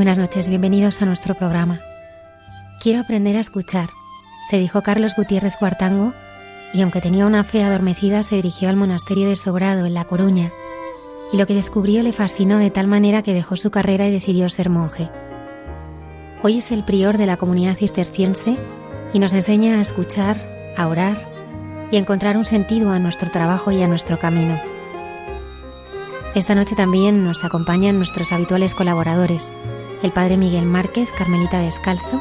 Buenas 0.00 0.16
noches, 0.16 0.48
bienvenidos 0.48 1.02
a 1.02 1.04
nuestro 1.04 1.34
programa. 1.34 1.78
Quiero 2.80 3.00
aprender 3.00 3.36
a 3.36 3.40
escuchar, 3.40 3.90
se 4.48 4.56
dijo 4.56 4.80
Carlos 4.80 5.12
Gutiérrez 5.14 5.56
Cuartango, 5.58 6.14
y 6.72 6.80
aunque 6.80 7.02
tenía 7.02 7.26
una 7.26 7.44
fe 7.44 7.62
adormecida, 7.62 8.22
se 8.22 8.36
dirigió 8.36 8.70
al 8.70 8.76
monasterio 8.76 9.28
de 9.28 9.36
Sobrado, 9.36 9.84
en 9.84 9.92
La 9.92 10.06
Coruña, 10.06 10.52
y 11.34 11.36
lo 11.36 11.46
que 11.46 11.54
descubrió 11.54 12.02
le 12.02 12.14
fascinó 12.14 12.56
de 12.56 12.70
tal 12.70 12.86
manera 12.86 13.20
que 13.20 13.34
dejó 13.34 13.56
su 13.56 13.70
carrera 13.70 14.08
y 14.08 14.10
decidió 14.10 14.48
ser 14.48 14.70
monje. 14.70 15.10
Hoy 16.42 16.56
es 16.56 16.72
el 16.72 16.82
prior 16.82 17.18
de 17.18 17.26
la 17.26 17.36
comunidad 17.36 17.76
cisterciense 17.76 18.56
y 19.12 19.18
nos 19.18 19.34
enseña 19.34 19.74
a 19.74 19.80
escuchar, 19.82 20.38
a 20.78 20.88
orar 20.88 21.18
y 21.90 21.96
a 21.96 21.98
encontrar 21.98 22.38
un 22.38 22.46
sentido 22.46 22.90
a 22.90 22.98
nuestro 22.98 23.30
trabajo 23.30 23.70
y 23.70 23.82
a 23.82 23.86
nuestro 23.86 24.18
camino. 24.18 24.58
Esta 26.34 26.54
noche 26.54 26.74
también 26.74 27.22
nos 27.22 27.44
acompañan 27.44 27.96
nuestros 27.96 28.32
habituales 28.32 28.74
colaboradores, 28.74 29.52
el 30.02 30.12
padre 30.12 30.36
Miguel 30.36 30.64
Márquez, 30.64 31.10
Carmelita 31.16 31.58
Descalzo, 31.58 32.20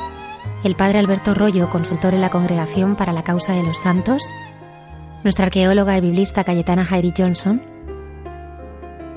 el 0.64 0.76
padre 0.76 1.00
Alberto 1.00 1.34
Rollo, 1.34 1.70
consultor 1.70 2.14
en 2.14 2.22
la 2.22 2.30
Congregación 2.30 2.96
para 2.96 3.14
la 3.14 3.24
Causa 3.24 3.54
de 3.54 3.64
los 3.64 3.80
Santos, 3.80 4.22
nuestra 5.24 5.46
arqueóloga 5.46 5.98
y 5.98 6.02
biblista 6.02 6.44
Cayetana 6.44 6.86
Jairi 6.86 7.14
Johnson, 7.18 7.62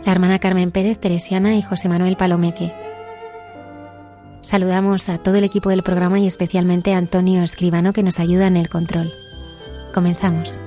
la 0.05 0.13
hermana 0.13 0.39
Carmen 0.39 0.71
Pérez 0.71 0.99
Teresiana 0.99 1.57
y 1.57 1.63
José 1.63 1.89
Manuel 1.89 2.17
Palomeque. 2.17 2.73
Saludamos 4.41 5.09
a 5.09 5.19
todo 5.19 5.37
el 5.37 5.45
equipo 5.45 5.71
del 5.71 5.85
programa 5.85 6.19
y 6.19 6.27
especialmente 6.27 6.95
a 6.95 6.99
Antonio 6.99 7.43
Escribano 7.43 7.93
que 7.93 8.03
nos 8.03 8.19
ayuda 8.19 8.49
en 8.49 8.57
el 8.57 8.69
control. 8.69 9.13
Comenzamos. 9.95 10.61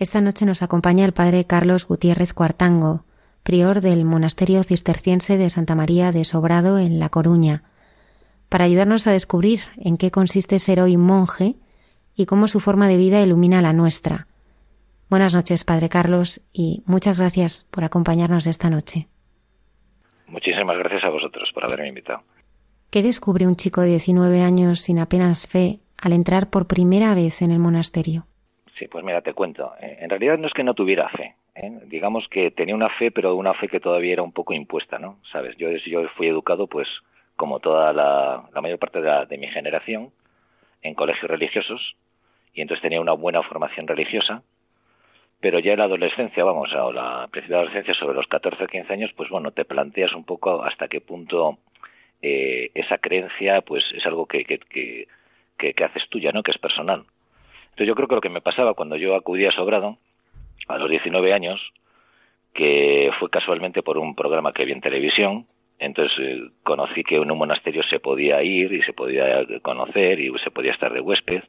Esta 0.00 0.22
noche 0.22 0.46
nos 0.46 0.62
acompaña 0.62 1.04
el 1.04 1.12
padre 1.12 1.44
Carlos 1.44 1.86
Gutiérrez 1.86 2.32
Cuartango, 2.32 3.04
prior 3.42 3.82
del 3.82 4.06
monasterio 4.06 4.64
cisterciense 4.64 5.36
de 5.36 5.50
Santa 5.50 5.74
María 5.74 6.10
de 6.10 6.24
Sobrado 6.24 6.78
en 6.78 6.98
La 6.98 7.10
Coruña, 7.10 7.64
para 8.48 8.64
ayudarnos 8.64 9.06
a 9.06 9.12
descubrir 9.12 9.60
en 9.76 9.98
qué 9.98 10.10
consiste 10.10 10.58
ser 10.58 10.80
hoy 10.80 10.96
monje 10.96 11.56
y 12.16 12.24
cómo 12.24 12.48
su 12.48 12.60
forma 12.60 12.88
de 12.88 12.96
vida 12.96 13.20
ilumina 13.20 13.60
la 13.60 13.74
nuestra. 13.74 14.26
Buenas 15.10 15.34
noches, 15.34 15.64
Padre 15.64 15.90
Carlos, 15.90 16.40
y 16.50 16.82
muchas 16.86 17.20
gracias 17.20 17.68
por 17.70 17.84
acompañarnos 17.84 18.46
esta 18.46 18.70
noche. 18.70 19.06
Muchísimas 20.28 20.78
gracias 20.78 21.04
a 21.04 21.10
vosotros 21.10 21.50
por 21.52 21.66
haberme 21.66 21.88
invitado. 21.88 22.22
¿Qué 22.88 23.02
descubre 23.02 23.46
un 23.46 23.56
chico 23.56 23.82
de 23.82 23.88
19 23.88 24.40
años 24.40 24.80
sin 24.80 24.98
apenas 24.98 25.46
fe 25.46 25.80
al 25.98 26.14
entrar 26.14 26.48
por 26.48 26.66
primera 26.66 27.14
vez 27.14 27.42
en 27.42 27.50
el 27.50 27.58
monasterio? 27.58 28.29
Sí, 28.80 28.88
pues 28.88 29.04
mira, 29.04 29.20
te 29.20 29.34
cuento. 29.34 29.74
Eh, 29.78 29.98
en 30.00 30.08
realidad 30.08 30.38
no 30.38 30.46
es 30.46 30.54
que 30.54 30.64
no 30.64 30.72
tuviera 30.72 31.10
fe. 31.10 31.34
¿eh? 31.54 31.70
Digamos 31.84 32.26
que 32.30 32.50
tenía 32.50 32.74
una 32.74 32.88
fe, 32.88 33.10
pero 33.10 33.34
una 33.34 33.52
fe 33.52 33.68
que 33.68 33.78
todavía 33.78 34.14
era 34.14 34.22
un 34.22 34.32
poco 34.32 34.54
impuesta, 34.54 34.98
¿no? 34.98 35.18
Sabes, 35.30 35.54
yo, 35.58 35.68
yo 35.70 36.08
fui 36.16 36.28
educado, 36.28 36.66
pues, 36.66 36.88
como 37.36 37.60
toda 37.60 37.92
la, 37.92 38.48
mayor 38.62 38.78
parte 38.78 39.02
de, 39.02 39.36
mi 39.36 39.48
generación, 39.48 40.12
en 40.80 40.94
colegios 40.94 41.30
religiosos, 41.30 41.94
y 42.54 42.62
entonces 42.62 42.80
tenía 42.80 43.02
una 43.02 43.12
buena 43.12 43.42
formación 43.42 43.86
religiosa, 43.86 44.42
pero 45.40 45.58
ya 45.58 45.72
en 45.72 45.80
la 45.80 45.84
adolescencia, 45.84 46.42
vamos, 46.42 46.72
o 46.72 46.90
la 46.90 47.28
principal 47.30 47.58
adolescencia, 47.60 47.92
sobre 47.92 48.14
los 48.14 48.28
14 48.28 48.64
o 48.64 48.66
15 48.66 48.90
años, 48.94 49.12
pues 49.14 49.28
bueno, 49.28 49.50
te 49.50 49.66
planteas 49.66 50.14
un 50.14 50.24
poco 50.24 50.64
hasta 50.64 50.88
qué 50.88 51.02
punto 51.02 51.58
eh, 52.22 52.70
esa 52.72 52.96
creencia, 52.96 53.60
pues, 53.60 53.84
es 53.94 54.06
algo 54.06 54.24
que, 54.24 54.46
que, 54.46 54.58
que, 54.58 55.74
que 55.74 55.84
haces 55.84 56.08
tuya, 56.08 56.32
¿no? 56.32 56.42
Que 56.42 56.52
es 56.52 56.58
personal. 56.58 57.04
Entonces 57.80 57.92
yo 57.92 57.94
creo 57.94 58.08
que 58.08 58.14
lo 58.16 58.20
que 58.20 58.28
me 58.28 58.42
pasaba 58.42 58.74
cuando 58.74 58.96
yo 58.96 59.16
acudí 59.16 59.46
a 59.46 59.52
Sobrado, 59.52 59.96
a 60.68 60.76
los 60.76 60.90
19 60.90 61.32
años, 61.32 61.58
que 62.52 63.10
fue 63.18 63.30
casualmente 63.30 63.82
por 63.82 63.96
un 63.96 64.14
programa 64.14 64.52
que 64.52 64.66
vi 64.66 64.72
en 64.72 64.82
televisión, 64.82 65.46
entonces 65.78 66.12
eh, 66.18 66.50
conocí 66.62 67.02
que 67.02 67.16
en 67.16 67.30
un 67.30 67.38
monasterio 67.38 67.82
se 67.84 67.98
podía 67.98 68.42
ir 68.42 68.70
y 68.74 68.82
se 68.82 68.92
podía 68.92 69.46
conocer 69.62 70.20
y 70.20 70.30
se 70.44 70.50
podía 70.50 70.72
estar 70.72 70.92
de 70.92 71.00
huésped. 71.00 71.42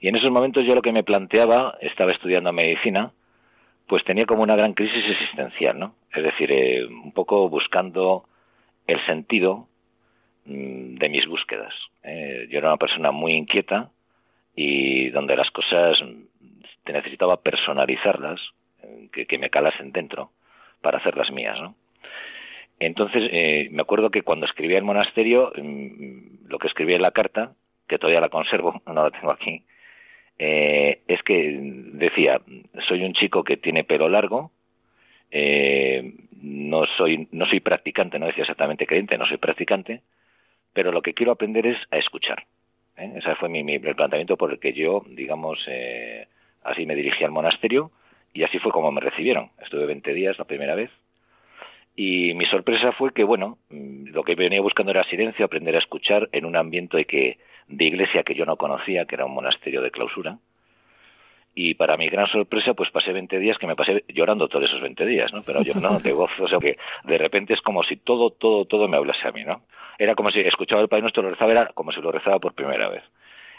Y 0.00 0.08
en 0.08 0.16
esos 0.16 0.30
momentos 0.30 0.64
yo 0.66 0.74
lo 0.74 0.82
que 0.82 0.92
me 0.92 1.02
planteaba, 1.02 1.78
estaba 1.80 2.10
estudiando 2.10 2.52
medicina, 2.52 3.12
pues 3.86 4.04
tenía 4.04 4.26
como 4.26 4.42
una 4.42 4.54
gran 4.54 4.74
crisis 4.74 5.02
existencial, 5.02 5.78
¿no? 5.78 5.94
Es 6.14 6.24
decir, 6.24 6.52
eh, 6.52 6.84
un 6.84 7.12
poco 7.12 7.48
buscando 7.48 8.24
el 8.86 9.02
sentido 9.06 9.66
mm, 10.44 10.96
de 10.96 11.08
mis 11.08 11.26
búsquedas. 11.26 11.72
yo 12.04 12.58
era 12.58 12.68
una 12.68 12.76
persona 12.76 13.12
muy 13.12 13.32
inquieta 13.32 13.92
y 14.60 15.10
donde 15.10 15.36
las 15.36 15.52
cosas 15.52 15.96
te 16.82 16.92
necesitaba 16.92 17.40
personalizarlas, 17.40 18.40
que, 19.12 19.38
me 19.38 19.50
calasen 19.50 19.92
dentro 19.92 20.32
para 20.80 20.98
hacer 20.98 21.16
las 21.16 21.30
mías. 21.30 21.56
Entonces, 22.80 23.20
eh, 23.30 23.68
me 23.70 23.82
acuerdo 23.82 24.10
que 24.10 24.22
cuando 24.22 24.46
escribía 24.46 24.78
el 24.78 24.84
monasterio, 24.84 25.52
mm, 25.54 26.48
lo 26.48 26.58
que 26.58 26.66
escribía 26.66 26.96
en 26.96 27.02
la 27.02 27.12
carta, 27.12 27.52
que 27.86 27.98
todavía 27.98 28.20
la 28.20 28.30
conservo, 28.30 28.82
no 28.86 29.04
la 29.04 29.12
tengo 29.12 29.32
aquí, 29.32 29.62
eh, 30.40 31.02
es 31.06 31.22
que 31.22 31.56
decía, 31.92 32.40
soy 32.88 33.04
un 33.04 33.12
chico 33.12 33.44
que 33.44 33.58
tiene 33.58 33.84
pelo 33.84 34.08
largo, 34.08 34.50
eh, 35.30 36.14
no 36.32 36.84
soy 36.96 37.28
no 37.30 37.46
soy 37.46 37.60
practicante, 37.60 38.18
no 38.18 38.26
decía 38.26 38.42
exactamente 38.42 38.88
creyente, 38.88 39.18
no 39.18 39.26
soy 39.26 39.36
practicante, 39.36 40.02
pero 40.72 40.90
lo 40.90 41.02
que 41.02 41.14
quiero 41.14 41.30
aprender 41.30 41.64
es 41.64 41.78
a 41.92 41.98
escuchar. 41.98 42.44
Ese 42.98 43.34
fue 43.36 43.48
mi, 43.48 43.62
mi, 43.62 43.78
planteamiento 43.78 44.36
por 44.36 44.52
el 44.52 44.58
que 44.58 44.72
yo, 44.72 45.04
digamos, 45.06 45.64
así 46.64 46.86
me 46.86 46.94
dirigí 46.94 47.24
al 47.24 47.30
monasterio 47.30 47.90
y 48.32 48.42
así 48.42 48.58
fue 48.58 48.72
como 48.72 48.90
me 48.92 49.00
recibieron. 49.00 49.50
Estuve 49.62 49.86
20 49.86 50.12
días 50.14 50.38
la 50.38 50.44
primera 50.44 50.74
vez 50.74 50.90
y 52.00 52.32
mi 52.34 52.44
sorpresa 52.44 52.92
fue 52.92 53.12
que, 53.12 53.24
bueno, 53.24 53.58
mm, 53.70 54.10
lo 54.10 54.22
que 54.22 54.36
venía 54.36 54.60
buscando 54.60 54.92
era 54.92 55.02
silencio, 55.02 55.44
aprender 55.44 55.74
a 55.74 55.80
escuchar 55.80 56.28
en 56.30 56.44
un 56.44 56.54
ambiente 56.54 56.96
de, 56.96 57.04
que, 57.06 57.38
de 57.66 57.84
iglesia 57.86 58.22
que 58.22 58.36
yo 58.36 58.46
no 58.46 58.56
conocía, 58.56 59.04
que 59.04 59.16
era 59.16 59.24
un 59.24 59.34
monasterio 59.34 59.82
de 59.82 59.90
clausura. 59.90 60.38
Y 61.56 61.74
para 61.74 61.96
mi 61.96 62.08
gran 62.08 62.28
sorpresa, 62.28 62.74
pues 62.74 62.92
pasé 62.92 63.12
20 63.12 63.40
días 63.40 63.58
que 63.58 63.66
me 63.66 63.74
pasé 63.74 64.04
llorando 64.06 64.46
todos 64.46 64.66
esos 64.66 64.80
20 64.80 65.04
días, 65.06 65.32
¿no? 65.32 65.42
Pero 65.42 65.60
yo 65.62 65.74
no, 65.74 65.98
de 65.98 66.12
gozo, 66.12 66.44
o 66.44 66.48
sea, 66.48 66.60
que 66.60 66.78
de 67.02 67.18
repente 67.18 67.54
es 67.54 67.60
como 67.62 67.82
si 67.82 67.96
todo, 67.96 68.30
todo, 68.30 68.64
todo 68.66 68.86
me 68.86 68.96
hablase 68.96 69.26
a 69.26 69.32
mí, 69.32 69.42
¿no? 69.42 69.62
Era 69.98 70.14
como 70.14 70.30
si 70.30 70.40
escuchaba 70.40 70.82
el 70.82 70.88
Padre 70.88 71.02
Nuestro, 71.02 71.22
lo 71.22 71.30
rezaba, 71.30 71.52
era 71.52 71.66
como 71.74 71.92
si 71.92 72.00
lo 72.00 72.12
rezaba 72.12 72.38
por 72.38 72.54
primera 72.54 72.88
vez. 72.88 73.02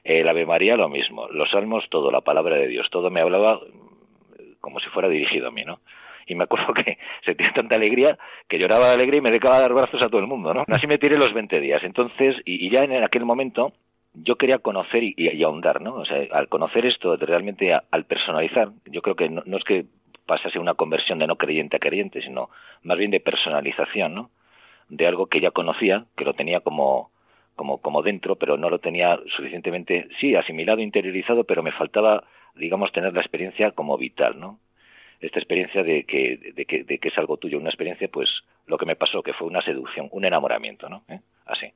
El 0.04 0.28
Ave 0.28 0.46
María, 0.46 0.78
lo 0.78 0.90
mismo. 0.90 1.28
Los 1.28 1.52
salmos, 1.52 1.84
todo, 1.90 2.10
la 2.10 2.22
palabra 2.22 2.56
de 2.56 2.68
Dios, 2.68 2.88
todo 2.90 3.10
me 3.10 3.22
hablaba 3.22 3.60
como 4.62 4.80
si 4.80 4.90
fuera 4.90 5.10
dirigido 5.10 5.50
a 5.50 5.52
mí, 5.52 5.64
¿no? 5.64 5.80
y 6.30 6.36
me 6.36 6.44
acuerdo 6.44 6.74
que 6.74 6.98
se 7.26 7.36
tiene 7.36 7.52
tanta 7.54 7.76
alegría 7.76 8.18
que 8.48 8.60
lloraba 8.60 8.88
de 8.88 8.94
alegría 8.94 9.18
y 9.18 9.22
me 9.22 9.30
dedicaba 9.32 9.58
a 9.58 9.62
dar 9.62 9.74
brazos 9.74 10.02
a 10.02 10.10
todo 10.10 10.22
el 10.22 10.28
mundo, 10.28 10.54
¿no? 10.54 10.64
Así 10.68 10.88
me 10.88 10.98
tiré 10.98 11.18
los 11.18 11.34
20 11.34 11.60
días. 11.60 11.84
Entonces, 11.84 12.36
y, 12.46 12.70
ya 12.70 12.84
en 12.84 13.04
aquel 13.04 13.26
momento 13.26 13.74
yo 14.14 14.38
quería 14.38 14.60
conocer 14.60 15.04
y, 15.04 15.44
ahondar, 15.44 15.82
¿no? 15.82 15.96
O 15.96 16.06
sea, 16.06 16.26
al 16.32 16.48
conocer 16.48 16.86
esto, 16.86 17.16
realmente 17.18 17.74
al 17.74 18.06
personalizar, 18.06 18.70
yo 18.86 19.02
creo 19.02 19.16
que 19.16 19.30
no, 19.30 19.58
es 19.58 19.64
que 19.64 19.86
pasase 20.26 20.60
una 20.60 20.76
conversión 20.76 21.20
de 21.20 21.28
no 21.28 21.36
creyente 21.36 21.78
a 21.78 21.80
creyente, 21.80 22.22
sino 22.22 22.50
más 22.84 22.98
bien 22.98 23.12
de 23.12 23.20
personalización, 23.20 24.14
¿no? 24.14 24.30
De 24.90 25.08
algo 25.08 25.28
que 25.28 25.40
ya 25.40 25.52
conocía, 25.52 26.06
que 26.18 26.26
lo 26.26 26.34
tenía 26.34 26.60
como, 26.62 27.12
como, 27.56 27.80
como 27.80 28.02
dentro, 28.02 28.36
pero 28.36 28.58
no 28.58 28.70
lo 28.70 28.80
tenía 28.80 29.20
suficientemente, 29.36 30.08
sí, 30.20 30.36
asimilado, 30.36 30.82
interiorizado, 30.82 31.44
pero 31.44 31.64
me 31.64 31.72
faltaba, 31.72 32.24
digamos, 32.56 32.92
tener 32.92 33.14
la 33.14 33.22
experiencia 33.22 33.72
como 33.72 33.98
vital, 33.98 34.40
¿no? 34.40 34.60
esta 35.20 35.40
experiencia 35.40 35.84
de 35.84 36.06
que, 36.06 36.54
de 36.56 36.66
que, 36.66 36.84
de 36.84 36.98
que 36.98 37.10
es 37.10 37.18
algo 37.18 37.38
tuyo, 37.38 37.58
una 37.58 37.70
experiencia, 37.70 38.08
pues 38.08 38.30
lo 38.68 38.78
que 38.78 38.86
me 38.86 38.96
pasó, 38.96 39.22
que 39.22 39.34
fue 39.34 39.48
una 39.48 39.62
seducción, 39.62 40.08
un 40.12 40.26
enamoramiento, 40.26 40.88
¿no? 40.88 41.04
¿Eh? 41.10 41.20
Así. 41.46 41.72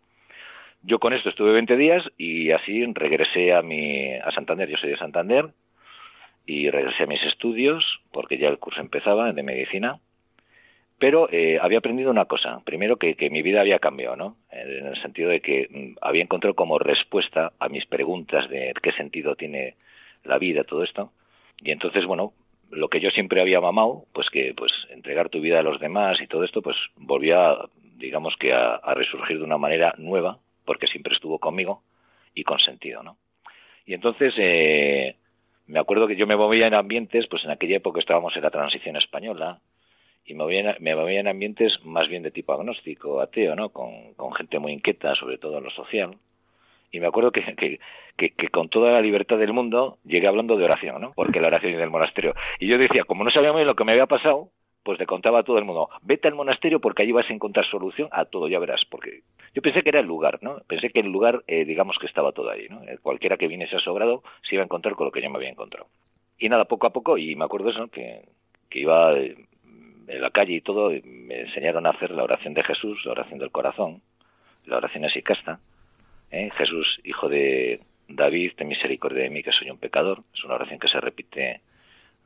Yo 0.82 1.00
con 1.00 1.14
esto 1.14 1.30
estuve 1.30 1.52
20 1.52 1.78
días 1.78 2.04
y 2.18 2.52
así 2.52 2.86
regresé 2.94 3.54
a, 3.54 3.62
mi, 3.62 4.14
a 4.14 4.32
Santander, 4.32 4.70
yo 4.70 4.78
soy 4.78 4.92
de 4.92 4.98
Santander, 4.98 5.50
y 6.46 6.70
regresé 6.70 7.04
a 7.04 7.08
mis 7.08 7.24
estudios, 7.24 8.02
porque 8.12 8.38
ya 8.38 8.50
el 8.50 8.60
curso 8.60 8.82
empezaba 8.82 9.32
de 9.32 9.44
medicina, 9.44 10.00
pero 11.04 11.28
eh, 11.34 11.60
había 11.62 11.80
aprendido 11.80 12.12
una 12.12 12.24
cosa. 12.24 12.62
Primero, 12.64 12.96
que, 12.96 13.30
mi 13.30 13.42
vida 13.42 13.60
había 13.60 13.80
cambiado, 13.80 14.16
¿no? 14.16 14.38
En 14.50 14.88
el 14.88 14.96
sentido 15.02 15.32
de 15.32 15.42
que 15.42 15.68
mm, 15.70 15.98
había 16.00 16.24
encontrado 16.24 16.54
como 16.54 16.80
respuesta 16.80 17.52
a 17.60 17.68
mis 17.68 17.86
preguntas 17.86 18.50
de 18.50 18.74
qué 18.82 18.94
sentido 18.94 19.36
tiene 19.36 19.76
la 20.24 20.38
vida, 20.38 20.64
todo 20.64 20.82
esto. 20.82 21.12
Y 21.60 21.72
entonces, 21.72 22.06
bueno, 22.06 22.32
lo 22.72 22.88
que 22.88 23.02
yo 23.02 23.10
siempre 23.10 23.42
había 23.42 23.60
mamado, 23.60 24.06
pues 24.14 24.30
que 24.30 24.54
pues 24.56 24.72
entregar 24.92 25.28
tu 25.28 25.42
vida 25.42 25.60
a 25.60 25.64
los 25.64 25.78
demás 25.82 26.22
y 26.22 26.28
todo 26.28 26.46
esto, 26.46 26.62
pues 26.62 26.78
volvía, 26.96 27.54
digamos 27.98 28.38
que 28.38 28.54
a, 28.54 28.80
resurgir 28.94 29.40
de 29.40 29.44
una 29.44 29.58
manera 29.58 29.94
nueva, 29.98 30.38
porque 30.64 30.88
siempre 30.88 31.14
estuvo 31.14 31.38
conmigo 31.38 31.84
y 32.34 32.46
con 32.46 32.60
sentido, 32.60 33.04
¿no? 33.04 33.18
Y 33.86 33.94
entonces 33.94 34.36
eh, 34.38 35.18
me 35.68 35.80
acuerdo 35.80 36.08
que 36.08 36.16
yo 36.16 36.28
me 36.28 36.38
movía 36.38 36.68
en 36.68 36.76
ambientes, 36.76 37.28
pues 37.28 37.44
en 37.44 37.52
aquella 37.52 37.76
época 37.76 38.00
estábamos 38.00 38.38
en 38.38 38.44
la 38.44 38.52
transición 38.52 38.96
española, 38.96 39.60
y 40.26 40.34
me 40.34 40.44
movía, 40.44 40.78
me 40.80 40.96
movía 40.96 41.20
en 41.20 41.28
ambientes 41.28 41.80
más 41.84 42.08
bien 42.08 42.24
de 42.24 42.32
tipo 42.32 42.54
agnóstico, 42.54 43.22
ateo, 43.22 43.56
¿no? 43.56 43.70
Con, 43.70 44.14
con 44.16 44.34
gente 44.34 44.60
muy 44.60 44.72
inquieta, 44.72 45.16
sobre 45.16 45.38
todo 45.38 45.58
en 45.58 45.66
lo 45.66 45.72
social 45.72 46.18
y 46.94 47.00
me 47.00 47.08
acuerdo 47.08 47.32
que, 47.32 47.42
que, 48.16 48.30
que, 48.36 48.48
con 48.50 48.70
toda 48.70 48.92
la 48.92 49.02
libertad 49.02 49.40
del 49.40 49.52
mundo 49.52 49.98
llegué 50.06 50.28
hablando 50.28 50.56
de 50.56 50.66
oración, 50.66 51.02
¿no? 51.02 51.12
Porque 51.16 51.42
la 51.42 51.48
oración 51.48 51.74
es 51.74 51.80
del 51.80 51.90
monasterio. 51.90 52.36
Y 52.60 52.68
yo 52.68 52.78
decía, 52.78 53.04
como 53.04 53.24
no 53.24 53.32
sabía 53.32 53.52
muy 53.52 53.62
bien 53.62 53.68
lo 53.68 53.76
que 53.76 53.84
me 53.84 53.94
había 53.94 54.06
pasado, 54.06 54.50
pues 54.84 55.00
le 55.00 55.08
contaba 55.08 55.40
a 55.40 55.44
todo 55.44 55.58
el 55.58 55.66
mundo, 55.66 55.90
vete 56.04 56.28
al 56.28 56.36
monasterio 56.36 56.80
porque 56.80 57.02
allí 57.02 57.12
vas 57.12 57.28
a 57.30 57.34
encontrar 57.34 57.66
solución 57.66 58.10
a 58.12 58.26
todo, 58.26 58.48
ya 58.48 58.60
verás, 58.60 58.86
porque 58.86 59.24
yo 59.56 59.62
pensé 59.64 59.82
que 59.82 59.90
era 59.90 60.02
el 60.02 60.06
lugar, 60.06 60.38
¿no? 60.44 60.60
Pensé 60.68 60.92
que 60.92 61.00
el 61.00 61.08
lugar, 61.08 61.44
eh, 61.48 61.66
digamos 61.66 61.98
que 62.00 62.06
estaba 62.06 62.32
todo 62.32 62.52
ahí, 62.52 62.68
¿no? 62.70 62.84
Eh, 62.84 63.00
cualquiera 63.02 63.38
que 63.38 63.48
viniese 63.48 63.78
a 63.78 63.80
Sobrado 63.80 64.22
se 64.44 64.54
iba 64.56 64.62
a 64.62 64.66
encontrar 64.66 64.96
con 64.96 65.06
lo 65.06 65.12
que 65.12 65.22
yo 65.22 65.32
me 65.32 65.38
había 65.38 65.50
encontrado. 65.50 65.88
Y 66.38 66.48
nada, 66.48 66.66
poco 66.66 66.86
a 66.86 66.94
poco, 66.94 67.18
y 67.18 67.36
me 67.36 67.46
acuerdo 67.46 67.72
eso, 67.72 67.88
que, 67.88 68.22
que 68.70 68.80
iba 68.80 69.18
eh, 69.18 69.36
en 70.08 70.22
la 70.22 70.32
calle 70.32 70.54
y 70.54 70.62
todo, 70.62 70.92
me 71.04 71.42
enseñaron 71.42 71.86
a 71.86 71.92
hacer 71.92 72.12
la 72.12 72.24
oración 72.24 72.54
de 72.54 72.64
Jesús, 72.64 73.04
la 73.06 73.12
oración 73.12 73.40
del 73.40 73.52
corazón, 73.52 74.02
la 74.68 74.78
oración 74.78 75.04
casta 75.24 75.60
¿eh? 76.32 76.50
Jesús, 76.58 77.00
hijo 77.04 77.30
de 77.30 77.80
David, 78.10 78.54
ten 78.58 78.68
misericordia 78.68 79.24
de 79.24 79.30
mí, 79.30 79.44
que 79.44 79.52
soy 79.52 79.70
un 79.70 79.78
pecador. 79.78 80.24
Es 80.34 80.44
una 80.44 80.56
oración 80.56 80.80
que 80.80 80.88
se 80.88 81.00
repite, 81.00 81.62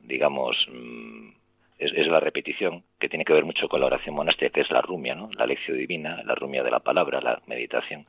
digamos, 0.00 0.56
mm, 0.72 1.30
es, 1.78 2.06
la 2.08 2.20
repetición, 2.20 2.82
que 2.98 3.08
tiene 3.08 3.24
que 3.24 3.32
ver 3.32 3.44
mucho 3.44 3.68
con 3.68 3.80
la 3.80 3.86
oración 3.86 4.14
monástica, 4.14 4.50
que 4.50 4.62
es 4.62 4.70
la 4.70 4.80
rumia, 4.80 5.14
¿no? 5.14 5.30
la 5.34 5.46
lección 5.46 5.76
divina, 5.76 6.22
la 6.24 6.34
rumia 6.34 6.62
de 6.62 6.70
la 6.70 6.80
palabra, 6.80 7.20
la 7.20 7.40
meditación. 7.46 8.06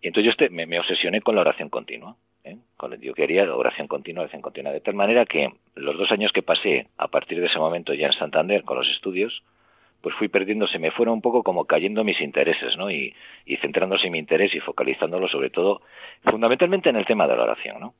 Y 0.00 0.06
entonces 0.06 0.24
yo 0.24 0.30
este, 0.30 0.48
me, 0.48 0.78
obsesioné 0.78 1.20
con 1.20 1.34
la 1.34 1.42
oración 1.42 1.68
continua. 1.68 2.16
¿Eh? 2.44 2.56
yo 3.00 3.14
quería 3.14 3.54
oración 3.54 3.88
continua, 3.88 4.22
oración 4.22 4.42
continua. 4.42 4.72
De 4.72 4.80
tal 4.80 4.94
manera 4.94 5.26
que 5.26 5.52
los 5.74 5.96
dos 5.96 6.10
años 6.12 6.32
que 6.32 6.42
pasé 6.42 6.88
a 6.96 7.08
partir 7.08 7.40
de 7.40 7.46
ese 7.46 7.58
momento 7.58 7.94
ya 7.94 8.06
en 8.06 8.12
Santander 8.12 8.64
con 8.64 8.78
los 8.78 8.88
estudios, 8.88 9.42
pues 10.00 10.14
fui 10.16 10.28
perdiendo, 10.28 10.66
se 10.66 10.78
me 10.78 10.90
fueron 10.90 11.14
un 11.14 11.22
poco 11.22 11.42
como 11.42 11.66
cayendo 11.66 12.04
mis 12.04 12.20
intereses, 12.20 12.76
¿no? 12.76 12.90
Y, 12.90 13.14
y 13.44 13.56
centrándose 13.58 14.06
en 14.06 14.12
mi 14.12 14.18
interés 14.18 14.54
y 14.54 14.60
focalizándolo 14.60 15.28
sobre 15.28 15.50
todo, 15.50 15.82
fundamentalmente 16.24 16.88
en 16.88 16.96
el 16.96 17.04
tema 17.04 17.26
de 17.26 17.36
la 17.36 17.42
oración, 17.42 17.80
¿no? 17.80 17.94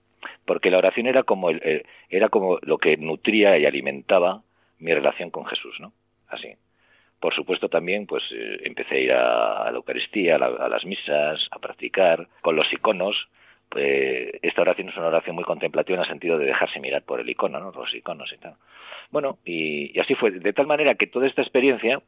Porque 0.44 0.70
la 0.70 0.78
oración 0.78 1.06
era 1.06 1.22
como, 1.22 1.50
el, 1.50 1.84
era 2.08 2.28
como 2.28 2.58
lo 2.62 2.78
que 2.78 2.96
nutría 2.96 3.58
y 3.58 3.66
alimentaba 3.66 4.42
mi 4.78 4.94
relación 4.94 5.30
con 5.30 5.46
Jesús, 5.46 5.78
¿no? 5.80 5.92
Así. 6.28 6.54
Por 7.20 7.34
supuesto 7.34 7.68
también, 7.68 8.06
pues 8.06 8.24
eh, 8.32 8.60
empecé 8.64 8.94
a 8.94 8.98
ir 8.98 9.12
a, 9.12 9.70
la 9.70 9.76
Eucaristía, 9.76 10.36
a, 10.36 10.68
las 10.68 10.84
misas, 10.86 11.46
a 11.50 11.58
practicar, 11.58 12.28
con 12.40 12.56
los 12.56 12.72
iconos, 12.72 13.28
pues, 13.70 14.30
esta 14.42 14.62
oración 14.62 14.88
es 14.88 14.96
una 14.96 15.06
oración 15.06 15.36
muy 15.36 15.44
contemplativa 15.44 15.96
en 15.96 16.02
el 16.02 16.08
sentido 16.08 16.36
de 16.36 16.46
dejarse 16.46 16.80
mirar 16.80 17.02
por 17.02 17.20
el 17.20 17.30
icono, 17.30 17.60
¿no? 17.60 17.70
Los 17.70 17.94
iconos 17.94 18.32
y 18.32 18.36
tal. 18.38 18.54
Bueno, 19.10 19.38
y, 19.44 19.98
así 20.00 20.14
fue, 20.16 20.32
de 20.32 20.52
tal 20.52 20.66
manera 20.66 20.96
que 20.96 21.06
toda 21.06 21.26
esta 21.26 21.42
experiencia 21.42 22.02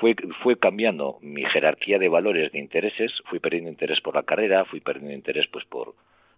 fue, 0.00 0.16
fue 0.42 0.58
cambiando 0.58 1.18
mi 1.20 1.44
jerarquía 1.44 1.98
de 1.98 2.08
valores, 2.08 2.52
de 2.52 2.58
intereses, 2.58 3.12
fui 3.26 3.38
perdiendo 3.38 3.70
interés 3.70 4.00
por 4.00 4.14
la 4.14 4.22
carrera, 4.22 4.64
fui 4.64 4.80
perdiendo 4.80 5.12
interés 5.12 5.46
pues 5.48 5.66
por, 5.66 5.94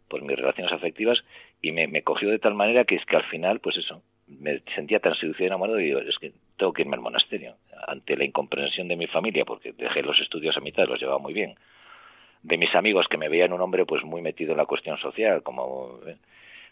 por 0.08 0.22
mis 0.22 0.36
relaciones 0.36 0.72
afectivas 0.72 1.22
y 1.62 1.70
me, 1.70 1.86
me 1.86 2.02
cogió 2.02 2.28
de 2.28 2.40
tal 2.40 2.54
manera 2.54 2.84
que 2.84 2.96
es 2.96 3.04
que 3.06 3.16
al 3.16 3.24
final, 3.24 3.60
pues 3.60 3.76
eso, 3.76 4.02
me 4.26 4.62
sentía 4.74 4.98
tan 4.98 5.14
seducido 5.14 5.44
y 5.44 5.46
enamorado 5.46 5.78
y 5.78 5.84
digo, 5.84 6.00
es 6.00 6.18
que 6.18 6.32
tengo 6.56 6.72
que 6.72 6.82
irme 6.82 6.96
al 6.96 7.02
monasterio. 7.02 7.54
Ante 7.86 8.16
la 8.16 8.24
incomprensión 8.24 8.88
de 8.88 8.96
mi 8.96 9.06
familia, 9.06 9.44
porque 9.44 9.72
dejé 9.72 10.02
los 10.02 10.20
estudios 10.20 10.56
a 10.56 10.60
mitad, 10.60 10.88
los 10.88 11.00
llevaba 11.00 11.18
muy 11.18 11.32
bien, 11.32 11.54
de 12.46 12.58
mis 12.58 12.74
amigos 12.74 13.06
que 13.10 13.18
me 13.18 13.28
veían 13.28 13.52
un 13.52 13.60
hombre 13.60 13.84
pues 13.84 14.04
muy 14.04 14.22
metido 14.22 14.52
en 14.52 14.58
la 14.58 14.66
cuestión 14.66 14.96
social, 14.98 15.42
como... 15.42 15.98
¿eh? 16.06 16.16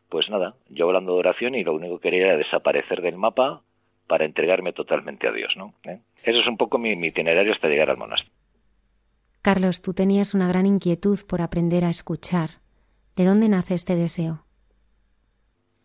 pues 0.08 0.30
nada, 0.30 0.54
yo 0.68 0.86
hablando 0.86 1.14
de 1.14 1.18
oración 1.18 1.56
y 1.56 1.64
lo 1.64 1.74
único 1.74 1.98
que 1.98 2.10
quería 2.10 2.26
era 2.26 2.36
desaparecer 2.36 3.02
del 3.02 3.16
mapa 3.16 3.62
para 4.06 4.24
entregarme 4.24 4.72
totalmente 4.72 5.26
a 5.26 5.32
Dios, 5.32 5.56
¿no? 5.56 5.74
¿Eh? 5.82 5.98
Eso 6.22 6.40
es 6.40 6.46
un 6.46 6.56
poco 6.56 6.78
mi, 6.78 6.92
itinerario 6.92 7.52
hasta 7.52 7.68
llegar 7.68 7.90
al 7.90 7.96
monasterio. 7.96 8.32
Carlos, 9.42 9.82
tú 9.82 9.92
tenías 9.92 10.34
una 10.34 10.46
gran 10.46 10.66
inquietud 10.66 11.18
por 11.28 11.40
aprender 11.40 11.84
a 11.84 11.90
escuchar. 11.90 12.60
¿De 13.16 13.24
dónde 13.24 13.48
nace 13.48 13.74
este 13.74 13.96
deseo? 13.96 14.44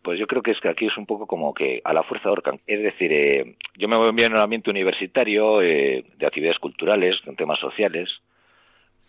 Pues 0.04 0.20
yo 0.20 0.28
creo 0.28 0.44
que 0.44 0.52
es 0.52 0.60
que 0.60 0.70
aquí 0.70 0.86
es 0.86 0.98
un 0.98 1.06
poco 1.06 1.26
como 1.26 1.54
que 1.54 1.82
a 1.84 1.94
la 1.94 2.04
fuerza 2.04 2.32
orcan. 2.32 2.60
Es 2.68 2.84
decir, 2.84 3.12
eh, 3.12 3.56
yo 3.78 3.88
me 3.88 3.98
voy 3.98 4.10
en 4.24 4.34
un 4.34 4.40
ambiente 4.40 4.70
universitario 4.70 5.62
eh, 5.62 6.06
de 6.18 6.28
actividades 6.28 6.60
culturales, 6.60 7.20
con 7.26 7.36
temas 7.36 7.60
sociales, 7.60 8.10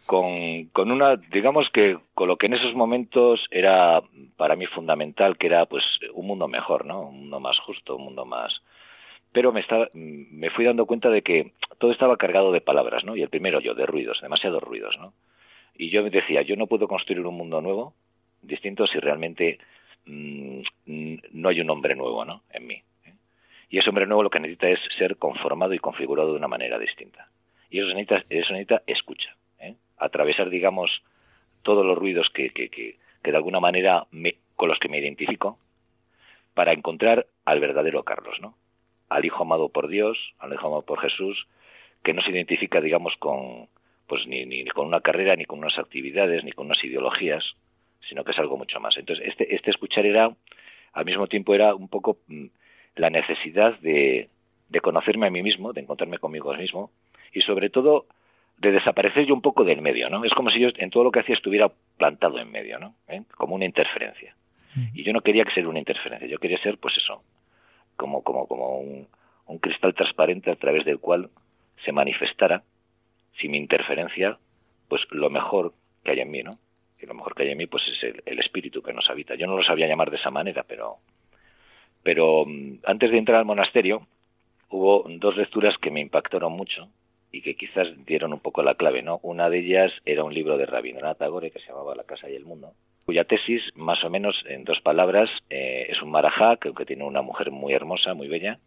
con, 0.07 0.65
con 0.73 0.91
una, 0.91 1.17
digamos 1.17 1.71
que 1.71 1.99
con 2.15 2.29
lo 2.29 2.37
que 2.37 2.47
en 2.47 2.55
esos 2.55 2.75
momentos 2.75 3.47
era 3.51 4.03
para 4.37 4.57
mí 4.57 4.67
fundamental, 4.67 5.39
que 5.39 5.47
era 5.47 5.67
pues 5.67 5.85
un 6.15 6.27
mundo 6.27 6.49
mejor, 6.49 6.85
¿no? 6.85 7.03
Un 7.03 7.21
mundo 7.21 7.41
más 7.41 7.59
justo, 7.59 7.97
un 7.97 8.05
mundo 8.05 8.25
más... 8.25 8.63
pero 9.33 9.53
me, 9.53 9.61
estaba, 9.61 9.89
me 9.95 10.51
fui 10.51 10.65
dando 10.65 10.87
cuenta 10.87 11.11
de 11.11 11.23
que 11.23 11.53
todo 11.79 11.93
estaba 11.93 12.17
cargado 12.17 12.53
de 12.53 12.61
palabras, 12.61 13.05
¿no? 13.05 13.17
Y 13.17 13.23
el 13.23 13.29
primero 13.29 13.61
yo, 13.61 13.75
de 13.75 13.87
ruidos, 13.87 14.21
demasiados 14.21 14.63
ruidos, 14.63 14.97
¿no? 14.99 15.13
Y 15.77 15.91
yo 15.91 16.03
me 16.03 16.11
decía, 16.11 16.43
yo 16.43 16.57
no 16.57 16.67
puedo 16.67 16.89
construir 16.89 17.25
un 17.25 17.37
mundo 17.37 17.61
nuevo, 17.61 17.95
distinto, 18.43 18.87
si 18.87 18.99
realmente 18.99 19.59
mm, 20.07 20.61
no 21.33 21.49
hay 21.49 21.61
un 21.61 21.71
hombre 21.71 21.95
nuevo, 21.95 22.25
¿no? 22.25 22.43
En 22.51 22.67
mí. 22.67 22.83
¿eh? 23.05 23.15
Y 23.71 23.79
ese 23.79 23.89
hombre 23.89 24.07
nuevo 24.07 24.23
lo 24.23 24.31
que 24.31 24.41
necesita 24.41 24.69
es 24.69 24.81
ser 24.99 25.17
conformado 25.17 25.73
y 25.73 25.79
configurado 25.79 26.33
de 26.33 26.39
una 26.39 26.49
manera 26.49 26.79
distinta. 26.79 27.29
Y 27.71 27.79
eso 27.79 27.89
necesita, 27.89 28.25
eso 28.29 28.53
necesita 28.53 28.83
escucha. 28.87 29.35
Atravesar, 30.01 30.51
digamos, 30.51 31.03
todos 31.63 31.85
los 31.85 31.97
ruidos 31.97 32.29
que, 32.35 32.51
que, 32.51 32.69
que, 32.69 32.97
que 33.23 33.31
de 33.31 33.37
alguna 33.37 33.61
manera 33.61 34.07
me, 34.11 34.37
con 34.57 34.69
los 34.69 34.79
que 34.79 34.89
me 34.89 34.99
identifico 34.99 35.59
para 36.55 36.73
encontrar 36.73 37.27
al 37.45 37.61
verdadero 37.61 38.03
Carlos, 38.03 38.37
¿no? 38.41 38.55
Al 39.09 39.25
hijo 39.25 39.43
amado 39.43 39.69
por 39.69 39.89
Dios, 39.89 40.19
al 40.39 40.53
hijo 40.53 40.67
amado 40.67 40.83
por 40.83 41.01
Jesús, 41.01 41.47
que 42.03 42.15
no 42.15 42.23
se 42.23 42.31
identifica, 42.31 42.81
digamos, 42.81 43.15
con 43.19 43.69
pues 44.07 44.27
ni, 44.27 44.45
ni 44.45 44.65
con 44.67 44.89
una 44.89 45.01
carrera, 45.01 45.37
ni 45.37 45.45
con 45.45 45.61
unas 45.61 45.79
actividades, 45.79 46.43
ni 46.43 46.51
con 46.51 46.67
unas 46.67 46.83
ideologías, 46.83 47.45
sino 48.09 48.25
que 48.25 48.33
es 48.33 48.39
algo 48.41 48.57
mucho 48.57 48.81
más. 48.81 48.97
Entonces, 48.97 49.25
este, 49.29 49.55
este 49.55 49.71
escuchar 49.71 50.05
era, 50.05 50.35
al 50.93 51.05
mismo 51.05 51.29
tiempo, 51.29 51.55
era 51.55 51.77
un 51.77 51.89
poco 51.89 52.19
mm, 52.27 52.47
la 52.97 53.09
necesidad 53.09 53.79
de, 53.79 54.29
de 54.69 54.81
conocerme 54.81 55.29
a 55.29 55.31
mí 55.31 55.43
mismo, 55.43 55.73
de 55.73 55.83
encontrarme 55.83 56.19
conmigo 56.19 56.53
mismo, 56.55 56.91
y 57.33 57.43
sobre 57.43 57.71
todo 57.71 58.07
de 58.61 58.73
desaparecer 58.73 59.25
yo 59.25 59.35
un 59.35 59.41
poco 59.41 59.65
del 59.65 59.81
medio, 59.81 60.11
¿no? 60.11 60.23
Es 60.25 60.33
como 60.35 60.51
si 60.51 60.61
yo 60.61 60.69
en 60.77 60.91
todo 60.91 61.05
lo 61.05 61.11
que 61.11 61.21
hacía 61.21 61.35
estuviera 61.35 61.73
plantado 61.97 62.39
en 62.39 62.51
medio, 62.51 62.79
¿no? 62.79 62.95
¿Eh? 63.09 63.23
Como 63.37 63.55
una 63.55 63.65
interferencia. 63.65 64.37
Y 64.95 65.03
yo 65.03 65.13
no 65.13 65.23
quería 65.23 65.45
que 65.45 65.53
ser 65.53 65.67
una 65.67 65.81
interferencia, 65.81 66.29
yo 66.29 66.39
quería 66.39 66.59
ser, 66.59 66.79
pues 66.79 66.97
eso, 66.97 67.25
como, 67.97 68.23
como, 68.23 68.47
como 68.47 68.79
un, 68.79 69.09
un 69.47 69.59
cristal 69.59 69.95
transparente 69.95 70.53
a 70.53 70.55
través 70.55 70.85
del 70.85 71.01
cual 71.01 71.31
se 71.85 71.91
manifestara, 71.91 72.63
sin 73.41 73.51
mi 73.51 73.59
interferencia, 73.59 74.39
pues 74.89 75.03
lo 75.11 75.29
mejor 75.29 75.73
que 76.05 76.13
hay 76.13 76.21
en 76.21 76.31
mí, 76.31 76.45
¿no? 76.45 76.57
Y 77.01 77.07
lo 77.07 77.15
mejor 77.15 77.35
que 77.35 77.43
hay 77.43 77.51
en 77.51 77.59
mí, 77.59 77.67
pues 77.67 77.83
es 77.89 78.01
el, 78.05 78.23
el 78.27 78.39
espíritu 78.39 78.81
que 78.81 78.93
nos 78.93 79.11
habita. 79.11 79.35
Yo 79.35 79.49
no 79.49 79.57
lo 79.57 79.65
sabía 79.65 79.89
llamar 79.89 80.11
de 80.11 80.19
esa 80.19 80.31
manera, 80.31 80.65
pero, 80.69 80.99
pero 82.05 82.45
mm, 82.47 82.81
antes 82.85 83.11
de 83.11 83.19
entrar 83.19 83.39
al 83.39 83.47
monasterio, 83.47 84.07
hubo 84.69 85.05
dos 85.09 85.37
lecturas 85.37 85.77
que 85.79 85.91
me 85.91 86.01
impactaron 86.01 86.53
mucho 86.53 86.89
y 87.33 87.43
que 87.43 87.55
quizás 87.55 87.89
dieron 88.07 88.33
un 88.33 88.41
poco 88.41 88.63
la 88.63 88.75
clave, 88.75 89.03
¿no? 89.03 89.21
Una 89.23 89.49
de 89.49 89.61
ellas 89.61 89.93
era 90.05 90.25
un 90.25 90.35
libro 90.35 90.59
de 90.59 90.67
Rabindranath 90.67 91.19
Tagore 91.19 91.51
que 91.51 91.61
se 91.61 91.69
llamaba 91.69 91.95
La 91.95 92.05
casa 92.05 92.29
y 92.29 92.35
el 92.35 92.45
mundo, 92.45 92.73
cuya 93.05 93.25
tesis, 93.25 93.63
más 93.75 94.03
o 94.05 94.11
menos 94.11 94.37
en 94.47 94.65
dos 94.65 94.81
palabras, 94.81 95.31
eh, 95.49 95.87
es 95.89 96.03
un 96.03 96.11
marajá 96.11 96.57
que, 96.57 96.73
que 96.75 96.87
tiene 96.87 97.05
una 97.05 97.23
mujer 97.23 97.51
muy 97.51 97.73
hermosa, 97.73 98.15
muy 98.15 98.29
bella, 98.29 98.59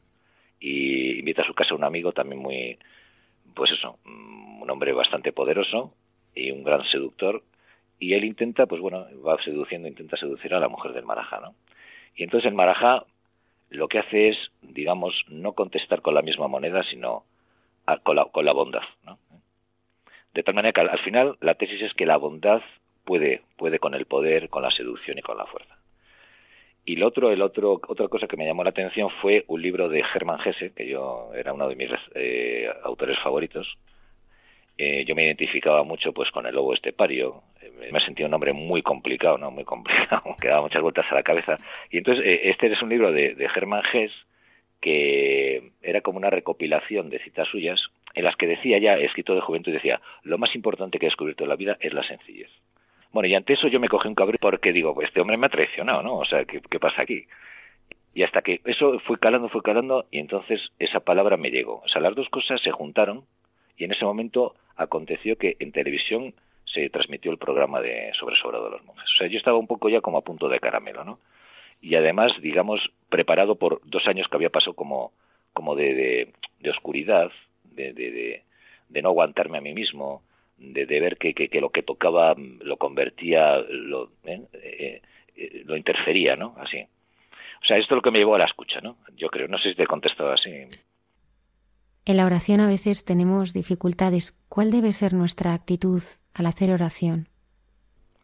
y 0.60 1.20
invita 1.20 1.42
a 1.42 1.46
su 1.46 1.54
casa 1.54 1.74
a 1.74 1.78
un 1.78 1.84
amigo 1.84 2.14
también 2.14 2.42
muy, 2.42 2.78
pues 3.54 3.72
eso, 3.72 4.00
mm, 4.06 4.62
un 4.62 4.70
hombre 4.70 4.94
bastante 4.94 5.34
poderoso 5.34 5.94
y 6.34 6.52
un 6.52 6.64
gran 6.64 6.86
seductor, 6.86 7.44
y 8.00 8.14
él 8.14 8.24
intenta, 8.26 8.66
pues 8.66 8.82
bueno, 8.82 9.06
va 9.26 9.42
seduciendo, 9.44 9.88
intenta 9.88 10.18
seducir 10.18 10.54
a 10.54 10.60
la 10.60 10.70
mujer 10.70 10.94
del 10.94 11.06
marajá, 11.06 11.40
¿no? 11.40 11.56
Y 12.16 12.24
entonces 12.24 12.48
el 12.50 12.56
marajá 12.56 13.06
lo 13.70 13.88
que 13.88 14.00
hace 14.00 14.30
es, 14.30 14.38
digamos, 14.62 15.14
no 15.30 15.54
contestar 15.54 16.02
con 16.02 16.14
la 16.14 16.22
misma 16.22 16.48
moneda, 16.48 16.84
sino 16.84 17.24
con, 18.04 18.16
la, 18.16 18.26
con 18.26 18.46
la 18.46 18.54
bondad. 18.54 18.84
¿no? 19.04 19.18
De 20.34 20.44
tal 20.44 20.56
manera 20.56 20.74
que 20.74 20.82
al, 20.82 20.90
al, 20.90 21.00
final 21.00 21.38
la 21.42 21.56
tesis 21.56 21.82
es 21.82 21.94
que 21.94 22.06
la 22.06 22.18
bondad 22.18 22.62
puede, 23.04 23.42
puede 23.58 23.80
con 23.80 23.94
el 23.94 24.06
poder, 24.06 24.50
con 24.50 24.64
la 24.64 24.72
seducción 24.72 25.18
y 25.18 25.22
con 25.22 25.38
la 25.38 25.46
fuerza. 25.46 25.78
Y 26.86 26.98
lo 26.98 27.08
otro, 27.08 27.32
el 27.32 27.42
otro, 27.42 27.80
otra 27.88 28.08
cosa 28.10 28.28
que 28.28 28.36
me 28.36 28.46
llamó 28.46 28.64
la 28.64 28.72
atención 28.72 29.10
fue 29.22 29.46
un 29.48 29.62
libro 29.62 29.88
de 29.88 30.04
Hermann 30.14 30.42
Hesse, 30.44 30.74
que 30.74 30.88
yo 30.88 31.32
era 31.34 31.54
uno 31.54 31.70
de 31.70 31.76
mis 31.76 31.90
eh, 32.14 32.70
autores 32.84 33.18
favoritos. 33.20 33.78
Eh, 34.78 35.06
yo 35.06 35.16
me 35.16 35.24
identificaba 35.24 35.84
mucho 35.84 36.12
pues 36.14 36.30
con 36.32 36.46
el 36.46 36.56
lobo 36.56 36.74
estepario. 36.74 37.44
Eh, 37.62 37.90
me 37.92 38.02
sentía 38.02 38.26
un 38.26 38.34
hombre 38.34 38.52
muy 38.52 38.82
complicado, 38.82 39.38
¿no? 39.38 39.50
Muy 39.50 39.64
complicado, 39.64 40.36
que 40.42 40.50
daba 40.50 40.62
muchas 40.62 40.82
vueltas 40.82 41.06
a 41.10 41.16
la 41.16 41.24
cabeza. 41.24 41.58
Y 41.90 42.00
entonces, 42.00 42.26
eh, 42.26 42.42
este 42.50 42.68
es 42.68 42.82
un 42.82 42.90
libro 42.90 43.14
de, 43.14 43.36
de 43.36 43.46
Hermann 43.46 43.84
Hesse 43.94 44.14
que 44.84 45.72
era 45.82 46.02
como 46.02 46.18
una 46.18 46.30
recopilación 46.30 47.10
de 47.10 47.20
citas 47.20 47.48
suyas 47.48 47.82
en 48.16 48.26
las 48.26 48.36
que 48.36 48.48
decía 48.48 48.80
ya, 48.80 48.96
escrito 48.96 49.34
de 49.34 49.40
juventud, 49.40 49.72
decía, 49.72 50.02
lo 50.24 50.38
más 50.38 50.54
importante 50.56 51.00
que 51.00 51.06
he 51.06 51.10
descubierto 51.10 51.46
en 51.46 51.50
la 51.50 51.56
vida 51.56 51.78
es 51.80 51.94
la 51.94 52.04
sencillez. 52.04 52.50
Bueno, 53.14 53.30
y 53.30 53.34
ante 53.34 53.54
eso 53.54 53.70
yo 53.70 53.80
me 53.80 53.88
cogí 53.88 54.10
un 54.10 54.16
cabrón 54.16 54.36
porque 54.42 54.74
digo, 54.74 54.94
pues 54.94 55.08
este 55.08 55.22
hombre 55.22 55.38
me 55.38 55.46
ha 55.46 55.50
traicionado, 55.50 56.04
¿no? 56.04 56.18
O 56.18 56.26
sea, 56.26 56.44
¿qué, 56.44 56.60
¿qué, 56.70 56.80
pasa 56.82 57.04
aquí? 57.04 57.26
Y 58.14 58.24
hasta 58.24 58.42
que 58.42 58.60
eso 58.66 59.00
fue 59.00 59.18
calando, 59.18 59.48
fue 59.48 59.62
calando, 59.62 60.06
y 60.12 60.20
entonces 60.20 60.74
esa 60.80 61.00
palabra 61.00 61.38
me 61.38 61.50
llegó. 61.50 61.82
O 61.86 61.88
sea, 61.88 62.02
las 62.02 62.14
dos 62.14 62.28
cosas 62.28 62.60
se 62.62 62.72
juntaron, 62.72 63.24
y 63.78 63.86
en 63.86 63.94
ese 63.94 64.04
momento 64.04 64.54
aconteció 64.76 65.38
que 65.38 65.56
en 65.60 65.72
televisión 65.72 66.34
se 66.66 66.90
transmitió 66.90 67.32
el 67.32 67.38
programa 67.38 67.80
de 67.80 68.12
sobre 68.20 68.36
sobrado 68.36 68.66
de 68.66 68.72
los 68.72 68.84
monjes. 68.84 69.10
O 69.14 69.18
sea, 69.18 69.28
yo 69.28 69.38
estaba 69.38 69.58
un 69.58 69.68
poco 69.68 69.88
ya 69.88 70.02
como 70.02 70.18
a 70.18 70.24
punto 70.24 70.50
de 70.50 70.60
caramelo, 70.60 71.06
¿no? 71.06 71.20
Y 71.84 71.96
además, 71.96 72.32
digamos, 72.42 72.80
preparado 73.10 73.56
por 73.56 73.82
dos 73.84 74.08
años 74.08 74.28
que 74.30 74.38
había 74.38 74.50
pasado 74.50 74.74
como, 74.74 75.12
como 75.52 75.76
de, 75.76 75.94
de, 75.94 76.34
de 76.62 76.70
oscuridad, 76.70 77.30
de, 77.66 77.92
de, 77.92 78.44
de, 78.88 79.02
no 79.02 79.10
aguantarme 79.10 79.58
a 79.58 79.62
mí 79.62 79.74
mismo, 79.74 80.24
de, 80.58 80.86
de 80.86 81.00
ver 81.02 81.18
que, 81.18 81.34
que, 81.34 81.50
que, 81.50 81.60
lo 81.60 81.72
que 81.72 81.84
tocaba 81.84 82.36
lo 82.38 82.78
convertía, 82.78 83.58
lo, 83.70 84.12
¿eh? 84.24 84.42
Eh, 84.54 85.02
eh, 85.36 85.64
lo 85.66 85.76
interfería, 85.76 86.38
¿no? 86.38 86.56
Así. 86.58 86.88
O 87.62 87.66
sea, 87.66 87.78
esto 87.78 87.94
es 87.94 87.96
lo 87.98 88.02
que 88.02 88.12
me 88.12 88.20
llevó 88.20 88.36
a 88.36 88.40
la 88.40 88.46
escucha, 88.46 88.80
¿no? 88.80 88.96
Yo 89.18 89.28
creo, 89.28 89.50
no 89.50 89.58
sé 89.58 89.70
si 89.70 89.76
te 89.76 89.84
he 89.84 89.88
contestado 89.88 90.32
así. 90.32 90.52
En 92.06 92.18
la 92.18 92.26
oración 92.26 92.62
a 92.62 92.68
veces 92.68 93.04
tenemos 93.04 93.54
dificultades. 93.54 94.42
¿Cuál 94.48 94.72
debe 94.72 94.94
ser 94.94 95.14
nuestra 95.14 95.54
actitud 95.54 96.02
al 96.34 96.46
hacer 96.46 96.72
oración? 96.72 97.28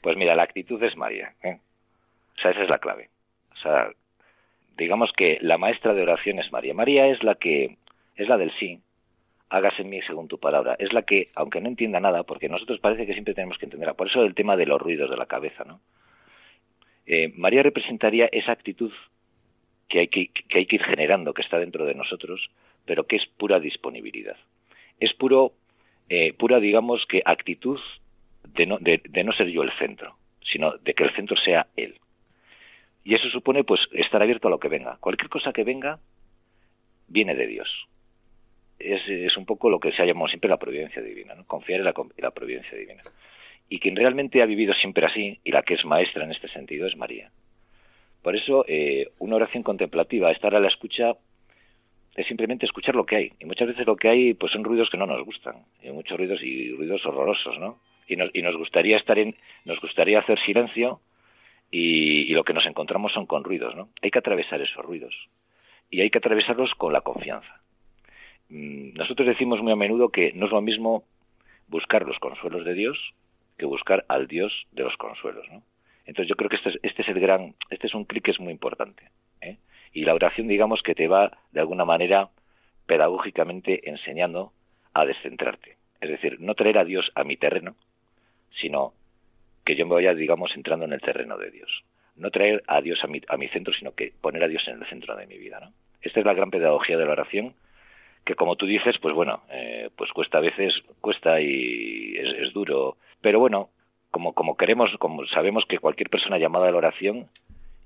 Pues 0.01 0.15
mira, 0.15 0.33
la 0.35 0.43
actitud 0.43 0.81
es 0.81 0.95
María. 0.95 1.33
O 1.43 2.41
sea, 2.41 2.51
esa 2.51 2.63
es 2.63 2.69
la 2.69 2.77
clave. 2.77 3.09
O 3.59 3.61
sea, 3.61 3.91
digamos 4.77 5.11
que 5.11 5.37
la 5.41 5.57
maestra 5.57 5.93
de 5.93 6.01
oración 6.01 6.39
es 6.39 6.51
María. 6.51 6.73
María 6.73 7.07
es 7.07 7.21
la 7.23 7.35
que, 7.35 7.77
es 8.15 8.27
la 8.29 8.37
del 8.37 8.51
sí, 8.57 8.79
hágase 9.49 9.81
en 9.81 9.89
mí 9.89 10.01
según 10.03 10.27
tu 10.27 10.39
palabra. 10.39 10.75
Es 10.79 10.93
la 10.93 11.01
que, 11.01 11.27
aunque 11.35 11.59
no 11.59 11.67
entienda 11.67 11.99
nada, 11.99 12.23
porque 12.23 12.47
nosotros 12.47 12.79
parece 12.79 13.05
que 13.05 13.13
siempre 13.13 13.33
tenemos 13.33 13.57
que 13.57 13.65
entenderla, 13.65 13.95
por 13.95 14.07
eso 14.07 14.23
el 14.23 14.35
tema 14.35 14.55
de 14.55 14.65
los 14.65 14.81
ruidos 14.81 15.09
de 15.09 15.17
la 15.17 15.25
cabeza, 15.25 15.63
¿no? 15.65 15.81
Eh, 17.05 17.33
María 17.35 17.63
representaría 17.63 18.29
esa 18.31 18.51
actitud 18.51 18.93
que 19.87 19.99
hay 19.99 20.07
que, 20.07 20.27
que 20.27 20.59
hay 20.59 20.65
que 20.67 20.75
ir 20.75 20.83
generando, 20.83 21.33
que 21.33 21.41
está 21.41 21.57
dentro 21.57 21.85
de 21.85 21.95
nosotros, 21.95 22.49
pero 22.85 23.05
que 23.05 23.15
es 23.15 23.25
pura 23.25 23.59
disponibilidad. 23.59 24.37
Es 24.99 25.13
puro, 25.13 25.53
eh, 26.07 26.33
pura, 26.33 26.59
digamos, 26.59 27.05
que 27.07 27.23
actitud 27.25 27.79
de 28.53 28.67
no, 28.67 28.77
de, 28.77 29.01
de 29.03 29.23
no 29.23 29.33
ser 29.33 29.47
yo 29.47 29.63
el 29.63 29.71
centro, 29.79 30.15
sino 30.43 30.77
de 30.77 30.93
que 30.93 31.03
el 31.03 31.15
centro 31.15 31.35
sea 31.37 31.67
Él. 31.75 31.99
Y 33.03 33.15
eso 33.15 33.29
supone 33.29 33.63
pues 33.63 33.81
estar 33.91 34.21
abierto 34.21 34.47
a 34.47 34.51
lo 34.51 34.59
que 34.59 34.67
venga. 34.67 34.97
Cualquier 34.99 35.29
cosa 35.29 35.53
que 35.53 35.63
venga 35.63 35.99
viene 37.07 37.35
de 37.35 37.47
Dios. 37.47 37.87
Es, 38.77 39.01
es 39.07 39.35
un 39.35 39.45
poco 39.45 39.69
lo 39.69 39.79
que 39.79 39.91
se 39.91 40.01
ha 40.01 40.05
llamado 40.05 40.27
siempre 40.27 40.49
la 40.49 40.57
providencia 40.57 41.01
divina, 41.01 41.33
¿no? 41.35 41.43
confiar 41.45 41.79
en 41.79 41.85
la, 41.85 41.93
en 41.97 42.23
la 42.23 42.31
providencia 42.31 42.77
divina. 42.77 43.01
Y 43.67 43.79
quien 43.79 43.95
realmente 43.95 44.41
ha 44.41 44.45
vivido 44.45 44.73
siempre 44.73 45.05
así, 45.05 45.39
y 45.43 45.51
la 45.51 45.63
que 45.63 45.75
es 45.75 45.85
maestra 45.85 46.23
en 46.23 46.31
este 46.31 46.47
sentido, 46.47 46.87
es 46.87 46.95
María. 46.95 47.29
Por 48.21 48.35
eso, 48.35 48.65
eh, 48.67 49.09
una 49.19 49.35
oración 49.35 49.63
contemplativa, 49.63 50.31
estar 50.31 50.55
a 50.55 50.59
la 50.59 50.67
escucha, 50.67 51.15
es 52.15 52.27
simplemente 52.27 52.65
escuchar 52.65 52.95
lo 52.95 53.05
que 53.05 53.15
hay. 53.15 53.31
Y 53.39 53.45
muchas 53.45 53.67
veces 53.67 53.85
lo 53.85 53.95
que 53.95 54.09
hay 54.09 54.33
pues 54.33 54.51
son 54.51 54.63
ruidos 54.63 54.89
que 54.89 54.97
no 54.97 55.05
nos 55.05 55.23
gustan. 55.23 55.63
Y 55.81 55.89
muchos 55.91 56.17
ruidos 56.17 56.41
y 56.43 56.71
ruidos 56.71 57.05
horrorosos, 57.05 57.57
¿no? 57.59 57.79
Y 58.07 58.15
nos, 58.15 58.29
y 58.33 58.41
nos 58.41 58.57
gustaría 58.57 58.97
estar 58.97 59.19
en, 59.19 59.35
nos 59.65 59.79
gustaría 59.79 60.19
hacer 60.19 60.39
silencio 60.39 60.99
y, 61.71 62.33
lo 62.33 62.43
que 62.43 62.53
nos 62.53 62.65
encontramos 62.65 63.13
son 63.13 63.25
con 63.25 63.43
ruidos, 63.43 63.75
¿no? 63.75 63.89
Hay 64.01 64.11
que 64.11 64.19
atravesar 64.19 64.61
esos 64.61 64.83
ruidos 64.83 65.15
y 65.89 66.01
hay 66.01 66.09
que 66.09 66.17
atravesarlos 66.17 66.73
con 66.75 66.93
la 66.93 67.01
confianza. 67.01 67.61
Mm, 68.49 68.93
nosotros 68.95 69.27
decimos 69.27 69.61
muy 69.61 69.71
a 69.71 69.75
menudo 69.75 70.09
que 70.09 70.31
no 70.33 70.45
es 70.45 70.51
lo 70.51 70.61
mismo 70.61 71.03
buscar 71.67 72.05
los 72.05 72.17
consuelos 72.19 72.65
de 72.65 72.73
Dios 72.73 72.97
que 73.57 73.65
buscar 73.65 74.05
al 74.07 74.27
Dios 74.27 74.53
de 74.71 74.83
los 74.83 74.95
consuelos, 74.97 75.45
¿no? 75.51 75.61
Entonces 76.05 76.27
yo 76.27 76.35
creo 76.35 76.49
que 76.49 76.55
este 76.55 76.69
es, 76.69 76.79
este 76.81 77.03
es 77.03 77.07
el 77.09 77.19
gran, 77.19 77.53
este 77.69 77.85
es 77.85 77.93
un 77.93 78.05
clic 78.05 78.23
que 78.23 78.31
es 78.31 78.39
muy 78.39 78.51
importante. 78.51 79.03
¿eh? 79.41 79.57
Y 79.93 80.05
la 80.05 80.15
oración, 80.15 80.47
digamos, 80.47 80.81
que 80.81 80.95
te 80.95 81.07
va 81.07 81.37
de 81.51 81.59
alguna 81.59 81.85
manera 81.85 82.29
pedagógicamente 82.87 83.87
enseñando 83.87 84.51
a 84.93 85.05
descentrarte. 85.05 85.77
Es 86.01 86.09
decir, 86.09 86.37
no 86.39 86.55
traer 86.55 86.79
a 86.79 86.83
Dios 86.83 87.11
a 87.13 87.23
mi 87.23 87.37
terreno, 87.37 87.75
sino 88.59 88.93
que 89.69 89.75
yo 89.75 89.85
me 89.85 89.93
vaya, 89.93 90.15
digamos, 90.15 90.49
entrando 90.55 90.85
en 90.85 90.93
el 90.93 90.99
terreno 90.99 91.37
de 91.37 91.51
Dios. 91.51 91.83
No 92.15 92.31
traer 92.31 92.63
a 92.65 92.81
Dios 92.81 93.03
a 93.03 93.07
mi, 93.07 93.21
a 93.27 93.37
mi 93.37 93.49
centro, 93.49 93.71
sino 93.71 93.93
que 93.93 94.11
poner 94.19 94.43
a 94.43 94.47
Dios 94.47 94.67
en 94.67 94.81
el 94.81 94.87
centro 94.87 95.15
de 95.15 95.27
mi 95.27 95.37
vida. 95.37 95.59
¿no? 95.59 95.73
Esta 96.01 96.21
es 96.21 96.25
la 96.25 96.33
gran 96.33 96.49
pedagogía 96.49 96.97
de 96.97 97.05
la 97.05 97.11
oración, 97.11 97.53
que 98.25 98.33
como 98.33 98.55
tú 98.55 98.65
dices, 98.65 98.97
pues 98.99 99.13
bueno, 99.13 99.43
eh, 99.51 99.91
pues 99.95 100.11
cuesta 100.11 100.39
a 100.39 100.41
veces, 100.41 100.73
cuesta 101.01 101.39
y 101.39 102.17
es, 102.17 102.47
es, 102.47 102.51
duro. 102.51 102.97
Pero 103.21 103.39
bueno, 103.39 103.69
como, 104.09 104.33
como 104.33 104.57
queremos, 104.57 104.89
como 104.97 105.23
sabemos 105.27 105.65
que 105.69 105.77
cualquier 105.77 106.09
persona 106.09 106.39
llamada 106.39 106.69
a 106.69 106.71
la 106.71 106.77
oración 106.77 107.27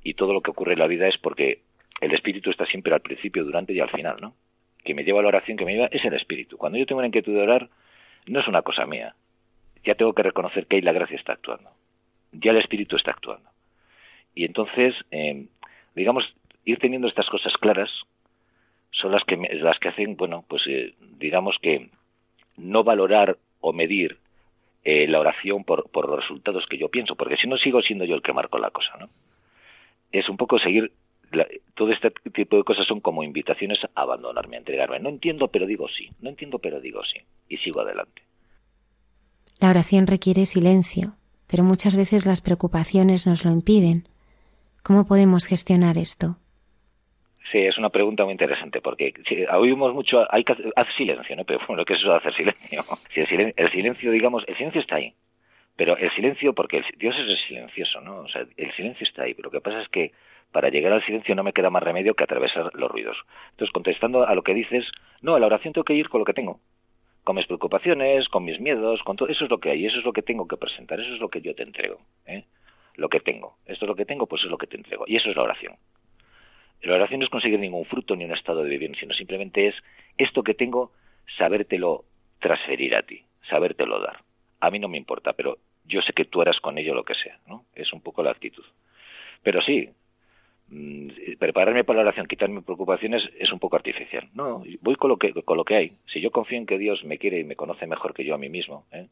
y 0.05 0.13
todo 0.13 0.31
lo 0.31 0.39
que 0.39 0.51
ocurre 0.51 0.73
en 0.73 0.79
la 0.79 0.87
vida 0.87 1.09
es 1.09 1.17
porque 1.17 1.63
el 1.99 2.13
espíritu 2.13 2.49
está 2.49 2.63
siempre 2.63 2.93
al 2.93 3.01
principio, 3.01 3.43
durante 3.43 3.73
y 3.73 3.81
al 3.81 3.89
final, 3.89 4.19
¿no? 4.21 4.35
que 4.85 4.93
me 4.93 5.03
lleva 5.03 5.19
a 5.19 5.23
la 5.23 5.29
oración, 5.29 5.57
que 5.57 5.65
me 5.65 5.73
lleva, 5.73 5.87
es 5.87 6.03
el 6.05 6.13
Espíritu. 6.13 6.57
Cuando 6.57 6.77
yo 6.77 6.85
tengo 6.85 6.99
una 6.99 7.07
inquietud 7.07 7.33
de 7.33 7.41
orar, 7.41 7.69
no 8.27 8.39
es 8.39 8.47
una 8.47 8.61
cosa 8.61 8.85
mía. 8.85 9.15
Ya 9.83 9.95
tengo 9.95 10.13
que 10.13 10.23
reconocer 10.23 10.67
que 10.67 10.77
ahí 10.77 10.81
la 10.81 10.93
gracia 10.93 11.17
está 11.17 11.33
actuando. 11.33 11.69
Ya 12.31 12.51
el 12.51 12.57
Espíritu 12.57 12.95
está 12.95 13.11
actuando. 13.11 13.49
Y 14.35 14.45
entonces, 14.45 14.95
eh, 15.11 15.45
digamos, 15.95 16.23
ir 16.65 16.79
teniendo 16.79 17.07
estas 17.07 17.29
cosas 17.29 17.53
claras 17.57 17.91
son 18.91 19.11
las 19.11 19.23
que, 19.23 19.37
las 19.37 19.79
que 19.79 19.89
hacen, 19.89 20.15
bueno, 20.15 20.45
pues 20.47 20.63
eh, 20.67 20.93
digamos 21.17 21.57
que 21.61 21.89
no 22.57 22.83
valorar 22.83 23.37
o 23.59 23.73
medir 23.73 24.17
eh, 24.83 25.07
la 25.07 25.19
oración 25.19 25.63
por, 25.63 25.89
por 25.89 26.07
los 26.07 26.19
resultados 26.19 26.65
que 26.67 26.77
yo 26.77 26.89
pienso, 26.89 27.15
porque 27.15 27.37
si 27.37 27.47
no 27.47 27.57
sigo 27.57 27.81
siendo 27.81 28.05
yo 28.05 28.15
el 28.15 28.21
que 28.21 28.33
marco 28.33 28.59
la 28.59 28.69
cosa, 28.69 28.95
¿no? 28.99 29.07
Es 30.11 30.29
un 30.29 30.37
poco 30.37 30.59
seguir 30.59 30.91
todo 31.73 31.91
este 31.91 32.11
tipo 32.31 32.57
de 32.57 32.63
cosas 32.63 32.85
son 32.85 32.99
como 32.99 33.23
invitaciones 33.23 33.79
a 33.83 34.01
abandonarme, 34.01 34.55
a 34.55 34.59
entregarme. 34.59 34.99
No 34.99 35.09
entiendo, 35.09 35.47
pero 35.47 35.65
digo 35.65 35.87
sí. 35.89 36.09
No 36.21 36.29
entiendo, 36.29 36.59
pero 36.59 36.79
digo 36.79 37.03
sí. 37.03 37.19
Y 37.49 37.57
sigo 37.57 37.81
adelante. 37.81 38.21
La 39.59 39.69
oración 39.69 40.07
requiere 40.07 40.45
silencio, 40.45 41.15
pero 41.47 41.63
muchas 41.63 41.95
veces 41.95 42.25
las 42.25 42.41
preocupaciones 42.41 43.27
nos 43.27 43.45
lo 43.45 43.51
impiden. 43.51 44.07
¿Cómo 44.83 45.05
podemos 45.05 45.45
gestionar 45.45 45.97
esto? 45.97 46.37
Sí, 47.51 47.59
es 47.59 47.77
una 47.77 47.89
pregunta 47.89 48.23
muy 48.23 48.31
interesante 48.31 48.81
porque 48.81 49.13
oímos 49.51 49.93
mucho, 49.93 50.25
hay 50.29 50.43
que 50.43 50.53
hacer 50.53 50.93
silencio, 50.97 51.35
¿no? 51.35 51.45
Pero 51.45 51.59
bueno, 51.67 51.85
que 51.85 51.93
es 51.93 51.99
eso 51.99 52.09
de 52.09 52.17
hacer 52.17 52.33
silencio. 52.33 52.81
Si 53.13 53.21
el, 53.21 53.27
silencio, 53.27 53.53
el 53.57 53.71
silencio, 53.71 54.11
digamos, 54.11 54.43
el 54.47 54.57
silencio 54.57 54.81
está 54.81 54.95
ahí. 54.95 55.13
Pero 55.75 55.95
el 55.97 56.11
silencio, 56.15 56.53
porque 56.53 56.83
Dios 56.97 57.15
es 57.17 57.39
silencioso, 57.47 58.01
¿no? 58.01 58.21
O 58.21 58.27
sea, 58.27 58.45
el 58.57 58.71
silencio 58.73 59.05
está 59.05 59.23
ahí. 59.23 59.33
Pero 59.33 59.47
lo 59.47 59.51
que 59.51 59.61
pasa 59.61 59.81
es 59.81 59.87
que 59.89 60.11
para 60.51 60.69
llegar 60.69 60.93
al 60.93 61.05
silencio 61.05 61.35
no 61.35 61.43
me 61.43 61.53
queda 61.53 61.69
más 61.69 61.83
remedio 61.83 62.13
que 62.13 62.23
atravesar 62.23 62.71
los 62.73 62.91
ruidos. 62.91 63.17
Entonces, 63.51 63.73
contestando 63.73 64.25
a 64.25 64.33
lo 64.35 64.43
que 64.43 64.53
dices, 64.53 64.85
no, 65.21 65.35
a 65.35 65.39
la 65.39 65.47
oración 65.47 65.73
tengo 65.73 65.85
que 65.85 65.95
ir 65.95 66.09
con 66.09 66.19
lo 66.19 66.25
que 66.25 66.33
tengo, 66.33 66.59
con 67.23 67.35
mis 67.35 67.45
preocupaciones, 67.45 68.27
con 68.27 68.43
mis 68.43 68.59
miedos, 68.59 69.01
con 69.03 69.15
todo, 69.15 69.29
eso 69.29 69.45
es 69.45 69.49
lo 69.49 69.59
que 69.59 69.71
hay, 69.71 69.85
eso 69.85 69.99
es 69.99 70.05
lo 70.05 70.13
que 70.13 70.21
tengo 70.21 70.47
que 70.47 70.57
presentar, 70.57 70.99
eso 70.99 71.13
es 71.13 71.19
lo 71.19 71.29
que 71.29 71.41
yo 71.41 71.55
te 71.55 71.63
entrego, 71.63 71.99
¿eh? 72.25 72.43
lo 72.95 73.09
que 73.09 73.19
tengo. 73.19 73.57
Esto 73.65 73.85
es 73.85 73.89
lo 73.89 73.95
que 73.95 74.05
tengo, 74.05 74.27
pues 74.27 74.43
es 74.43 74.49
lo 74.49 74.57
que 74.57 74.67
te 74.67 74.77
entrego. 74.77 75.05
Y 75.07 75.15
eso 75.15 75.29
es 75.29 75.35
la 75.35 75.43
oración. 75.43 75.75
La 76.81 76.95
oración 76.95 77.21
no 77.21 77.25
es 77.25 77.31
conseguir 77.31 77.59
ningún 77.59 77.85
fruto 77.85 78.15
ni 78.15 78.25
un 78.25 78.33
estado 78.33 78.63
de 78.63 78.69
vivir, 78.69 78.95
sino 78.99 79.13
simplemente 79.13 79.67
es 79.67 79.75
esto 80.17 80.43
que 80.43 80.53
tengo, 80.53 80.91
sabértelo 81.37 82.03
transferir 82.39 82.95
a 82.95 83.03
ti, 83.03 83.23
sabértelo 83.49 83.99
dar. 84.01 84.21
A 84.59 84.69
mí 84.69 84.79
no 84.79 84.89
me 84.89 84.97
importa, 84.97 85.31
pero 85.33 85.57
yo 85.85 86.01
sé 86.01 86.11
que 86.11 86.25
tú 86.25 86.41
harás 86.41 86.59
con 86.59 86.77
ello 86.77 86.93
lo 86.93 87.05
que 87.05 87.15
sea, 87.15 87.39
¿no? 87.47 87.65
Es 87.73 87.93
un 87.93 88.01
poco 88.01 88.21
la 88.21 88.31
actitud. 88.31 88.65
Pero 89.43 89.61
sí, 89.61 89.89
prepararme 91.39 91.83
para 91.83 91.97
la 91.97 92.03
oración, 92.03 92.27
quitarme 92.27 92.61
preocupaciones 92.61 93.29
es 93.37 93.51
un 93.51 93.59
poco 93.59 93.75
artificial. 93.75 94.29
No, 94.33 94.61
voy 94.81 94.95
con 94.95 95.09
lo 95.09 95.17
que 95.17 95.33
con 95.33 95.57
lo 95.57 95.65
que 95.65 95.75
hay. 95.75 95.93
Si 96.07 96.21
yo 96.21 96.31
confío 96.31 96.57
en 96.57 96.65
que 96.65 96.77
Dios 96.77 97.03
me 97.03 97.17
quiere 97.17 97.39
y 97.39 97.43
me 97.43 97.55
conoce 97.55 97.85
mejor 97.87 98.13
que 98.13 98.25
yo 98.25 98.35
a 98.35 98.37
mí 98.37 98.49
mismo, 98.49 98.85
¿eh? 98.91 99.07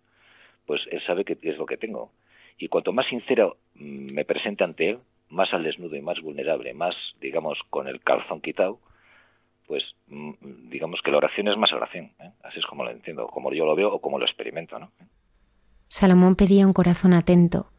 pues 0.66 0.82
él 0.92 1.02
sabe 1.06 1.26
que 1.26 1.38
es 1.42 1.58
lo 1.58 1.66
que 1.66 1.78
tengo. 1.78 2.12
Y 2.58 2.68
cuanto 2.68 2.94
más 2.94 3.08
sincero 3.08 3.58
mm, 3.76 4.14
me 4.14 4.26
presente 4.26 4.64
ante 4.64 4.90
él, 4.90 5.00
más 5.30 5.54
al 5.54 5.64
desnudo 5.64 5.96
y 5.96 6.02
más 6.02 6.20
vulnerable, 6.22 6.74
más, 6.74 6.96
digamos, 7.20 7.60
con 7.70 7.88
el 7.88 8.02
calzón 8.02 8.42
quitado, 8.42 8.80
pues 9.68 9.84
mm, 10.08 10.70
digamos 10.70 11.02
que 11.04 11.12
la 11.12 11.18
oración 11.18 11.48
es 11.48 11.58
más 11.58 11.74
oración. 11.74 12.12
¿eh? 12.20 12.32
Así 12.44 12.60
es 12.60 12.66
como 12.66 12.84
lo 12.84 12.92
entiendo, 12.92 13.28
como 13.28 13.52
yo 13.54 13.66
lo 13.66 13.76
veo 13.76 13.94
o 13.94 14.00
como 14.00 14.20
lo 14.20 14.26
experimento. 14.26 14.78
¿no? 14.80 14.92
Salomón 15.88 16.36
pedía 16.36 16.68
un 16.68 16.74
corazón 16.74 17.14
atento. 17.14 17.72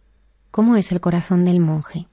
¿Cómo 0.51 0.77
es 0.77 0.93
el 0.93 1.01
corazón 1.01 1.45
del 1.45 1.61
monje? 1.61 2.07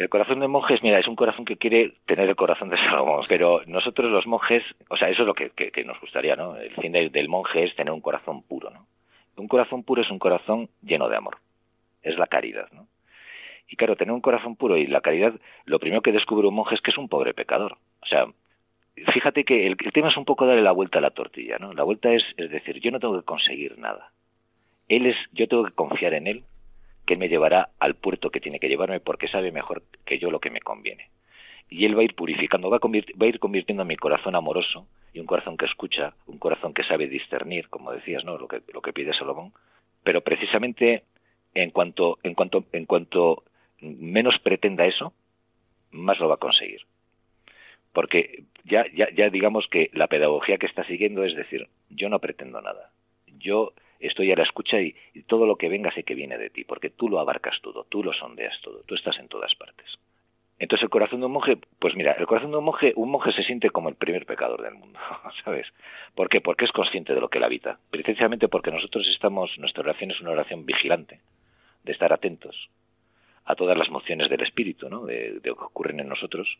El 0.00 0.08
corazón 0.08 0.40
de 0.40 0.48
monjes, 0.48 0.82
mira, 0.82 0.98
es 0.98 1.06
un 1.06 1.14
corazón 1.14 1.44
que 1.44 1.58
quiere 1.58 1.92
tener 2.06 2.26
el 2.26 2.34
corazón 2.34 2.70
de 2.70 2.78
Salomón, 2.78 3.26
pero 3.28 3.60
nosotros 3.66 4.10
los 4.10 4.26
monjes, 4.26 4.64
o 4.88 4.96
sea, 4.96 5.10
eso 5.10 5.22
es 5.22 5.26
lo 5.26 5.34
que, 5.34 5.52
nos 5.84 6.00
gustaría, 6.00 6.36
¿no? 6.36 6.56
El 6.56 6.74
fin 6.76 6.90
del, 6.92 7.28
monje 7.28 7.64
es 7.64 7.76
tener 7.76 7.92
un 7.92 8.00
corazón 8.00 8.42
puro, 8.42 8.70
¿no? 8.70 8.86
Un 9.36 9.46
corazón 9.46 9.82
puro 9.82 10.00
es 10.00 10.10
un 10.10 10.18
corazón 10.18 10.70
lleno 10.80 11.10
de 11.10 11.16
amor, 11.18 11.36
es 12.00 12.16
la 12.16 12.26
caridad, 12.28 12.68
¿no? 12.72 12.86
Y 13.68 13.76
claro, 13.76 13.94
tener 13.94 14.12
un 14.12 14.22
corazón 14.22 14.56
puro 14.56 14.78
y 14.78 14.86
la 14.86 15.02
caridad, 15.02 15.34
lo 15.66 15.78
primero 15.78 16.00
que 16.00 16.12
descubre 16.12 16.48
un 16.48 16.54
monje 16.54 16.76
es 16.76 16.80
que 16.80 16.92
es 16.92 16.98
un 16.98 17.10
pobre 17.10 17.34
pecador. 17.34 17.76
O 18.00 18.06
sea, 18.06 18.24
fíjate 19.12 19.44
que 19.44 19.66
el, 19.66 19.76
tema 19.76 20.08
es 20.08 20.16
un 20.16 20.24
poco 20.24 20.46
darle 20.46 20.62
la 20.62 20.72
vuelta 20.72 20.96
a 20.96 21.02
la 21.02 21.10
tortilla, 21.10 21.58
¿no? 21.58 21.74
La 21.74 21.84
vuelta 21.84 22.10
es, 22.10 22.24
es 22.38 22.50
decir, 22.50 22.80
yo 22.80 22.90
no 22.90 23.00
tengo 23.00 23.20
que 23.20 23.26
conseguir 23.26 23.76
nada. 23.78 24.12
Él 24.88 25.04
es, 25.04 25.16
yo 25.32 25.46
tengo 25.46 25.66
que 25.66 25.72
confiar 25.72 26.14
en 26.14 26.26
él 26.26 26.44
que 27.10 27.14
Él 27.14 27.18
me 27.18 27.28
llevará 27.28 27.70
al 27.80 27.96
puerto 27.96 28.30
que 28.30 28.38
tiene 28.38 28.60
que 28.60 28.68
llevarme 28.68 29.00
porque 29.00 29.26
sabe 29.26 29.50
mejor 29.50 29.82
que 30.04 30.20
yo 30.20 30.30
lo 30.30 30.38
que 30.38 30.48
me 30.48 30.60
conviene. 30.60 31.10
Y 31.68 31.84
Él 31.84 31.96
va 31.96 32.02
a 32.02 32.04
ir 32.04 32.14
purificando, 32.14 32.70
va 32.70 32.76
a, 32.76 32.80
va 32.86 33.26
a 33.26 33.28
ir 33.28 33.40
convirtiendo 33.40 33.84
mi 33.84 33.96
corazón 33.96 34.36
amoroso 34.36 34.86
y 35.12 35.18
un 35.18 35.26
corazón 35.26 35.56
que 35.56 35.66
escucha, 35.66 36.14
un 36.28 36.38
corazón 36.38 36.72
que 36.72 36.84
sabe 36.84 37.08
discernir, 37.08 37.68
como 37.68 37.90
decías, 37.90 38.24
¿no? 38.24 38.38
Lo 38.38 38.46
que, 38.46 38.62
lo 38.72 38.80
que 38.80 38.92
pide 38.92 39.12
Salomón. 39.12 39.52
Pero 40.04 40.20
precisamente 40.20 41.02
en 41.52 41.72
cuanto, 41.72 42.20
en 42.22 42.34
cuanto, 42.34 42.64
en 42.70 42.86
cuanto 42.86 43.42
menos 43.80 44.38
pretenda 44.38 44.84
eso, 44.86 45.12
más 45.90 46.20
lo 46.20 46.28
va 46.28 46.36
a 46.36 46.44
conseguir. 46.46 46.82
Porque 47.92 48.44
ya, 48.62 48.86
ya, 48.94 49.08
ya 49.12 49.30
digamos 49.30 49.66
que 49.66 49.90
la 49.94 50.06
pedagogía 50.06 50.58
que 50.58 50.66
está 50.66 50.84
siguiendo 50.84 51.24
es 51.24 51.34
decir, 51.34 51.66
yo 51.88 52.08
no 52.08 52.20
pretendo 52.20 52.60
nada. 52.60 52.92
Yo 53.36 53.72
estoy 54.00 54.32
a 54.32 54.36
la 54.36 54.42
escucha 54.42 54.80
y, 54.80 54.94
todo 55.26 55.46
lo 55.46 55.56
que 55.56 55.68
venga 55.68 55.92
sé 55.92 56.02
que 56.02 56.14
viene 56.14 56.38
de 56.38 56.50
ti, 56.50 56.64
porque 56.64 56.90
tú 56.90 57.08
lo 57.08 57.20
abarcas 57.20 57.60
todo, 57.62 57.84
tú 57.88 58.02
lo 58.02 58.12
sondeas 58.12 58.58
todo, 58.62 58.82
tú 58.86 58.94
estás 58.94 59.18
en 59.18 59.28
todas 59.28 59.54
partes. 59.54 59.86
Entonces 60.58 60.82
el 60.82 60.90
corazón 60.90 61.20
de 61.20 61.26
un 61.26 61.32
monje, 61.32 61.58
pues 61.78 61.94
mira, 61.94 62.12
el 62.12 62.26
corazón 62.26 62.50
de 62.50 62.58
un 62.58 62.64
monje, 62.64 62.92
un 62.96 63.10
monje 63.10 63.32
se 63.32 63.42
siente 63.44 63.70
como 63.70 63.88
el 63.88 63.94
primer 63.94 64.26
pecador 64.26 64.62
del 64.62 64.74
mundo, 64.74 64.98
¿sabes? 65.44 65.66
¿Por 66.14 66.28
qué? 66.28 66.40
Porque 66.40 66.64
es 66.64 66.72
consciente 66.72 67.14
de 67.14 67.20
lo 67.20 67.28
que 67.28 67.38
le 67.38 67.46
habita. 67.46 67.78
Precisamente 67.90 68.48
porque 68.48 68.70
nosotros 68.70 69.06
estamos, 69.08 69.56
nuestra 69.58 69.82
oración 69.82 70.10
es 70.10 70.20
una 70.20 70.32
oración 70.32 70.66
vigilante, 70.66 71.20
de 71.84 71.92
estar 71.92 72.12
atentos 72.12 72.68
a 73.44 73.54
todas 73.54 73.76
las 73.76 73.90
mociones 73.90 74.28
del 74.28 74.42
espíritu, 74.42 74.88
¿no? 74.88 75.06
De, 75.06 75.40
lo 75.42 75.56
que 75.56 75.64
ocurren 75.64 76.00
en 76.00 76.08
nosotros. 76.08 76.58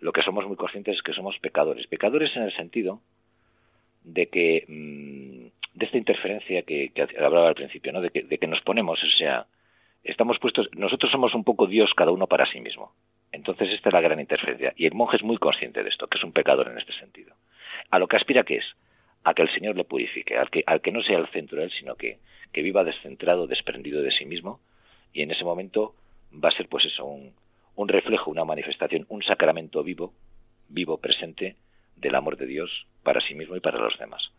Lo 0.00 0.12
que 0.12 0.22
somos 0.22 0.46
muy 0.46 0.56
conscientes 0.56 0.96
es 0.96 1.02
que 1.02 1.12
somos 1.12 1.38
pecadores. 1.40 1.86
Pecadores 1.88 2.34
en 2.36 2.44
el 2.44 2.54
sentido 2.54 3.00
de 4.04 4.28
que 4.28 4.64
mm, 4.68 5.35
de 5.76 5.84
esta 5.84 5.98
interferencia 5.98 6.62
que, 6.62 6.90
hablaba 7.18 7.48
al 7.48 7.54
principio, 7.54 7.92
¿no? 7.92 8.00
De 8.00 8.10
que, 8.10 8.22
de 8.22 8.38
que 8.38 8.46
nos 8.46 8.62
ponemos, 8.62 9.02
o 9.02 9.10
sea, 9.10 9.46
estamos 10.02 10.38
puestos, 10.38 10.68
nosotros 10.74 11.12
somos 11.12 11.34
un 11.34 11.44
poco 11.44 11.66
Dios 11.66 11.92
cada 11.94 12.10
uno 12.10 12.26
para 12.26 12.46
sí 12.46 12.60
mismo. 12.60 12.94
Entonces 13.30 13.70
esta 13.70 13.90
es 13.90 13.92
la 13.92 14.00
gran 14.00 14.18
interferencia. 14.18 14.72
Y 14.76 14.86
el 14.86 14.94
monje 14.94 15.18
es 15.18 15.22
muy 15.22 15.36
consciente 15.36 15.82
de 15.82 15.90
esto, 15.90 16.06
que 16.06 16.16
es 16.16 16.24
un 16.24 16.32
pecador 16.32 16.68
en 16.68 16.78
este 16.78 16.94
sentido. 16.94 17.34
A 17.90 17.98
lo 17.98 18.08
que 18.08 18.16
aspira 18.16 18.44
que 18.44 18.56
es, 18.56 18.64
a 19.22 19.34
que 19.34 19.42
el 19.42 19.50
Señor 19.50 19.76
le 19.76 19.84
purifique, 19.84 20.38
al 20.38 20.48
que, 20.48 20.64
al 20.66 20.80
que 20.80 20.92
no 20.92 21.02
sea 21.02 21.18
el 21.18 21.26
centro 21.28 21.58
de 21.58 21.64
él, 21.64 21.72
sino 21.72 21.94
que, 21.96 22.20
que 22.52 22.62
viva 22.62 22.82
descentrado, 22.82 23.46
desprendido 23.46 24.00
de 24.00 24.12
sí 24.12 24.24
mismo, 24.24 24.60
y 25.12 25.20
en 25.22 25.30
ese 25.30 25.44
momento 25.44 25.94
va 26.32 26.48
a 26.48 26.52
ser 26.52 26.68
pues 26.68 26.86
eso, 26.86 27.04
un, 27.04 27.34
un 27.74 27.88
reflejo, 27.88 28.30
una 28.30 28.46
manifestación, 28.46 29.04
un 29.10 29.22
sacramento 29.22 29.82
vivo, 29.82 30.14
vivo, 30.70 30.96
presente, 30.98 31.56
del 31.96 32.14
amor 32.14 32.38
de 32.38 32.46
Dios 32.46 32.86
para 33.02 33.20
sí 33.20 33.34
mismo 33.34 33.56
y 33.56 33.60
para 33.60 33.78
los 33.78 33.98
demás. 33.98 34.30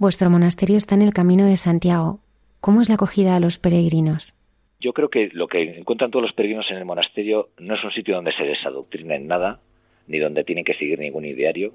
Vuestro 0.00 0.30
monasterio 0.30 0.78
está 0.78 0.94
en 0.94 1.02
el 1.02 1.12
camino 1.12 1.44
de 1.44 1.58
Santiago. 1.58 2.20
¿Cómo 2.62 2.80
es 2.80 2.88
la 2.88 2.94
acogida 2.94 3.36
a 3.36 3.38
los 3.38 3.58
peregrinos? 3.58 4.32
Yo 4.80 4.94
creo 4.94 5.10
que 5.10 5.28
lo 5.34 5.46
que 5.46 5.60
encuentran 5.60 6.10
todos 6.10 6.22
los 6.22 6.32
peregrinos 6.32 6.70
en 6.70 6.78
el 6.78 6.86
monasterio 6.86 7.50
no 7.58 7.74
es 7.74 7.84
un 7.84 7.90
sitio 7.90 8.14
donde 8.14 8.32
se 8.32 8.46
les 8.46 8.64
adoctrina 8.64 9.16
en 9.16 9.26
nada, 9.26 9.60
ni 10.06 10.18
donde 10.18 10.42
tienen 10.42 10.64
que 10.64 10.72
seguir 10.72 10.98
ningún 10.98 11.26
ideario, 11.26 11.74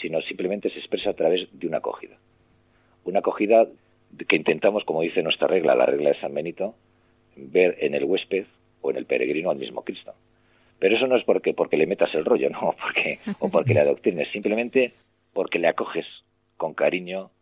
sino 0.00 0.22
simplemente 0.22 0.70
se 0.70 0.78
expresa 0.78 1.10
a 1.10 1.12
través 1.12 1.50
de 1.52 1.66
una 1.66 1.76
acogida. 1.76 2.16
Una 3.04 3.18
acogida 3.18 3.66
que 4.26 4.36
intentamos, 4.36 4.82
como 4.84 5.02
dice 5.02 5.22
nuestra 5.22 5.46
regla, 5.46 5.74
la 5.74 5.84
regla 5.84 6.08
de 6.08 6.20
San 6.20 6.32
Benito, 6.32 6.74
ver 7.36 7.76
en 7.80 7.94
el 7.94 8.04
huésped 8.04 8.46
o 8.80 8.90
en 8.90 8.96
el 8.96 9.04
peregrino 9.04 9.50
al 9.50 9.58
mismo 9.58 9.84
Cristo. 9.84 10.14
Pero 10.78 10.96
eso 10.96 11.06
no 11.06 11.16
es 11.16 11.24
porque, 11.24 11.52
porque 11.52 11.76
le 11.76 11.86
metas 11.86 12.14
el 12.14 12.24
rollo, 12.24 12.48
no, 12.58 12.74
porque, 12.80 13.18
o 13.38 13.50
porque 13.50 13.74
le 13.74 13.80
adoctrines, 13.80 14.28
simplemente 14.32 14.92
porque 15.34 15.58
le 15.58 15.68
acoges 15.68 16.06
con 16.56 16.72
cariño 16.72 17.32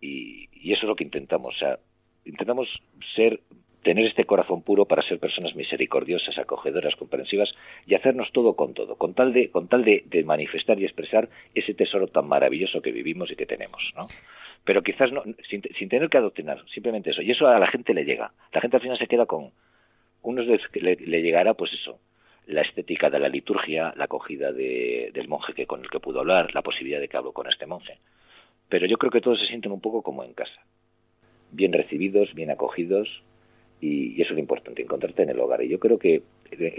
y, 0.00 0.48
eso 0.72 0.82
es 0.82 0.88
lo 0.88 0.96
que 0.96 1.04
intentamos. 1.04 1.54
O 1.54 1.58
sea, 1.58 1.78
intentamos 2.24 2.68
ser, 3.14 3.40
tener 3.82 4.06
este 4.06 4.24
corazón 4.24 4.62
puro 4.62 4.84
para 4.84 5.02
ser 5.02 5.18
personas 5.18 5.54
misericordiosas, 5.54 6.38
acogedoras, 6.38 6.96
comprensivas 6.96 7.54
y 7.86 7.94
hacernos 7.94 8.32
todo 8.32 8.56
con 8.56 8.74
todo, 8.74 8.96
con 8.96 9.14
tal 9.14 9.32
de, 9.32 9.50
con 9.50 9.68
tal 9.68 9.84
de, 9.84 10.24
manifestar 10.24 10.78
y 10.80 10.84
expresar 10.84 11.28
ese 11.54 11.74
tesoro 11.74 12.08
tan 12.08 12.26
maravilloso 12.26 12.82
que 12.82 12.92
vivimos 12.92 13.30
y 13.30 13.36
que 13.36 13.46
tenemos, 13.46 13.92
¿no? 13.94 14.02
Pero 14.64 14.82
quizás 14.82 15.12
no, 15.12 15.22
sin, 15.48 15.88
tener 15.88 16.08
que 16.08 16.18
adoctrinar, 16.18 16.64
simplemente 16.68 17.10
eso. 17.10 17.22
Y 17.22 17.30
eso 17.30 17.46
a 17.46 17.60
la 17.60 17.68
gente 17.68 17.94
le 17.94 18.04
llega. 18.04 18.32
La 18.52 18.60
gente 18.60 18.76
al 18.76 18.82
final 18.82 18.98
se 18.98 19.06
queda 19.06 19.26
con, 19.26 19.52
unos 20.22 20.46
le, 20.46 20.96
le 20.96 21.22
llegará, 21.22 21.54
pues 21.54 21.72
eso, 21.72 22.00
la 22.46 22.62
estética 22.62 23.10
de 23.10 23.18
la 23.18 23.28
liturgia, 23.28 23.92
la 23.96 24.04
acogida 24.04 24.52
del 24.52 25.28
monje 25.28 25.52
que 25.52 25.66
con 25.66 25.82
el 25.82 25.90
que 25.90 26.00
pudo 26.00 26.20
hablar, 26.20 26.54
la 26.54 26.62
posibilidad 26.62 27.00
de 27.00 27.08
que 27.08 27.16
hablo 27.16 27.32
con 27.32 27.48
este 27.48 27.66
monje. 27.66 27.98
Pero 28.68 28.86
yo 28.86 28.96
creo 28.96 29.10
que 29.10 29.20
todos 29.20 29.40
se 29.40 29.46
sienten 29.46 29.72
un 29.72 29.80
poco 29.80 30.02
como 30.02 30.24
en 30.24 30.32
casa, 30.32 30.60
bien 31.52 31.72
recibidos, 31.72 32.34
bien 32.34 32.50
acogidos, 32.50 33.22
y, 33.80 34.20
eso 34.20 34.30
es 34.30 34.36
lo 34.36 34.40
importante, 34.40 34.82
encontrarte 34.82 35.22
en 35.22 35.30
el 35.30 35.40
hogar. 35.40 35.62
Y 35.62 35.68
yo 35.68 35.78
creo 35.78 35.98
que 35.98 36.22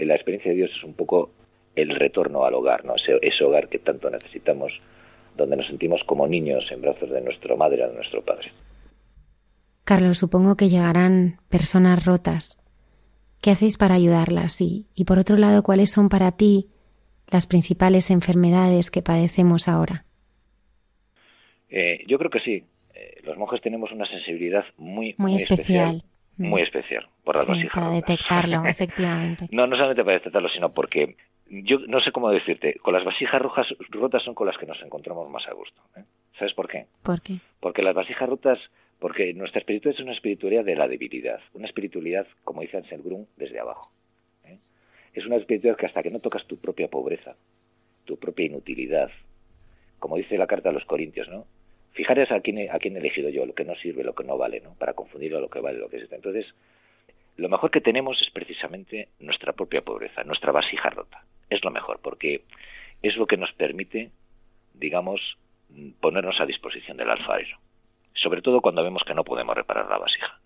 la 0.00 0.14
experiencia 0.14 0.50
de 0.50 0.56
Dios 0.56 0.70
es 0.76 0.84
un 0.84 0.94
poco 0.94 1.30
el 1.74 1.94
retorno 1.94 2.44
al 2.44 2.54
hogar, 2.54 2.84
¿no? 2.84 2.96
Ese, 2.96 3.18
ese 3.22 3.44
hogar 3.44 3.68
que 3.68 3.78
tanto 3.78 4.10
necesitamos, 4.10 4.72
donde 5.36 5.56
nos 5.56 5.66
sentimos 5.66 6.02
como 6.04 6.26
niños 6.26 6.64
en 6.70 6.80
brazos 6.80 7.10
de 7.10 7.20
nuestra 7.20 7.54
madre 7.56 7.84
o 7.84 7.88
de 7.88 7.94
nuestro 7.94 8.22
padre. 8.24 8.50
Carlos, 9.84 10.18
supongo 10.18 10.56
que 10.56 10.68
llegarán 10.68 11.38
personas 11.48 12.04
rotas. 12.04 12.58
¿Qué 13.40 13.52
hacéis 13.52 13.78
para 13.78 13.94
ayudarlas? 13.94 14.60
Y, 14.60 14.86
y 14.94 15.04
por 15.04 15.18
otro 15.18 15.36
lado, 15.36 15.62
¿cuáles 15.62 15.90
son 15.90 16.08
para 16.08 16.32
ti 16.32 16.68
las 17.30 17.46
principales 17.46 18.10
enfermedades 18.10 18.90
que 18.90 19.00
padecemos 19.00 19.68
ahora? 19.68 20.04
Eh, 21.70 22.04
yo 22.06 22.18
creo 22.18 22.30
que 22.30 22.40
sí. 22.40 22.64
Eh, 22.94 23.20
los 23.24 23.36
monjes 23.36 23.60
tenemos 23.60 23.92
una 23.92 24.06
sensibilidad 24.06 24.64
muy, 24.76 25.14
muy, 25.18 25.34
especial. 25.34 26.02
Muy 26.36 26.62
especial 26.62 27.08
por 27.24 27.36
las 27.36 27.46
vasijas 27.46 27.72
Para 27.74 27.90
detectarlo, 27.90 28.64
efectivamente. 28.66 29.48
No, 29.50 29.66
no 29.66 29.76
solamente 29.76 30.04
para 30.04 30.18
detectarlo, 30.18 30.48
sino 30.48 30.72
porque 30.72 31.16
yo 31.50 31.78
no 31.86 32.00
sé 32.00 32.12
cómo 32.12 32.30
decirte, 32.30 32.74
con 32.80 32.94
las 32.94 33.04
vasijas 33.04 33.40
rojas 33.40 33.66
rotas 33.90 34.22
son 34.22 34.34
con 34.34 34.46
las 34.46 34.56
que 34.58 34.66
nos 34.66 34.80
encontramos 34.82 35.28
más 35.30 35.46
a 35.48 35.52
gusto. 35.52 35.80
¿eh? 35.96 36.04
¿Sabes 36.38 36.54
por 36.54 36.68
qué? 36.68 36.86
¿Por 37.02 37.20
qué? 37.20 37.36
Porque 37.60 37.82
las 37.82 37.94
vasijas 37.94 38.28
rotas, 38.28 38.58
porque 38.98 39.32
nuestra 39.34 39.60
espiritualidad 39.60 40.00
es 40.00 40.04
una 40.04 40.14
espiritualidad 40.14 40.64
de 40.64 40.76
la 40.76 40.88
debilidad, 40.88 41.40
una 41.54 41.66
espiritualidad, 41.66 42.26
como 42.44 42.60
dice 42.62 42.76
Ansel 42.76 43.02
Grun, 43.02 43.26
desde 43.36 43.60
abajo. 43.60 43.90
¿eh? 44.44 44.58
Es 45.14 45.26
una 45.26 45.36
espiritualidad 45.36 45.78
que 45.78 45.86
hasta 45.86 46.02
que 46.02 46.10
no 46.10 46.20
tocas 46.20 46.46
tu 46.46 46.58
propia 46.58 46.88
pobreza, 46.88 47.36
tu 48.04 48.18
propia 48.18 48.46
inutilidad, 48.46 49.10
como 49.98 50.16
dice 50.16 50.38
la 50.38 50.46
carta 50.46 50.68
a 50.68 50.72
los 50.72 50.84
Corintios, 50.84 51.28
¿no? 51.28 51.46
Fijaros 51.98 52.30
a 52.30 52.38
quién, 52.38 52.70
a 52.70 52.78
quién 52.78 52.94
he 52.94 53.00
elegido 53.00 53.28
yo, 53.28 53.44
lo 53.44 53.56
que 53.56 53.64
no 53.64 53.74
sirve, 53.74 54.04
lo 54.04 54.14
que 54.14 54.22
no 54.22 54.38
vale, 54.38 54.60
¿no? 54.60 54.72
Para 54.74 54.92
confundirlo 54.92 55.38
a 55.38 55.40
lo 55.40 55.50
que 55.50 55.58
vale, 55.58 55.80
lo 55.80 55.88
que 55.88 55.96
es. 55.96 56.12
Entonces, 56.12 56.46
lo 57.36 57.48
mejor 57.48 57.72
que 57.72 57.80
tenemos 57.80 58.22
es 58.22 58.30
precisamente 58.30 59.08
nuestra 59.18 59.52
propia 59.52 59.80
pobreza, 59.80 60.22
nuestra 60.22 60.52
vasija 60.52 60.90
rota. 60.90 61.24
Es 61.50 61.64
lo 61.64 61.72
mejor, 61.72 61.98
porque 62.00 62.42
es 63.02 63.16
lo 63.16 63.26
que 63.26 63.36
nos 63.36 63.52
permite, 63.54 64.12
digamos, 64.74 65.20
ponernos 65.98 66.40
a 66.40 66.46
disposición 66.46 66.96
del 66.98 67.10
alfarero. 67.10 67.58
Sobre 68.14 68.42
todo 68.42 68.60
cuando 68.60 68.84
vemos 68.84 69.02
que 69.04 69.14
no 69.14 69.24
podemos 69.24 69.56
reparar 69.56 69.90
la 69.90 69.98
vasija. 69.98 70.38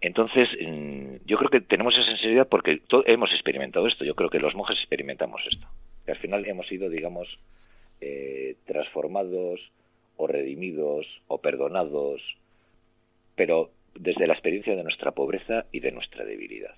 Entonces, 0.00 0.48
mm, 0.60 1.26
yo 1.26 1.38
creo 1.38 1.50
que 1.50 1.60
tenemos 1.62 1.94
esa 1.94 2.06
sensibilidad 2.06 2.46
porque 2.46 2.82
hemos 3.06 3.32
experimentado 3.32 3.88
esto. 3.88 4.04
Yo 4.04 4.14
creo 4.14 4.30
que 4.30 4.38
los 4.38 4.54
monjes 4.54 4.78
experimentamos 4.78 5.42
esto. 5.44 5.66
Al 6.06 6.18
final 6.18 6.46
hemos 6.46 6.68
sido, 6.68 6.88
digamos, 6.88 7.36
eh, 8.00 8.54
transformados 8.64 9.60
o 10.22 10.26
redimidos 10.26 11.06
o 11.26 11.38
perdonados, 11.38 12.22
pero 13.34 13.70
desde 13.94 14.26
la 14.26 14.34
experiencia 14.34 14.76
de 14.76 14.84
nuestra 14.84 15.10
pobreza 15.12 15.66
y 15.72 15.80
de 15.80 15.92
nuestra 15.92 16.24
debilidad, 16.24 16.74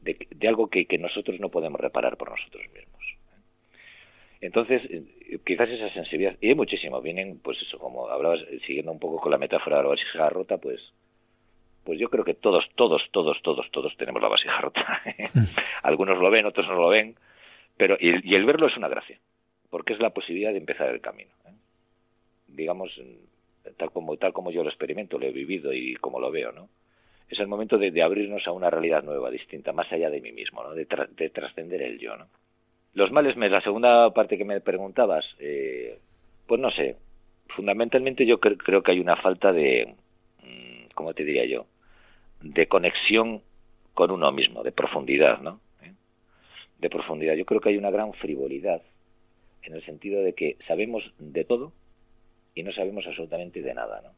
de, 0.00 0.48
algo 0.48 0.68
que, 0.68 0.86
nosotros 0.98 1.38
no 1.38 1.50
podemos 1.50 1.80
reparar 1.80 2.16
por 2.16 2.30
nosotros 2.30 2.64
mismos. 2.72 3.16
Entonces, 4.40 4.82
eh, 4.90 5.38
quizás 5.46 5.68
esa 5.68 5.92
sensibilidad, 5.92 6.36
y 6.40 6.48
hay 6.48 6.54
muchísimo, 6.54 7.00
vienen, 7.00 7.38
pues 7.38 7.60
eso, 7.62 7.78
como 7.78 8.08
hablabas, 8.08 8.40
siguiendo 8.66 8.90
un 8.90 8.98
poco 8.98 9.20
con 9.20 9.30
la 9.30 9.38
metáfora 9.38 9.76
de 9.76 9.82
la 9.84 9.88
vasija 9.90 10.30
rota, 10.30 10.58
pues, 10.58 10.80
pues 11.84 11.98
yo 11.98 12.08
creo 12.08 12.24
que 12.24 12.34
todos, 12.34 12.64
todos, 12.74 13.02
todos, 13.12 13.40
todos, 13.42 13.70
todos 13.70 13.96
tenemos 13.96 14.20
la 14.22 14.28
vasija 14.28 14.60
rota. 14.60 15.02
Algunos 15.82 16.18
lo 16.18 16.30
ven, 16.30 16.46
otros 16.46 16.66
no 16.66 16.74
lo 16.74 16.88
ven, 16.88 17.16
pero, 17.76 17.96
y, 18.00 18.34
el 18.34 18.44
verlo 18.44 18.66
es 18.66 18.76
una 18.76 18.88
gracia, 18.88 19.18
porque 19.70 19.92
es 19.92 20.00
la 20.00 20.10
posibilidad 20.10 20.52
de 20.52 20.58
empezar 20.58 20.88
el 20.88 21.00
camino. 21.00 21.30
Digamos, 22.52 22.90
tal 23.76 23.90
como 23.90 24.16
tal 24.16 24.32
como 24.32 24.50
yo 24.50 24.62
lo 24.62 24.68
experimento, 24.68 25.18
lo 25.18 25.26
he 25.26 25.32
vivido 25.32 25.72
y 25.72 25.94
como 25.96 26.20
lo 26.20 26.30
veo, 26.30 26.52
¿no? 26.52 26.68
Es 27.28 27.38
el 27.40 27.46
momento 27.46 27.78
de, 27.78 28.02
abrirnos 28.02 28.46
a 28.46 28.52
una 28.52 28.68
realidad 28.68 29.02
nueva, 29.02 29.30
distinta, 29.30 29.72
más 29.72 29.90
allá 29.90 30.10
de 30.10 30.20
mí 30.20 30.32
mismo, 30.32 30.62
¿no? 30.62 30.74
De, 30.74 30.84
trascender 30.84 31.80
el 31.82 31.98
yo, 31.98 32.16
¿no? 32.16 32.26
Los 32.94 33.10
males, 33.10 33.36
la 33.36 33.62
segunda 33.62 34.12
parte 34.12 34.36
que 34.36 34.44
me 34.44 34.60
preguntabas, 34.60 35.24
eh, 35.38 35.98
pues 36.46 36.60
no 36.60 36.70
sé, 36.70 36.96
fundamentalmente 37.56 38.26
yo 38.26 38.38
creo 38.38 38.82
que 38.82 38.90
hay 38.90 39.00
una 39.00 39.16
falta 39.16 39.50
de, 39.52 39.94
mm, 40.42 40.92
¿cómo 40.94 41.14
te 41.14 41.24
diría 41.24 41.46
yo? 41.46 41.64
De 42.42 42.66
conexión 42.66 43.40
con 43.94 44.10
uno 44.10 44.30
mismo, 44.32 44.62
de 44.62 44.72
profundidad, 44.72 45.40
¿no? 45.40 45.60
¿Eh? 45.82 45.92
De 46.80 46.90
profundidad. 46.90 47.34
Yo 47.34 47.46
creo 47.46 47.60
que 47.60 47.70
hay 47.70 47.78
una 47.78 47.90
gran 47.90 48.12
frivolidad 48.14 48.82
en 49.62 49.74
el 49.74 49.84
sentido 49.84 50.22
de 50.22 50.34
que 50.34 50.56
sabemos 50.66 51.02
de 51.18 51.44
todo, 51.44 51.72
y 52.54 52.62
no 52.62 52.72
sabemos 52.72 53.06
absolutamente 53.06 53.62
de 53.62 53.74
nada, 53.74 54.00
¿no? 54.02 54.10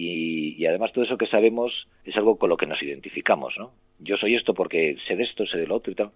Y, 0.00 0.64
además 0.66 0.92
todo 0.92 1.04
eso 1.04 1.18
que 1.18 1.26
sabemos 1.26 1.88
es 2.04 2.16
algo 2.16 2.38
con 2.38 2.50
lo 2.50 2.56
que 2.56 2.66
nos 2.66 2.80
identificamos, 2.80 3.54
¿no? 3.58 3.72
Yo 3.98 4.16
soy 4.16 4.36
esto 4.36 4.54
porque 4.54 4.96
sé 5.08 5.16
de 5.16 5.24
esto, 5.24 5.44
sé 5.44 5.58
de 5.58 5.66
lo 5.66 5.74
otro 5.74 5.90
y 5.90 5.96
tal. 5.96 6.12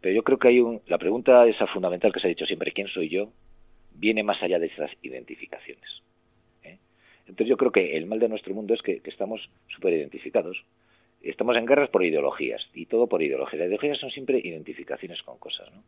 Pero 0.00 0.14
yo 0.14 0.22
creo 0.22 0.38
que 0.38 0.46
hay 0.46 0.60
un... 0.60 0.82
La 0.86 0.98
pregunta 0.98 1.44
esa 1.48 1.66
fundamental 1.66 2.12
que 2.12 2.20
se 2.20 2.28
ha 2.28 2.28
dicho 2.28 2.46
siempre, 2.46 2.70
¿quién 2.70 2.86
soy 2.86 3.08
yo? 3.08 3.32
Viene 3.92 4.22
más 4.22 4.40
allá 4.40 4.60
de 4.60 4.66
esas 4.68 4.92
identificaciones. 5.02 6.02
¿eh? 6.62 6.78
Entonces 7.26 7.48
yo 7.48 7.56
creo 7.56 7.72
que 7.72 7.96
el 7.96 8.06
mal 8.06 8.20
de 8.20 8.28
nuestro 8.28 8.54
mundo 8.54 8.72
es 8.74 8.82
que, 8.82 9.02
estamos 9.04 9.50
súper 9.66 9.94
identificados. 9.94 10.64
Estamos 11.20 11.56
en 11.56 11.66
guerras 11.66 11.90
por 11.90 12.04
ideologías 12.04 12.68
y 12.72 12.86
todo 12.86 13.08
por 13.08 13.20
ideologías. 13.20 13.58
Las 13.58 13.66
ideologías 13.66 13.98
son 13.98 14.10
siempre 14.10 14.38
identificaciones 14.38 15.20
con 15.24 15.38
cosas, 15.38 15.68
¿no? 15.74 15.82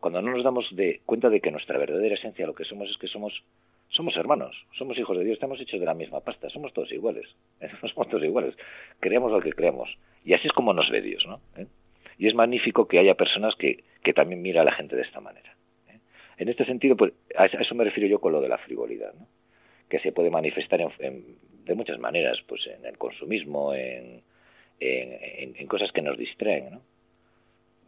Cuando 0.00 0.22
no 0.22 0.32
nos 0.32 0.44
damos 0.44 0.66
de 0.74 1.00
cuenta 1.04 1.28
de 1.28 1.40
que 1.40 1.50
nuestra 1.50 1.78
verdadera 1.78 2.14
esencia 2.14 2.46
lo 2.46 2.54
que 2.54 2.64
somos 2.64 2.88
es 2.88 2.96
que 2.98 3.08
somos 3.08 3.42
somos 3.90 4.16
hermanos, 4.16 4.54
somos 4.76 4.98
hijos 4.98 5.16
de 5.16 5.24
Dios, 5.24 5.34
estamos 5.34 5.58
hechos 5.60 5.80
de 5.80 5.86
la 5.86 5.94
misma 5.94 6.20
pasta, 6.20 6.50
somos 6.50 6.74
todos 6.74 6.92
iguales, 6.92 7.26
somos 7.80 8.08
todos 8.08 8.22
iguales, 8.22 8.54
creemos 9.00 9.32
lo 9.32 9.40
que 9.40 9.52
creemos 9.52 9.88
y 10.24 10.34
así 10.34 10.46
es 10.46 10.52
como 10.52 10.72
nos 10.72 10.90
ve 10.90 11.00
Dios, 11.00 11.24
¿no? 11.26 11.40
¿Eh? 11.56 11.66
Y 12.18 12.26
es 12.26 12.34
magnífico 12.34 12.86
que 12.86 12.98
haya 12.98 13.14
personas 13.14 13.54
que, 13.54 13.84
que 14.02 14.12
también 14.12 14.42
mira 14.42 14.62
a 14.62 14.64
la 14.64 14.72
gente 14.72 14.96
de 14.96 15.02
esta 15.02 15.20
manera. 15.20 15.54
¿eh? 15.88 15.98
En 16.36 16.48
este 16.48 16.64
sentido, 16.64 16.96
pues 16.96 17.12
a 17.36 17.46
eso 17.46 17.74
me 17.74 17.84
refiero 17.84 18.08
yo 18.08 18.20
con 18.20 18.32
lo 18.32 18.40
de 18.40 18.48
la 18.48 18.58
frivolidad, 18.58 19.14
¿no? 19.14 19.26
que 19.88 20.00
se 20.00 20.12
puede 20.12 20.30
manifestar 20.30 20.80
de 20.98 21.74
muchas 21.74 21.98
maneras, 21.98 22.38
pues 22.46 22.66
en 22.66 22.84
el 22.84 22.98
consumismo, 22.98 23.72
en, 23.72 24.22
en, 24.80 25.56
en 25.56 25.66
cosas 25.66 25.90
que 25.92 26.02
nos 26.02 26.18
distraen, 26.18 26.70
¿no? 26.70 26.82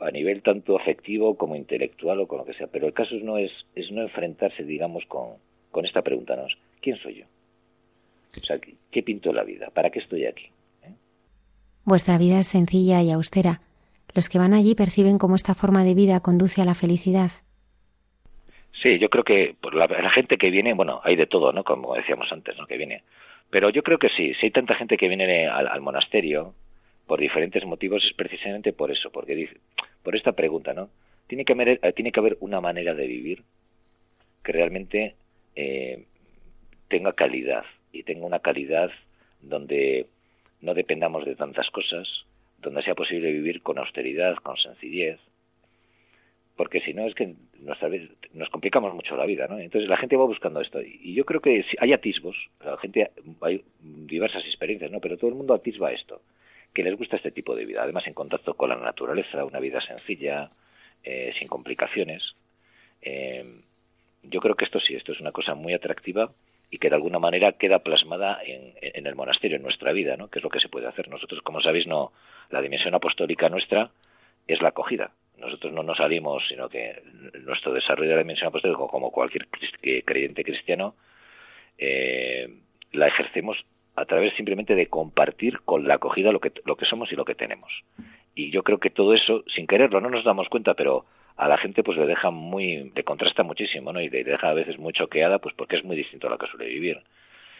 A 0.00 0.10
nivel 0.10 0.42
tanto 0.42 0.78
afectivo 0.78 1.36
como 1.36 1.56
intelectual 1.56 2.20
o 2.20 2.26
con 2.26 2.38
lo 2.38 2.44
que 2.44 2.54
sea. 2.54 2.66
Pero 2.66 2.86
el 2.86 2.92
caso 2.92 3.14
no 3.22 3.38
es, 3.38 3.50
es 3.74 3.90
no 3.92 4.02
enfrentarse, 4.02 4.64
digamos, 4.64 5.04
con, 5.06 5.34
con 5.70 5.84
esta 5.84 6.02
pregunta, 6.02 6.36
¿no? 6.36 6.46
¿quién 6.80 6.96
soy 6.98 7.16
yo? 7.16 7.24
O 8.36 8.44
sea, 8.44 8.58
¿qué, 8.58 9.02
pinto 9.02 9.30
en 9.30 9.36
la 9.36 9.44
vida? 9.44 9.70
¿Para 9.70 9.90
qué 9.90 9.98
estoy 9.98 10.26
aquí? 10.26 10.46
¿Eh? 10.84 10.94
Vuestra 11.84 12.16
vida 12.18 12.40
es 12.40 12.48
sencilla 12.48 13.02
y 13.02 13.10
austera. 13.10 13.60
Los 14.14 14.28
que 14.28 14.38
van 14.38 14.54
allí 14.54 14.74
perciben 14.74 15.18
cómo 15.18 15.36
esta 15.36 15.54
forma 15.54 15.84
de 15.84 15.94
vida 15.94 16.20
conduce 16.20 16.62
a 16.62 16.64
la 16.64 16.74
felicidad. 16.74 17.30
Sí, 18.82 18.98
yo 18.98 19.10
creo 19.10 19.24
que 19.24 19.56
la, 19.72 19.86
la, 19.86 20.10
gente 20.10 20.36
que 20.36 20.50
viene, 20.50 20.74
bueno, 20.74 21.00
hay 21.04 21.16
de 21.16 21.26
todo, 21.26 21.52
¿no? 21.52 21.64
Como 21.64 21.94
decíamos 21.94 22.32
antes, 22.32 22.56
¿no? 22.56 22.66
Que 22.66 22.78
viene. 22.78 23.02
Pero 23.50 23.68
yo 23.70 23.82
creo 23.82 23.98
que 23.98 24.08
sí, 24.08 24.32
si 24.34 24.46
hay 24.46 24.52
tanta 24.52 24.74
gente 24.74 24.96
que 24.96 25.08
viene 25.08 25.48
al, 25.48 25.68
al 25.68 25.80
monasterio, 25.80 26.54
por 27.10 27.18
diferentes 27.18 27.64
motivos 27.64 28.04
es 28.04 28.12
precisamente 28.12 28.72
por 28.72 28.92
eso, 28.92 29.10
porque 29.10 29.34
dice, 29.34 29.56
por 30.04 30.14
esta 30.14 30.30
pregunta, 30.30 30.74
¿no? 30.74 30.90
Tiene 31.26 31.44
que 31.44 31.54
haber, 31.54 31.80
eh, 31.82 31.92
tiene 31.92 32.12
que 32.12 32.20
haber 32.20 32.36
una 32.38 32.60
manera 32.60 32.94
de 32.94 33.04
vivir 33.04 33.42
que 34.44 34.52
realmente 34.52 35.16
eh, 35.56 36.04
tenga 36.86 37.12
calidad 37.14 37.64
y 37.90 38.04
tenga 38.04 38.26
una 38.26 38.38
calidad 38.38 38.92
donde 39.42 40.06
no 40.60 40.72
dependamos 40.72 41.24
de 41.24 41.34
tantas 41.34 41.68
cosas, 41.70 42.06
donde 42.58 42.80
sea 42.84 42.94
posible 42.94 43.32
vivir 43.32 43.60
con 43.60 43.78
austeridad, 43.78 44.36
con 44.36 44.56
sencillez, 44.56 45.18
porque 46.54 46.80
si 46.80 46.94
no 46.94 47.08
es 47.08 47.14
que 47.16 47.34
nos, 47.58 47.78
nos 48.34 48.50
complicamos 48.50 48.94
mucho 48.94 49.16
la 49.16 49.26
vida, 49.26 49.48
¿no? 49.48 49.58
Entonces 49.58 49.90
la 49.90 49.96
gente 49.96 50.16
va 50.16 50.26
buscando 50.26 50.60
esto 50.60 50.80
y 50.80 51.12
yo 51.14 51.24
creo 51.24 51.40
que 51.40 51.64
hay 51.80 51.92
atisbos, 51.92 52.36
la 52.64 52.76
gente 52.76 53.10
hay 53.40 53.64
diversas 53.80 54.44
experiencias, 54.44 54.92
¿no? 54.92 55.00
Pero 55.00 55.16
todo 55.16 55.30
el 55.30 55.36
mundo 55.36 55.54
atisba 55.54 55.90
esto 55.90 56.22
que 56.72 56.82
les 56.82 56.96
gusta 56.96 57.16
este 57.16 57.30
tipo 57.30 57.54
de 57.54 57.64
vida. 57.64 57.82
Además, 57.82 58.06
en 58.06 58.14
contacto 58.14 58.54
con 58.54 58.70
la 58.70 58.76
naturaleza, 58.76 59.44
una 59.44 59.60
vida 59.60 59.80
sencilla, 59.80 60.48
eh, 61.02 61.32
sin 61.38 61.48
complicaciones. 61.48 62.34
Eh, 63.02 63.44
yo 64.22 64.40
creo 64.40 64.54
que 64.54 64.64
esto 64.64 64.80
sí, 64.80 64.94
esto 64.94 65.12
es 65.12 65.20
una 65.20 65.32
cosa 65.32 65.54
muy 65.54 65.72
atractiva 65.72 66.30
y 66.70 66.78
que 66.78 66.88
de 66.88 66.94
alguna 66.94 67.18
manera 67.18 67.52
queda 67.52 67.80
plasmada 67.80 68.40
en, 68.44 68.74
en, 68.80 69.06
el 69.06 69.14
monasterio, 69.14 69.56
en 69.56 69.62
nuestra 69.62 69.92
vida, 69.92 70.16
¿no? 70.16 70.28
que 70.28 70.38
es 70.38 70.42
lo 70.42 70.50
que 70.50 70.60
se 70.60 70.68
puede 70.68 70.86
hacer. 70.86 71.08
Nosotros, 71.08 71.40
como 71.42 71.60
sabéis, 71.60 71.86
no 71.86 72.12
la 72.50 72.60
dimensión 72.60 72.94
apostólica 72.94 73.48
nuestra 73.48 73.90
es 74.46 74.60
la 74.60 74.68
acogida. 74.68 75.10
Nosotros 75.38 75.72
no 75.72 75.82
nos 75.82 75.96
salimos, 75.96 76.44
sino 76.48 76.68
que 76.68 77.02
nuestro 77.44 77.72
desarrollo 77.72 78.10
de 78.10 78.16
la 78.16 78.22
dimensión 78.22 78.48
apostólica, 78.48 78.86
como 78.86 79.10
cualquier 79.10 79.48
creyente 80.04 80.44
cristiano, 80.44 80.94
eh, 81.78 82.48
la 82.92 83.08
ejercemos 83.08 83.64
a 83.96 84.04
través 84.04 84.34
simplemente 84.34 84.74
de 84.74 84.86
compartir 84.86 85.60
con 85.60 85.86
la 85.86 85.94
acogida 85.94 86.32
lo 86.32 86.40
que, 86.40 86.52
lo 86.64 86.76
que 86.76 86.86
somos 86.86 87.12
y 87.12 87.16
lo 87.16 87.24
que 87.24 87.34
tenemos. 87.34 87.84
Y 88.34 88.50
yo 88.50 88.62
creo 88.62 88.78
que 88.78 88.90
todo 88.90 89.14
eso, 89.14 89.44
sin 89.54 89.66
quererlo, 89.66 90.00
no 90.00 90.10
nos 90.10 90.24
damos 90.24 90.48
cuenta, 90.48 90.74
pero 90.74 91.00
a 91.36 91.48
la 91.48 91.58
gente 91.58 91.82
pues 91.82 91.98
le 91.98 92.06
deja 92.06 92.30
muy, 92.30 92.92
le 92.94 93.04
contrasta 93.04 93.42
muchísimo, 93.42 93.92
¿no? 93.92 94.00
Y 94.00 94.08
le 94.08 94.24
deja 94.24 94.50
a 94.50 94.54
veces 94.54 94.78
muy 94.78 94.92
choqueada, 94.92 95.38
pues 95.38 95.54
porque 95.54 95.76
es 95.76 95.84
muy 95.84 95.96
distinto 95.96 96.26
a 96.26 96.30
lo 96.30 96.38
que 96.38 96.46
suele 96.46 96.66
vivir. 96.66 97.02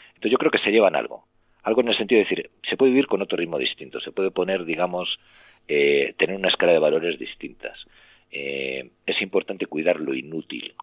Entonces 0.08 0.32
yo 0.32 0.38
creo 0.38 0.50
que 0.50 0.58
se 0.58 0.70
llevan 0.70 0.96
algo. 0.96 1.24
Algo 1.62 1.80
en 1.82 1.88
el 1.88 1.96
sentido 1.96 2.18
de 2.18 2.24
decir, 2.24 2.50
se 2.62 2.76
puede 2.76 2.92
vivir 2.92 3.06
con 3.06 3.20
otro 3.20 3.36
ritmo 3.36 3.58
distinto, 3.58 4.00
se 4.00 4.12
puede 4.12 4.30
poner, 4.30 4.64
digamos, 4.64 5.18
eh, 5.68 6.14
tener 6.16 6.36
una 6.36 6.48
escala 6.48 6.72
de 6.72 6.78
valores 6.78 7.18
distintas. 7.18 7.86
eh, 8.32 8.90
es 9.06 9.20
importante 9.22 9.66
cuidar 9.66 9.98
lo 9.98 10.14
inútil, 10.14 10.74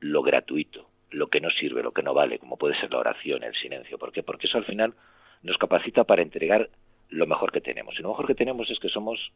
lo 0.00 0.22
gratuito, 0.22 0.89
lo 1.10 1.28
que 1.28 1.40
no 1.40 1.50
sirve, 1.50 1.82
lo 1.82 1.92
que 1.92 2.02
no 2.02 2.14
vale, 2.14 2.38
como 2.38 2.56
puede 2.56 2.78
ser 2.78 2.90
la 2.92 2.98
oración, 2.98 3.42
el 3.42 3.54
silencio. 3.54 3.98
¿Por 3.98 4.12
qué? 4.12 4.22
Porque 4.22 4.46
eso 4.46 4.58
al 4.58 4.64
final 4.64 4.94
nos 5.42 5.58
capacita 5.58 6.04
para 6.04 6.22
entregar 6.22 6.70
lo 7.08 7.26
mejor 7.26 7.52
que 7.52 7.60
tenemos. 7.60 7.98
Y 7.98 8.02
lo 8.02 8.10
mejor 8.10 8.26
que 8.26 8.34
tenemos 8.34 8.70
es 8.70 8.78
que 8.78 8.88
somos, 8.88 9.32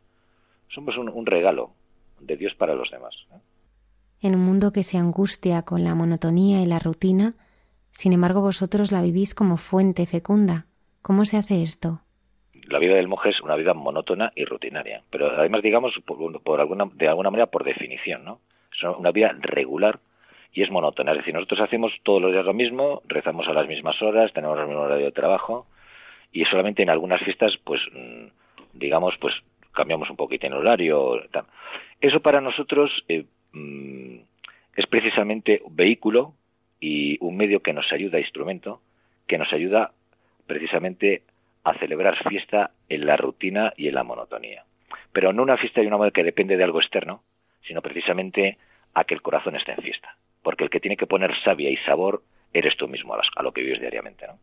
somos 0.68 0.96
un, 0.96 1.26
regalo 1.26 1.72
de 2.20 2.36
Dios 2.36 2.54
para 2.54 2.74
los 2.74 2.90
demás. 2.90 3.14
En 4.20 4.34
un 4.34 4.42
mundo 4.42 4.72
que 4.72 4.82
se 4.82 4.96
angustia 4.96 5.62
con 5.62 5.84
la 5.84 5.94
monotonía 5.94 6.62
y 6.62 6.66
la 6.66 6.78
rutina, 6.78 7.32
sin 7.92 8.12
embargo 8.12 8.40
vosotros 8.40 8.92
la 8.92 9.02
vivís 9.02 9.34
como 9.34 9.56
fuente 9.56 10.06
fecunda. 10.06 10.66
¿Cómo 11.02 11.24
se 11.24 11.36
hace 11.36 11.62
esto? 11.62 12.00
La 12.68 12.78
vida 12.78 12.94
del 12.94 13.08
monje 13.08 13.30
es 13.30 13.40
una 13.42 13.56
vida 13.56 13.74
monótona 13.74 14.32
y 14.34 14.44
rutinaria, 14.46 15.02
pero 15.10 15.38
además 15.38 15.62
digamos 15.62 15.92
por, 16.06 16.60
alguna, 16.60 16.86
de 16.94 17.08
alguna 17.08 17.30
manera 17.30 17.50
por 17.50 17.62
definición, 17.62 18.24
¿no? 18.24 18.40
Es 18.72 18.82
una 18.98 19.10
vida 19.10 19.36
regular 19.38 20.00
y 20.54 20.62
es 20.62 20.70
monótona. 20.70 21.12
Es 21.12 21.18
decir, 21.18 21.34
nosotros 21.34 21.60
hacemos 21.60 21.92
todos 22.04 22.22
los 22.22 22.32
días 22.32 22.44
lo 22.44 22.54
mismo, 22.54 23.02
rezamos 23.06 23.46
a 23.48 23.52
las 23.52 23.66
mismas 23.66 24.00
horas, 24.00 24.32
tenemos 24.32 24.58
el 24.58 24.66
mismo 24.66 24.82
horario 24.82 25.06
de 25.06 25.12
trabajo 25.12 25.66
y 26.32 26.44
solamente 26.44 26.82
en 26.82 26.90
algunas 26.90 27.20
fiestas, 27.22 27.58
pues, 27.62 27.82
mm, 27.92 28.26
digamos, 28.72 29.14
pues 29.20 29.34
cambiamos 29.72 30.08
un 30.08 30.16
poquito 30.16 30.46
en 30.46 30.52
horario. 30.52 31.20
Eso 32.00 32.20
para 32.20 32.40
nosotros 32.40 33.04
eh, 33.08 33.24
mm, 33.52 34.16
es 34.76 34.86
precisamente 34.86 35.60
un 35.64 35.74
vehículo 35.74 36.34
y 36.80 37.18
un 37.20 37.36
medio 37.36 37.60
que 37.60 37.72
nos 37.72 37.92
ayuda, 37.92 38.20
instrumento, 38.20 38.80
que 39.26 39.38
nos 39.38 39.52
ayuda 39.52 39.90
precisamente 40.46 41.22
a 41.64 41.74
celebrar 41.78 42.16
fiesta 42.28 42.70
en 42.88 43.06
la 43.06 43.16
rutina 43.16 43.72
y 43.76 43.88
en 43.88 43.94
la 43.94 44.04
monotonía. 44.04 44.64
Pero 45.12 45.32
no 45.32 45.42
una 45.42 45.56
fiesta 45.56 45.80
de 45.80 45.88
una 45.88 45.96
manera 45.96 46.12
que 46.12 46.22
depende 46.22 46.56
de 46.56 46.64
algo 46.64 46.80
externo, 46.80 47.22
sino 47.62 47.82
precisamente 47.82 48.58
a 48.92 49.04
que 49.04 49.14
el 49.14 49.22
corazón 49.22 49.56
esté 49.56 49.72
en 49.72 49.82
fiesta 49.82 50.16
porque 50.44 50.62
el 50.62 50.70
que 50.70 50.78
tiene 50.78 50.96
que 50.96 51.08
poner 51.08 51.34
savia 51.42 51.70
y 51.70 51.76
sabor 51.78 52.22
eres 52.52 52.76
tú 52.76 52.86
mismo 52.86 53.14
a, 53.14 53.42
lo 53.42 53.52
que 53.52 53.62
vives 53.62 53.80
diariamente, 53.80 54.26
¿no? 54.28 54.38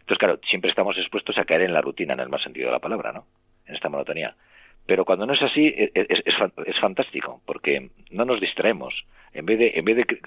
Entonces, 0.00 0.18
claro, 0.18 0.38
siempre 0.48 0.70
estamos 0.70 0.96
expuestos 0.98 1.36
a 1.38 1.46
caer 1.46 1.62
en 1.62 1.72
la 1.72 1.80
rutina, 1.80 2.12
en 2.12 2.20
el 2.20 2.28
más 2.28 2.42
sentido 2.42 2.66
de 2.66 2.72
la 2.72 2.78
palabra, 2.78 3.10
¿no? 3.10 3.26
En 3.66 3.74
esta 3.74 3.88
monotonía. 3.88 4.36
Pero 4.86 5.06
cuando 5.06 5.24
no 5.24 5.32
es 5.32 5.42
así, 5.42 5.66
e, 5.66 5.90
e, 5.94 6.06
es, 6.10 6.22
es, 6.26 6.78
fantástico, 6.78 7.40
porque 7.46 7.88
no 8.10 8.26
nos 8.26 8.38
distraemos. 8.38 9.06
En 9.32 9.46
vez 9.46 9.58
de, 9.58 9.72
en 9.74 9.84
vez 9.86 9.96
de, 9.96 10.20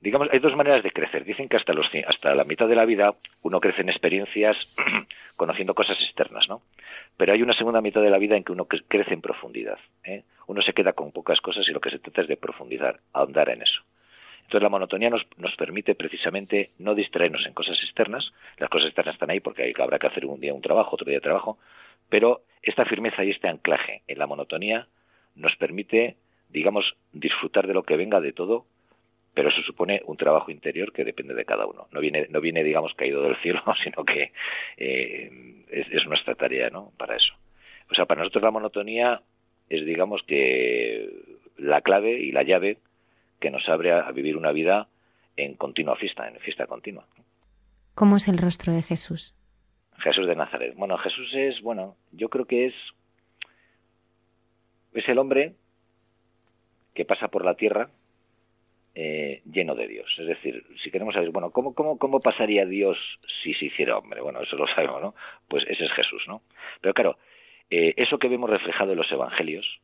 digamos, 0.00 0.28
hay 0.32 0.38
dos 0.38 0.56
maneras 0.56 0.82
de 0.82 0.92
crecer. 0.92 1.24
Dicen 1.26 1.48
que 1.48 1.58
hasta 1.58 1.74
los, 1.74 1.86
hasta 2.06 2.34
la 2.34 2.44
mitad 2.44 2.66
de 2.66 2.74
la 2.74 2.86
vida 2.86 3.14
uno 3.42 3.60
crece 3.60 3.82
en 3.82 3.90
experiencias, 3.90 4.74
conociendo 5.36 5.74
cosas 5.74 6.00
externas, 6.00 6.48
¿no? 6.48 6.62
Pero 7.18 7.32
hay 7.32 7.42
una 7.42 7.52
segunda 7.52 7.80
mitad 7.80 8.00
de 8.00 8.10
la 8.10 8.18
vida 8.18 8.36
en 8.36 8.44
que 8.44 8.52
uno 8.52 8.66
crece 8.66 9.12
en 9.12 9.20
profundidad. 9.20 9.78
¿eh? 10.04 10.22
Uno 10.46 10.62
se 10.62 10.72
queda 10.72 10.92
con 10.92 11.12
pocas 11.12 11.40
cosas 11.40 11.68
y 11.68 11.72
lo 11.72 11.80
que 11.80 11.90
se 11.90 11.98
trata 11.98 12.22
es 12.22 12.28
de 12.28 12.36
profundizar, 12.36 13.00
ahondar 13.12 13.50
en 13.50 13.62
eso. 13.62 13.82
Entonces 14.48 14.62
la 14.62 14.70
monotonía 14.70 15.10
nos, 15.10 15.26
permite 15.58 15.94
precisamente 15.94 16.70
no 16.78 16.94
distraernos 16.94 17.44
en 17.44 17.52
cosas 17.52 17.76
externas, 17.82 18.32
las 18.56 18.70
cosas 18.70 18.86
externas 18.86 19.16
están 19.16 19.28
ahí 19.28 19.40
porque 19.40 19.74
habrá 19.78 19.98
que 19.98 20.06
hacer 20.06 20.24
un 20.24 20.40
día 20.40 20.54
un 20.54 20.62
trabajo, 20.62 20.94
otro 20.94 21.10
día 21.10 21.20
trabajo, 21.20 21.58
pero 22.08 22.40
esta 22.62 22.86
firmeza 22.86 23.22
y 23.24 23.30
este 23.30 23.46
anclaje 23.46 24.04
en 24.08 24.18
la 24.18 24.26
monotonía 24.26 24.88
nos 25.34 25.54
permite, 25.56 26.16
digamos, 26.48 26.96
disfrutar 27.12 27.66
de 27.66 27.74
lo 27.74 27.82
que 27.82 27.98
venga 27.98 28.22
de 28.22 28.32
todo, 28.32 28.64
pero 29.34 29.50
eso 29.50 29.60
supone 29.60 30.00
un 30.06 30.16
trabajo 30.16 30.50
interior 30.50 30.94
que 30.94 31.04
depende 31.04 31.34
de 31.34 31.44
cada 31.44 31.66
uno. 31.66 31.86
No 31.92 32.00
viene, 32.00 32.26
no 32.30 32.40
viene 32.40 32.64
digamos, 32.64 32.94
caído 32.94 33.22
del 33.24 33.36
cielo, 33.42 33.62
sino 33.84 34.02
que 34.06 34.32
eh, 34.78 35.30
es, 35.68 36.06
nuestra 36.06 36.36
tarea, 36.36 36.70
¿no? 36.70 36.90
Para 36.96 37.16
eso. 37.16 37.34
O 37.90 37.94
sea, 37.94 38.06
para 38.06 38.22
nosotros 38.22 38.44
la 38.44 38.50
monotonía 38.50 39.20
es, 39.68 39.84
digamos, 39.84 40.22
que 40.22 41.10
la 41.58 41.82
clave 41.82 42.12
y 42.12 42.32
la 42.32 42.44
llave 42.44 42.78
que 43.40 43.50
nos 43.50 43.68
abre 43.68 43.92
a, 43.92 44.10
vivir 44.10 44.36
una 44.36 44.52
vida 44.52 44.88
en 45.36 45.54
continua 45.54 45.96
fiesta, 45.96 46.28
en 46.28 46.38
fiesta 46.40 46.66
continua. 46.66 47.06
¿Cómo 47.94 48.16
es 48.16 48.28
el 48.28 48.38
rostro 48.38 48.72
de 48.72 48.82
Jesús? 48.82 49.36
Jesús 49.98 50.26
de 50.26 50.36
Nazaret. 50.36 50.74
Bueno, 50.76 50.96
Jesús 50.98 51.32
es, 51.34 51.60
bueno, 51.60 51.96
yo 52.12 52.28
creo 52.28 52.46
que 52.46 52.66
es 52.66 52.74
es 54.94 55.08
el 55.08 55.18
hombre 55.18 55.54
que 56.94 57.04
pasa 57.04 57.28
por 57.28 57.44
la 57.44 57.54
tierra 57.54 57.90
eh, 58.94 59.42
lleno 59.44 59.74
de 59.76 59.86
Dios. 59.86 60.12
Es 60.18 60.26
decir, 60.26 60.64
si 60.82 60.90
queremos 60.90 61.14
saber, 61.14 61.30
bueno, 61.30 61.50
¿cómo, 61.50 61.74
cómo, 61.74 61.98
¿cómo 61.98 62.20
pasaría 62.20 62.66
Dios 62.66 62.98
si 63.42 63.54
se 63.54 63.66
hiciera 63.66 63.96
hombre? 63.96 64.20
Bueno, 64.20 64.40
eso 64.42 64.56
lo 64.56 64.66
sabemos, 64.66 65.00
¿no? 65.00 65.14
Pues 65.46 65.64
ese 65.68 65.84
es 65.84 65.92
Jesús, 65.92 66.24
¿no? 66.26 66.42
Pero 66.80 66.94
claro, 66.94 67.18
eh, 67.70 67.94
eso 67.96 68.18
que 68.18 68.28
vemos 68.28 68.50
reflejado 68.50 68.92
en 68.92 68.98
los 68.98 69.10
evangelios 69.12 69.80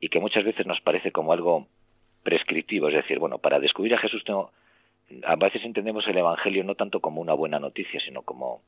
y 0.00 0.08
que 0.08 0.20
muchas 0.20 0.44
veces 0.44 0.66
nos 0.66 0.80
parece 0.80 1.12
como 1.12 1.34
algo 1.34 1.68
prescriptivo, 2.22 2.88
es 2.88 2.94
decir, 2.94 3.18
bueno, 3.18 3.38
para 3.38 3.58
descubrir 3.58 3.94
a 3.94 3.98
Jesús 3.98 4.22
tengo, 4.24 4.52
a 5.24 5.36
veces 5.36 5.64
entendemos 5.64 6.06
el 6.06 6.18
Evangelio 6.18 6.64
no 6.64 6.74
tanto 6.74 7.00
como 7.00 7.20
una 7.20 7.34
buena 7.34 7.58
noticia, 7.58 8.00
sino 8.00 8.22
como, 8.22 8.62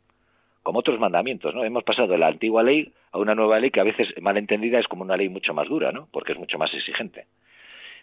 otros 0.65 0.99
mandamientos, 0.99 1.55
¿no? 1.55 1.65
Hemos 1.65 1.85
pasado 1.85 2.09
de 2.09 2.19
la 2.19 2.29
antigua 2.29 2.63
ley 2.63 2.93
a 3.13 3.19
una 3.19 3.35
nueva 3.35 3.61
ley 3.61 3.71
que 3.71 3.81
a 3.81 3.85
veces 3.85 4.09
mal 4.21 4.37
entendida 4.37 4.79
es 4.79 4.87
como 4.87 5.03
una 5.03 5.17
ley 5.17 5.29
mucho 5.29 5.55
más 5.55 5.69
dura, 5.69 5.93
¿no? 5.93 6.09
Porque 6.11 6.33
es 6.33 6.39
mucho 6.39 6.59
más 6.59 6.73
exigente. 6.75 7.27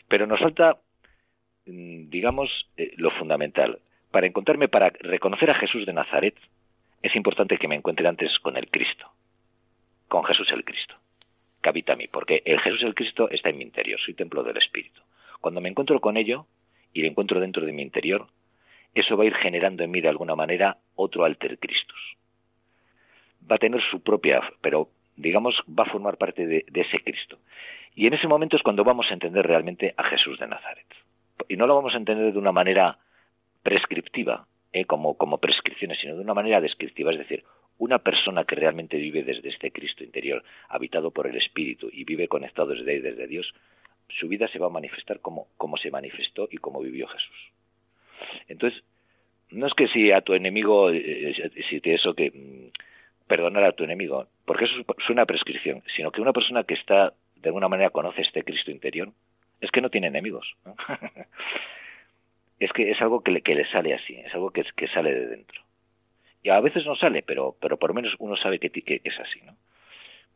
Pero 0.07 0.27
nos 0.27 0.39
falta, 0.39 0.77
mm, 1.65 2.09
digamos, 2.09 2.67
eh, 2.77 2.93
lo 2.97 3.11
fundamental. 3.11 3.79
Para 4.11 4.27
encontrarme, 4.27 4.67
para 4.67 4.89
reconocer 4.99 5.49
a 5.51 5.59
Jesús 5.59 5.85
de 5.85 5.93
Nazaret, 5.93 6.35
es 7.01 7.15
importante 7.15 7.57
que 7.57 7.67
me 7.67 7.75
encuentre 7.75 8.07
antes 8.07 8.37
con 8.39 8.57
el 8.57 8.69
Cristo, 8.69 9.11
con 10.07 10.23
Jesús 10.25 10.51
el 10.51 10.63
Cristo, 10.63 10.95
que 11.61 11.69
habita 11.69 11.93
a 11.93 11.95
mí, 11.95 12.07
porque 12.07 12.41
el 12.45 12.59
Jesús 12.59 12.83
el 12.83 12.95
Cristo 12.95 13.29
está 13.29 13.49
en 13.49 13.57
mi 13.57 13.63
interior, 13.63 13.99
soy 13.99 14.15
templo 14.15 14.43
del 14.43 14.57
Espíritu. 14.57 15.01
Cuando 15.41 15.61
me 15.61 15.69
encuentro 15.69 15.99
con 15.99 16.17
ello 16.17 16.45
y 16.93 17.01
lo 17.01 17.07
encuentro 17.07 17.39
dentro 17.39 17.65
de 17.65 17.73
mi 17.73 17.81
interior, 17.81 18.27
eso 18.93 19.15
va 19.15 19.23
a 19.23 19.27
ir 19.27 19.35
generando 19.35 19.83
en 19.83 19.91
mí 19.91 20.01
de 20.01 20.09
alguna 20.09 20.35
manera 20.35 20.77
otro 20.95 21.23
alter 21.25 21.57
Christus. 21.59 22.17
Va 23.49 23.55
a 23.55 23.59
tener 23.59 23.81
su 23.89 24.01
propia, 24.01 24.41
pero 24.61 24.89
digamos, 25.15 25.61
va 25.67 25.83
a 25.83 25.91
formar 25.91 26.17
parte 26.17 26.47
de, 26.47 26.65
ese 26.73 26.99
Cristo. 27.03 27.39
Y 27.95 28.07
en 28.07 28.13
ese 28.13 28.27
momento 28.27 28.55
es 28.55 28.63
cuando 28.63 28.83
vamos 28.83 29.07
a 29.09 29.13
entender 29.13 29.45
realmente 29.45 29.93
a 29.97 30.03
Jesús 30.03 30.39
de 30.39 30.47
Nazaret. 30.47 30.87
Y 31.47 31.57
no 31.57 31.67
lo 31.67 31.75
vamos 31.75 31.93
a 31.93 31.97
entender 31.97 32.31
de 32.31 32.39
una 32.39 32.51
manera 32.51 32.97
prescriptiva, 33.61 34.47
¿eh? 34.71 34.85
como, 34.85 35.17
como 35.17 35.37
prescripciones, 35.37 35.99
sino 35.99 36.15
de 36.15 36.21
una 36.21 36.33
manera 36.33 36.61
descriptiva, 36.61 37.11
es 37.11 37.19
decir, 37.19 37.43
una 37.77 37.99
persona 37.99 38.45
que 38.45 38.55
realmente 38.55 38.97
vive 38.97 39.23
desde 39.23 39.49
este 39.49 39.71
Cristo 39.71 40.03
interior, 40.03 40.43
habitado 40.67 41.11
por 41.11 41.27
el 41.27 41.35
Espíritu 41.35 41.89
y 41.91 42.03
vive 42.03 42.27
conectado 42.27 42.67
desde, 42.67 43.01
desde 43.01 43.27
Dios, 43.27 43.53
su 44.09 44.27
vida 44.27 44.47
se 44.47 44.59
va 44.59 44.67
a 44.67 44.71
manifestar 44.71 45.19
como, 45.19 45.47
como 45.57 45.77
se 45.77 45.91
manifestó 45.91 46.47
y 46.51 46.57
como 46.57 46.81
vivió 46.81 47.07
Jesús. 47.07 47.51
Entonces, 48.47 48.83
no 49.51 49.67
es 49.67 49.73
que 49.73 49.87
si 49.87 50.11
a 50.11 50.21
tu 50.21 50.33
enemigo, 50.33 50.91
eh, 50.91 51.51
si 51.69 51.81
te 51.81 51.93
eso 51.93 52.13
que 52.13 52.31
mm, 52.31 53.27
perdonar 53.27 53.63
a 53.63 53.71
tu 53.71 53.83
enemigo, 53.83 54.27
porque 54.45 54.65
eso 54.65 54.75
es 54.79 55.09
una 55.09 55.25
prescripción, 55.25 55.83
sino 55.95 56.11
que 56.11 56.21
una 56.21 56.33
persona 56.33 56.63
que 56.63 56.73
está, 56.73 57.13
de 57.35 57.49
alguna 57.49 57.67
manera, 57.67 57.89
conoce 57.89 58.21
este 58.21 58.43
Cristo 58.43 58.71
interior, 58.71 59.11
es 59.61 59.71
que 59.71 59.81
no 59.81 59.89
tiene 59.89 60.07
enemigos. 60.07 60.55
es 62.59 62.71
que 62.73 62.91
es 62.91 63.01
algo 63.01 63.21
que 63.21 63.31
le, 63.31 63.41
que 63.41 63.55
le 63.55 63.65
sale 63.69 63.93
así, 63.93 64.15
es 64.15 64.33
algo 64.33 64.51
que, 64.51 64.63
que 64.75 64.87
sale 64.87 65.13
de 65.13 65.27
dentro. 65.27 65.61
Y 66.41 66.49
a 66.49 66.59
veces 66.61 66.85
no 66.85 66.95
sale, 66.95 67.21
pero, 67.21 67.55
pero 67.59 67.77
por 67.77 67.89
lo 67.89 67.95
menos 67.95 68.15
uno 68.19 68.35
sabe 68.37 68.59
que, 68.59 68.69
que 68.69 69.01
es 69.03 69.19
así, 69.19 69.41
¿no? 69.41 69.55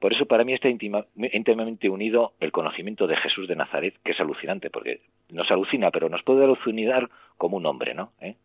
Por 0.04 0.12
eso 0.12 0.26
para 0.26 0.44
mí 0.44 0.52
está 0.52 0.68
íntimamente 0.68 1.88
unido 1.88 2.34
el 2.42 2.52
conocimiento 2.52 3.08
de 3.08 3.16
Jesús 3.16 3.48
de 3.48 3.56
Nazaret, 3.56 3.96
que 4.04 4.12
es 4.12 4.20
alucinante, 4.20 4.70
porque 4.70 5.00
nos 5.30 5.50
alucina, 5.50 5.92
pero 5.92 6.10
nos 6.10 6.22
puede 6.24 6.44
alucinar 6.44 7.10
como 7.38 7.56
un 7.56 7.66
hombre, 7.66 7.94
¿no? 7.94 8.12
¿Eh? 8.20 8.36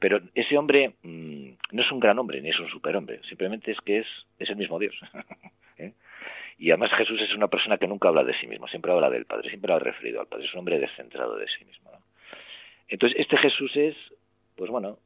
Pero 0.00 0.20
ese 0.34 0.58
hombre 0.58 0.94
mm, 1.04 1.50
no 1.70 1.82
es 1.82 1.92
un 1.92 2.00
gran 2.00 2.18
hombre 2.18 2.40
ni 2.42 2.48
es 2.48 2.58
un 2.58 2.68
superhombre, 2.70 3.20
simplemente 3.28 3.70
es 3.70 3.80
que 3.82 3.98
es, 3.98 4.06
es 4.40 4.50
el 4.50 4.56
mismo 4.56 4.80
Dios. 4.80 4.96
¿Eh? 5.78 5.92
Y 6.58 6.72
además 6.72 6.90
Jesús 6.98 7.22
es 7.22 7.32
una 7.36 7.46
persona 7.46 7.78
que 7.78 7.86
nunca 7.86 8.08
habla 8.08 8.24
de 8.24 8.36
sí 8.40 8.48
mismo, 8.48 8.66
siempre 8.66 8.90
habla 8.90 9.08
del 9.08 9.26
Padre, 9.26 9.48
siempre 9.48 9.72
ha 9.72 9.78
referido 9.78 10.20
al 10.20 10.26
Padre, 10.26 10.46
es 10.46 10.54
un 10.54 10.58
hombre 10.58 10.80
descentrado 10.80 11.36
de 11.36 11.46
sí 11.56 11.64
mismo. 11.66 11.88
Entonces, 12.88 13.16
este 13.20 13.36
Jesús 13.36 13.70
es, 13.76 13.94
pues 14.56 14.72
bueno, 14.72 14.98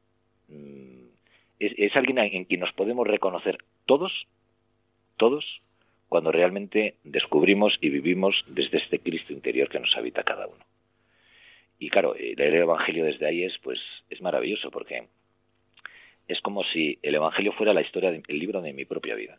mm, 0.48 1.08
es, 1.58 1.72
es 1.76 1.94
alguien 1.94 2.16
en 2.20 2.46
quien 2.46 2.60
nos 2.60 2.72
podemos 2.72 3.06
reconocer 3.06 3.58
todos, 3.84 4.26
todos, 5.18 5.60
cuando 6.10 6.32
realmente 6.32 6.96
descubrimos 7.04 7.78
y 7.80 7.88
vivimos 7.88 8.44
desde 8.48 8.78
este 8.78 8.98
Cristo 8.98 9.32
interior 9.32 9.68
que 9.68 9.78
nos 9.78 9.96
habita 9.96 10.24
cada 10.24 10.48
uno. 10.48 10.64
Y 11.78 11.88
claro, 11.88 12.14
leer 12.14 12.54
el 12.54 12.62
Evangelio 12.62 13.04
desde 13.04 13.26
ahí 13.26 13.44
es, 13.44 13.56
pues, 13.62 13.78
es 14.10 14.20
maravilloso 14.20 14.72
porque 14.72 15.06
es 16.26 16.40
como 16.40 16.64
si 16.64 16.98
el 17.02 17.14
Evangelio 17.14 17.52
fuera 17.52 17.72
la 17.72 17.82
historia 17.82 18.10
del 18.10 18.24
libro 18.26 18.60
de 18.60 18.72
mi 18.72 18.84
propia 18.84 19.14
vida. 19.14 19.38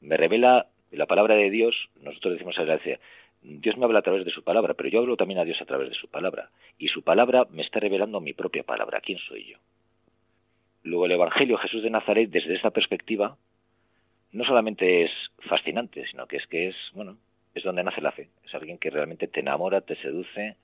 Me 0.00 0.16
revela 0.16 0.68
la 0.92 1.06
palabra 1.06 1.34
de 1.34 1.50
Dios, 1.50 1.74
nosotros 2.00 2.34
decimos 2.34 2.56
a 2.60 2.64
gracia, 2.64 3.00
Dios 3.42 3.76
me 3.76 3.84
habla 3.84 3.98
a 3.98 4.02
través 4.02 4.24
de 4.24 4.30
su 4.30 4.44
palabra, 4.44 4.74
pero 4.74 4.90
yo 4.90 5.00
hablo 5.00 5.16
también 5.16 5.40
a 5.40 5.44
Dios 5.44 5.60
a 5.60 5.66
través 5.66 5.88
de 5.88 5.96
su 5.96 6.06
palabra. 6.06 6.50
Y 6.78 6.86
su 6.86 7.02
palabra 7.02 7.48
me 7.50 7.62
está 7.62 7.80
revelando 7.80 8.20
mi 8.20 8.32
propia 8.32 8.62
palabra, 8.62 9.00
quién 9.00 9.18
soy 9.18 9.44
yo. 9.46 9.58
Luego 10.84 11.06
el 11.06 11.12
Evangelio 11.12 11.58
Jesús 11.58 11.82
de 11.82 11.90
Nazaret, 11.90 12.30
desde 12.30 12.54
esta 12.54 12.70
perspectiva, 12.70 13.36
no 14.32 14.44
solamente 14.44 15.04
es 15.04 15.10
fascinante, 15.48 16.04
sino 16.10 16.26
que 16.26 16.38
es 16.38 16.46
que 16.46 16.68
es, 16.68 16.76
bueno, 16.94 17.18
es 17.54 17.62
donde 17.62 17.84
nace 17.84 18.00
la 18.00 18.12
fe. 18.12 18.28
Es 18.44 18.54
alguien 18.54 18.78
que 18.78 18.90
realmente 18.90 19.28
te 19.28 19.40
enamora, 19.40 19.82
te 19.82 19.96
seduce 19.96 20.56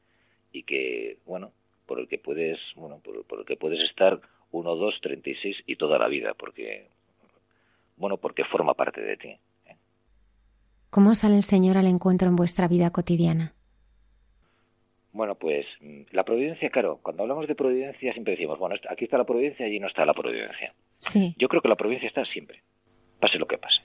y 0.53 0.63
que, 0.63 1.19
bueno, 1.27 1.53
por 1.87 2.01
el 2.01 2.09
que 2.09 2.19
puedes, 2.19 2.59
bueno, 2.77 3.01
por, 3.01 3.39
el 3.39 3.45
que 3.45 3.57
puedes 3.57 3.81
estar 3.81 4.21
uno, 4.51 4.77
dos, 4.77 4.99
treinta 5.03 5.31
y 5.31 5.35
seis 5.37 5.57
y 5.67 5.77
toda 5.77 5.99
la 5.99 6.09
vida, 6.09 6.35
porque, 6.35 6.87
bueno, 7.97 8.17
porque 8.17 8.45
forma 8.45 8.75
parte 8.75 9.03
de 9.03 9.17
ti. 9.17 9.29
¿eh? 9.29 9.77
¿Cómo 10.91 11.15
sale 11.15 11.37
el 11.37 11.43
Señor 11.43 11.77
al 11.77 11.87
encuentro 11.87 12.29
en 12.29 12.37
vuestra 12.37 12.69
vida 12.69 12.91
cotidiana? 12.91 13.53
Bueno, 15.13 15.35
pues 15.35 15.67
mm, 15.81 16.03
la 16.13 16.25
providencia, 16.25 16.71
claro, 16.71 17.01
cuando 17.03 17.23
hablamos 17.23 17.47
de 17.47 17.55
providencia 17.55 18.13
siempre 18.13 18.33
decimos, 18.33 18.59
bueno, 18.59 18.77
aquí 18.89 19.05
está 19.05 19.19
la 19.19 19.25
providencia 19.25 19.67
y 19.67 19.71
allí 19.71 19.81
no 19.81 19.89
está 19.89 20.07
la 20.07 20.15
providencia. 20.15 20.73
Sí. 20.99 21.35
Yo 21.39 21.49
creo 21.49 21.61
que 21.61 21.69
la 21.69 21.77
providencia 21.77 22.09
está 22.09 22.25
siempre, 22.25 22.63
pase 23.21 23.39
lo 23.39 23.47
que 23.47 23.59
pase, 23.59 23.81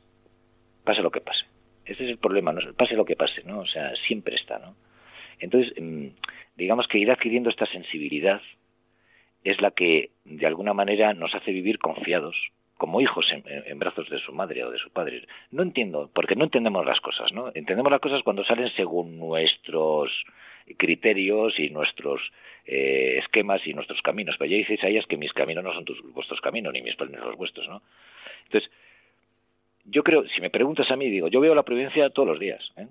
pase 0.84 1.02
lo 1.02 1.12
que 1.12 1.22
pase. 1.22 1.46
Ese 1.86 2.04
es 2.04 2.10
el 2.10 2.18
problema, 2.18 2.54
¿no? 2.54 2.74
pase 2.74 2.96
lo 2.96 3.06
que 3.06 3.16
pase, 3.16 3.44
¿no? 3.44 3.60
O 3.60 3.66
sea, 3.66 3.96
siempre 4.08 4.36
está, 4.36 4.60
¿no? 4.60 4.76
Entonces, 5.40 5.74
mm, 5.78 6.08
digamos 6.56 6.88
que 6.88 7.00
ir 7.00 7.12
adquiriendo 7.12 7.50
esta 7.50 7.66
sensibilidad 7.66 8.42
es 9.44 9.62
la 9.62 9.72
que, 9.72 10.12
de 10.24 10.46
alguna 10.46 10.74
manera, 10.74 11.14
nos 11.14 11.36
hace 11.36 11.52
vivir 11.52 11.80
confiados, 11.80 12.36
como 12.78 13.02
hijos 13.02 13.26
en, 13.32 13.80
brazos 13.80 14.10
de 14.10 14.20
su 14.20 14.34
madre 14.34 14.64
o 14.64 14.72
de 14.72 14.78
su 14.78 14.90
padre. 14.90 15.26
No 15.52 15.64
entiendo, 15.64 16.10
porque 16.14 16.36
no 16.36 16.46
entendemos 16.46 16.86
las 16.86 17.00
cosas, 17.02 17.32
¿no? 17.32 17.52
Entendemos 17.54 17.92
las 17.92 18.02
cosas 18.02 18.24
cuando 18.24 18.44
salen 18.44 18.70
según 18.76 19.18
nuestros 19.18 20.12
criterios 20.78 21.60
y 21.60 21.70
nuestros 21.70 22.22
eh, 22.66 23.20
esquemas 23.20 23.66
y 23.68 23.74
nuestros 23.74 24.02
caminos. 24.02 24.36
Pero 24.38 24.52
ya 24.52 24.58
dices 24.58 24.84
a 24.84 24.88
ellas 24.88 25.06
que 25.08 25.18
mis 25.18 25.34
caminos 25.34 25.64
no 25.64 25.74
son 25.74 25.86
tus, 25.86 26.02
vuestros 26.14 26.42
caminos, 26.42 26.74
ni 26.74 26.82
mis 26.82 26.96
planes 26.96 27.20
los 27.20 27.38
vuestros, 27.38 27.68
¿no? 27.68 27.82
Entonces, 28.46 28.70
yo 29.86 30.04
creo, 30.04 30.28
si 30.28 30.42
me 30.42 30.50
preguntas 30.50 30.90
a 30.92 30.96
mí, 30.96 31.10
digo, 31.10 31.28
yo 31.28 31.40
veo 31.40 31.56
la 31.56 31.64
providencia 31.64 32.10
todos 32.10 32.28
los 32.28 32.40
días. 32.40 32.72
¿eh? 32.78 32.88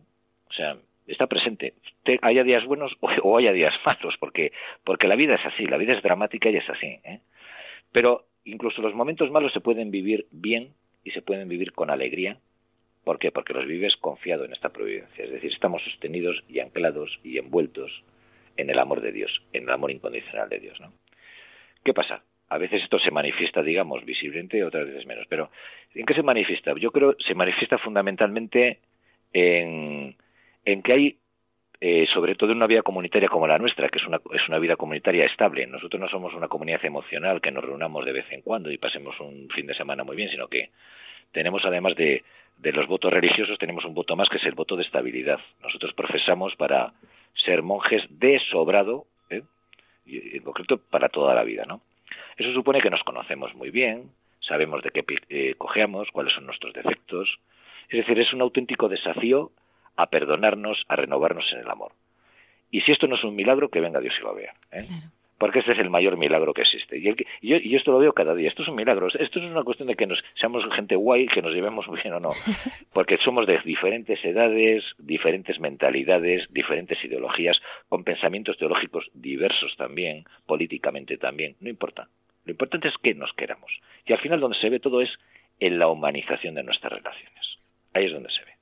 O 0.48 0.52
sea, 0.52 0.76
está 1.06 1.26
presente. 1.26 1.74
haya 2.20 2.44
días 2.44 2.64
buenos 2.64 2.96
o, 3.00 3.38
haya 3.38 3.52
días 3.52 3.72
malos, 3.86 4.16
porque, 4.18 4.52
porque 4.84 5.08
la 5.08 5.16
vida 5.16 5.34
es 5.34 5.46
así, 5.46 5.66
la 5.66 5.78
vida 5.78 5.94
es 5.94 6.02
dramática 6.02 6.50
y 6.50 6.56
es 6.56 6.68
así. 6.68 7.00
¿eh? 7.04 7.20
Pero 7.92 8.26
incluso 8.44 8.82
los 8.82 8.94
momentos 8.94 9.30
malos 9.30 9.52
se 9.52 9.60
pueden 9.60 9.90
vivir 9.90 10.26
bien 10.30 10.74
y 11.04 11.10
se 11.10 11.22
pueden 11.22 11.48
vivir 11.48 11.72
con 11.72 11.90
alegría. 11.90 12.38
¿Por 13.04 13.18
qué? 13.18 13.32
Porque 13.32 13.52
los 13.52 13.66
vives 13.66 13.96
confiado 13.96 14.44
en 14.44 14.52
esta 14.52 14.68
providencia. 14.68 15.24
Es 15.24 15.32
decir, 15.32 15.52
estamos 15.52 15.82
sostenidos 15.82 16.44
y 16.48 16.60
anclados 16.60 17.18
y 17.24 17.38
envueltos 17.38 18.04
en 18.56 18.70
el 18.70 18.78
amor 18.78 19.00
de 19.00 19.12
Dios, 19.12 19.42
en 19.52 19.64
el 19.64 19.70
amor 19.70 19.90
incondicional 19.90 20.48
de 20.48 20.60
Dios. 20.60 20.80
¿no? 20.80 20.92
¿Qué 21.84 21.92
pasa? 21.92 22.22
A 22.52 22.58
veces 22.58 22.82
esto 22.82 22.98
se 22.98 23.10
manifiesta, 23.10 23.62
digamos, 23.62 24.04
visiblemente, 24.04 24.62
otras 24.62 24.86
veces 24.86 25.06
menos. 25.06 25.26
Pero, 25.26 25.50
¿en 25.94 26.04
qué 26.04 26.12
se 26.12 26.22
manifiesta? 26.22 26.74
Yo 26.78 26.90
creo 26.90 27.16
se 27.18 27.34
manifiesta 27.34 27.78
fundamentalmente 27.78 28.80
en, 29.32 30.14
en 30.66 30.82
que 30.82 30.92
hay, 30.92 31.16
eh, 31.80 32.06
sobre 32.12 32.34
todo 32.34 32.50
en 32.50 32.58
una 32.58 32.66
vida 32.66 32.82
comunitaria 32.82 33.30
como 33.30 33.46
la 33.46 33.56
nuestra, 33.56 33.88
que 33.88 33.98
es 33.98 34.06
una, 34.06 34.20
es 34.34 34.46
una 34.48 34.58
vida 34.58 34.76
comunitaria 34.76 35.24
estable. 35.24 35.66
Nosotros 35.66 35.98
no 35.98 36.10
somos 36.10 36.34
una 36.34 36.48
comunidad 36.48 36.84
emocional 36.84 37.40
que 37.40 37.50
nos 37.50 37.64
reunamos 37.64 38.04
de 38.04 38.12
vez 38.12 38.26
en 38.30 38.42
cuando 38.42 38.70
y 38.70 38.76
pasemos 38.76 39.18
un 39.20 39.48
fin 39.48 39.66
de 39.66 39.74
semana 39.74 40.04
muy 40.04 40.14
bien, 40.14 40.28
sino 40.28 40.48
que 40.48 40.68
tenemos, 41.32 41.64
además 41.64 41.96
de, 41.96 42.22
de 42.58 42.72
los 42.72 42.86
votos 42.86 43.10
religiosos, 43.10 43.58
tenemos 43.58 43.86
un 43.86 43.94
voto 43.94 44.14
más 44.14 44.28
que 44.28 44.36
es 44.36 44.44
el 44.44 44.54
voto 44.54 44.76
de 44.76 44.82
estabilidad. 44.82 45.40
Nosotros 45.62 45.94
profesamos 45.94 46.54
para 46.56 46.92
ser 47.34 47.62
monjes 47.62 48.02
de 48.10 48.38
sobrado, 48.50 49.06
¿eh? 49.30 49.40
y 50.04 50.36
en 50.36 50.42
concreto 50.42 50.76
para 50.76 51.08
toda 51.08 51.34
la 51.34 51.44
vida, 51.44 51.64
¿no? 51.64 51.80
Eso 52.36 52.52
supone 52.52 52.80
que 52.80 52.90
nos 52.90 53.02
conocemos 53.02 53.54
muy 53.54 53.70
bien, 53.70 54.10
sabemos 54.40 54.82
de 54.82 54.90
qué 54.90 55.04
eh, 55.28 55.54
cojeamos, 55.56 56.10
cuáles 56.10 56.34
son 56.34 56.46
nuestros 56.46 56.72
defectos. 56.72 57.38
Es 57.88 57.98
decir, 57.98 58.18
es 58.18 58.32
un 58.32 58.40
auténtico 58.40 58.88
desafío 58.88 59.52
a 59.96 60.06
perdonarnos, 60.10 60.84
a 60.88 60.96
renovarnos 60.96 61.50
en 61.52 61.60
el 61.60 61.70
amor. 61.70 61.92
Y 62.70 62.80
si 62.82 62.92
esto 62.92 63.06
no 63.06 63.16
es 63.16 63.24
un 63.24 63.36
milagro, 63.36 63.68
que 63.68 63.80
venga 63.80 64.00
Dios 64.00 64.14
y 64.18 64.22
lo 64.22 64.34
vea. 64.34 64.54
¿eh? 64.72 64.86
Porque 65.36 65.58
este 65.58 65.72
es 65.72 65.78
el 65.78 65.90
mayor 65.90 66.16
milagro 66.16 66.54
que 66.54 66.62
existe. 66.62 66.98
Y, 66.98 67.02
yo, 67.02 67.14
y, 67.40 67.76
esto 67.76 67.92
lo 67.92 67.98
veo 67.98 68.14
cada 68.14 68.34
día. 68.34 68.48
Esto 68.48 68.62
es 68.62 68.68
un 68.68 68.76
milagro. 68.76 69.08
Esto 69.08 69.40
es 69.40 69.44
una 69.44 69.62
cuestión 69.62 69.88
de 69.88 69.96
que 69.96 70.06
nos 70.06 70.22
seamos 70.34 70.64
gente 70.74 70.96
guay, 70.96 71.26
que 71.26 71.42
nos 71.42 71.52
llevemos 71.52 71.86
muy 71.88 72.00
bien 72.02 72.14
o 72.14 72.20
no. 72.20 72.30
Porque 72.92 73.18
somos 73.18 73.46
de 73.46 73.58
diferentes 73.64 74.24
edades, 74.24 74.84
diferentes 74.98 75.60
mentalidades, 75.60 76.46
diferentes 76.50 77.04
ideologías, 77.04 77.60
con 77.88 78.04
pensamientos 78.04 78.56
teológicos 78.56 79.10
diversos 79.12 79.76
también, 79.76 80.24
políticamente 80.46 81.18
también. 81.18 81.56
No 81.60 81.68
importa. 81.68 82.08
Lo 82.44 82.50
importante 82.50 82.88
es 82.88 82.94
que 82.98 83.14
nos 83.14 83.32
queramos. 83.34 83.70
Y 84.04 84.12
al 84.12 84.20
final 84.20 84.40
donde 84.40 84.58
se 84.58 84.68
ve 84.68 84.80
todo 84.80 85.00
es 85.00 85.10
en 85.60 85.78
la 85.78 85.88
humanización 85.88 86.54
de 86.54 86.62
nuestras 86.62 86.92
relaciones. 86.92 87.58
Ahí 87.94 88.06
es 88.06 88.12
donde 88.12 88.30
se 88.30 88.44
ve. 88.44 88.52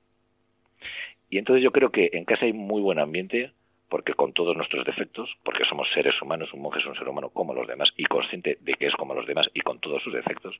Y 1.29 1.37
entonces 1.37 1.63
yo 1.63 1.71
creo 1.71 1.91
que 1.91 2.09
en 2.13 2.25
casa 2.25 2.45
hay 2.45 2.53
muy 2.53 2.81
buen 2.81 2.99
ambiente, 2.99 3.51
porque 3.89 4.13
con 4.13 4.33
todos 4.33 4.55
nuestros 4.55 4.85
defectos, 4.85 5.29
porque 5.43 5.65
somos 5.65 5.87
seres 5.93 6.21
humanos, 6.21 6.53
un 6.53 6.61
monje 6.61 6.79
es 6.79 6.85
un 6.85 6.95
ser 6.95 7.07
humano 7.07 7.29
como 7.29 7.53
los 7.53 7.67
demás, 7.67 7.91
y 7.97 8.05
consciente 8.05 8.57
de 8.61 8.73
que 8.73 8.87
es 8.87 8.93
como 8.95 9.13
los 9.13 9.25
demás 9.25 9.49
y 9.53 9.61
con 9.61 9.79
todos 9.79 10.03
sus 10.03 10.13
defectos, 10.13 10.59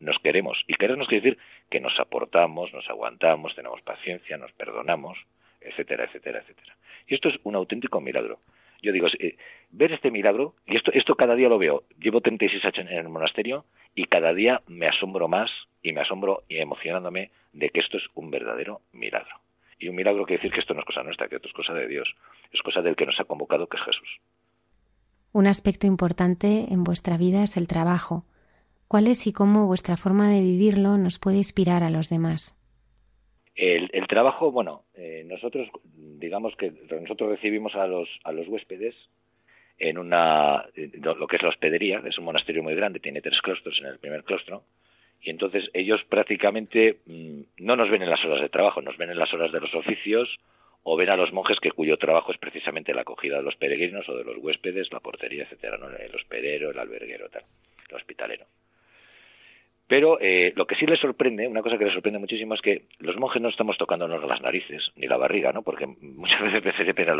nos 0.00 0.18
queremos. 0.18 0.62
Y 0.66 0.74
querernos 0.74 1.08
quiere 1.08 1.22
decir 1.22 1.42
que 1.70 1.80
nos 1.80 1.98
aportamos, 1.98 2.72
nos 2.72 2.88
aguantamos, 2.88 3.54
tenemos 3.54 3.80
paciencia, 3.82 4.36
nos 4.36 4.52
perdonamos, 4.52 5.18
etcétera, 5.60 6.04
etcétera, 6.04 6.40
etcétera. 6.40 6.76
Y 7.06 7.14
esto 7.14 7.28
es 7.28 7.36
un 7.44 7.54
auténtico 7.54 8.00
milagro. 8.00 8.38
Yo 8.82 8.92
digo, 8.92 9.08
eh, 9.18 9.36
ver 9.70 9.92
este 9.92 10.10
milagro, 10.10 10.54
y 10.66 10.76
esto, 10.76 10.92
esto 10.92 11.16
cada 11.16 11.34
día 11.34 11.48
lo 11.48 11.58
veo, 11.58 11.84
llevo 11.98 12.20
36 12.20 12.64
años 12.64 12.90
en 12.90 12.98
el 12.98 13.08
monasterio 13.08 13.64
y 13.94 14.04
cada 14.04 14.32
día 14.32 14.62
me 14.66 14.86
asombro 14.86 15.28
más 15.28 15.50
y 15.82 15.92
me 15.92 16.00
asombro 16.00 16.44
y 16.48 16.58
emocionándome 16.58 17.30
de 17.52 17.70
que 17.70 17.80
esto 17.80 17.96
es 17.96 18.04
un 18.14 18.30
verdadero 18.30 18.80
milagro. 18.92 19.40
Y 19.78 19.88
un 19.88 19.96
milagro 19.96 20.24
quiere 20.24 20.42
decir 20.42 20.52
que 20.52 20.60
esto 20.60 20.74
no 20.74 20.80
es 20.80 20.86
cosa 20.86 21.02
nuestra, 21.02 21.28
que 21.28 21.36
esto 21.36 21.48
es 21.48 21.54
cosa 21.54 21.72
de 21.72 21.86
Dios, 21.86 22.14
es 22.52 22.60
cosa 22.62 22.82
del 22.82 22.96
que 22.96 23.06
nos 23.06 23.18
ha 23.20 23.24
convocado, 23.24 23.68
que 23.68 23.76
es 23.76 23.82
Jesús. 23.84 24.20
Un 25.32 25.46
aspecto 25.46 25.86
importante 25.86 26.66
en 26.70 26.84
vuestra 26.84 27.16
vida 27.16 27.42
es 27.42 27.56
el 27.56 27.68
trabajo. 27.68 28.24
¿Cuál 28.88 29.06
es 29.06 29.26
y 29.26 29.32
cómo 29.32 29.66
vuestra 29.66 29.96
forma 29.96 30.28
de 30.28 30.40
vivirlo 30.40 30.96
nos 30.98 31.18
puede 31.18 31.36
inspirar 31.36 31.82
a 31.84 31.90
los 31.90 32.08
demás? 32.08 32.57
El, 33.60 34.06
trabajo, 34.06 34.52
bueno, 34.52 34.84
eh, 34.94 35.24
nosotros, 35.26 35.68
digamos 35.84 36.54
que 36.54 36.72
nosotros 37.00 37.30
recibimos 37.30 37.74
a 37.74 37.88
los, 37.88 38.08
a 38.22 38.30
los 38.30 38.46
huéspedes 38.46 38.94
en 39.78 39.98
una, 39.98 40.66
lo 41.02 41.26
que 41.26 41.36
es 41.36 41.42
la 41.42 41.48
hospedería, 41.48 42.00
es 42.06 42.16
un 42.18 42.24
monasterio 42.24 42.62
muy 42.62 42.76
grande, 42.76 43.00
tiene 43.00 43.20
tres 43.20 43.42
claustros 43.42 43.76
en 43.80 43.86
el 43.86 43.98
primer 43.98 44.22
claustro, 44.22 44.62
y 45.22 45.30
entonces 45.30 45.70
ellos 45.74 46.00
prácticamente 46.08 47.00
mm, 47.06 47.40
no 47.58 47.74
nos 47.74 47.90
ven 47.90 48.02
en 48.02 48.10
las 48.10 48.24
horas 48.24 48.40
de 48.42 48.48
trabajo, 48.48 48.80
nos 48.80 48.96
ven 48.96 49.10
en 49.10 49.18
las 49.18 49.34
horas 49.34 49.50
de 49.50 49.60
los 49.60 49.74
oficios 49.74 50.38
o 50.84 50.96
ven 50.96 51.10
a 51.10 51.16
los 51.16 51.32
monjes 51.32 51.58
que 51.58 51.72
cuyo 51.72 51.96
trabajo 51.96 52.30
es 52.30 52.38
precisamente 52.38 52.94
la 52.94 53.00
acogida 53.00 53.38
de 53.38 53.42
los 53.42 53.56
peregrinos 53.56 54.08
o 54.08 54.16
de 54.16 54.22
los 54.22 54.36
huéspedes, 54.36 54.92
la 54.92 55.00
portería, 55.00 55.42
etcétera, 55.42 55.78
¿no? 55.78 55.88
el 55.88 56.14
hospedero, 56.14 56.70
el 56.70 56.78
alberguero, 56.78 57.28
tal, 57.28 57.42
el 57.88 57.96
hospitalero. 57.96 58.46
Pero 59.88 60.20
eh, 60.20 60.52
lo 60.54 60.66
que 60.66 60.74
sí 60.76 60.86
les 60.86 61.00
sorprende, 61.00 61.48
una 61.48 61.62
cosa 61.62 61.78
que 61.78 61.86
les 61.86 61.94
sorprende 61.94 62.18
muchísimo 62.18 62.52
es 62.52 62.60
que 62.60 62.84
los 62.98 63.16
monjes 63.16 63.40
no 63.40 63.48
estamos 63.48 63.78
tocándonos 63.78 64.22
las 64.22 64.42
narices 64.42 64.92
ni 64.96 65.06
la 65.06 65.16
barriga, 65.16 65.50
¿no? 65.52 65.62
Porque 65.62 65.86
muchas 65.86 66.42
veces 66.52 66.86
se 66.86 66.94
piensa, 66.94 67.16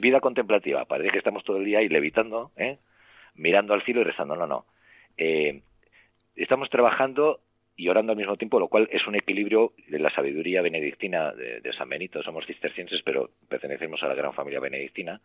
vida 0.00 0.20
contemplativa, 0.20 0.84
parece 0.84 1.10
que 1.10 1.18
estamos 1.18 1.42
todo 1.42 1.56
el 1.56 1.64
día 1.64 1.80
ahí 1.80 1.88
levitando, 1.88 2.52
¿eh? 2.56 2.78
mirando 3.34 3.74
al 3.74 3.82
cielo 3.82 4.02
y 4.02 4.04
rezando. 4.04 4.36
No, 4.36 4.46
no. 4.46 4.66
Eh, 5.16 5.62
estamos 6.36 6.70
trabajando 6.70 7.40
y 7.76 7.88
orando 7.88 8.12
al 8.12 8.18
mismo 8.18 8.36
tiempo, 8.36 8.60
lo 8.60 8.68
cual 8.68 8.88
es 8.92 9.04
un 9.08 9.16
equilibrio 9.16 9.72
de 9.88 9.98
la 9.98 10.10
sabiduría 10.10 10.62
benedictina 10.62 11.32
de, 11.32 11.72
San 11.76 11.88
Benito. 11.88 12.22
Somos 12.22 12.46
cistercienses, 12.46 13.02
pero 13.02 13.30
pertenecemos 13.48 14.00
a 14.04 14.06
la 14.06 14.14
gran 14.14 14.32
familia 14.32 14.60
benedictina. 14.60 15.20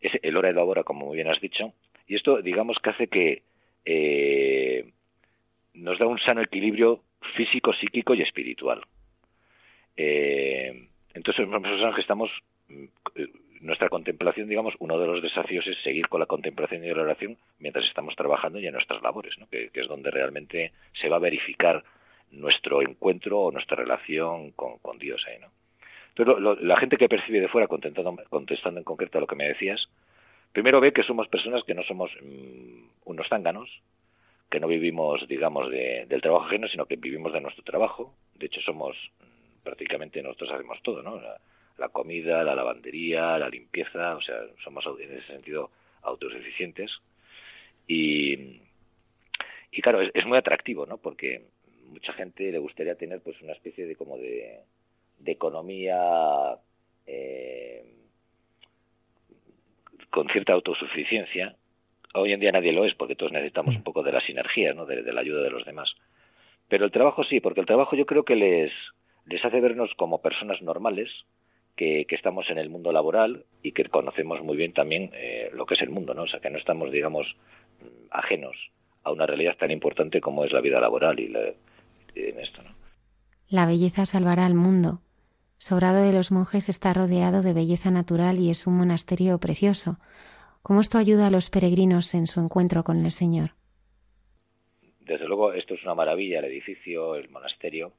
Es 0.00 0.12
el 0.22 0.36
hora 0.38 0.48
y 0.48 0.54
la 0.54 0.64
hora, 0.64 0.84
como 0.84 1.04
muy 1.04 1.16
bien 1.16 1.28
has 1.28 1.40
dicho. 1.40 1.74
Y 2.06 2.14
esto, 2.14 2.40
digamos, 2.40 2.78
que 2.78 2.90
hace 2.90 3.08
que 3.08 3.42
eh, 3.84 4.90
nos 5.78 5.98
da 5.98 6.06
un 6.06 6.18
sano 6.18 6.42
equilibrio 6.42 7.02
físico, 7.36 7.72
psíquico 7.72 8.14
y 8.14 8.22
espiritual. 8.22 8.82
Eh, 9.96 10.88
entonces, 11.14 11.48
nosotros 11.48 11.94
que 11.94 12.00
estamos, 12.00 12.30
mm, 12.68 12.84
nuestra 13.60 13.88
contemplación, 13.88 14.48
digamos, 14.48 14.74
uno 14.78 14.98
de 14.98 15.06
los 15.06 15.22
desafíos 15.22 15.66
es 15.66 15.76
seguir 15.82 16.08
con 16.08 16.20
la 16.20 16.26
contemplación 16.26 16.84
y 16.84 16.88
la 16.88 17.02
oración 17.02 17.36
mientras 17.58 17.84
estamos 17.86 18.14
trabajando 18.14 18.60
ya 18.60 18.68
en 18.68 18.74
nuestras 18.74 19.02
labores, 19.02 19.36
¿no? 19.38 19.48
que, 19.48 19.68
es 19.72 19.88
donde 19.88 20.10
realmente 20.10 20.72
se 20.92 21.08
va 21.08 21.16
a 21.16 21.20
verificar 21.20 21.82
nuestro 22.30 22.82
encuentro 22.82 23.40
o 23.40 23.50
nuestra 23.50 23.76
relación 23.76 24.52
con, 24.52 24.98
Dios 24.98 25.24
ahí, 25.26 25.38
¿no? 25.40 25.48
Entonces, 26.14 26.62
la 26.62 26.76
gente 26.76 26.96
que 26.96 27.08
percibe 27.08 27.40
de 27.40 27.48
fuera, 27.48 27.68
contestando, 27.68 28.16
contestando 28.28 28.80
en 28.80 28.84
concreto 28.84 29.18
a 29.18 29.20
lo 29.20 29.26
que 29.26 29.36
me 29.36 29.48
decías, 29.48 29.88
primero 30.52 30.80
ve 30.80 30.92
que 30.92 31.04
somos 31.04 31.28
personas 31.28 31.62
que 31.64 31.74
no 31.74 31.82
somos 31.84 32.10
mm, 32.20 32.82
unos 33.04 33.28
zánganos, 33.28 33.70
que 34.50 34.60
no 34.60 34.68
vivimos, 34.68 35.26
digamos, 35.28 35.70
del 35.70 36.22
trabajo 36.22 36.46
ajeno, 36.46 36.68
sino 36.68 36.86
que 36.86 36.96
vivimos 36.96 37.32
de 37.32 37.40
nuestro 37.40 37.64
trabajo. 37.64 38.14
De 38.34 38.46
hecho, 38.46 38.60
somos 38.62 38.96
mm, 39.20 39.62
prácticamente 39.62 40.22
nosotros 40.22 40.52
hacemos 40.52 40.80
todo, 40.82 41.02
¿no? 41.02 41.20
La, 41.76 41.88
comida, 41.90 42.42
la 42.42 42.54
lavandería, 42.54 43.38
la 43.38 43.48
limpieza, 43.48 44.16
o 44.16 44.20
sea, 44.20 44.36
somos 44.64 44.84
en 45.00 45.16
ese 45.16 45.26
sentido 45.26 45.70
autosuficientes. 46.02 46.90
Y, 47.86 48.60
y 49.70 49.82
claro, 49.82 50.00
es, 50.02 50.26
muy 50.26 50.38
atractivo, 50.38 50.86
¿no? 50.86 50.98
Porque 50.98 51.42
mucha 51.84 52.12
gente 52.14 52.50
le 52.50 52.58
gustaría 52.58 52.96
tener 52.96 53.20
pues 53.20 53.40
una 53.42 53.52
especie 53.52 53.86
de 53.86 53.96
como 53.96 54.16
de, 54.18 54.60
de 55.18 55.32
economía 55.32 56.58
eh, 57.06 57.84
con 60.10 60.28
cierta 60.28 60.54
autosuficiencia. 60.54 61.54
Hoy 62.14 62.32
en 62.32 62.40
día 62.40 62.52
nadie 62.52 62.72
lo 62.72 62.84
es 62.84 62.94
porque 62.94 63.14
todos 63.14 63.32
necesitamos 63.32 63.76
un 63.76 63.82
poco 63.82 64.02
de 64.02 64.12
la 64.12 64.20
sinergia, 64.20 64.72
¿no? 64.72 64.86
de, 64.86 65.02
la 65.12 65.20
ayuda 65.20 65.42
de 65.42 65.50
los 65.50 65.64
demás. 65.64 65.94
Pero 66.68 66.84
el 66.84 66.90
trabajo 66.90 67.24
sí, 67.24 67.40
porque 67.40 67.60
el 67.60 67.66
trabajo 67.66 67.96
yo 67.96 68.06
creo 68.06 68.24
que 68.24 68.36
les, 68.36 68.72
les 69.26 69.44
hace 69.44 69.60
vernos 69.60 69.90
como 69.96 70.20
personas 70.20 70.62
normales, 70.62 71.10
que, 71.78 72.06
estamos 72.10 72.50
en 72.50 72.58
el 72.58 72.68
mundo 72.68 72.92
laboral 72.92 73.44
y 73.62 73.72
que 73.72 73.84
conocemos 73.84 74.42
muy 74.42 74.56
bien 74.56 74.72
también 74.72 75.10
eh, 75.14 75.50
lo 75.54 75.64
que 75.64 75.74
es 75.74 75.82
el 75.82 75.90
mundo, 75.90 76.12
¿no? 76.12 76.22
O 76.22 76.26
sea, 76.26 76.40
que 76.40 76.50
no 76.50 76.58
estamos, 76.58 76.90
digamos, 76.90 77.26
ajenos 78.10 78.56
a 79.04 79.12
una 79.12 79.26
realidad 79.26 79.56
tan 79.56 79.70
importante 79.70 80.20
como 80.20 80.44
es 80.44 80.52
la 80.52 80.60
vida 80.60 80.80
laboral 80.80 81.20
y, 81.20 81.26
en 81.26 82.40
esto, 82.40 82.62
¿no? 82.62 82.70
La 83.48 83.64
belleza 83.64 84.04
salvará 84.04 84.44
al 84.44 84.54
mundo. 84.54 85.00
Sobrado 85.56 86.02
de 86.02 86.12
los 86.12 86.30
monjes 86.32 86.68
está 86.68 86.92
rodeado 86.92 87.42
de 87.42 87.54
belleza 87.54 87.90
natural 87.90 88.38
y 88.38 88.50
es 88.50 88.66
un 88.66 88.76
monasterio 88.76 89.38
precioso. 89.38 89.98
¿Cómo 90.62 90.80
esto 90.80 90.98
ayuda 90.98 91.28
a 91.28 91.30
los 91.30 91.50
peregrinos 91.50 92.14
en 92.14 92.26
su 92.26 92.40
encuentro 92.40 92.84
con 92.84 93.04
el 93.04 93.10
Señor? 93.10 93.50
Desde 95.00 95.26
luego, 95.26 95.52
esto 95.54 95.74
es 95.74 95.82
una 95.84 95.94
maravilla, 95.94 96.40
el 96.40 96.44
edificio, 96.46 97.14
el 97.14 97.30
monasterio. 97.30 97.92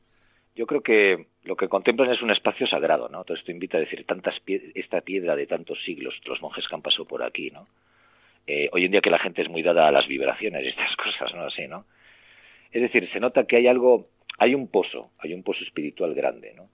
Yo 0.56 0.68
creo 0.68 0.82
que 0.82 1.28
lo 1.44 1.56
que 1.56 1.68
contemplan 1.68 2.12
es 2.12 2.22
un 2.22 2.32
espacio 2.32 2.68
sagrado, 2.68 3.10
¿no? 3.10 3.20
Entonces 3.20 3.42
esto 3.42 3.52
invita 3.52 3.78
a 3.78 3.82
decir, 3.82 4.06
tantas 4.06 4.36
esta 4.76 5.02
piedra 5.02 5.36
de 5.36 5.48
tantos 5.48 5.82
siglos, 5.84 6.14
los 6.26 6.42
monjes 6.42 6.68
que 6.68 6.76
han 6.76 6.82
pasado 6.82 7.06
por 7.06 7.24
aquí, 7.24 7.50
¿no? 7.50 7.68
Eh, 8.46 8.70
hoy 8.72 8.86
en 8.86 8.92
día 8.92 9.02
que 9.02 9.10
la 9.10 9.20
gente 9.20 9.42
es 9.42 9.50
muy 9.50 9.64
dada 9.64 9.88
a 9.88 9.92
las 9.92 10.08
vibraciones 10.08 10.64
y 10.64 10.68
estas 10.70 10.96
cosas, 11.04 11.34
¿no? 11.34 11.44
Así, 11.44 11.68
¿no? 11.68 11.86
Es 12.72 12.82
decir, 12.82 13.10
se 13.12 13.20
nota 13.20 13.46
que 13.46 13.56
hay 13.56 13.68
algo, 13.68 14.10
hay 14.38 14.54
un 14.54 14.68
pozo, 14.68 15.12
hay 15.18 15.34
un 15.34 15.44
pozo 15.44 15.64
espiritual 15.64 16.14
grande, 16.14 16.54
¿no? 16.56 16.70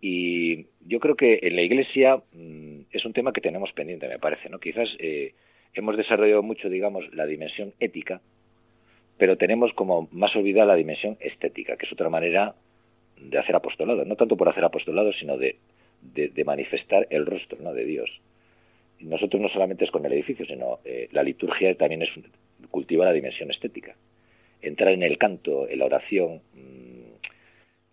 Y 0.00 0.66
yo 0.86 0.98
creo 0.98 1.14
que 1.14 1.40
en 1.42 1.56
la 1.56 1.62
Iglesia 1.62 2.16
mm, 2.16 2.80
es 2.90 3.04
un 3.04 3.12
tema 3.12 3.32
que 3.32 3.40
tenemos 3.40 3.72
pendiente, 3.72 4.08
me 4.08 4.18
parece, 4.18 4.48
¿no? 4.48 4.58
Quizás 4.58 4.88
eh, 4.98 5.34
hemos 5.74 5.96
desarrollado 5.96 6.42
mucho, 6.42 6.68
digamos, 6.68 7.12
la 7.14 7.26
dimensión 7.26 7.74
ética, 7.80 8.20
pero 9.18 9.36
tenemos 9.36 9.72
como 9.74 10.08
más 10.12 10.34
olvidada 10.34 10.68
la 10.68 10.76
dimensión 10.76 11.18
estética, 11.20 11.76
que 11.76 11.86
es 11.86 11.92
otra 11.92 12.08
manera 12.08 12.54
de 13.20 13.38
hacer 13.38 13.54
apostolado, 13.54 14.04
no 14.04 14.16
tanto 14.16 14.36
por 14.36 14.48
hacer 14.48 14.64
apostolado, 14.64 15.12
sino 15.12 15.36
de, 15.36 15.56
de, 16.02 16.44
manifestar 16.44 17.06
el 17.10 17.26
rostro 17.26 17.58
¿no? 17.60 17.74
de 17.74 17.84
Dios. 17.84 18.10
Nosotros 19.00 19.40
no 19.40 19.48
solamente 19.48 19.84
es 19.84 19.90
con 19.90 20.04
el 20.06 20.12
edificio, 20.12 20.46
sino 20.46 20.78
eh, 20.84 21.08
la 21.12 21.22
liturgia 21.22 21.74
también 21.74 22.02
es 22.02 22.10
cultiva 22.70 23.04
la 23.04 23.12
dimensión 23.12 23.50
estética. 23.50 23.94
Entrar 24.62 24.92
en 24.92 25.02
el 25.02 25.18
canto, 25.18 25.68
en 25.68 25.78
la 25.78 25.86
oración, 25.86 26.40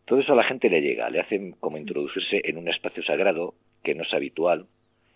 todo 0.08 0.22
eso 0.22 0.32
a 0.32 0.38
la 0.38 0.46
gente 0.46 0.70
le 0.70 0.82
llega, 0.82 1.10
le 1.10 1.20
hacen 1.20 1.52
como 1.60 1.78
introducirse 1.78 2.42
en 2.46 2.58
un 2.58 2.70
espacio 2.70 3.04
sagrado 3.04 3.56
que 3.84 3.94
no 3.94 4.04
es 4.04 4.14
habitual. 4.14 4.66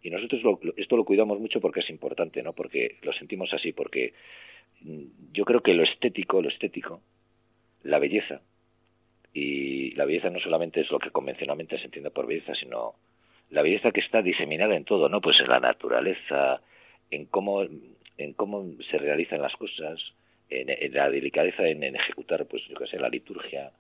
Y 0.04 0.10
nosotros 0.10 0.42
esto 0.76 0.98
lo 0.98 1.06
cuidamos 1.06 1.40
mucho 1.40 1.62
porque 1.62 1.80
es 1.80 1.90
importante, 1.90 2.44
¿no? 2.44 2.52
Porque 2.52 2.98
lo 3.02 3.14
sentimos 3.14 3.54
así, 3.54 3.72
porque 3.72 4.14
mm, 4.82 5.32
yo 5.32 5.46
creo 5.46 5.62
que 5.62 5.74
lo 5.74 5.84
estético, 5.84 6.42
lo 6.42 6.50
estético, 6.50 7.02
la 7.84 8.00
belleza, 8.00 8.42
y 9.34 9.92
la 9.92 10.04
belleza 10.04 10.30
no 10.30 10.40
solamente 10.40 10.82
es 10.82 10.92
lo 10.92 11.00
que 11.00 11.12
convencionalmente 11.12 11.78
se 11.78 11.86
entiende 11.86 12.12
por 12.12 12.28
belleza, 12.28 12.54
sino 12.56 12.96
la 13.50 13.62
belleza 13.62 13.92
que 13.92 14.02
está 14.02 14.22
diseminada 14.22 14.76
en 14.76 14.84
todo, 14.84 15.08
¿no? 15.08 15.22
Pues 15.22 15.40
en 15.40 15.48
la 15.48 15.62
naturaleza, 15.62 16.62
en 17.10 17.28
cómo, 17.28 17.64
en 17.64 18.34
cómo 18.34 18.66
se 18.90 18.98
realizan 18.98 19.42
las 19.42 19.56
cosas, 19.56 20.02
en, 20.50 20.94
la 20.94 21.10
delicadeza 21.10 21.66
en, 21.66 21.96
ejecutar, 21.96 22.46
pues 22.46 22.64
yo 22.68 22.76
qué 22.76 22.88
sé, 22.88 23.00
la 23.00 23.10
liturgia, 23.10 23.72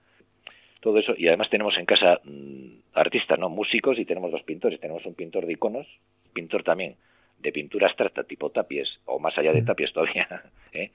todo 0.82 0.98
eso. 0.98 1.14
Y 1.18 1.28
además 1.28 1.50
tenemos 1.50 1.78
en 1.78 1.86
casa 1.86 2.20
mm, 2.24 2.82
artistas, 2.94 3.40
¿no? 3.40 3.48
Músicos 3.48 3.98
y 3.98 4.06
tenemos 4.06 4.32
dos 4.32 4.44
pintores. 4.44 4.80
Tenemos 4.80 5.06
un 5.06 5.14
pintor 5.14 5.46
de 5.46 5.54
iconos, 5.54 5.88
pintor 6.34 6.64
también 6.64 6.98
de 7.40 7.52
pintura 7.52 7.88
abstracta 7.88 8.24
tipo 8.24 8.52
tapies, 8.52 9.00
o 9.06 9.20
más 9.20 9.38
allá 9.38 9.54
de 9.54 9.62
mm. 9.62 9.66
tapies 9.66 9.94
todavía, 9.94 10.28
¿eh? 10.74 10.92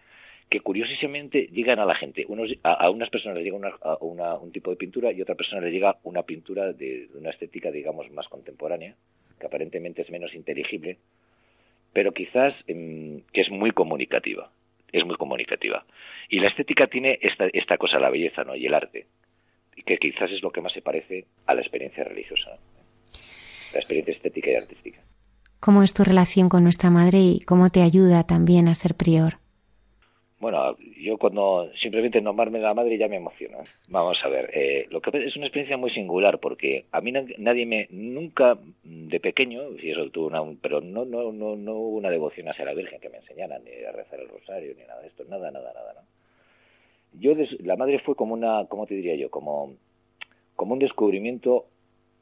que 0.48 0.60
curiosamente 0.60 1.48
llegan 1.48 1.78
a 1.80 1.84
la 1.84 1.94
gente. 1.94 2.24
Unos, 2.28 2.50
a, 2.62 2.88
unas 2.90 3.10
personas 3.10 3.36
les 3.36 3.44
llega 3.44 3.56
una, 4.00 4.34
un 4.34 4.52
tipo 4.52 4.70
de 4.70 4.76
pintura 4.76 5.10
y 5.10 5.20
a 5.20 5.22
otra 5.22 5.34
persona 5.34 5.60
les 5.60 5.72
llega 5.72 5.96
una 6.04 6.22
pintura 6.22 6.72
de, 6.72 7.06
una 7.16 7.30
estética, 7.30 7.70
digamos, 7.70 8.10
más 8.12 8.28
contemporánea, 8.28 8.94
que 9.40 9.46
aparentemente 9.46 10.02
es 10.02 10.10
menos 10.10 10.34
inteligible, 10.34 10.98
pero 11.92 12.12
quizás 12.12 12.54
em, 12.68 13.22
que 13.32 13.40
es 13.40 13.50
muy 13.50 13.72
comunicativa. 13.72 14.50
Es 14.92 15.04
muy 15.04 15.16
comunicativa. 15.16 15.84
Y 16.28 16.38
la 16.38 16.46
estética 16.46 16.86
tiene 16.86 17.18
esta, 17.20 17.48
esta 17.52 17.76
cosa, 17.76 17.98
la 17.98 18.08
belleza 18.08 18.44
¿no? 18.44 18.54
y 18.54 18.66
el 18.66 18.74
arte, 18.74 19.06
que 19.84 19.98
quizás 19.98 20.30
es 20.30 20.42
lo 20.42 20.50
que 20.50 20.60
más 20.60 20.72
se 20.72 20.82
parece 20.82 21.26
a 21.46 21.54
la 21.54 21.60
experiencia 21.60 22.04
religiosa, 22.04 22.58
la 23.72 23.78
experiencia 23.78 24.14
estética 24.14 24.50
y 24.50 24.54
artística. 24.54 25.00
¿Cómo 25.60 25.82
es 25.82 25.94
tu 25.94 26.04
relación 26.04 26.48
con 26.48 26.62
nuestra 26.62 26.90
madre 26.90 27.18
y 27.18 27.40
cómo 27.40 27.70
te 27.70 27.82
ayuda 27.82 28.24
también 28.24 28.68
a 28.68 28.74
ser 28.74 28.94
prior? 28.94 29.38
Bueno, 30.38 30.76
yo 30.98 31.16
cuando 31.16 31.70
simplemente 31.80 32.20
nombrarme 32.20 32.58
la 32.58 32.74
madre 32.74 32.98
ya 32.98 33.08
me 33.08 33.16
emociona. 33.16 33.58
Vamos 33.88 34.18
a 34.22 34.28
ver, 34.28 34.50
eh, 34.52 34.86
lo 34.90 35.00
que 35.00 35.10
es 35.24 35.34
una 35.34 35.46
experiencia 35.46 35.78
muy 35.78 35.90
singular 35.90 36.38
porque 36.40 36.84
a 36.92 37.00
mí 37.00 37.10
nadie 37.10 37.64
me 37.64 37.88
nunca 37.90 38.58
de 38.84 39.18
pequeño, 39.18 39.62
si 39.80 39.90
eso 39.90 40.10
tuvo 40.10 40.26
una, 40.26 40.42
pero 40.60 40.82
no 40.82 41.06
no 41.06 41.32
no 41.32 41.56
no 41.56 41.72
hubo 41.72 41.96
una 41.96 42.10
devoción 42.10 42.48
hacia 42.50 42.66
la 42.66 42.74
Virgen 42.74 43.00
que 43.00 43.08
me 43.08 43.16
enseñara 43.16 43.58
ni 43.60 43.70
a 43.82 43.92
rezar 43.92 44.20
el 44.20 44.28
rosario 44.28 44.74
ni 44.76 44.84
nada 44.84 45.00
de 45.00 45.08
esto, 45.08 45.24
nada 45.24 45.50
nada 45.50 45.72
nada, 45.72 45.94
¿no? 45.94 46.15
Yo 47.18 47.32
la 47.60 47.76
madre 47.76 47.98
fue 48.00 48.14
como 48.14 48.34
una, 48.34 48.66
¿cómo 48.68 48.86
te 48.86 48.94
diría 48.94 49.16
yo? 49.16 49.30
Como 49.30 49.76
como 50.56 50.72
un 50.72 50.80
descubrimiento 50.80 51.66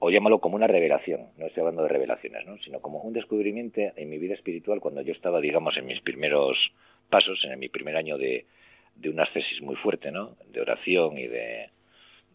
o 0.01 0.11
llámalo 0.11 0.41
como 0.41 0.57
una 0.57 0.67
revelación, 0.67 1.29
no 1.39 1.47
estoy 1.47 1.61
hablando 1.61 1.85
de 1.85 1.89
revelaciones, 1.89 2.45
¿no? 2.45 2.59
sino 2.59 2.81
como 2.81 3.01
un 3.01 3.15
descubrimiento 3.15 3.81
en 3.97 4.11
mi 4.11 4.19
vida 4.19 4.35
espiritual 4.35 4.81
cuando 4.81 5.01
yo 5.01 5.13
estaba, 5.13 5.41
digamos, 5.41 5.77
en 5.79 5.87
mis 5.87 6.01
primeros 6.03 6.59
pasos 7.09 7.43
en 7.45 7.59
mi 7.59 7.69
primer 7.69 7.97
año 7.97 8.19
de, 8.19 8.45
de 8.97 9.09
una 9.09 9.23
ascesis 9.23 9.63
muy 9.63 9.77
fuerte, 9.77 10.11
¿no? 10.11 10.37
De 10.53 10.61
oración 10.61 11.17
y 11.17 11.27
de, 11.27 11.71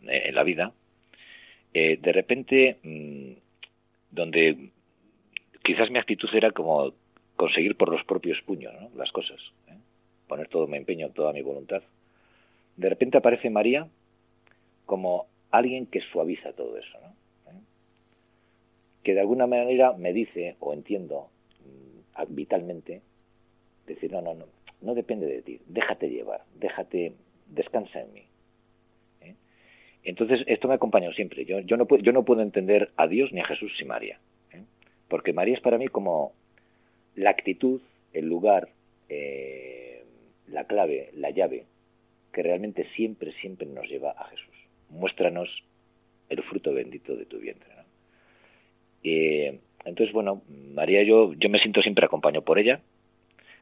en 0.02 0.36
la 0.36 0.44
vida. 0.44 0.72
Eh, 1.74 1.98
de 2.02 2.12
repente, 2.14 2.78
mm, 2.82 3.34
donde 4.10 4.72
quizás 5.64 5.92
mi 5.92 6.00
actitud 6.00 6.30
era 6.34 6.52
como 6.52 6.94
conseguir 7.36 7.76
por 7.76 7.90
los 7.90 8.04
propios 8.06 8.42
puños 8.42 8.74
las 8.96 9.12
cosas, 9.12 9.40
¿eh? 9.68 9.78
poner 10.28 10.48
todo 10.48 10.66
mi 10.66 10.78
empeño, 10.78 11.10
toda 11.10 11.34
mi 11.34 11.42
voluntad. 11.42 11.84
De 12.80 12.88
repente 12.88 13.18
aparece 13.18 13.50
María 13.50 13.88
como 14.86 15.28
alguien 15.52 15.86
que 15.86 16.00
suaviza 16.00 16.54
todo 16.54 16.78
eso, 16.78 16.98
¿no? 17.02 17.52
¿Eh? 17.52 17.60
que 19.04 19.14
de 19.14 19.20
alguna 19.20 19.48
manera 19.48 19.94
me 19.94 20.14
dice 20.14 20.56
o 20.60 20.74
entiendo 20.74 21.30
mm, 21.66 22.36
vitalmente 22.36 23.02
decir 23.86 24.12
no 24.12 24.22
no 24.22 24.34
no 24.34 24.46
no 24.82 24.96
depende 24.96 25.28
de 25.28 25.42
ti, 25.42 25.60
déjate 25.68 26.10
llevar, 26.10 26.44
déjate, 26.56 27.12
descansa 27.48 28.00
en 28.00 28.14
mí. 28.14 28.24
¿eh? 29.22 29.36
Entonces, 30.04 30.42
esto 30.48 30.70
me 30.70 30.74
ha 30.74 30.78
acompañado 30.78 31.14
siempre. 31.14 31.44
Yo, 31.44 31.60
yo, 31.60 31.76
no, 31.76 31.86
puedo, 31.86 32.02
yo 32.02 32.14
no 32.14 32.24
puedo 32.24 32.42
entender 32.42 32.90
a 32.96 33.08
Dios 33.08 33.34
ni 33.34 33.42
a 33.42 33.46
Jesús 33.46 33.74
sin 33.78 33.90
María. 33.90 34.20
¿eh? 34.54 34.64
Porque 35.10 35.34
María 35.34 35.56
es 35.56 35.62
para 35.62 35.78
mí 35.78 35.90
como 35.90 36.32
la 37.16 37.32
actitud, 37.32 37.82
el 38.14 38.28
lugar, 38.28 38.70
la 40.48 40.64
clave, 40.64 41.10
la 41.14 41.32
llave, 41.32 41.66
que 42.32 42.44
realmente 42.44 42.88
siempre, 42.96 43.34
siempre 43.34 43.68
nos 43.68 43.88
lleva 43.88 44.12
a 44.12 44.26
Jesús. 44.26 44.56
Muéstranos 44.90 45.50
el 46.30 46.44
fruto 46.44 46.74
bendito 46.74 47.16
de 47.16 47.26
tu 47.26 47.40
vientre. 47.40 47.70
entonces, 49.04 50.14
bueno, 50.14 50.42
María, 50.74 51.04
yo, 51.04 51.34
yo 51.34 51.50
me 51.50 51.60
siento 51.60 51.82
siempre 51.82 52.06
acompañado 52.06 52.44
por 52.44 52.60
ella, 52.60 52.82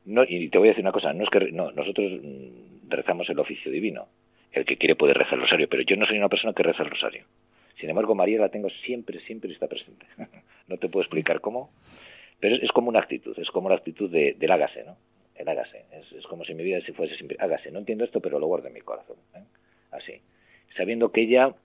no, 0.06 0.24
y 0.28 0.48
te 0.50 0.58
voy 0.58 0.70
a 0.70 0.72
decir 0.72 0.84
una 0.84 0.94
cosa, 0.94 1.12
no 1.12 1.26
es 1.26 1.30
que 1.30 1.52
no, 1.52 1.72
nosotros 1.72 2.10
mm, 2.24 2.90
rezamos 2.90 3.30
el 3.30 3.40
oficio 3.40 3.72
divino. 3.72 4.08
El 4.54 4.66
que 4.66 4.78
quiere 4.78 4.96
puede 4.96 5.14
rezar 5.14 5.34
el 5.34 5.42
rosario, 5.42 5.68
pero 5.68 5.84
yo 5.84 5.98
no 5.98 6.06
soy 6.06 6.18
una 6.18 6.30
persona 6.30 6.54
que 6.54 6.64
reza 6.64 6.84
el 6.84 6.90
rosario. 6.90 7.26
Sin 7.80 7.90
embargo, 7.90 8.16
María 8.16 8.40
la 8.40 8.50
tengo 8.50 8.70
siempre, 8.70 9.20
siempre 9.20 9.52
está 9.52 9.68
presente. 9.68 10.06
no 10.68 10.78
te 10.78 10.88
puedo 10.88 11.04
explicar 11.04 11.42
cómo, 11.42 11.72
pero 12.40 12.56
es, 12.56 12.72
como 12.72 12.88
una 12.88 13.00
actitud, 13.00 13.38
es 13.38 13.50
como 13.50 13.68
la 13.68 13.76
actitud 13.76 14.10
de, 14.10 14.36
del 14.40 14.50
¿no? 14.50 14.98
El 15.38 15.48
hágase. 15.48 15.86
Es, 15.92 16.26
como 16.28 16.44
si 16.44 16.54
mi 16.54 16.64
vida 16.64 16.82
si 16.82 16.92
fuese 16.92 17.16
siempre 17.16 17.38
hágase. 17.40 17.72
No 17.72 17.80
entiendo 17.80 18.04
esto, 18.04 18.20
pero 18.22 18.40
lo 18.40 18.48
guardo 18.48 18.68
en 18.68 18.74
mi 18.74 18.82
corazón. 18.82 19.18
¿eh? 19.36 19.44
Así. 19.92 20.22
Sabiendo 20.76 21.12
que 21.12 21.22
ella 21.22 21.56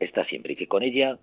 está 0.00 0.24
siempre 0.24 0.54
y 0.54 0.56
que 0.56 0.68
con 0.68 0.82
ella 0.82 1.18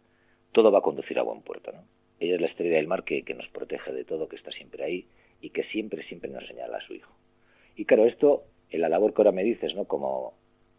todo 0.52 0.72
va 0.72 0.80
a 0.80 0.84
conducir 0.84 1.20
a 1.20 1.24
buen 1.24 1.42
puerto, 1.42 1.72
¿no? 1.72 1.84
Ella 2.20 2.36
es 2.36 2.42
la 2.42 2.48
estrella 2.48 2.76
del 2.76 2.88
mar 2.88 3.04
que, 3.04 3.24
que 3.24 3.34
nos 3.34 3.48
protege 3.48 3.92
de 3.94 4.04
todo, 4.04 4.28
que 4.28 4.36
está 4.36 4.52
siempre 4.52 4.84
ahí 4.84 5.06
y 5.42 5.50
que 5.50 5.64
siempre, 5.64 6.04
siempre 6.04 6.30
nos 6.30 6.46
señala 6.46 6.78
a 6.78 6.82
su 6.82 6.94
hijo. 6.94 7.12
Y 7.76 7.86
claro, 7.86 8.06
esto, 8.06 8.44
en 8.70 8.82
la 8.82 8.90
labor 8.90 9.14
que 9.14 9.22
ahora 9.22 9.32
me 9.32 9.44
dices, 9.44 9.74
¿no? 9.76 9.86
Como, 9.86 10.34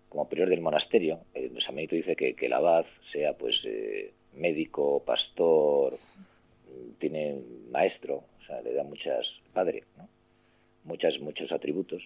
como 0.08 0.28
prior 0.28 0.48
del 0.48 0.60
monasterio, 0.60 1.20
el 1.34 1.60
Samanito 1.62 1.96
dice 1.96 2.14
que, 2.14 2.34
que 2.34 2.46
el 2.46 2.52
abad 2.52 2.86
sea 3.12 3.32
pues 3.32 3.56
eh, 3.64 4.12
médico, 4.34 5.02
pastor, 5.04 5.94
tiene 6.98 7.40
maestro, 7.70 8.24
o 8.40 8.44
sea, 8.46 8.60
le 8.62 8.72
da 8.72 8.84
muchas, 8.84 9.26
padre, 9.52 9.84
¿no? 9.96 10.08
Muchas, 10.84 11.18
muchos 11.20 11.50
atributos. 11.52 12.02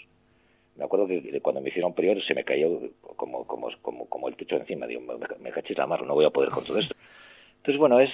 Me 0.77 0.85
acuerdo 0.85 1.07
que 1.07 1.41
cuando 1.41 1.61
me 1.61 1.71
hicieron 1.71 1.95
prior 1.95 2.23
se 2.23 2.35
me 2.35 2.45
cayó 2.45 2.81
como, 3.17 3.47
como, 3.47 3.69
como, 3.81 4.07
como 4.07 4.29
el 4.29 4.37
techo 4.37 4.57
encima, 4.57 4.87
digo, 4.87 5.01
me, 5.01 5.15
me 5.41 5.51
cachis 5.51 5.79
la 5.79 5.87
mar, 5.87 6.03
no 6.03 6.15
voy 6.15 6.27
a 6.27 6.31
poder 6.31 6.51
con 6.51 6.65
todo 6.65 6.79
esto. 6.79 6.95
Entonces, 7.57 7.79
bueno, 7.79 7.99
es 8.01 8.11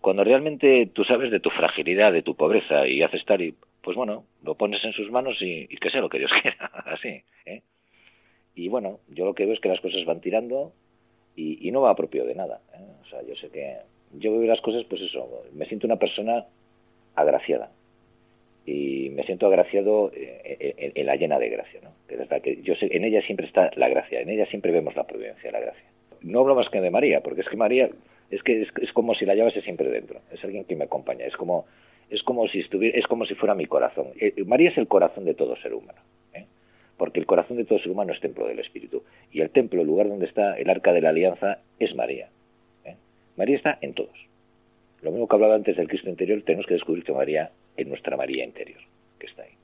cuando 0.00 0.24
realmente 0.24 0.90
tú 0.92 1.04
sabes 1.04 1.30
de 1.30 1.40
tu 1.40 1.50
fragilidad, 1.50 2.12
de 2.12 2.22
tu 2.22 2.34
pobreza 2.34 2.86
y 2.86 3.02
haces 3.02 3.24
tal 3.24 3.40
y, 3.40 3.54
pues 3.82 3.96
bueno, 3.96 4.24
lo 4.42 4.54
pones 4.56 4.84
en 4.84 4.92
sus 4.92 5.10
manos 5.10 5.38
y, 5.40 5.66
que 5.68 5.88
sea 5.90 6.00
lo 6.00 6.10
que 6.10 6.18
Dios 6.18 6.30
quiera, 6.42 6.66
así. 6.84 7.22
¿eh? 7.46 7.62
Y 8.54 8.68
bueno, 8.68 9.00
yo 9.08 9.24
lo 9.24 9.34
que 9.34 9.46
veo 9.46 9.54
es 9.54 9.60
que 9.60 9.68
las 9.68 9.80
cosas 9.80 10.04
van 10.04 10.20
tirando 10.20 10.72
y, 11.36 11.70
no 11.70 11.80
va 11.80 11.90
a 11.90 11.96
propio 11.96 12.24
de 12.24 12.34
nada. 12.34 12.60
¿eh? 12.74 12.86
O 13.02 13.06
sea, 13.06 13.22
yo 13.22 13.34
sé 13.36 13.48
que 13.48 13.78
yo 14.12 14.38
veo 14.38 14.46
las 14.48 14.60
cosas, 14.60 14.84
pues 14.84 15.00
eso, 15.00 15.26
me 15.54 15.66
siento 15.66 15.86
una 15.86 15.96
persona 15.96 16.44
agraciada 17.14 17.70
y 18.66 19.10
me 19.10 19.24
siento 19.24 19.46
agraciado 19.46 20.10
eh, 20.14 20.92
en, 20.94 21.06
la 21.06 21.16
llena 21.16 21.38
de 21.38 21.48
gracia, 21.50 21.80
¿no? 21.82 21.90
Que, 22.08 22.40
que 22.40 22.62
yo 22.62 22.74
sé, 22.76 22.88
en 22.90 23.04
ella 23.04 23.20
siempre 23.22 23.46
está 23.46 23.70
la 23.76 23.88
gracia, 23.88 24.20
en 24.20 24.30
ella 24.30 24.46
siempre 24.46 24.72
vemos 24.72 24.96
la 24.96 25.06
providencia, 25.06 25.50
la 25.52 25.60
gracia. 25.60 25.84
No 26.22 26.40
hablo 26.40 26.54
más 26.54 26.68
que 26.70 26.80
de 26.80 26.90
María, 26.90 27.20
porque 27.20 27.42
es 27.42 27.48
que 27.48 27.56
María 27.56 27.90
es 28.30 28.42
que 28.42 28.62
es, 28.62 28.92
como 28.92 29.14
si 29.14 29.26
la 29.26 29.34
llevase 29.34 29.60
siempre 29.62 29.88
dentro, 29.90 30.20
es 30.32 30.42
alguien 30.42 30.64
que 30.64 30.76
me 30.76 30.84
acompaña, 30.84 31.26
es 31.26 31.36
como 31.36 31.66
es 32.10 32.22
como 32.22 32.46
si 32.48 32.60
estuviera, 32.60 32.98
es 32.98 33.06
como 33.06 33.24
si 33.26 33.34
fuera 33.34 33.54
mi 33.54 33.66
corazón. 33.66 34.08
Eh, 34.20 34.34
María 34.46 34.70
es 34.70 34.78
el 34.78 34.88
corazón 34.88 35.24
de 35.24 35.34
todo 35.34 35.56
ser 35.56 35.74
humano, 35.74 36.00
¿eh? 36.32 36.46
porque 36.96 37.20
el 37.20 37.26
corazón 37.26 37.56
de 37.56 37.64
todo 37.64 37.78
ser 37.78 37.90
humano 37.90 38.12
es 38.12 38.20
templo 38.20 38.46
del 38.46 38.58
Espíritu 38.58 39.02
y 39.30 39.40
el 39.40 39.50
templo, 39.50 39.80
el 39.80 39.86
lugar 39.86 40.08
donde 40.08 40.26
está 40.26 40.56
el 40.58 40.70
arca 40.70 40.92
de 40.92 41.00
la 41.00 41.10
alianza, 41.10 41.58
es 41.78 41.94
María. 41.94 42.28
María 43.36 43.56
está 43.56 43.78
en 43.80 43.94
todos. 43.94 44.16
Lo 45.02 45.10
mismo 45.10 45.26
que 45.26 45.34
hablaba 45.34 45.56
antes 45.56 45.76
del 45.76 45.88
Cristo 45.88 46.08
interior, 46.08 46.40
tenemos 46.42 46.66
que 46.66 46.74
descubrir 46.74 47.02
que 47.02 47.12
María 47.12 47.50
en 47.76 47.88
nuestra 47.88 48.16
María 48.16 48.44
interior, 48.44 48.80
que 49.18 49.26
está 49.26 49.42
ahí. 49.42 49.56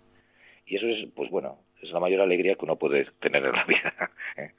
Y 0.67 0.77
eso 0.77 0.87
es, 0.87 1.09
pues 1.15 1.31
bueno, 1.31 1.59
es 1.83 1.91
la 1.91 2.01
mayor 2.01 2.21
alegría 2.21 2.55
que 2.55 2.65
uno 2.65 2.77
puede 2.77 3.07
tener 3.21 3.45
en 3.45 3.53
la 3.53 3.65
vida. 3.69 4.11
¿eh? 4.37 4.53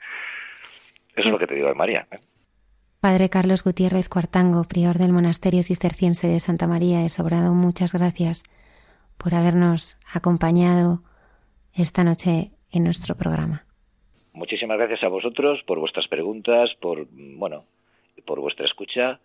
Eso 1.16 1.28
es 1.28 1.32
lo 1.32 1.40
que 1.40 1.48
te 1.48 1.56
digo 1.56 1.68
de 1.68 1.76
María. 1.76 2.08
¿eh? 2.12 2.18
Padre 3.00 3.30
Carlos 3.30 3.64
Gutiérrez 3.64 4.10
Cuartango, 4.10 4.64
prior 4.64 4.98
del 4.98 5.12
Monasterio 5.12 5.64
Cisterciense 5.64 6.28
de 6.28 6.40
Santa 6.40 6.68
María 6.68 7.00
de 7.00 7.10
Sobrado, 7.10 7.54
muchas 7.54 7.94
gracias 7.94 8.44
por 9.18 9.34
habernos 9.34 9.98
acompañado 10.14 11.02
esta 11.74 12.04
noche 12.04 12.52
en 12.72 12.84
nuestro 12.84 13.16
programa. 13.16 13.66
Muchísimas 14.34 14.78
gracias 14.78 15.04
a 15.04 15.08
vosotros 15.08 15.62
por 15.68 15.80
vuestras 15.80 16.08
preguntas, 16.08 16.70
por 16.80 17.08
bueno, 17.12 17.64
por 18.26 18.40
vuestra 18.40 18.66
escucha 18.66 19.20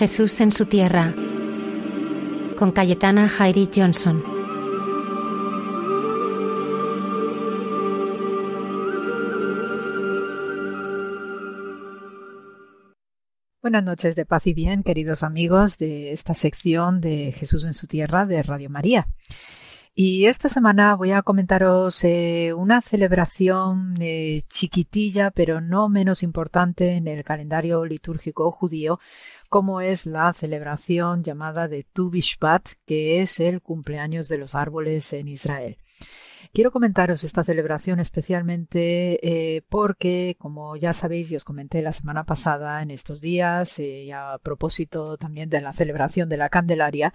Jesús 0.00 0.40
en 0.40 0.50
su 0.50 0.64
tierra. 0.64 1.12
con 2.56 2.70
Cayetana 2.70 3.28
Jairi 3.28 3.68
Johnson. 3.70 4.24
Buenas 13.60 13.84
noches 13.84 14.16
de 14.16 14.24
paz 14.24 14.46
y 14.46 14.54
bien, 14.54 14.82
queridos 14.84 15.22
amigos 15.22 15.76
de 15.76 16.12
esta 16.12 16.32
sección 16.32 17.02
de 17.02 17.32
Jesús 17.32 17.66
en 17.66 17.74
su 17.74 17.86
tierra 17.86 18.24
de 18.24 18.42
Radio 18.42 18.70
María. 18.70 19.06
Y 20.02 20.24
esta 20.24 20.48
semana 20.48 20.94
voy 20.96 21.10
a 21.12 21.20
comentaros 21.20 22.04
eh, 22.04 22.54
una 22.56 22.80
celebración 22.80 23.96
eh, 24.00 24.40
chiquitilla, 24.48 25.30
pero 25.30 25.60
no 25.60 25.90
menos 25.90 26.22
importante 26.22 26.92
en 26.92 27.06
el 27.06 27.22
calendario 27.22 27.84
litúrgico 27.84 28.50
judío, 28.50 28.98
como 29.50 29.82
es 29.82 30.06
la 30.06 30.32
celebración 30.32 31.22
llamada 31.22 31.68
de 31.68 31.84
Tu 31.84 32.08
Bishvat, 32.08 32.66
que 32.86 33.20
es 33.20 33.40
el 33.40 33.60
cumpleaños 33.60 34.28
de 34.28 34.38
los 34.38 34.54
árboles 34.54 35.12
en 35.12 35.28
Israel. 35.28 35.76
Quiero 36.52 36.72
comentaros 36.72 37.22
esta 37.22 37.44
celebración 37.44 38.00
especialmente 38.00 39.20
eh, 39.22 39.62
porque, 39.68 40.34
como 40.36 40.74
ya 40.74 40.92
sabéis 40.92 41.30
y 41.30 41.36
os 41.36 41.44
comenté 41.44 41.80
la 41.80 41.92
semana 41.92 42.24
pasada, 42.24 42.82
en 42.82 42.90
estos 42.90 43.20
días, 43.20 43.78
eh, 43.78 44.02
y 44.06 44.10
a 44.10 44.36
propósito 44.42 45.16
también 45.16 45.48
de 45.48 45.60
la 45.60 45.72
celebración 45.72 46.28
de 46.28 46.36
la 46.38 46.48
Candelaria 46.48 47.12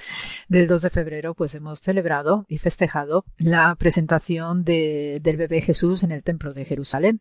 del 0.47 0.67
2 0.67 0.83
de 0.83 0.89
febrero, 0.89 1.33
pues 1.33 1.53
hemos 1.53 1.81
celebrado 1.81 2.45
y 2.47 2.59
festejado 2.59 3.25
la 3.37 3.75
presentación 3.75 4.63
del 4.63 5.19
bebé 5.21 5.59
Jesús 5.59 6.03
en 6.03 6.13
el 6.13 6.23
Templo 6.23 6.53
de 6.53 6.63
Jerusalén. 6.63 7.19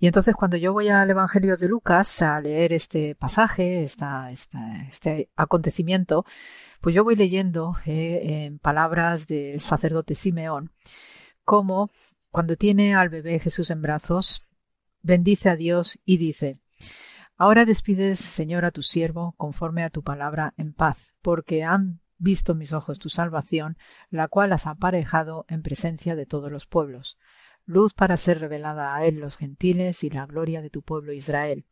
Y 0.00 0.08
entonces 0.08 0.34
cuando 0.34 0.56
yo 0.56 0.72
voy 0.72 0.88
al 0.88 1.08
Evangelio 1.08 1.56
de 1.56 1.68
Lucas 1.68 2.22
a 2.22 2.40
leer 2.40 2.72
este 2.72 3.14
pasaje, 3.14 3.84
este 3.84 5.30
acontecimiento, 5.36 6.24
pues 6.80 6.92
yo 6.92 7.04
voy 7.04 7.14
leyendo 7.14 7.76
eh, 7.86 8.46
en 8.46 8.58
palabras 8.58 9.28
del 9.28 9.60
sacerdote 9.60 10.16
Simeón 10.16 10.72
como 11.46 11.88
cuando 12.30 12.56
tiene 12.56 12.94
al 12.94 13.08
bebé 13.08 13.38
Jesús 13.38 13.70
en 13.70 13.80
brazos, 13.80 14.52
bendice 15.00 15.48
a 15.48 15.56
Dios 15.56 15.98
y 16.04 16.18
dice, 16.18 16.58
Ahora 17.38 17.64
despides, 17.64 18.18
Señor, 18.18 18.64
a 18.64 18.72
tu 18.72 18.82
siervo, 18.82 19.32
conforme 19.36 19.84
a 19.84 19.90
tu 19.90 20.02
palabra, 20.02 20.54
en 20.56 20.72
paz, 20.72 21.12
porque 21.22 21.62
han 21.62 22.00
visto 22.18 22.54
mis 22.54 22.72
ojos 22.72 22.98
tu 22.98 23.10
salvación, 23.10 23.78
la 24.10 24.26
cual 24.26 24.52
has 24.52 24.66
aparejado 24.66 25.44
en 25.48 25.62
presencia 25.62 26.16
de 26.16 26.26
todos 26.26 26.50
los 26.50 26.66
pueblos, 26.66 27.16
luz 27.64 27.94
para 27.94 28.16
ser 28.16 28.40
revelada 28.40 28.96
a 28.96 29.04
él 29.04 29.20
los 29.20 29.36
gentiles 29.36 30.02
y 30.02 30.10
la 30.10 30.26
gloria 30.26 30.62
de 30.62 30.70
tu 30.70 30.82
pueblo 30.82 31.12
Israel. 31.12 31.64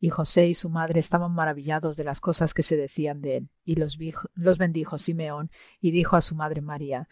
Y 0.00 0.08
José 0.08 0.48
y 0.48 0.54
su 0.54 0.68
madre 0.68 0.98
estaban 0.98 1.32
maravillados 1.32 1.96
de 1.96 2.04
las 2.04 2.20
cosas 2.20 2.54
que 2.54 2.64
se 2.64 2.76
decían 2.76 3.20
de 3.20 3.36
él, 3.36 3.50
y 3.64 3.76
los, 3.76 3.98
los 4.34 4.58
bendijo 4.58 4.98
Simeón, 4.98 5.52
y 5.80 5.92
dijo 5.92 6.16
a 6.16 6.22
su 6.22 6.34
madre 6.34 6.60
María, 6.60 7.08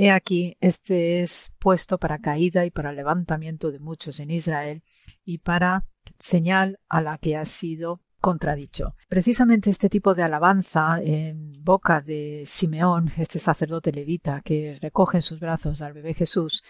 He 0.00 0.12
aquí, 0.12 0.56
este 0.60 1.22
es 1.22 1.50
puesto 1.58 1.98
para 1.98 2.20
caída 2.20 2.64
y 2.64 2.70
para 2.70 2.92
levantamiento 2.92 3.72
de 3.72 3.80
muchos 3.80 4.20
en 4.20 4.30
Israel 4.30 4.84
y 5.24 5.38
para 5.38 5.86
señal 6.20 6.78
a 6.88 7.00
la 7.00 7.18
que 7.18 7.36
ha 7.36 7.44
sido 7.44 8.00
contradicho. 8.20 8.94
Precisamente 9.08 9.70
este 9.70 9.88
tipo 9.88 10.14
de 10.14 10.22
alabanza 10.22 11.00
en 11.02 11.64
boca 11.64 12.00
de 12.00 12.44
Simeón, 12.46 13.10
este 13.18 13.40
sacerdote 13.40 13.90
levita 13.90 14.40
que 14.44 14.78
recoge 14.80 15.18
en 15.18 15.22
sus 15.22 15.40
brazos 15.40 15.82
al 15.82 15.94
bebé 15.94 16.14
Jesús, 16.14 16.62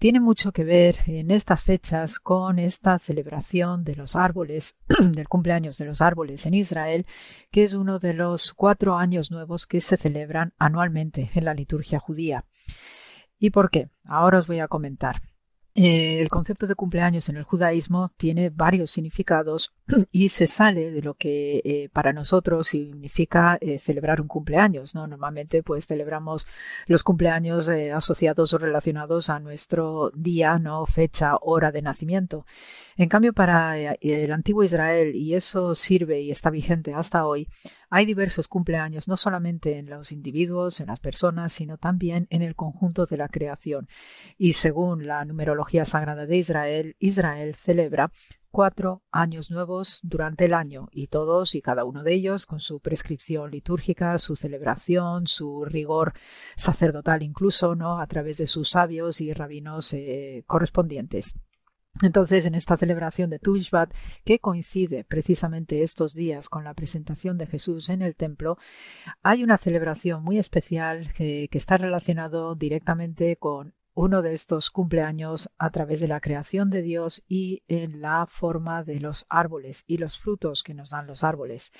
tiene 0.00 0.18
mucho 0.18 0.50
que 0.50 0.64
ver 0.64 0.96
en 1.06 1.30
estas 1.30 1.62
fechas 1.62 2.20
con 2.20 2.58
esta 2.58 2.98
celebración 2.98 3.84
de 3.84 3.96
los 3.96 4.16
árboles, 4.16 4.74
del 5.12 5.28
cumpleaños 5.28 5.76
de 5.76 5.84
los 5.84 6.00
árboles 6.00 6.46
en 6.46 6.54
Israel, 6.54 7.04
que 7.50 7.64
es 7.64 7.74
uno 7.74 7.98
de 7.98 8.14
los 8.14 8.54
cuatro 8.54 8.96
años 8.96 9.30
nuevos 9.30 9.66
que 9.66 9.82
se 9.82 9.98
celebran 9.98 10.54
anualmente 10.58 11.30
en 11.34 11.44
la 11.44 11.52
liturgia 11.52 12.00
judía. 12.00 12.46
¿Y 13.38 13.50
por 13.50 13.70
qué? 13.70 13.90
Ahora 14.04 14.38
os 14.38 14.46
voy 14.46 14.60
a 14.60 14.68
comentar. 14.68 15.20
Eh, 15.74 16.22
el 16.22 16.30
concepto 16.30 16.66
de 16.66 16.74
cumpleaños 16.74 17.28
en 17.28 17.36
el 17.36 17.44
judaísmo 17.44 18.10
tiene 18.16 18.48
varios 18.48 18.90
significados 18.90 19.74
y 20.12 20.28
se 20.28 20.46
sale 20.46 20.90
de 20.90 21.02
lo 21.02 21.14
que 21.14 21.60
eh, 21.64 21.88
para 21.92 22.12
nosotros 22.12 22.68
significa 22.68 23.58
eh, 23.60 23.78
celebrar 23.78 24.20
un 24.20 24.28
cumpleaños. 24.28 24.94
¿no? 24.94 25.06
Normalmente 25.06 25.62
pues 25.62 25.86
celebramos 25.86 26.46
los 26.86 27.02
cumpleaños 27.02 27.68
asociados 27.68 28.52
o 28.54 28.58
relacionados 28.58 29.30
a 29.30 29.40
nuestro 29.40 30.10
día, 30.14 30.58
no 30.58 30.86
fecha, 30.86 31.36
hora 31.40 31.72
de 31.72 31.82
nacimiento. 31.82 32.46
En 32.96 33.08
cambio, 33.08 33.32
para 33.32 33.78
el 33.78 34.32
antiguo 34.32 34.62
Israel, 34.62 35.14
y 35.14 35.34
eso 35.34 35.74
sirve 35.74 36.20
y 36.20 36.30
está 36.30 36.50
vigente 36.50 36.92
hasta 36.92 37.24
hoy, 37.24 37.48
hay 37.88 38.06
diversos 38.06 38.46
cumpleaños, 38.46 39.08
no 39.08 39.16
solamente 39.16 39.78
en 39.78 39.90
los 39.90 40.12
individuos, 40.12 40.80
en 40.80 40.86
las 40.86 41.00
personas, 41.00 41.52
sino 41.52 41.76
también 41.76 42.28
en 42.30 42.42
el 42.42 42.54
conjunto 42.54 43.06
de 43.06 43.16
la 43.16 43.28
creación. 43.28 43.88
Y 44.38 44.52
según 44.52 45.06
la 45.06 45.24
numerología 45.24 45.84
sagrada 45.84 46.26
de 46.26 46.36
Israel, 46.36 46.96
Israel 47.00 47.54
celebra 47.56 48.12
cuatro 48.50 49.02
años 49.10 49.50
nuevos 49.50 50.00
durante 50.02 50.44
el 50.44 50.54
año 50.54 50.88
y 50.92 51.06
todos 51.06 51.54
y 51.54 51.62
cada 51.62 51.84
uno 51.84 52.02
de 52.02 52.14
ellos 52.14 52.46
con 52.46 52.60
su 52.60 52.80
prescripción 52.80 53.50
litúrgica, 53.50 54.18
su 54.18 54.36
celebración, 54.36 55.26
su 55.26 55.64
rigor 55.64 56.14
sacerdotal 56.56 57.22
incluso, 57.22 57.74
¿no? 57.74 58.00
A 58.00 58.06
través 58.06 58.38
de 58.38 58.46
sus 58.46 58.70
sabios 58.70 59.20
y 59.20 59.32
rabinos 59.32 59.92
eh, 59.92 60.44
correspondientes. 60.46 61.34
Entonces, 62.02 62.46
en 62.46 62.54
esta 62.54 62.76
celebración 62.76 63.30
de 63.30 63.38
Tushbat, 63.38 63.92
que 64.24 64.38
coincide 64.38 65.04
precisamente 65.04 65.82
estos 65.82 66.14
días 66.14 66.48
con 66.48 66.64
la 66.64 66.72
presentación 66.72 67.36
de 67.36 67.46
Jesús 67.46 67.90
en 67.90 68.00
el 68.00 68.14
templo, 68.16 68.56
hay 69.22 69.42
una 69.42 69.58
celebración 69.58 70.22
muy 70.22 70.38
especial 70.38 71.12
que, 71.12 71.48
que 71.50 71.58
está 71.58 71.76
relacionado 71.76 72.54
directamente 72.54 73.36
con 73.36 73.74
uno 74.00 74.22
de 74.22 74.32
estos 74.32 74.70
cumpleaños 74.70 75.50
a 75.58 75.68
través 75.68 76.00
de 76.00 76.08
la 76.08 76.22
creación 76.22 76.70
de 76.70 76.80
Dios 76.80 77.22
y 77.28 77.64
en 77.68 78.00
la 78.00 78.26
forma 78.26 78.82
de 78.82 78.98
los 78.98 79.26
árboles 79.28 79.84
y 79.86 79.98
los 79.98 80.18
frutos 80.18 80.62
que 80.62 80.72
nos 80.72 80.88
dan 80.88 81.06
los 81.06 81.22
árboles. 81.22 81.70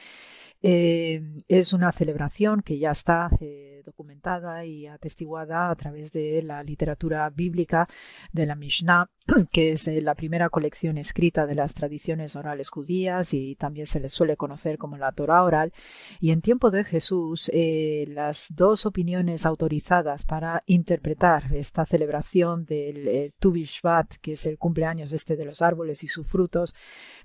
Eh, 0.62 1.22
es 1.48 1.72
una 1.72 1.90
celebración 1.90 2.60
que 2.60 2.78
ya 2.78 2.90
está 2.90 3.30
eh, 3.40 3.80
documentada 3.84 4.66
y 4.66 4.86
atestiguada 4.86 5.70
a 5.70 5.74
través 5.74 6.12
de 6.12 6.42
la 6.42 6.62
literatura 6.62 7.30
bíblica 7.30 7.88
de 8.32 8.44
la 8.44 8.56
Mishnah, 8.56 9.08
que 9.52 9.72
es 9.72 9.88
eh, 9.88 10.02
la 10.02 10.14
primera 10.14 10.50
colección 10.50 10.98
escrita 10.98 11.46
de 11.46 11.54
las 11.54 11.72
tradiciones 11.72 12.36
orales 12.36 12.68
judías 12.68 13.32
y 13.32 13.56
también 13.56 13.86
se 13.86 14.00
le 14.00 14.10
suele 14.10 14.36
conocer 14.36 14.76
como 14.76 14.98
la 14.98 15.12
Torah 15.12 15.44
oral. 15.44 15.72
Y 16.20 16.30
en 16.30 16.42
tiempo 16.42 16.70
de 16.70 16.84
Jesús, 16.84 17.50
las 17.54 18.48
dos 18.54 18.84
opiniones 18.84 19.46
autorizadas 19.46 20.24
para 20.24 20.62
interpretar 20.66 21.54
esta 21.54 21.86
celebración 21.86 22.66
del 22.66 23.32
Tu 23.38 23.52
Bishvat, 23.52 24.16
que 24.20 24.34
es 24.34 24.44
el 24.46 24.58
cumpleaños 24.58 25.12
este 25.12 25.36
de 25.36 25.46
los 25.46 25.62
árboles 25.62 26.04
y 26.04 26.08
sus 26.08 26.26
frutos, 26.26 26.74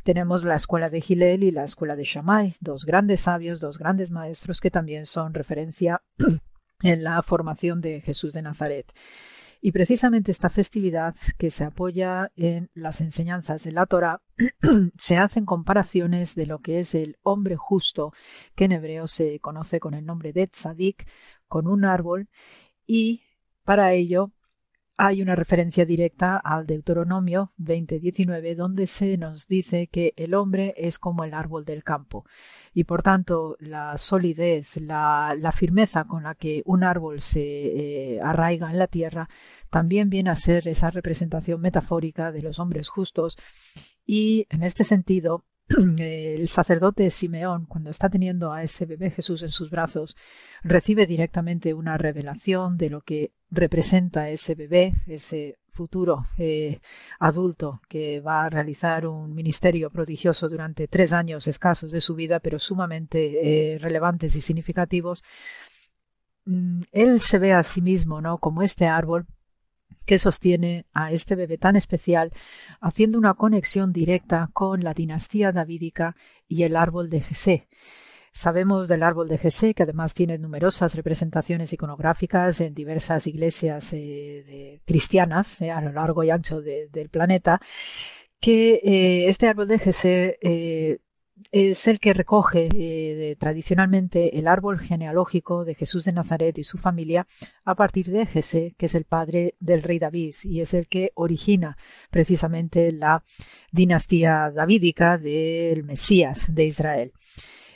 tenemos 0.05 0.43
la 0.43 0.53
escuela 0.53 0.91
de 0.91 1.01
Gilel 1.01 1.43
y 1.43 1.49
la 1.49 1.63
escuela 1.63 1.95
de 1.95 2.03
Shammai, 2.03 2.57
dos 2.59 2.85
grandes 2.85 3.21
sabios, 3.21 3.59
dos 3.59 3.79
grandes 3.79 4.11
maestros 4.11 4.61
que 4.61 4.69
también 4.69 5.07
son 5.07 5.33
referencia 5.33 6.03
en 6.83 7.03
la 7.03 7.23
formación 7.23 7.81
de 7.81 8.01
Jesús 8.01 8.31
de 8.33 8.43
Nazaret. 8.43 8.85
Y 9.61 9.71
precisamente 9.71 10.31
esta 10.31 10.51
festividad, 10.51 11.15
que 11.39 11.49
se 11.49 11.63
apoya 11.63 12.31
en 12.35 12.69
las 12.75 13.01
enseñanzas 13.01 13.63
de 13.63 13.71
la 13.71 13.87
Torah, 13.87 14.21
se 14.95 15.17
hacen 15.17 15.43
comparaciones 15.43 16.35
de 16.35 16.45
lo 16.45 16.59
que 16.59 16.81
es 16.81 16.93
el 16.93 17.17
hombre 17.23 17.55
justo, 17.55 18.13
que 18.53 18.65
en 18.65 18.73
hebreo 18.73 19.07
se 19.07 19.39
conoce 19.39 19.79
con 19.79 19.95
el 19.95 20.05
nombre 20.05 20.33
de 20.33 20.45
tzadik, 20.45 21.07
con 21.47 21.65
un 21.65 21.83
árbol, 21.83 22.29
y 22.85 23.23
para 23.63 23.91
ello 23.93 24.34
hay 24.97 25.21
una 25.21 25.35
referencia 25.35 25.85
directa 25.85 26.37
al 26.37 26.65
Deuteronomio 26.65 27.51
20:19 27.57 28.55
donde 28.55 28.87
se 28.87 29.17
nos 29.17 29.47
dice 29.47 29.87
que 29.87 30.13
el 30.15 30.33
hombre 30.33 30.73
es 30.77 30.99
como 30.99 31.23
el 31.23 31.33
árbol 31.33 31.65
del 31.65 31.83
campo 31.83 32.25
y 32.73 32.85
por 32.85 33.03
tanto 33.03 33.57
la 33.59 33.97
solidez, 33.97 34.77
la, 34.77 35.51
firmeza 35.53 36.05
con 36.05 36.23
la 36.23 36.35
que 36.35 36.61
un 36.65 36.83
árbol 36.83 37.21
se 37.21 37.41
eh, 38.15 38.21
arraiga 38.21 38.69
en 38.71 38.79
la 38.79 38.87
tierra 38.87 39.29
también 39.69 40.09
viene 40.09 40.29
a 40.29 40.35
ser 40.35 40.67
esa 40.67 40.89
representación 40.89 41.59
metafórica 41.59 42.31
de 42.31 42.41
los 42.41 42.59
hombres 42.59 42.87
justos. 42.87 43.37
Y 44.05 44.47
en 44.49 44.63
este 44.63 44.83
sentido 44.83 45.43
el 45.97 46.47
sacerdote 46.47 47.09
Simeón, 47.09 47.65
cuando 47.65 47.89
está 47.89 48.09
teniendo 48.09 48.53
a 48.53 48.63
ese 48.63 48.85
bebé 48.85 49.09
Jesús 49.09 49.41
en 49.43 49.51
sus 49.51 49.69
brazos, 49.69 50.15
recibe 50.63 51.05
directamente 51.05 51.73
una 51.73 51.97
revelación 51.97 52.77
de 52.77 52.89
lo 52.89 53.01
que 53.01 53.31
representa 53.49 54.29
ese 54.29 54.53
bebé, 54.53 54.93
ese 55.07 55.57
futuro 55.71 56.25
eh, 56.37 56.79
adulto 57.19 57.81
que 57.89 58.21
va 58.21 58.45
a 58.45 58.49
realizar 58.49 59.07
un 59.07 59.33
ministerio 59.33 59.89
prodigioso 59.89 60.49
durante 60.49 60.87
tres 60.87 61.11
años 61.13 61.47
escasos 61.47 61.91
de 61.91 62.01
su 62.01 62.15
vida, 62.15 62.39
pero 62.39 62.59
sumamente 62.59 63.73
eh, 63.73 63.77
relevantes 63.79 64.35
y 64.35 64.41
significativos. 64.41 65.23
Mm, 66.45 66.81
él 66.91 67.21
se 67.21 67.39
ve 67.39 67.53
a 67.53 67.63
sí 67.63 67.81
mismo, 67.81 68.21
¿no? 68.21 68.37
Como 68.37 68.61
este 68.61 68.85
árbol 68.87 69.25
que 70.05 70.17
sostiene 70.17 70.85
a 70.93 71.11
este 71.11 71.35
bebé 71.35 71.57
tan 71.57 71.75
especial, 71.75 72.31
haciendo 72.79 73.17
una 73.17 73.33
conexión 73.33 73.91
directa 73.91 74.49
con 74.53 74.83
la 74.83 74.93
dinastía 74.93 75.51
davídica 75.51 76.15
y 76.47 76.63
el 76.63 76.75
árbol 76.75 77.09
de 77.09 77.21
Jesé. 77.21 77.67
Sabemos 78.31 78.89
del 78.89 79.03
árbol 79.03 79.29
de 79.29 79.37
Jesé, 79.37 79.73
que 79.73 79.83
además 79.83 80.13
tiene 80.13 80.37
numerosas 80.37 80.93
representaciones 80.93 81.71
iconográficas 81.71 82.59
en 82.59 82.73
diversas 82.73 83.27
iglesias 83.27 83.93
eh, 83.93 84.81
cristianas 84.85 85.61
eh, 85.61 85.71
a 85.71 85.79
lo 85.79 85.93
largo 85.93 86.21
y 86.23 86.29
ancho 86.31 86.61
del 86.61 87.09
planeta, 87.09 87.61
que 88.41 88.81
eh, 88.83 89.29
este 89.29 89.47
árbol 89.47 89.69
de 89.69 89.79
Jesé 89.79 90.99
es 91.51 91.87
el 91.87 91.99
que 91.99 92.13
recoge 92.13 92.69
eh, 92.73 93.35
tradicionalmente 93.37 94.39
el 94.39 94.47
árbol 94.47 94.79
genealógico 94.79 95.65
de 95.65 95.75
Jesús 95.75 96.05
de 96.05 96.13
Nazaret 96.13 96.57
y 96.57 96.63
su 96.63 96.77
familia 96.77 97.25
a 97.63 97.75
partir 97.75 98.09
de 98.11 98.25
Jesé, 98.25 98.75
que 98.77 98.85
es 98.85 98.95
el 98.95 99.05
padre 99.05 99.55
del 99.59 99.83
rey 99.83 99.99
David 99.99 100.35
y 100.43 100.61
es 100.61 100.73
el 100.73 100.87
que 100.87 101.11
origina 101.15 101.77
precisamente 102.09 102.91
la 102.91 103.23
dinastía 103.71 104.51
davídica 104.51 105.17
del 105.17 105.83
Mesías 105.83 106.53
de 106.53 106.65
Israel. 106.65 107.13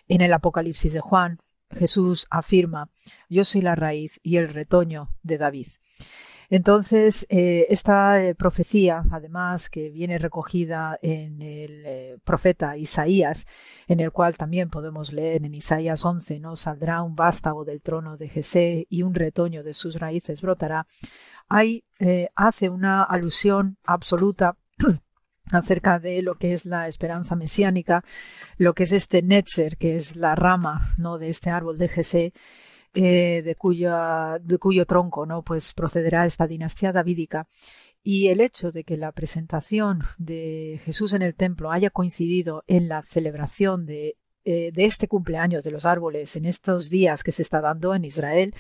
En 0.08 0.22
el 0.22 0.34
Apocalipsis 0.34 0.94
de 0.94 1.02
Juan, 1.02 1.38
Jesús 1.72 2.28
afirma, 2.30 2.90
yo 3.30 3.44
soy 3.44 3.62
la 3.62 3.76
raíz 3.76 4.20
y 4.24 4.38
el 4.38 4.50
retoño 4.50 5.10
de 5.22 5.38
David. 5.38 5.68
Entonces, 6.50 7.28
eh, 7.30 7.68
esta 7.70 8.24
eh, 8.24 8.34
profecía, 8.34 9.04
además, 9.12 9.70
que 9.70 9.90
viene 9.90 10.18
recogida 10.18 10.98
en 11.02 11.42
el 11.44 11.84
eh, 11.86 12.18
profeta 12.24 12.76
Isaías, 12.76 13.46
en 13.88 14.00
el 14.00 14.12
cual 14.12 14.36
también 14.36 14.70
podemos 14.70 15.14
leer 15.14 15.46
en 15.46 15.54
Isaías 15.54 16.04
11, 16.04 16.40
¿no? 16.40 16.56
Saldrá 16.56 17.04
un 17.04 17.16
vástago 17.16 17.66
del 17.66 17.82
trono 17.82 18.18
de 18.18 18.30
Jesé 18.30 18.88
y 18.90 19.04
un 19.04 19.14
retoño 19.14 19.64
de 19.64 19.74
sus 19.74 20.00
raíces 20.00 20.42
brotará. 20.42 20.88
Ahí 21.48 21.84
hace 22.36 22.70
una 22.70 23.04
alusión 23.04 23.78
absoluta 23.84 24.56
acerca 25.52 26.00
de 26.00 26.22
lo 26.22 26.36
que 26.36 26.54
es 26.54 26.66
la 26.66 26.88
esperanza 26.88 27.36
mesiánica, 27.36 28.04
lo 28.58 28.74
que 28.74 28.84
es 28.84 28.92
este 28.92 29.22
Netzer, 29.22 29.78
que 29.78 29.98
es 29.98 30.16
la 30.16 30.36
rama 30.36 30.94
¿no? 30.98 31.18
de 31.18 31.30
este 31.30 31.50
árbol 31.50 31.78
de 31.78 31.90
Jesé, 31.90 32.34
eh, 32.94 33.42
de, 33.44 33.56
cuya, 33.56 34.40
de 34.42 34.58
cuyo 34.58 34.86
tronco 34.86 35.26
¿no? 35.26 35.44
pues 35.44 35.74
procederá 35.74 36.26
esta 36.26 36.48
dinastía 36.48 36.92
davídica. 36.92 37.48
Y 38.02 38.30
el 38.30 38.42
hecho 38.42 38.72
de 38.72 38.84
que 38.84 38.98
la 38.98 39.12
presentación 39.12 40.04
de 40.18 40.80
Jesús 40.84 41.14
en 41.14 41.22
el 41.22 41.36
templo 41.36 41.72
haya 41.72 41.90
coincidido 41.90 42.64
en 42.68 42.88
la 42.88 43.04
celebración 43.04 43.86
de, 43.86 44.18
eh, 44.46 44.72
de 44.74 44.86
este 44.86 45.08
cumpleaños 45.08 45.64
de 45.64 45.72
los 45.72 45.86
árboles 45.86 46.36
en 46.36 46.46
estos 46.46 46.90
días 46.90 47.24
que 47.24 47.34
se 47.34 47.42
está 47.42 47.62
dando 47.62 47.94
en 47.94 48.06
Israel, 48.06 48.56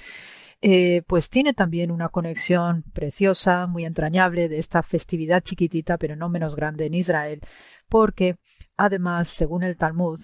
eh, 0.61 1.03
pues 1.07 1.29
tiene 1.29 1.53
también 1.53 1.89
una 1.89 2.09
conexión 2.09 2.83
preciosa, 2.93 3.65
muy 3.65 3.85
entrañable 3.85 4.49
de 4.49 4.59
esta 4.59 4.83
festividad 4.83 5.41
chiquitita, 5.41 5.97
pero 5.97 6.17
no 6.17 6.27
menos 6.27 6.55
grande 6.55 6.85
en 6.85 6.95
Israel, 6.95 7.41
porque 7.87 8.35
además, 8.75 9.29
según 9.29 9.63
el 9.63 9.77
Talmud, 9.77 10.19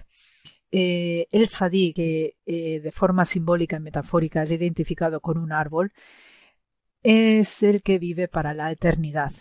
eh, 0.78 1.28
el 1.32 1.48
sadí, 1.48 1.94
que 1.94 2.36
eh, 2.44 2.80
de 2.80 2.92
forma 2.92 3.24
simbólica 3.24 3.76
y 3.78 3.80
metafórica 3.80 4.42
es 4.42 4.52
identificado 4.52 5.22
con 5.22 5.38
un 5.38 5.50
árbol, 5.50 5.90
es 7.02 7.62
el 7.62 7.82
que 7.82 7.98
vive 7.98 8.28
para 8.28 8.52
la 8.52 8.70
eternidad. 8.70 9.32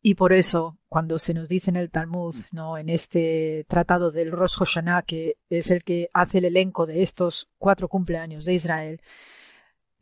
Y 0.00 0.14
por 0.14 0.32
eso, 0.32 0.78
cuando 0.88 1.18
se 1.18 1.34
nos 1.34 1.48
dice 1.48 1.70
en 1.70 1.76
el 1.76 1.90
Talmud, 1.90 2.36
¿no? 2.52 2.78
en 2.78 2.88
este 2.88 3.66
tratado 3.68 4.12
del 4.12 4.30
Rosh 4.30 4.58
Hashanah, 4.58 5.02
que 5.02 5.38
es 5.48 5.72
el 5.72 5.82
que 5.82 6.08
hace 6.12 6.38
el 6.38 6.44
elenco 6.44 6.86
de 6.86 7.02
estos 7.02 7.50
cuatro 7.58 7.88
cumpleaños 7.88 8.44
de 8.44 8.54
Israel, 8.54 9.00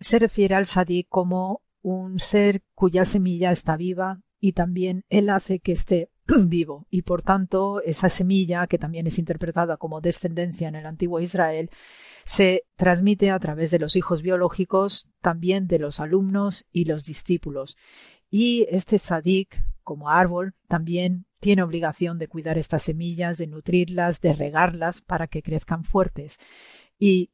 se 0.01 0.19
refiere 0.19 0.55
al 0.55 0.67
sadí 0.67 1.05
como 1.05 1.63
un 1.81 2.21
ser 2.21 2.63
cuya 2.75 3.07
semilla 3.07 3.53
está 3.53 3.79
viva 3.79 4.21
y 4.39 4.53
también 4.53 5.07
él 5.09 5.31
hace 5.31 5.61
que 5.61 5.73
esté 5.73 6.11
vivo 6.49 6.87
y 6.91 7.03
por 7.03 7.23
tanto 7.23 7.81
esa 7.83 8.09
semilla 8.09 8.67
que 8.67 8.79
también 8.79 9.07
es 9.07 9.19
interpretada 9.19 9.77
como 9.77 10.01
descendencia 10.01 10.69
en 10.69 10.75
el 10.75 10.87
antiguo 10.87 11.21
Israel 11.21 11.71
se 12.25 12.65
transmite 12.77 13.31
a 13.31 13.39
través 13.39 13.71
de 13.71 13.79
los 13.79 13.97
hijos 13.97 14.21
biológicos, 14.21 15.09
también 15.23 15.67
de 15.67 15.79
los 15.79 15.99
alumnos 15.99 16.67
y 16.71 16.85
los 16.85 17.07
discípulos. 17.07 17.79
Y 18.29 18.67
este 18.69 18.99
sadik, 18.99 19.65
como 19.83 20.11
árbol, 20.11 20.53
también 20.69 21.25
tiene 21.41 21.63
obligación 21.63 22.19
de 22.19 22.29
cuidar 22.29 22.59
estas 22.59 22.83
semillas, 22.83 23.39
de 23.39 23.47
nutrirlas, 23.47 24.21
de 24.21 24.35
regarlas 24.35 25.01
para 25.01 25.27
que 25.27 25.43
crezcan 25.43 25.85
fuertes. 25.85 26.39
Y 26.99 27.31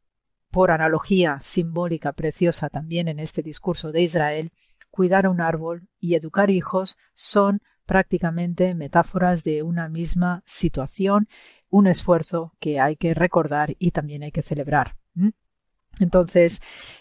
por 0.53 0.70
analogía 0.70 1.40
simbólica 1.42 2.12
preciosa 2.12 2.68
también 2.68 3.09
en 3.09 3.18
este 3.18 3.42
discurso 3.42 3.90
de 3.90 4.03
Israel, 4.03 4.53
cuidar 4.92 5.26
a 5.26 5.30
un 5.30 5.40
árbol 5.40 5.88
y 5.99 6.14
educar 6.14 6.51
hijos 6.51 6.97
son 7.14 7.61
prácticamente 7.87 8.74
metáforas 8.74 9.45
de 9.45 9.62
una 9.62 9.89
misma 9.89 10.43
situación, 10.47 11.28
un 11.70 11.87
esfuerzo 11.87 12.55
que 12.61 12.80
hay 12.80 12.97
que 12.97 13.14
recordar 13.14 13.74
y 13.78 13.91
también 13.91 14.22
hay 14.22 14.32
que 14.32 14.43
celebrar. 14.43 14.97
Entonces, 16.01 16.61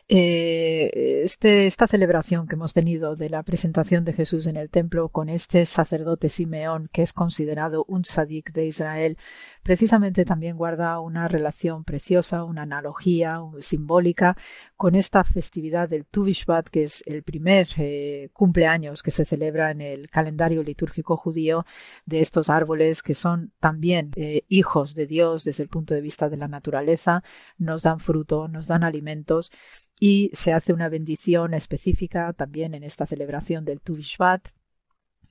eh, 0.09 1.21
este, 1.23 1.65
esta 1.65 1.87
celebración 1.87 2.47
que 2.47 2.55
hemos 2.55 2.73
tenido 2.73 3.15
de 3.15 3.29
la 3.29 3.41
presentación 3.43 4.03
de 4.03 4.13
Jesús 4.13 4.47
en 4.47 4.57
el 4.57 4.69
templo 4.69 5.09
con 5.09 5.29
este 5.29 5.65
sacerdote 5.65 6.29
Simeón, 6.29 6.89
que 6.91 7.01
es 7.03 7.13
considerado 7.13 7.85
un 7.87 8.03
sadik 8.03 8.51
de 8.51 8.65
Israel, 8.65 9.17
precisamente 9.63 10.25
también 10.25 10.57
guarda 10.57 10.99
una 10.99 11.27
relación 11.27 11.83
preciosa, 11.85 12.43
una 12.43 12.63
analogía 12.63 13.39
simbólica 13.59 14.35
con 14.75 14.95
esta 14.95 15.23
festividad 15.23 15.89
del 15.89 16.05
Tu 16.05 16.25
que 16.71 16.83
es 16.83 17.03
el 17.05 17.23
primer 17.23 17.67
eh, 17.77 18.29
cumpleaños 18.33 19.03
que 19.03 19.11
se 19.11 19.25
celebra 19.25 19.71
en 19.71 19.81
el 19.81 20.09
calendario 20.09 20.63
litúrgico 20.63 21.15
judío 21.17 21.65
de 22.05 22.19
estos 22.19 22.49
árboles 22.49 23.03
que 23.03 23.15
son 23.15 23.51
también 23.59 24.11
eh, 24.15 24.43
hijos 24.49 24.95
de 24.95 25.07
Dios 25.07 25.43
desde 25.43 25.63
el 25.63 25.69
punto 25.69 25.93
de 25.93 26.01
vista 26.01 26.29
de 26.29 26.37
la 26.37 26.47
naturaleza, 26.47 27.23
nos 27.57 27.83
dan 27.83 27.99
fruto, 27.99 28.47
nos 28.47 28.67
dan 28.67 28.82
alimentos 28.83 29.51
y 29.99 30.29
se 30.33 30.53
hace 30.53 30.73
una 30.73 30.89
bendición 30.89 31.53
específica 31.53 32.33
también 32.33 32.73
en 32.73 32.83
esta 32.83 33.05
celebración 33.05 33.65
del 33.65 33.81
Tu 33.81 33.97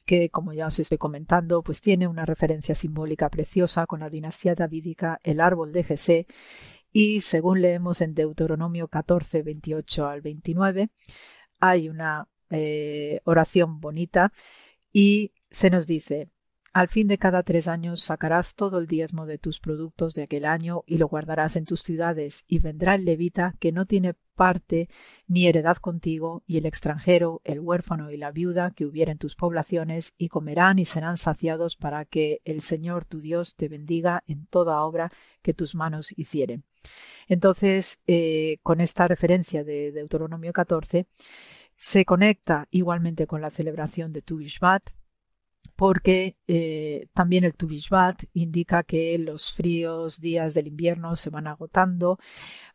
que 0.07 0.31
como 0.31 0.53
ya 0.53 0.67
os 0.67 0.79
estoy 0.79 0.99
comentando, 0.99 1.63
pues 1.63 1.81
tiene 1.81 2.09
una 2.09 2.27
referencia 2.27 2.75
simbólica 2.75 3.29
preciosa 3.29 3.87
con 3.87 4.01
la 4.01 4.11
dinastía 4.11 4.55
davídica, 4.55 5.21
el 5.23 5.41
árbol 5.41 5.73
de 5.73 5.85
Jesé, 5.85 6.27
y 6.93 7.21
según 7.21 7.63
leemos 7.63 8.01
en 8.01 8.15
Deuteronomio 8.15 8.89
14, 8.89 9.43
28 9.43 10.07
al 10.07 10.21
29, 10.21 10.91
hay 11.61 11.89
una 11.89 12.29
eh, 12.51 13.21
oración 13.25 13.81
bonita 13.81 14.33
y 14.93 15.33
se 15.51 15.71
nos 15.71 15.87
dice, 15.87 16.29
al 16.73 16.89
fin 16.89 17.07
de 17.07 17.18
cada 17.18 17.43
tres 17.43 17.68
años 17.68 18.03
sacarás 18.03 18.55
todo 18.55 18.79
el 18.79 18.87
diezmo 18.87 19.27
de 19.27 19.39
tus 19.39 19.61
productos 19.61 20.14
de 20.14 20.23
aquel 20.23 20.47
año 20.47 20.85
y 20.87 20.97
lo 20.97 21.07
guardarás 21.07 21.57
en 21.57 21.66
tus 21.66 21.83
ciudades, 21.83 22.45
y 22.47 22.61
vendrá 22.61 22.95
el 22.95 23.05
levita 23.05 23.55
que 23.61 23.73
no 23.73 23.85
tiene 23.85 24.14
parte 24.35 24.89
ni 25.27 25.47
heredad 25.47 25.77
contigo, 25.77 26.43
y 26.47 26.57
el 26.57 26.64
extranjero, 26.64 27.43
el 27.45 27.61
huérfano 27.61 28.11
y 28.11 28.16
la 28.16 28.31
viuda 28.31 28.70
que 28.70 28.87
hubiera 28.87 29.12
en 29.12 29.18
tus 29.18 29.35
poblaciones, 29.35 30.14
y 30.16 30.29
comerán 30.29 30.79
y 30.79 30.87
serán 30.87 31.18
saciados 31.18 31.77
para 31.77 32.07
que 32.07 32.41
el 32.45 32.62
Señor 32.62 33.05
tu 33.05 33.20
Dios 33.20 33.55
te 33.55 33.68
bendiga 33.68 34.25
en 34.27 34.47
toda 34.47 34.83
obra 34.83 35.12
que 35.43 35.53
tus 35.53 35.75
manos 35.75 36.12
hicieren. 36.16 36.64
Entonces, 37.29 38.01
eh, 38.07 38.59
con 38.62 38.81
esta 38.81 39.07
referencia 39.09 39.62
de 39.62 39.93
Deuteronomio 39.93 40.55
14, 40.55 41.07
se 41.77 42.05
conecta 42.07 42.68
igualmente 42.70 43.27
con 43.27 43.43
la 43.43 43.51
celebración 43.51 44.12
de 44.12 44.23
Tu 44.23 44.39
porque 45.83 46.37
eh, 46.47 47.09
también 47.12 47.43
el 47.43 47.55
Tubishvat 47.55 48.22
indica 48.35 48.85
que 48.85 49.18
los 49.18 49.53
fríos 49.53 50.20
días 50.20 50.55
del 50.55 50.68
invierno 50.68 51.16
se 51.16 51.28
van 51.28 51.49
agotando, 51.49 52.20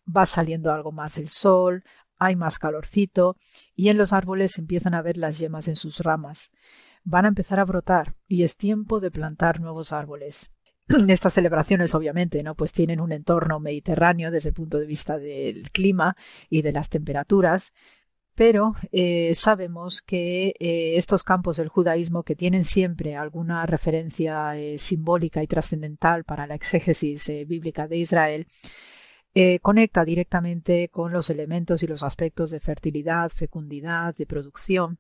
va 0.06 0.26
saliendo 0.26 0.74
algo 0.74 0.92
más 0.92 1.18
el 1.18 1.30
sol, 1.30 1.86
hay 2.18 2.36
más 2.36 2.60
calorcito 2.60 3.38
y 3.78 3.88
en 3.88 3.98
los 3.98 4.12
árboles 4.12 4.58
empiezan 4.58 4.94
a 4.94 5.02
ver 5.02 5.16
las 5.16 5.40
yemas 5.40 5.70
en 5.70 5.78
sus 5.78 6.02
ramas. 6.02 6.52
Van 7.06 7.24
a 7.24 7.30
empezar 7.30 7.62
a 7.62 7.64
brotar 7.64 8.18
y 8.28 8.44
es 8.44 8.58
tiempo 8.58 9.00
de 9.00 9.10
plantar 9.10 9.62
nuevos 9.62 9.94
árboles. 9.94 10.52
Estas 11.08 11.34
celebraciones, 11.34 11.96
obviamente, 11.96 12.44
¿no? 12.44 12.56
Pues 12.56 12.74
tienen 12.74 13.00
un 13.00 13.14
entorno 13.14 13.62
mediterráneo 13.62 14.32
desde 14.32 14.50
el 14.50 14.56
punto 14.56 14.80
de 14.80 14.86
vista 14.86 15.18
del 15.18 15.72
clima 15.72 16.18
y 16.50 16.62
de 16.62 16.74
las 16.74 16.90
temperaturas, 16.90 17.72
pero 18.38 18.76
eh, 18.92 19.34
sabemos 19.34 20.04
que 20.04 20.54
eh, 20.60 20.94
estos 20.96 21.24
campos 21.24 21.58
del 21.58 21.70
judaísmo 21.70 22.22
que 22.22 22.36
tienen 22.36 22.64
siempre 22.64 23.16
alguna 23.16 23.66
referencia 23.66 24.56
eh, 24.56 24.78
simbólica 24.78 25.42
y 25.42 25.48
trascendental 25.48 26.24
para 26.24 26.46
la 26.46 26.54
exégesis 26.54 27.32
bíblica 27.48 27.88
de 27.88 27.98
Israel, 27.98 28.48
conecta 29.62 30.04
directamente 30.04 30.90
con 30.90 31.12
los 31.12 31.30
elementos 31.30 31.84
y 31.84 31.88
los 31.88 32.02
aspectos 32.02 32.50
de 32.50 32.60
fertilidad, 32.60 33.30
fecundidad, 33.30 34.16
de 34.16 34.26
producción 34.26 34.98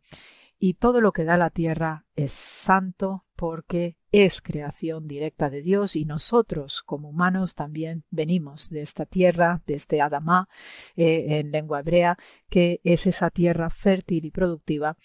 y 0.60 0.76
todo 0.76 1.02
lo 1.02 1.12
que 1.12 1.24
da 1.24 1.38
la 1.38 1.50
tierra 1.50 2.06
es 2.16 2.32
santo 2.32 3.24
porque 3.36 3.98
es 4.12 4.42
creación 4.42 5.08
directa 5.08 5.50
de 5.50 5.62
Dios 5.62 5.96
y 5.96 6.06
nosotros 6.06 6.82
como 6.84 7.10
humanos 7.10 7.54
también 7.54 8.04
venimos 8.10 8.70
de 8.70 8.82
esta 8.82 9.06
tierra, 9.06 9.62
de 9.68 9.76
este 9.76 10.02
Adamá 10.02 10.50
eh, 10.96 11.40
en 11.40 11.52
lengua 11.52 11.82
hebrea, 11.82 12.18
que 12.50 12.82
es 12.84 13.06
esa 13.06 13.30
tierra 13.30 13.70
fértil 13.70 14.26
y 14.26 14.32
productiva 14.32 14.98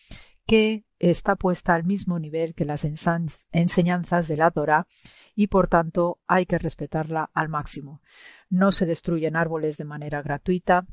que 0.47 0.85
está 0.99 1.37
puesta 1.37 1.75
al 1.75 1.85
mismo 1.85 2.19
nivel 2.19 2.55
que 2.55 2.65
las 2.65 2.85
enseñanzas 2.85 4.29
de 4.29 4.37
la 4.37 4.51
Torah 4.51 4.87
y 5.35 5.49
por 5.49 5.69
tanto 5.69 6.21
hay 6.27 6.47
que 6.47 6.59
respetarla 6.59 7.31
al 7.35 7.49
máximo. 7.49 8.03
No 8.49 8.73
se 8.73 8.87
destruyen 8.87 9.37
árboles 9.37 9.77
de 9.77 9.85
manera 9.85 10.23
gratuita, 10.23 10.87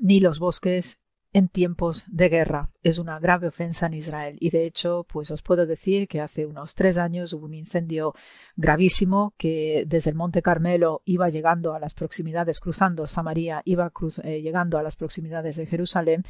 ni 0.00 0.20
los 0.20 0.38
bosques 0.38 1.00
en 1.32 1.48
tiempos 1.48 2.04
de 2.08 2.28
guerra. 2.28 2.68
Es 2.82 2.98
una 2.98 3.18
grave 3.18 3.48
ofensa 3.48 3.86
en 3.86 3.94
Israel 3.94 4.36
y 4.40 4.50
de 4.50 4.64
hecho, 4.64 5.06
pues 5.10 5.30
os 5.30 5.42
puedo 5.42 5.66
decir 5.66 6.08
que 6.08 6.20
hace 6.20 6.46
unos 6.46 6.74
tres 6.74 6.96
años 6.96 7.32
hubo 7.32 7.46
un 7.46 7.54
incendio 7.54 8.14
gravísimo 8.56 9.34
que 9.36 9.84
desde 9.86 10.10
el 10.10 10.16
Monte 10.16 10.42
Carmelo 10.42 11.02
iba 11.04 11.28
llegando 11.28 11.74
a 11.74 11.80
las 11.80 11.94
proximidades, 11.94 12.60
cruzando 12.60 13.06
Samaria, 13.06 13.62
iba 13.64 13.92
eh, 14.24 14.40
llegando 14.40 14.78
a 14.78 14.82
las 14.82 14.96
proximidades 14.96 15.56
de 15.56 15.66
Jerusalén 15.66 16.24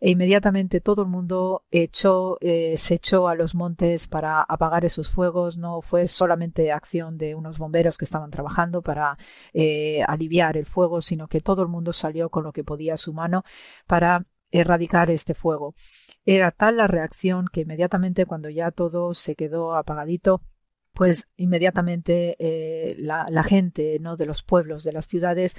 e 0.00 0.10
inmediatamente 0.10 0.80
todo 0.80 1.02
el 1.02 1.08
mundo 1.08 1.64
echó, 1.70 2.38
eh, 2.40 2.74
se 2.76 2.94
echó 2.94 3.28
a 3.28 3.34
los 3.34 3.54
montes 3.54 4.06
para 4.06 4.42
apagar 4.42 4.84
esos 4.84 5.08
fuegos. 5.08 5.58
No 5.58 5.80
fue 5.82 6.06
solamente 6.08 6.72
acción 6.72 7.18
de 7.18 7.34
unos 7.34 7.58
bomberos 7.58 7.98
que 7.98 8.04
estaban 8.04 8.30
trabajando 8.30 8.82
para 8.82 9.18
eh, 9.52 10.02
aliviar 10.06 10.56
el 10.56 10.66
fuego, 10.66 11.00
sino 11.00 11.28
que 11.28 11.40
todo 11.40 11.62
el 11.62 11.68
mundo 11.68 11.92
salió 11.92 12.30
con 12.30 12.44
lo 12.44 12.52
que 12.52 12.64
podía 12.64 12.94
a 12.94 12.96
su 12.96 13.12
mano 13.12 13.44
para 13.86 14.24
erradicar 14.50 15.10
este 15.10 15.34
fuego. 15.34 15.74
Era 16.24 16.50
tal 16.50 16.76
la 16.76 16.86
reacción 16.86 17.46
que 17.52 17.62
inmediatamente 17.62 18.26
cuando 18.26 18.48
ya 18.48 18.70
todo 18.70 19.14
se 19.14 19.34
quedó 19.34 19.74
apagadito, 19.74 20.42
pues 20.94 21.28
inmediatamente 21.36 22.36
eh, 22.40 22.96
la, 22.98 23.26
la, 23.30 23.44
gente 23.44 23.98
¿no? 24.00 24.16
de 24.16 24.26
los 24.26 24.42
pueblos, 24.42 24.82
de 24.82 24.92
las 24.92 25.06
ciudades, 25.06 25.54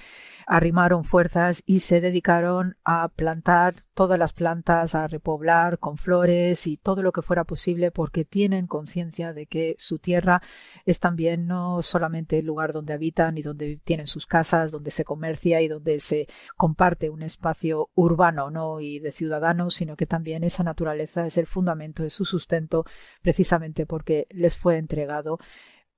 arrimaron 0.45 1.05
fuerzas 1.05 1.63
y 1.65 1.79
se 1.79 2.01
dedicaron 2.01 2.75
a 2.83 3.07
plantar 3.09 3.85
todas 3.99 4.17
las 4.17 4.31
plantas, 4.31 4.95
a 4.95 5.09
repoblar 5.09 5.77
con 5.77 5.97
flores 5.97 6.67
y 6.67 6.77
todo 6.77 7.03
lo 7.03 7.11
que 7.11 7.21
fuera 7.21 7.43
posible 7.43 7.91
porque 7.91 8.23
tienen 8.23 8.65
conciencia 8.65 9.33
de 9.33 9.45
que 9.45 9.75
su 9.77 9.99
tierra 9.99 10.41
es 10.85 11.01
también 11.01 11.47
no 11.47 11.81
solamente 11.81 12.39
el 12.39 12.45
lugar 12.45 12.71
donde 12.71 12.93
habitan 12.93 13.37
y 13.37 13.41
donde 13.41 13.75
tienen 13.83 14.07
sus 14.07 14.25
casas, 14.25 14.71
donde 14.71 14.91
se 14.91 15.03
comercia 15.03 15.61
y 15.61 15.67
donde 15.67 15.99
se 15.99 16.27
comparte 16.55 17.09
un 17.09 17.23
espacio 17.23 17.89
urbano 17.93 18.49
¿no? 18.49 18.79
y 18.79 18.99
de 18.99 19.11
ciudadanos, 19.11 19.73
sino 19.75 19.97
que 19.97 20.05
también 20.05 20.45
esa 20.45 20.63
naturaleza 20.63 21.25
es 21.25 21.37
el 21.37 21.45
fundamento 21.45 22.01
de 22.01 22.09
su 22.09 22.23
sustento 22.23 22.85
precisamente 23.21 23.85
porque 23.85 24.27
les 24.29 24.55
fue 24.55 24.77
entregado 24.77 25.39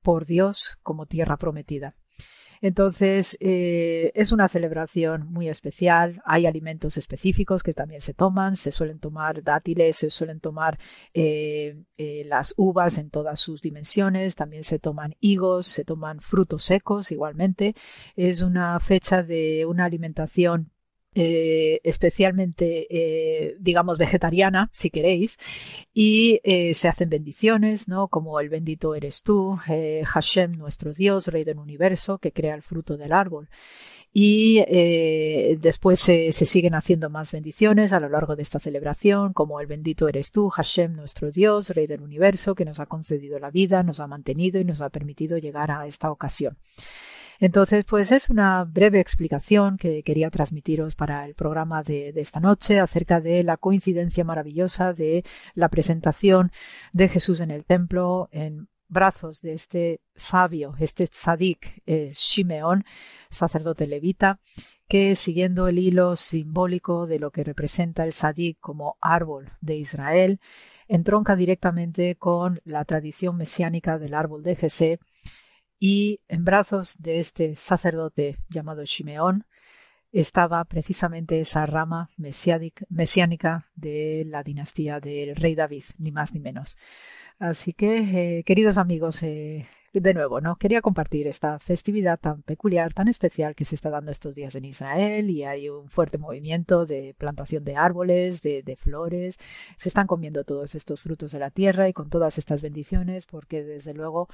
por 0.02 0.26
Dios 0.26 0.80
como 0.82 1.06
tierra 1.06 1.38
prometida. 1.38 1.94
Entonces, 2.62 3.38
eh, 3.40 4.12
es 4.14 4.32
una 4.32 4.48
celebración 4.48 5.32
muy 5.32 5.50
especial. 5.50 6.22
Hay 6.26 6.46
alimentos 6.46 6.96
específicos 6.96 7.64
que 7.64 7.74
también 7.74 8.02
se 8.02 8.14
toman. 8.14 8.56
Se 8.56 8.72
suelen 8.72 9.00
tomar 9.00 9.44
dátiles, 9.44 9.98
se 9.98 10.12
suelen 10.12 10.40
tomar 10.40 10.80
eh, 11.14 11.84
eh, 11.98 12.24
las 12.28 12.54
uvas 12.58 13.00
en 13.00 13.10
todas 13.10 13.40
sus 13.40 13.62
dimensiones. 13.62 14.36
También 14.36 14.64
se 14.64 14.78
toman 14.80 15.16
higos, 15.20 15.68
se 15.68 15.86
toman 15.86 16.22
frutos 16.22 16.64
secos 16.64 17.12
igualmente. 17.12 17.76
Es 18.16 18.42
una 18.42 18.80
fecha 18.80 19.24
de 19.24 19.66
una 19.66 19.86
alimentación 19.86 20.71
eh, 21.14 21.82
especialmente, 21.84 22.88
eh, 22.90 23.58
digamos, 23.60 23.98
vegetariana, 23.98 24.70
si 24.72 24.90
queréis, 24.90 25.38
y 25.94 26.40
eh, 26.46 26.74
se 26.74 26.88
hacen 26.88 27.10
bendiciones, 27.10 27.90
¿no? 27.90 28.08
Como 28.08 28.40
el 28.40 28.48
bendito 28.48 28.96
eres 28.96 29.22
tú, 29.22 29.60
Hashem, 30.06 30.54
nuestro 30.58 30.94
Dios, 30.94 31.28
Rey 31.28 31.44
del 31.44 31.60
universo, 31.60 32.18
que 32.18 32.32
crea 32.32 32.56
el 32.56 32.62
fruto 32.62 32.96
del 32.96 33.12
árbol. 33.12 33.50
Y 34.14 34.60
después 35.60 36.00
se, 36.02 36.34
siguen 36.34 36.76
haciendo 36.76 37.10
más 37.10 37.32
bendiciones 37.32 37.94
a 37.94 38.00
lo 38.02 38.10
largo 38.10 38.36
de 38.36 38.44
esta 38.44 38.60
celebración, 38.60 39.32
como 39.32 39.62
el 39.62 39.68
bendito 39.68 40.10
eres 40.10 40.32
tú, 40.32 40.50
Hashem, 40.50 40.96
nuestro 40.96 41.32
Dios, 41.32 41.70
Rey 41.70 41.88
del 41.88 42.02
universo, 42.02 42.54
que 42.54 42.66
nos 42.66 42.82
ha 42.82 42.88
concedido 42.88 43.40
la 43.40 43.52
vida, 43.52 43.84
nos 43.84 44.02
ha 44.02 44.08
mantenido 44.08 44.60
y 44.60 44.66
nos 44.66 44.82
ha 44.82 44.90
permitido 44.90 45.38
llegar 45.38 45.72
a 45.72 45.88
esta 45.88 46.12
ocasión. 46.12 46.58
Entonces, 47.42 47.86
pues 47.86 48.12
es 48.12 48.30
una 48.30 48.64
breve 48.66 49.00
explicación 49.00 49.78
que 49.78 50.04
quería 50.04 50.30
transmitiros 50.30 50.94
para 50.96 51.26
el 51.26 51.34
programa 51.34 51.82
de, 51.82 52.14
esta 52.16 52.40
noche 52.40 52.80
acerca 52.80 53.20
de 53.20 53.44
la 53.44 53.58
coincidencia 53.58 54.24
maravillosa 54.24 54.94
de 54.94 55.24
la 55.56 55.68
presentación 55.68 56.52
de 56.94 57.10
Jesús 57.10 57.40
en 57.40 57.50
el 57.50 57.66
templo 57.66 58.30
en 58.32 58.68
brazos 58.90 59.42
de 59.42 59.54
este 59.54 60.02
sabio, 60.16 60.76
este 60.80 61.08
tzadik 61.08 61.82
eh, 61.88 62.12
Shimeón, 62.14 62.86
sacerdote 63.32 63.88
levita, 63.88 64.40
que 64.88 65.16
siguiendo 65.16 65.68
el 65.68 65.80
hilo 65.80 66.16
simbólico 66.18 67.08
de 67.08 67.18
lo 67.18 67.32
que 67.32 67.44
representa 67.44 68.04
el 68.04 68.12
tzadik 68.12 68.60
como 68.60 68.98
árbol 69.02 69.50
de 69.62 69.78
Israel, 69.78 70.40
entronca 70.88 71.36
directamente 71.36 72.18
con 72.18 72.62
la 72.66 72.86
tradición 72.86 73.36
mesiánica 73.38 73.98
del 73.98 74.14
árbol 74.14 74.44
de 74.44 74.56
Jesé 74.56 75.00
y 75.84 76.22
en 76.28 76.46
brazos 76.46 76.96
de 77.00 77.18
este 77.18 77.56
sacerdote 77.56 78.38
llamado 78.50 78.86
Shimeón 78.86 79.48
estaba 80.12 80.64
precisamente 80.66 81.40
esa 81.40 81.66
rama 81.66 82.08
mesiánica 82.18 83.72
de 83.74 84.24
la 84.28 84.44
dinastía 84.44 85.00
del 85.00 85.36
rey 85.36 85.56
David, 85.56 85.86
ni 85.98 86.12
más 86.12 86.36
ni 86.36 86.40
menos. 86.40 86.78
Así 87.40 87.74
que, 87.74 88.38
eh, 88.38 88.44
queridos 88.44 88.78
amigos, 88.78 89.24
eh, 89.24 89.68
de 89.92 90.14
nuevo, 90.14 90.40
¿no? 90.40 90.56
Quería 90.58 90.82
compartir 90.82 91.26
esta 91.26 91.58
festividad 91.58 92.20
tan 92.20 92.44
peculiar, 92.44 92.94
tan 92.94 93.08
especial 93.08 93.56
que 93.56 93.66
se 93.66 93.74
está 93.74 93.90
dando 93.90 94.12
estos 94.12 94.36
días 94.36 94.54
en 94.54 94.66
Israel 94.66 95.32
y 95.32 95.46
hay 95.46 95.68
un 95.68 95.90
fuerte 95.90 96.20
movimiento 96.20 96.86
de 96.86 97.16
plantación 97.18 97.64
de 97.64 97.76
árboles, 97.76 98.44
de, 98.44 98.62
de 98.62 98.76
flores. 98.76 99.40
Se 99.78 99.90
están 99.90 100.06
comiendo 100.06 100.44
todos 100.44 100.76
estos 100.76 101.02
frutos 101.02 101.32
de 101.32 101.40
la 101.40 101.50
tierra 101.50 101.90
y 101.90 101.94
con 101.94 102.12
todas 102.12 102.38
estas 102.38 102.62
bendiciones 102.62 103.26
porque 103.26 103.64
desde 103.64 103.96
luego 103.96 104.30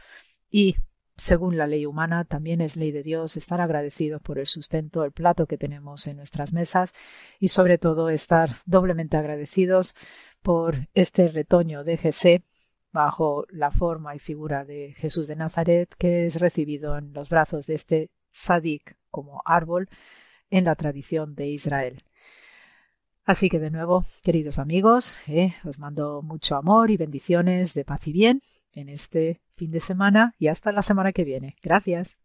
y 0.51 0.75
según 1.17 1.57
la 1.57 1.67
ley 1.67 1.85
humana, 1.85 2.25
también 2.25 2.61
es 2.61 2.75
ley 2.75 2.91
de 2.91 3.03
Dios 3.03 3.37
estar 3.37 3.59
agradecidos 3.59 4.21
por 4.21 4.37
el 4.39 4.45
sustento, 4.45 5.03
el 5.03 5.11
plato 5.11 5.47
que 5.47 5.57
tenemos 5.57 6.07
en 6.07 6.17
nuestras 6.17 6.53
mesas 6.53 6.93
y 7.39 7.47
sobre 7.47 7.77
todo 7.77 8.09
estar 8.09 8.51
doblemente 8.65 9.17
agradecidos 9.17 9.95
por 10.41 10.87
este 10.93 11.27
retoño 11.27 11.83
de 11.83 11.97
Jesé 11.97 12.43
bajo 12.91 13.45
la 13.49 13.71
forma 13.71 14.15
y 14.15 14.19
figura 14.19 14.63
de 14.63 14.93
Jesús 14.95 15.27
de 15.27 15.35
Nazaret 15.35 15.93
que 15.97 16.25
es 16.27 16.39
recibido 16.39 16.97
en 16.97 17.13
los 17.13 17.29
brazos 17.29 17.67
de 17.67 17.75
este 17.75 18.11
sadik 18.31 18.95
como 19.09 19.41
árbol 19.45 19.89
en 20.49 20.65
la 20.65 20.75
tradición 20.75 21.35
de 21.35 21.47
Israel. 21.47 22.03
Así 23.25 23.49
que 23.49 23.59
de 23.59 23.71
nuevo, 23.71 24.05
queridos 24.23 24.57
amigos, 24.57 25.17
eh, 25.27 25.53
os 25.65 25.79
mando 25.79 26.21
mucho 26.21 26.55
amor 26.55 26.91
y 26.91 26.97
bendiciones 26.97 27.73
de 27.73 27.83
paz 27.83 28.07
y 28.07 28.13
bien 28.13 28.39
en 28.77 28.89
este 28.89 29.41
fin 29.55 29.71
de 29.71 29.79
semana 29.79 30.35
y 30.37 30.47
hasta 30.47 30.71
la 30.71 30.81
semana 30.81 31.11
que 31.11 31.23
viene. 31.23 31.55
Gracias. 31.61 32.17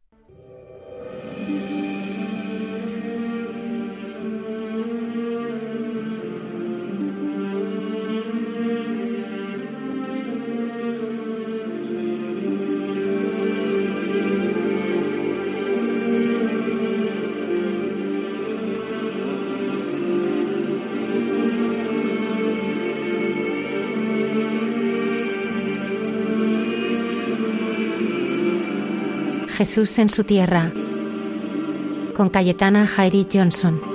Jesús 29.65 29.97
en 30.01 30.11
su 30.11 30.25
tierra, 30.25 30.73
con 32.17 32.31
Cayetana 32.31 32.85
Jairi 32.85 33.29
Johnson. 33.33 33.92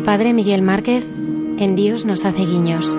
El 0.00 0.06
padre 0.06 0.32
Miguel 0.32 0.62
Márquez 0.62 1.04
en 1.58 1.76
Dios 1.76 2.06
nos 2.06 2.24
hace 2.24 2.46
guiños. 2.46 2.96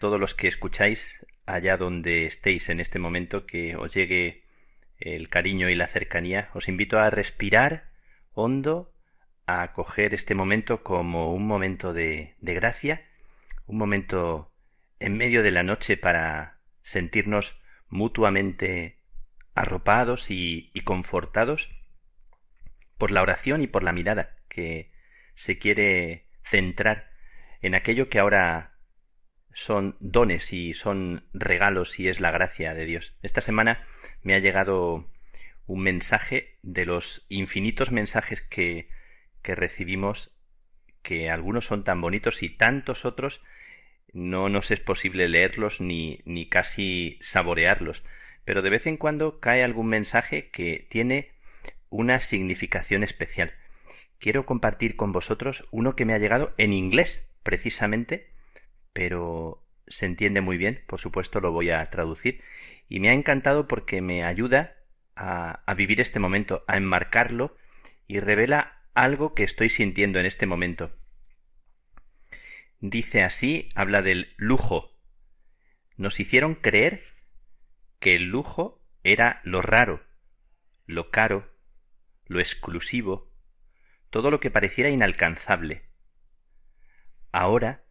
Todos 0.00 0.18
los 0.18 0.34
que 0.34 0.48
escucháis 0.48 1.24
allá 1.46 1.76
donde 1.76 2.24
estéis 2.24 2.68
en 2.70 2.80
este 2.80 2.98
momento, 2.98 3.46
que 3.46 3.76
os 3.76 3.94
llegue 3.94 4.42
el 4.98 5.28
cariño 5.28 5.70
y 5.70 5.76
la 5.76 5.86
cercanía. 5.86 6.50
Os 6.54 6.68
invito 6.68 6.98
a 6.98 7.10
respirar 7.10 7.90
hondo, 8.32 8.92
a 9.46 9.62
acoger 9.62 10.12
este 10.12 10.34
momento 10.34 10.82
como 10.82 11.32
un 11.32 11.46
momento 11.46 11.92
de, 11.92 12.34
de 12.40 12.54
gracia, 12.54 13.06
un 13.66 13.78
momento 13.78 14.52
en 14.98 15.16
medio 15.16 15.42
de 15.44 15.52
la 15.52 15.62
noche 15.62 15.96
para 15.96 16.58
sentirnos 16.82 17.60
mutuamente 17.88 18.98
arropados 19.54 20.32
y, 20.32 20.70
y 20.74 20.80
confortados 20.80 21.70
por 22.98 23.12
la 23.12 23.22
oración 23.22 23.62
y 23.62 23.68
por 23.68 23.84
la 23.84 23.92
mirada 23.92 24.36
que 24.48 24.90
se 25.34 25.58
quiere 25.58 26.26
centrar 26.42 27.10
en 27.62 27.76
aquello 27.76 28.08
que 28.08 28.18
ahora 28.18 28.69
son 29.54 29.96
dones 30.00 30.52
y 30.52 30.74
son 30.74 31.24
regalos 31.32 31.98
y 31.98 32.08
es 32.08 32.20
la 32.20 32.30
gracia 32.30 32.74
de 32.74 32.84
Dios. 32.84 33.14
Esta 33.22 33.40
semana 33.40 33.86
me 34.22 34.34
ha 34.34 34.38
llegado 34.38 35.06
un 35.66 35.82
mensaje 35.82 36.56
de 36.62 36.86
los 36.86 37.26
infinitos 37.28 37.90
mensajes 37.90 38.40
que, 38.40 38.88
que 39.42 39.54
recibimos, 39.54 40.32
que 41.02 41.30
algunos 41.30 41.66
son 41.66 41.84
tan 41.84 42.00
bonitos 42.00 42.42
y 42.42 42.50
tantos 42.50 43.04
otros 43.04 43.40
no 44.12 44.48
nos 44.48 44.70
es 44.70 44.80
posible 44.80 45.28
leerlos 45.28 45.80
ni, 45.80 46.20
ni 46.24 46.48
casi 46.48 47.18
saborearlos. 47.20 48.02
Pero 48.44 48.62
de 48.62 48.70
vez 48.70 48.86
en 48.86 48.96
cuando 48.96 49.40
cae 49.40 49.62
algún 49.62 49.86
mensaje 49.86 50.50
que 50.50 50.86
tiene 50.90 51.30
una 51.88 52.20
significación 52.20 53.02
especial. 53.02 53.52
Quiero 54.18 54.46
compartir 54.46 54.96
con 54.96 55.12
vosotros 55.12 55.66
uno 55.70 55.96
que 55.96 56.04
me 56.04 56.14
ha 56.14 56.18
llegado 56.18 56.52
en 56.56 56.72
inglés, 56.72 57.26
precisamente, 57.42 58.29
pero 58.92 59.66
se 59.86 60.06
entiende 60.06 60.40
muy 60.40 60.56
bien, 60.56 60.82
por 60.86 61.00
supuesto 61.00 61.40
lo 61.40 61.52
voy 61.52 61.70
a 61.70 61.84
traducir, 61.90 62.42
y 62.88 63.00
me 63.00 63.10
ha 63.10 63.14
encantado 63.14 63.68
porque 63.68 64.00
me 64.00 64.24
ayuda 64.24 64.76
a, 65.16 65.62
a 65.66 65.74
vivir 65.74 66.00
este 66.00 66.18
momento, 66.18 66.64
a 66.66 66.76
enmarcarlo 66.76 67.56
y 68.06 68.20
revela 68.20 68.82
algo 68.94 69.34
que 69.34 69.44
estoy 69.44 69.68
sintiendo 69.68 70.18
en 70.18 70.26
este 70.26 70.46
momento. 70.46 70.96
Dice 72.80 73.22
así, 73.22 73.68
habla 73.74 74.02
del 74.02 74.34
lujo. 74.36 74.96
Nos 75.96 76.18
hicieron 76.18 76.54
creer 76.54 77.02
que 77.98 78.16
el 78.16 78.24
lujo 78.24 78.82
era 79.04 79.40
lo 79.44 79.60
raro, 79.60 80.02
lo 80.86 81.10
caro, 81.10 81.50
lo 82.26 82.40
exclusivo, 82.40 83.30
todo 84.08 84.30
lo 84.30 84.40
que 84.40 84.50
pareciera 84.50 84.90
inalcanzable. 84.90 85.82
Ahora 87.32 87.84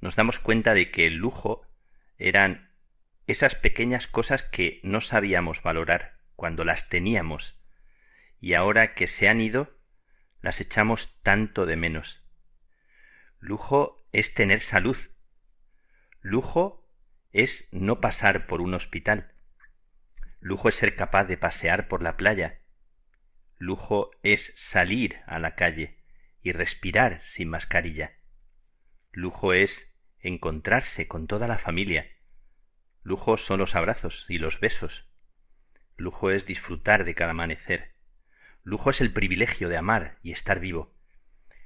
nos 0.00 0.16
damos 0.16 0.38
cuenta 0.38 0.74
de 0.74 0.90
que 0.90 1.06
el 1.06 1.14
lujo 1.14 1.66
eran 2.16 2.70
esas 3.26 3.54
pequeñas 3.54 4.06
cosas 4.06 4.42
que 4.42 4.80
no 4.82 5.00
sabíamos 5.00 5.62
valorar 5.62 6.18
cuando 6.36 6.64
las 6.64 6.88
teníamos 6.88 7.60
y 8.40 8.54
ahora 8.54 8.94
que 8.94 9.06
se 9.06 9.28
han 9.28 9.40
ido 9.40 9.76
las 10.40 10.60
echamos 10.60 11.20
tanto 11.22 11.66
de 11.66 11.76
menos. 11.76 12.22
Lujo 13.40 14.06
es 14.12 14.34
tener 14.34 14.60
salud. 14.60 14.96
Lujo 16.20 16.88
es 17.32 17.68
no 17.72 18.00
pasar 18.00 18.46
por 18.46 18.60
un 18.60 18.74
hospital. 18.74 19.32
Lujo 20.40 20.68
es 20.68 20.76
ser 20.76 20.96
capaz 20.96 21.24
de 21.24 21.36
pasear 21.36 21.88
por 21.88 22.02
la 22.02 22.16
playa. 22.16 22.60
Lujo 23.56 24.10
es 24.22 24.52
salir 24.56 25.20
a 25.26 25.38
la 25.38 25.56
calle 25.56 25.98
y 26.42 26.52
respirar 26.52 27.20
sin 27.20 27.48
mascarilla. 27.48 28.12
Lujo 29.12 29.52
es 29.52 29.87
encontrarse 30.20 31.06
con 31.08 31.26
toda 31.26 31.46
la 31.46 31.58
familia. 31.58 32.10
Lujo 33.02 33.36
son 33.36 33.60
los 33.60 33.74
abrazos 33.74 34.26
y 34.28 34.38
los 34.38 34.60
besos. 34.60 35.06
Lujo 35.96 36.30
es 36.30 36.46
disfrutar 36.46 37.04
de 37.04 37.14
cada 37.14 37.30
amanecer. 37.30 37.92
Lujo 38.62 38.90
es 38.90 39.00
el 39.00 39.12
privilegio 39.12 39.68
de 39.68 39.76
amar 39.76 40.18
y 40.22 40.32
estar 40.32 40.60
vivo. 40.60 40.94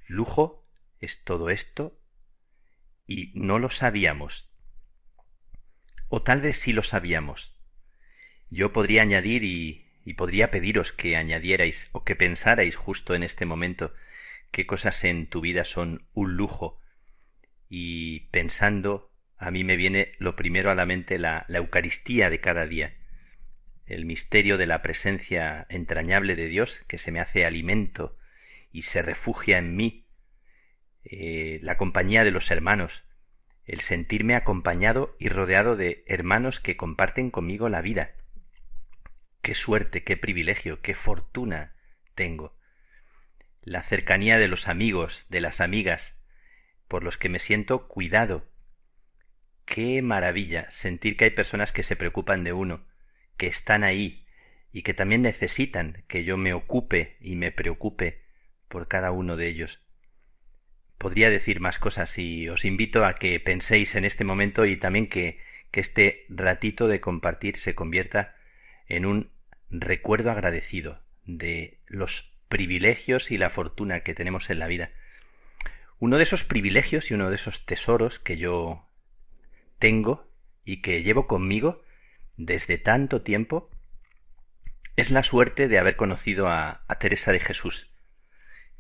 Lujo 0.07 0.67
es 1.01 1.25
todo 1.25 1.51
esto 1.51 1.99
y 3.07 3.33
no 3.35 3.59
lo 3.59 3.71
sabíamos. 3.71 4.51
O 6.09 6.23
tal 6.23 6.41
vez 6.41 6.59
sí 6.59 6.73
lo 6.73 6.83
sabíamos. 6.83 7.57
Yo 8.51 8.73
podría 8.73 9.03
añadir 9.03 9.45
y, 9.45 9.87
y 10.05 10.15
podría 10.15 10.51
pediros 10.51 10.93
que 10.93 11.17
añadierais 11.17 11.89
o 11.93 12.05
que 12.05 12.17
pensarais 12.17 12.77
justo 12.77 13.15
en 13.15 13.23
este 13.23 13.47
momento 13.47 13.95
qué 14.51 14.67
cosas 14.67 15.05
en 15.05 15.27
tu 15.27 15.41
vida 15.41 15.65
son 15.65 16.07
un 16.13 16.37
lujo 16.37 16.82
y 17.75 18.29
pensando, 18.33 19.11
a 19.39 19.51
mí 19.51 19.65
me 19.65 19.77
viene 19.77 20.13
lo 20.19 20.37
primero 20.37 20.71
a 20.71 20.75
la 20.75 20.85
mente 20.85 21.19
la, 21.19 21.47
la 21.49 21.57
Eucaristía 21.57 22.29
de 22.29 22.39
cada 22.39 22.67
día, 22.67 22.99
el 23.87 24.05
misterio 24.05 24.59
de 24.59 24.67
la 24.67 24.83
presencia 24.83 25.65
entrañable 25.71 26.37
de 26.37 26.49
Dios 26.49 26.81
que 26.87 26.99
se 26.99 27.11
me 27.11 27.21
hace 27.21 27.47
alimento 27.47 28.19
y 28.73 28.83
se 28.83 29.01
refugia 29.01 29.57
en 29.57 29.75
mí, 29.75 30.07
eh, 31.05 31.61
la 31.63 31.79
compañía 31.79 32.25
de 32.25 32.31
los 32.31 32.51
hermanos, 32.51 33.05
el 33.65 33.81
sentirme 33.81 34.35
acompañado 34.35 35.17
y 35.19 35.31
rodeado 35.31 35.75
de 35.75 36.05
hermanos 36.07 36.61
que 36.61 36.77
comparten 36.77 37.31
conmigo 37.31 37.71
la 37.71 37.81
vida. 37.81 38.11
Qué 39.41 39.55
suerte, 39.55 40.05
qué 40.05 40.19
privilegio, 40.19 40.83
qué 40.83 40.95
fortuna 40.95 41.75
tengo. 42.15 42.55
La 43.63 43.83
cercanía 43.83 44.37
de 44.37 44.49
los 44.49 44.69
amigos, 44.69 45.25
de 45.31 45.41
las 45.41 45.63
amigas, 45.63 46.19
por 46.93 47.05
los 47.05 47.17
que 47.17 47.31
me 47.31 47.39
siento 47.39 47.89
cuidado. 47.89 48.45
Qué 49.65 50.03
maravilla 50.03 50.71
sentir 50.71 51.17
que 51.17 51.25
hay 51.25 51.31
personas 51.31 51.73
que 51.73 51.85
se 51.85 51.97
preocupan 51.97 52.45
de 52.45 52.53
uno, 52.53 52.85
que 53.39 53.47
están 53.47 53.83
ahí 53.83 54.27
y 54.73 54.83
que 54.83 54.93
también 54.93 55.23
necesitan 55.23 56.05
que 56.07 56.25
yo 56.25 56.37
me 56.37 56.53
ocupe 56.53 57.17
y 57.19 57.37
me 57.37 57.51
preocupe 57.51 58.21
por 58.69 58.89
cada 58.89 59.11
uno 59.11 59.39
de 59.39 59.49
ellos. 59.49 59.81
Podría 60.99 61.31
decir 61.31 61.61
más 61.61 61.79
cosas 61.79 62.19
y 62.19 62.51
os 62.51 62.67
invito 62.67 63.07
a 63.07 63.15
que 63.15 63.41
penséis 63.41 63.95
en 63.95 64.05
este 64.05 64.25
momento 64.25 64.67
y 64.67 64.77
también 64.77 65.07
que, 65.07 65.39
que 65.71 65.81
este 65.81 66.27
ratito 66.29 66.89
de 66.89 67.01
compartir 67.01 67.57
se 67.57 67.75
convierta 67.75 68.37
en 68.87 69.07
un 69.07 69.33
recuerdo 69.71 70.31
agradecido 70.31 71.01
de 71.25 71.81
los 71.87 72.37
privilegios 72.51 73.31
y 73.31 73.39
la 73.39 73.49
fortuna 73.49 74.01
que 74.01 74.13
tenemos 74.13 74.51
en 74.51 74.59
la 74.59 74.67
vida 74.67 74.93
uno 76.03 76.17
de 76.17 76.25
esos 76.25 76.43
privilegios 76.43 77.09
y 77.09 77.15
uno 77.15 77.31
de 77.31 77.37
esos 77.37 77.65
tesoros 77.65 78.19
que 78.19 78.37
yo 78.37 78.85
tengo 79.79 80.29
y 80.65 80.83
que 80.83 81.05
llevo 81.05 81.29
conmigo 81.29 81.85
desde 82.37 82.77
tanto 82.77 83.23
tiempo 83.23 83.71
es 84.97 85.13
la 85.13 85.23
suerte 85.23 85.69
de 85.69 85.79
haber 85.79 85.95
conocido 85.95 86.49
a, 86.49 86.85
Teresa 86.99 87.31
de 87.31 87.39
Jesús, 87.39 87.95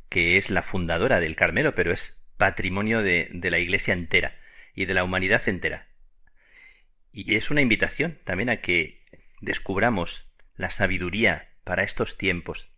que 0.08 0.36
es 0.36 0.50
la 0.50 0.64
fundadora 0.64 1.20
del 1.20 1.36
Carmelo, 1.36 1.76
pero 1.76 1.92
es 1.92 2.20
patrimonio 2.38 3.02
de, 3.02 3.28
de 3.32 3.52
la 3.52 3.60
Iglesia 3.60 3.94
entera 3.94 4.36
y 4.74 4.86
de 4.86 4.94
la 4.94 5.04
humanidad 5.04 5.48
entera. 5.48 5.86
Y 7.12 7.36
es 7.36 7.52
una 7.52 7.60
invitación 7.60 8.18
también 8.24 8.50
a 8.50 8.56
que 8.56 9.00
descubramos 9.40 10.28
la 10.56 10.72
sabiduría 10.72 11.50
para 11.62 11.84
estos 11.84 12.18
tiempos. 12.18 12.68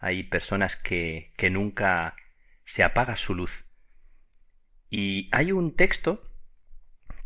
Hay 0.00 0.24
personas 0.24 0.74
que, 0.74 1.30
que 1.36 1.50
nunca 1.50 2.16
se 2.70 2.84
apaga 2.84 3.16
su 3.16 3.34
luz. 3.34 3.64
Y 4.90 5.28
hay 5.32 5.50
un 5.50 5.74
texto 5.74 6.22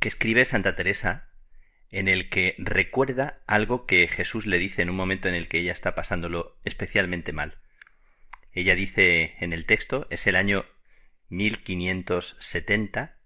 que 0.00 0.08
escribe 0.08 0.46
Santa 0.46 0.74
Teresa 0.74 1.28
en 1.90 2.08
el 2.08 2.30
que 2.30 2.54
recuerda 2.56 3.42
algo 3.46 3.84
que 3.84 4.08
Jesús 4.08 4.46
le 4.46 4.58
dice 4.58 4.80
en 4.80 4.88
un 4.88 4.96
momento 4.96 5.28
en 5.28 5.34
el 5.34 5.48
que 5.48 5.58
ella 5.58 5.72
está 5.72 5.94
pasándolo 5.94 6.58
especialmente 6.64 7.34
mal. 7.34 7.58
Ella 8.52 8.74
dice 8.74 9.34
en 9.38 9.52
el 9.52 9.66
texto, 9.66 10.06
es 10.08 10.26
el 10.26 10.36
año 10.36 10.64
1570, 11.28 13.18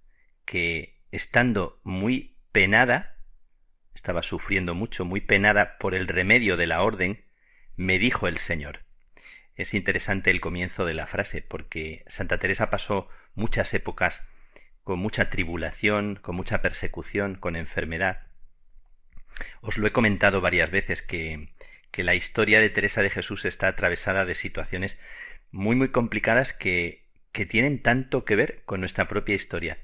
que 0.44 1.00
estando 1.12 1.80
muy 1.84 2.36
penada, 2.50 3.16
estaba 3.94 4.24
sufriendo 4.24 4.74
mucho, 4.74 5.04
muy 5.04 5.20
penada 5.20 5.78
por 5.78 5.94
el 5.94 6.08
remedio 6.08 6.56
de 6.56 6.66
la 6.66 6.82
orden, 6.82 7.24
me 7.76 8.00
dijo 8.00 8.26
el 8.26 8.38
Señor. 8.38 8.87
Es 9.58 9.74
interesante 9.74 10.30
el 10.30 10.40
comienzo 10.40 10.86
de 10.86 10.94
la 10.94 11.08
frase, 11.08 11.42
porque 11.42 12.04
Santa 12.06 12.38
Teresa 12.38 12.70
pasó 12.70 13.08
muchas 13.34 13.74
épocas 13.74 14.22
con 14.84 15.00
mucha 15.00 15.30
tribulación, 15.30 16.14
con 16.14 16.36
mucha 16.36 16.62
persecución, 16.62 17.34
con 17.34 17.56
enfermedad. 17.56 18.28
Os 19.60 19.76
lo 19.76 19.88
he 19.88 19.92
comentado 19.92 20.40
varias 20.40 20.70
veces 20.70 21.02
que, 21.02 21.48
que 21.90 22.04
la 22.04 22.14
historia 22.14 22.60
de 22.60 22.70
Teresa 22.70 23.02
de 23.02 23.10
Jesús 23.10 23.44
está 23.44 23.66
atravesada 23.66 24.24
de 24.24 24.36
situaciones 24.36 24.96
muy 25.50 25.74
muy 25.74 25.88
complicadas 25.88 26.52
que, 26.52 27.08
que 27.32 27.44
tienen 27.44 27.82
tanto 27.82 28.24
que 28.24 28.36
ver 28.36 28.62
con 28.64 28.78
nuestra 28.78 29.08
propia 29.08 29.34
historia, 29.34 29.78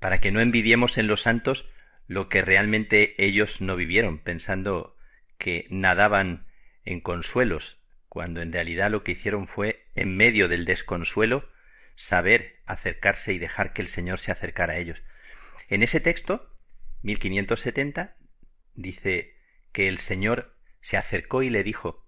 para 0.00 0.20
que 0.20 0.32
no 0.32 0.42
envidiemos 0.42 0.98
en 0.98 1.06
los 1.06 1.22
santos 1.22 1.66
lo 2.06 2.28
que 2.28 2.42
realmente 2.42 3.14
ellos 3.16 3.62
no 3.62 3.74
vivieron, 3.74 4.18
pensando 4.18 4.98
que 5.38 5.66
nadaban 5.70 6.46
en 6.84 7.00
consuelos, 7.00 7.83
cuando 8.14 8.42
en 8.42 8.52
realidad 8.52 8.92
lo 8.92 9.02
que 9.02 9.10
hicieron 9.10 9.48
fue, 9.48 9.88
en 9.96 10.16
medio 10.16 10.46
del 10.46 10.66
desconsuelo, 10.66 11.50
saber 11.96 12.60
acercarse 12.64 13.32
y 13.32 13.40
dejar 13.40 13.72
que 13.72 13.82
el 13.82 13.88
Señor 13.88 14.20
se 14.20 14.30
acercara 14.30 14.74
a 14.74 14.76
ellos. 14.76 15.02
En 15.68 15.82
ese 15.82 15.98
texto, 15.98 16.48
1570, 17.02 18.16
dice 18.74 19.34
que 19.72 19.88
el 19.88 19.98
Señor 19.98 20.56
se 20.80 20.96
acercó 20.96 21.42
y 21.42 21.50
le 21.50 21.64
dijo 21.64 22.06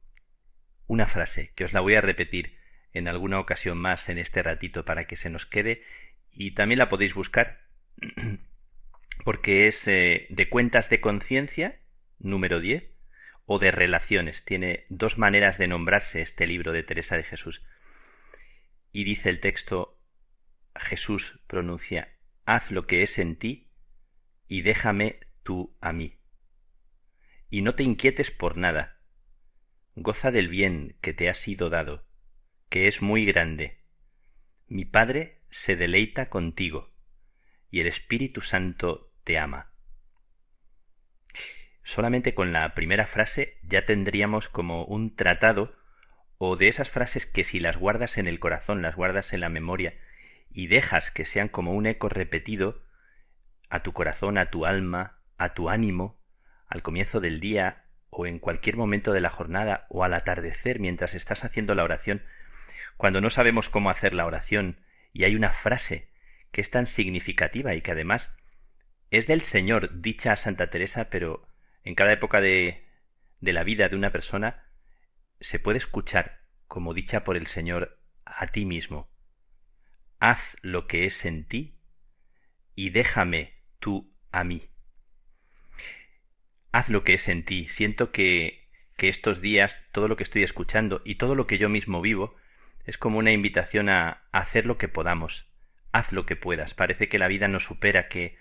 una 0.86 1.08
frase, 1.08 1.52
que 1.56 1.64
os 1.64 1.72
la 1.72 1.80
voy 1.80 1.96
a 1.96 2.02
repetir 2.02 2.56
en 2.92 3.08
alguna 3.08 3.40
ocasión 3.40 3.76
más 3.76 4.08
en 4.08 4.18
este 4.18 4.44
ratito 4.44 4.84
para 4.84 5.08
que 5.08 5.16
se 5.16 5.28
nos 5.28 5.44
quede 5.44 5.82
y 6.30 6.52
también 6.52 6.78
la 6.78 6.88
podéis 6.88 7.14
buscar 7.14 7.66
porque 9.24 9.66
es 9.66 9.88
eh, 9.88 10.28
de 10.30 10.48
cuentas 10.48 10.88
de 10.88 11.00
conciencia, 11.00 11.80
número 12.20 12.60
10, 12.60 12.95
o 13.46 13.58
de 13.58 13.70
relaciones. 13.70 14.44
Tiene 14.44 14.84
dos 14.88 15.18
maneras 15.18 15.56
de 15.56 15.68
nombrarse 15.68 16.20
este 16.20 16.46
libro 16.46 16.72
de 16.72 16.82
Teresa 16.82 17.16
de 17.16 17.22
Jesús. 17.22 17.62
Y 18.92 19.04
dice 19.04 19.30
el 19.30 19.40
texto, 19.40 19.98
Jesús 20.74 21.40
pronuncia, 21.46 22.16
haz 22.44 22.70
lo 22.70 22.86
que 22.86 23.02
es 23.02 23.18
en 23.18 23.36
ti 23.36 23.70
y 24.48 24.62
déjame 24.62 25.20
tú 25.42 25.76
a 25.80 25.92
mí. 25.92 26.18
Y 27.48 27.62
no 27.62 27.74
te 27.74 27.82
inquietes 27.82 28.30
por 28.30 28.56
nada. 28.56 29.00
Goza 29.94 30.30
del 30.30 30.48
bien 30.48 30.96
que 31.00 31.14
te 31.14 31.28
ha 31.28 31.34
sido 31.34 31.70
dado, 31.70 32.04
que 32.68 32.88
es 32.88 33.00
muy 33.00 33.24
grande. 33.24 33.80
Mi 34.66 34.84
Padre 34.84 35.40
se 35.48 35.76
deleita 35.76 36.28
contigo, 36.28 36.92
y 37.70 37.80
el 37.80 37.86
Espíritu 37.86 38.40
Santo 38.40 39.12
te 39.24 39.38
ama. 39.38 39.72
Solamente 41.86 42.34
con 42.34 42.52
la 42.52 42.74
primera 42.74 43.06
frase 43.06 43.58
ya 43.62 43.86
tendríamos 43.86 44.48
como 44.48 44.84
un 44.86 45.14
tratado 45.14 45.72
o 46.36 46.56
de 46.56 46.66
esas 46.66 46.90
frases 46.90 47.26
que 47.26 47.44
si 47.44 47.60
las 47.60 47.76
guardas 47.76 48.18
en 48.18 48.26
el 48.26 48.40
corazón, 48.40 48.82
las 48.82 48.96
guardas 48.96 49.32
en 49.32 49.38
la 49.38 49.48
memoria 49.48 49.94
y 50.50 50.66
dejas 50.66 51.12
que 51.12 51.24
sean 51.24 51.46
como 51.48 51.74
un 51.74 51.86
eco 51.86 52.08
repetido 52.08 52.82
a 53.70 53.84
tu 53.84 53.92
corazón, 53.92 54.36
a 54.36 54.50
tu 54.50 54.66
alma, 54.66 55.20
a 55.38 55.54
tu 55.54 55.70
ánimo, 55.70 56.18
al 56.66 56.82
comienzo 56.82 57.20
del 57.20 57.38
día 57.38 57.84
o 58.10 58.26
en 58.26 58.40
cualquier 58.40 58.76
momento 58.76 59.12
de 59.12 59.20
la 59.20 59.30
jornada 59.30 59.86
o 59.88 60.02
al 60.02 60.14
atardecer 60.14 60.80
mientras 60.80 61.14
estás 61.14 61.44
haciendo 61.44 61.76
la 61.76 61.84
oración, 61.84 62.24
cuando 62.96 63.20
no 63.20 63.30
sabemos 63.30 63.68
cómo 63.68 63.90
hacer 63.90 64.12
la 64.12 64.26
oración 64.26 64.80
y 65.12 65.22
hay 65.22 65.36
una 65.36 65.52
frase 65.52 66.10
que 66.50 66.62
es 66.62 66.70
tan 66.72 66.88
significativa 66.88 67.76
y 67.76 67.80
que 67.80 67.92
además 67.92 68.36
es 69.12 69.28
del 69.28 69.42
Señor 69.42 70.00
dicha 70.00 70.32
a 70.32 70.36
Santa 70.36 70.68
Teresa, 70.68 71.10
pero 71.10 71.46
en 71.86 71.94
cada 71.94 72.12
época 72.12 72.40
de, 72.40 72.84
de 73.40 73.52
la 73.52 73.62
vida 73.62 73.88
de 73.88 73.94
una 73.94 74.10
persona 74.10 74.66
se 75.40 75.60
puede 75.60 75.78
escuchar 75.78 76.40
como 76.66 76.94
dicha 76.94 77.22
por 77.22 77.36
el 77.36 77.46
Señor 77.46 78.00
a 78.24 78.48
ti 78.48 78.64
mismo. 78.64 79.08
Haz 80.18 80.56
lo 80.62 80.88
que 80.88 81.06
es 81.06 81.24
en 81.24 81.46
ti 81.46 81.78
y 82.74 82.90
déjame 82.90 83.54
tú 83.78 84.12
a 84.32 84.42
mí. 84.42 84.68
Haz 86.72 86.88
lo 86.88 87.04
que 87.04 87.14
es 87.14 87.28
en 87.28 87.44
ti. 87.44 87.68
Siento 87.68 88.10
que, 88.10 88.66
estos 88.98 89.40
días 89.40 89.80
todo 89.92 90.08
lo 90.08 90.16
que 90.16 90.24
estoy 90.24 90.42
escuchando 90.42 91.02
y 91.04 91.14
todo 91.14 91.36
lo 91.36 91.46
que 91.46 91.58
yo 91.58 91.68
mismo 91.68 92.00
vivo 92.00 92.34
es 92.84 92.98
como 92.98 93.18
una 93.18 93.30
invitación 93.30 93.88
a, 93.88 94.24
a 94.32 94.38
hacer 94.40 94.66
lo 94.66 94.76
que 94.76 94.88
podamos. 94.88 95.46
Haz 95.92 96.12
lo 96.12 96.26
que 96.26 96.34
puedas. 96.34 96.74
Parece 96.74 97.08
que 97.08 97.20
la 97.20 97.28
vida 97.28 97.46
nos 97.46 97.62
supera, 97.62 98.08
que, 98.08 98.36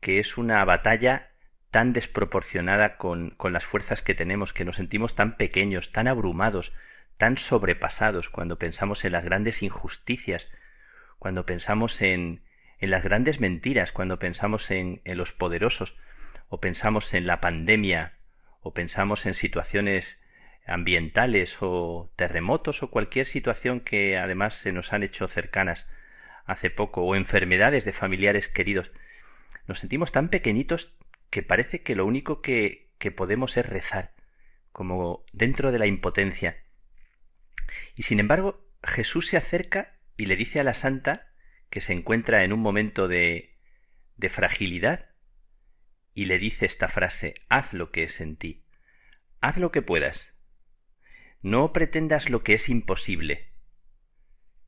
que 0.00 0.18
es 0.18 0.36
una 0.36 0.64
batalla 0.64 1.29
tan 1.70 1.92
desproporcionada 1.92 2.96
con, 2.96 3.30
con 3.30 3.52
las 3.52 3.64
fuerzas 3.64 4.02
que 4.02 4.14
tenemos, 4.14 4.52
que 4.52 4.64
nos 4.64 4.76
sentimos 4.76 5.14
tan 5.14 5.36
pequeños, 5.36 5.92
tan 5.92 6.08
abrumados, 6.08 6.72
tan 7.16 7.38
sobrepasados 7.38 8.28
cuando 8.28 8.58
pensamos 8.58 9.04
en 9.04 9.12
las 9.12 9.24
grandes 9.24 9.62
injusticias, 9.62 10.50
cuando 11.18 11.46
pensamos 11.46 12.02
en, 12.02 12.42
en 12.78 12.90
las 12.90 13.04
grandes 13.04 13.40
mentiras, 13.40 13.92
cuando 13.92 14.18
pensamos 14.18 14.70
en, 14.70 15.00
en 15.04 15.18
los 15.18 15.32
poderosos, 15.32 15.96
o 16.48 16.60
pensamos 16.60 17.14
en 17.14 17.26
la 17.26 17.40
pandemia, 17.40 18.14
o 18.60 18.74
pensamos 18.74 19.26
en 19.26 19.34
situaciones 19.34 20.20
ambientales 20.66 21.56
o 21.60 22.10
terremotos 22.16 22.82
o 22.82 22.90
cualquier 22.90 23.26
situación 23.26 23.80
que 23.80 24.18
además 24.18 24.54
se 24.54 24.72
nos 24.72 24.92
han 24.92 25.02
hecho 25.02 25.26
cercanas 25.28 25.88
hace 26.46 26.70
poco, 26.70 27.02
o 27.02 27.14
enfermedades 27.14 27.84
de 27.84 27.92
familiares 27.92 28.48
queridos, 28.48 28.90
nos 29.66 29.78
sentimos 29.80 30.10
tan 30.10 30.28
pequeñitos 30.28 30.96
que 31.30 31.42
parece 31.42 31.82
que 31.82 31.94
lo 31.94 32.06
único 32.06 32.42
que, 32.42 32.90
que 32.98 33.10
podemos 33.10 33.56
es 33.56 33.66
rezar, 33.66 34.14
como 34.72 35.24
dentro 35.32 35.72
de 35.72 35.78
la 35.78 35.86
impotencia. 35.86 36.62
Y 37.96 38.02
sin 38.02 38.20
embargo, 38.20 38.68
Jesús 38.82 39.28
se 39.28 39.36
acerca 39.36 39.98
y 40.16 40.26
le 40.26 40.36
dice 40.36 40.60
a 40.60 40.64
la 40.64 40.74
santa 40.74 41.32
que 41.70 41.80
se 41.80 41.92
encuentra 41.92 42.44
en 42.44 42.52
un 42.52 42.60
momento 42.60 43.08
de, 43.08 43.56
de 44.16 44.28
fragilidad 44.28 45.10
y 46.14 46.26
le 46.26 46.38
dice 46.38 46.66
esta 46.66 46.88
frase, 46.88 47.34
haz 47.48 47.72
lo 47.72 47.90
que 47.90 48.02
es 48.02 48.20
en 48.20 48.36
ti, 48.36 48.64
haz 49.40 49.56
lo 49.56 49.70
que 49.70 49.82
puedas, 49.82 50.34
no 51.40 51.72
pretendas 51.72 52.28
lo 52.28 52.42
que 52.42 52.54
es 52.54 52.68
imposible, 52.68 53.52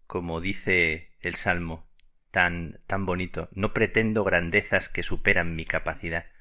como 0.07 0.41
dice 0.41 1.17
el 1.21 1.35
Salmo 1.35 1.91
tan, 2.31 2.81
tan 2.87 3.05
bonito, 3.05 3.49
no 3.53 3.75
pretendo 3.75 4.25
grandezas 4.25 4.89
que 4.89 5.03
superan 5.03 5.55
mi 5.55 5.67
capacidad. 5.67 6.32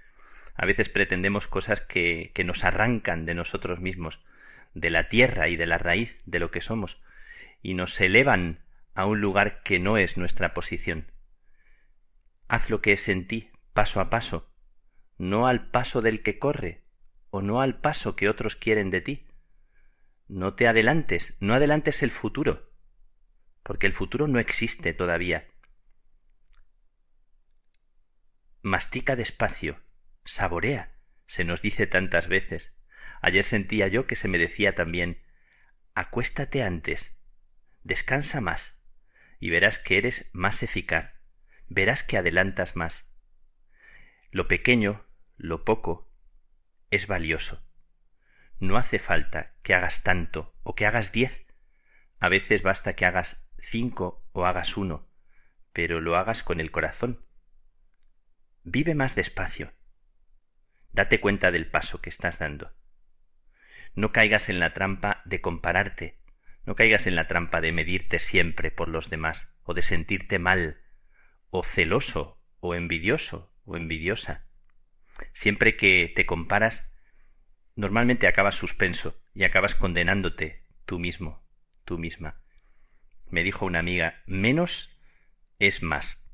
A 0.61 0.65
veces 0.67 0.89
pretendemos 0.89 1.47
cosas 1.47 1.81
que, 1.81 2.31
nos 2.45 2.63
arrancan 2.63 3.25
de 3.25 3.33
nosotros 3.33 3.79
mismos, 3.79 4.19
de 4.75 4.91
la 4.91 5.09
tierra 5.09 5.49
y 5.49 5.55
de 5.55 5.65
la 5.65 5.79
raíz 5.79 6.15
de 6.25 6.37
lo 6.37 6.51
que 6.51 6.61
somos, 6.61 7.01
y 7.63 7.73
nos 7.73 7.99
elevan 7.99 8.59
a 8.93 9.07
un 9.07 9.21
lugar 9.21 9.63
que 9.63 9.79
no 9.79 9.97
es 9.97 10.17
nuestra 10.17 10.53
posición. 10.53 11.11
Haz 12.47 12.69
lo 12.69 12.79
que 12.79 12.91
es 12.91 13.09
en 13.09 13.25
ti, 13.25 13.49
paso 13.73 14.01
a 14.01 14.11
paso, 14.11 14.51
no 15.17 15.47
al 15.47 15.71
paso 15.71 16.03
del 16.03 16.21
que 16.21 16.37
corre, 16.37 16.83
o 17.31 17.41
no 17.41 17.59
al 17.59 17.79
paso 17.79 18.15
que 18.15 18.29
otros 18.29 18.55
quieren 18.55 18.91
de 18.91 19.01
ti. 19.01 19.25
No 20.27 20.53
te 20.53 20.67
adelantes, 20.67 21.35
no 21.39 21.55
adelantes 21.55 22.03
el 22.03 22.11
futuro, 22.11 22.71
porque 23.63 23.87
el 23.87 23.93
futuro 23.93 24.27
no 24.27 24.37
existe 24.37 24.93
todavía. 24.93 25.47
Mastica 28.61 29.15
despacio, 29.15 29.79
Saborea, 30.25 30.91
se 31.27 31.43
nos 31.43 31.61
dice 31.61 31.87
tantas 31.87 32.27
veces. 32.27 32.77
Ayer 33.21 33.43
sentía 33.43 33.87
yo 33.87 34.07
que 34.07 34.15
se 34.15 34.27
me 34.27 34.37
decía 34.37 34.75
también 34.75 35.21
acuéstate 35.93 36.63
antes, 36.63 37.17
descansa 37.83 38.39
más, 38.39 38.81
y 39.39 39.49
verás 39.49 39.77
que 39.79 39.97
eres 39.97 40.29
más 40.31 40.63
eficaz, 40.63 41.13
verás 41.67 42.03
que 42.03 42.17
adelantas 42.17 42.75
más. 42.75 43.09
Lo 44.31 44.47
pequeño, 44.47 45.05
lo 45.37 45.65
poco, 45.65 46.09
es 46.91 47.07
valioso. 47.07 47.61
No 48.59 48.77
hace 48.77 48.99
falta 48.99 49.53
que 49.63 49.73
hagas 49.73 50.03
tanto 50.03 50.55
o 50.63 50.75
que 50.75 50.85
hagas 50.85 51.11
diez. 51.11 51.45
A 52.19 52.29
veces 52.29 52.61
basta 52.61 52.93
que 52.93 53.05
hagas 53.05 53.43
cinco 53.59 54.23
o 54.31 54.45
hagas 54.45 54.77
uno, 54.77 55.09
pero 55.73 55.99
lo 55.99 56.15
hagas 56.15 56.43
con 56.43 56.59
el 56.59 56.71
corazón. 56.71 57.25
Vive 58.63 58.95
más 58.95 59.15
despacio 59.15 59.73
Date 60.93 61.21
cuenta 61.21 61.51
del 61.51 61.67
paso 61.67 62.01
que 62.01 62.09
estás 62.09 62.39
dando. 62.39 62.71
No 63.95 64.11
caigas 64.11 64.49
en 64.49 64.59
la 64.59 64.73
trampa 64.73 65.21
de 65.25 65.39
compararte, 65.39 66.17
no 66.65 66.75
caigas 66.75 67.07
en 67.07 67.15
la 67.15 67.27
trampa 67.27 67.61
de 67.61 67.71
medirte 67.71 68.19
siempre 68.19 68.71
por 68.71 68.89
los 68.89 69.09
demás, 69.09 69.53
o 69.63 69.73
de 69.73 69.81
sentirte 69.81 70.37
mal, 70.37 70.81
o 71.49 71.63
celoso, 71.63 72.39
o 72.59 72.75
envidioso, 72.75 73.53
o 73.63 73.77
envidiosa. 73.77 74.45
Siempre 75.33 75.77
que 75.77 76.11
te 76.13 76.25
comparas, 76.25 76.85
normalmente 77.75 78.27
acabas 78.27 78.55
suspenso 78.55 79.19
y 79.33 79.45
acabas 79.45 79.75
condenándote 79.75 80.65
tú 80.85 80.99
mismo, 80.99 81.41
tú 81.85 81.97
misma. 81.97 82.41
Me 83.29 83.43
dijo 83.43 83.65
una 83.65 83.79
amiga, 83.79 84.21
menos 84.25 84.97
es 85.57 85.83
más. 85.83 86.27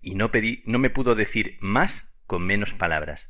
Y 0.00 0.14
no 0.14 0.30
pedí, 0.30 0.62
no 0.66 0.78
me 0.78 0.90
pudo 0.90 1.16
decir 1.16 1.58
más 1.60 2.16
con 2.26 2.46
menos 2.46 2.74
palabras 2.74 3.28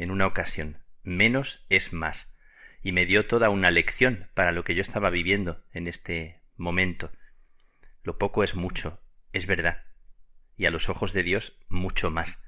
en 0.00 0.10
una 0.10 0.26
ocasión. 0.26 0.78
Menos 1.02 1.64
es 1.68 1.92
más. 1.92 2.34
y 2.82 2.92
me 2.92 3.04
dio 3.04 3.26
toda 3.26 3.50
una 3.50 3.70
lección 3.70 4.30
para 4.32 4.52
lo 4.52 4.64
que 4.64 4.74
yo 4.74 4.80
estaba 4.80 5.10
viviendo 5.10 5.62
en 5.74 5.86
este 5.86 6.40
momento. 6.56 7.12
Lo 8.02 8.16
poco 8.16 8.42
es 8.42 8.54
mucho, 8.54 9.02
es 9.34 9.44
verdad, 9.44 9.84
y 10.56 10.64
a 10.64 10.70
los 10.70 10.88
ojos 10.88 11.12
de 11.12 11.22
Dios 11.22 11.58
mucho 11.68 12.10
más. 12.10 12.42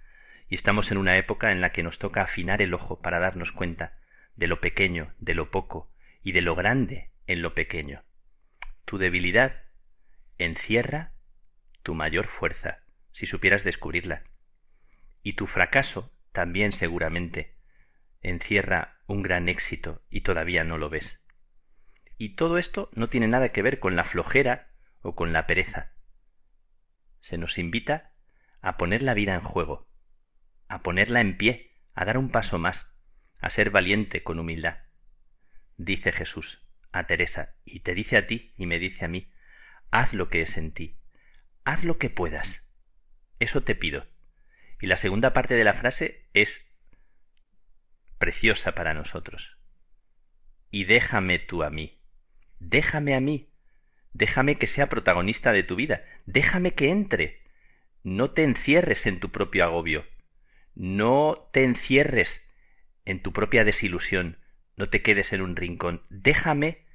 Y 0.48 0.54
estamos 0.54 0.90
en 0.90 0.96
una 0.96 1.18
época 1.18 1.52
en 1.52 1.60
la 1.60 1.72
que 1.72 1.82
nos 1.82 1.98
toca 1.98 2.22
afinar 2.22 2.62
el 2.62 2.72
ojo 2.72 3.02
para 3.02 3.20
darnos 3.20 3.52
cuenta 3.52 3.98
de 4.34 4.46
lo 4.46 4.62
pequeño, 4.62 5.12
de 5.18 5.34
lo 5.34 5.50
poco 5.50 5.92
y 6.22 6.32
de 6.32 6.40
lo 6.40 6.54
grande 6.54 7.10
en 7.26 7.42
lo 7.42 7.54
pequeño. 7.54 8.02
Tu 8.86 8.96
debilidad 8.96 9.64
encierra 10.38 11.12
tu 11.82 11.94
mayor 11.94 12.26
fuerza, 12.26 12.78
si 13.12 13.26
supieras 13.26 13.64
descubrirla. 13.64 14.22
Y 15.22 15.34
tu 15.34 15.46
fracaso 15.46 16.11
también 16.32 16.72
seguramente 16.72 17.56
encierra 18.20 19.00
un 19.06 19.22
gran 19.22 19.48
éxito 19.48 20.02
y 20.08 20.22
todavía 20.22 20.64
no 20.64 20.78
lo 20.78 20.88
ves. 20.88 21.26
Y 22.16 22.36
todo 22.36 22.58
esto 22.58 22.90
no 22.94 23.08
tiene 23.08 23.28
nada 23.28 23.50
que 23.50 23.62
ver 23.62 23.78
con 23.78 23.96
la 23.96 24.04
flojera 24.04 24.70
o 25.00 25.14
con 25.14 25.32
la 25.32 25.46
pereza. 25.46 25.92
Se 27.20 27.36
nos 27.36 27.58
invita 27.58 28.12
a 28.60 28.76
poner 28.76 29.02
la 29.02 29.14
vida 29.14 29.34
en 29.34 29.40
juego, 29.40 29.88
a 30.68 30.82
ponerla 30.82 31.20
en 31.20 31.36
pie, 31.36 31.74
a 31.94 32.04
dar 32.04 32.16
un 32.16 32.30
paso 32.30 32.58
más, 32.58 32.94
a 33.40 33.50
ser 33.50 33.70
valiente 33.70 34.22
con 34.22 34.38
humildad. 34.38 34.78
Dice 35.76 36.12
Jesús 36.12 36.64
a 36.92 37.06
Teresa, 37.06 37.56
y 37.64 37.80
te 37.80 37.94
dice 37.94 38.18
a 38.18 38.26
ti 38.26 38.52
y 38.56 38.66
me 38.66 38.78
dice 38.78 39.04
a 39.04 39.08
mí, 39.08 39.32
haz 39.90 40.12
lo 40.12 40.28
que 40.28 40.42
es 40.42 40.56
en 40.58 40.72
ti, 40.72 40.98
haz 41.64 41.84
lo 41.84 41.98
que 41.98 42.10
puedas. 42.10 42.68
Eso 43.38 43.62
te 43.62 43.74
pido. 43.74 44.11
Y 44.82 44.88
la 44.88 44.96
segunda 44.96 45.32
parte 45.32 45.54
de 45.54 45.62
la 45.62 45.74
frase 45.74 46.26
es 46.34 46.66
preciosa 48.18 48.74
para 48.74 48.94
nosotros. 48.94 49.56
Y 50.72 50.84
déjame 50.86 51.38
tú 51.38 51.62
a 51.62 51.70
mí. 51.70 52.00
Déjame 52.58 53.14
a 53.14 53.20
mí. 53.20 53.48
Déjame 54.12 54.58
que 54.58 54.66
sea 54.66 54.88
protagonista 54.88 55.52
de 55.52 55.62
tu 55.62 55.76
vida. 55.76 56.04
Déjame 56.26 56.74
que 56.74 56.90
entre. 56.90 57.44
No 58.02 58.32
te 58.32 58.42
encierres 58.42 59.06
en 59.06 59.20
tu 59.20 59.30
propio 59.30 59.62
agobio. 59.62 60.04
No 60.74 61.48
te 61.52 61.62
encierres 61.62 62.44
en 63.04 63.22
tu 63.22 63.32
propia 63.32 63.62
desilusión. 63.62 64.38
No 64.76 64.88
te 64.88 65.00
quedes 65.00 65.32
en 65.32 65.42
un 65.42 65.54
rincón. 65.54 66.02
Déjame 66.10 66.86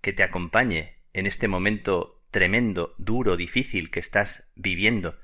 que 0.00 0.12
te 0.12 0.24
acompañe 0.24 0.96
en 1.12 1.28
este 1.28 1.46
momento 1.46 2.24
tremendo, 2.32 2.96
duro, 2.98 3.36
difícil 3.36 3.92
que 3.92 4.00
estás 4.00 4.42
viviendo. 4.56 5.16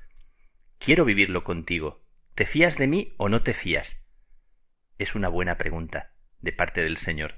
Quiero 0.79 1.03
vivirlo 1.03 1.43
contigo. 1.43 2.02
¿Te 2.35 2.47
fías 2.47 2.77
de 2.77 2.87
mí 2.87 3.13
o 3.17 3.29
no 3.29 3.43
te 3.43 3.53
fías? 3.53 3.95
Es 4.97 5.13
una 5.13 5.29
buena 5.29 5.59
pregunta 5.59 6.13
de 6.39 6.51
parte 6.51 6.81
del 6.81 6.97
Señor, 6.97 7.35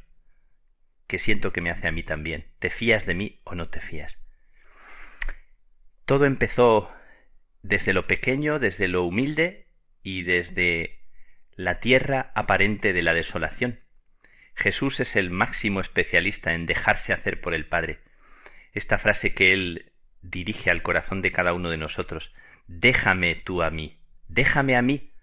que 1.05 1.19
siento 1.19 1.51
que 1.51 1.59
me 1.59 1.69
hace 1.69 1.89
a 1.89 1.91
mí 1.91 2.01
también. 2.01 2.53
¿Te 2.59 2.69
fías 2.69 3.05
de 3.05 3.13
mí 3.13 3.41
o 3.43 3.55
no 3.55 3.67
te 3.67 3.81
fías? 3.81 4.17
Todo 6.05 6.25
empezó 6.25 6.89
desde 7.61 7.91
lo 7.91 8.07
pequeño, 8.07 8.57
desde 8.57 8.87
lo 8.87 9.03
humilde 9.03 9.67
y 10.01 10.23
desde 10.23 11.01
la 11.55 11.81
tierra 11.81 12.31
aparente 12.33 12.93
de 12.93 13.01
la 13.01 13.13
desolación. 13.13 13.81
Jesús 14.53 15.01
es 15.01 15.17
el 15.17 15.29
máximo 15.29 15.81
especialista 15.81 16.53
en 16.53 16.65
dejarse 16.65 17.11
hacer 17.11 17.41
por 17.41 17.53
el 17.53 17.67
Padre. 17.67 17.99
Esta 18.71 18.97
frase 18.97 19.33
que 19.33 19.51
Él 19.51 19.91
dirige 20.21 20.71
al 20.71 20.83
corazón 20.83 21.21
de 21.21 21.33
cada 21.33 21.51
uno 21.51 21.69
de 21.69 21.77
nosotros, 21.77 22.33
déjame 22.67 23.35
tú 23.35 23.61
a 23.61 23.69
mí, 23.71 23.99
déjame 24.27 24.75
a 24.75 24.81
mí, 24.81 25.13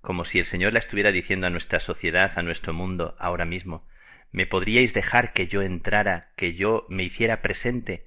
como 0.00 0.24
si 0.24 0.38
el 0.38 0.44
Señor 0.44 0.72
la 0.72 0.78
estuviera 0.78 1.12
diciendo 1.12 1.46
a 1.46 1.50
nuestra 1.50 1.80
sociedad, 1.80 2.32
a 2.36 2.42
nuestro 2.42 2.72
mundo, 2.72 3.16
ahora 3.18 3.44
mismo. 3.44 3.88
¿Me 4.30 4.46
podríais 4.46 4.94
dejar 4.94 5.32
que 5.32 5.48
yo 5.48 5.62
entrara, 5.62 6.32
que 6.36 6.54
yo 6.54 6.86
me 6.88 7.02
hiciera 7.02 7.42
presente? 7.42 8.06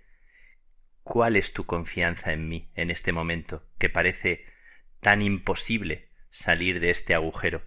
¿Cuál 1.04 1.36
es 1.36 1.54
tu 1.54 1.66
confianza 1.66 2.32
en 2.34 2.48
mí 2.48 2.72
en 2.76 2.92
este 2.92 3.12
momento, 3.12 3.68
que 3.80 3.90
parece 3.90 4.46
tan 5.02 5.22
imposible 5.22 6.10
salir 6.30 6.80
de 6.80 6.90
este 6.90 7.16
agujero? 7.16 7.64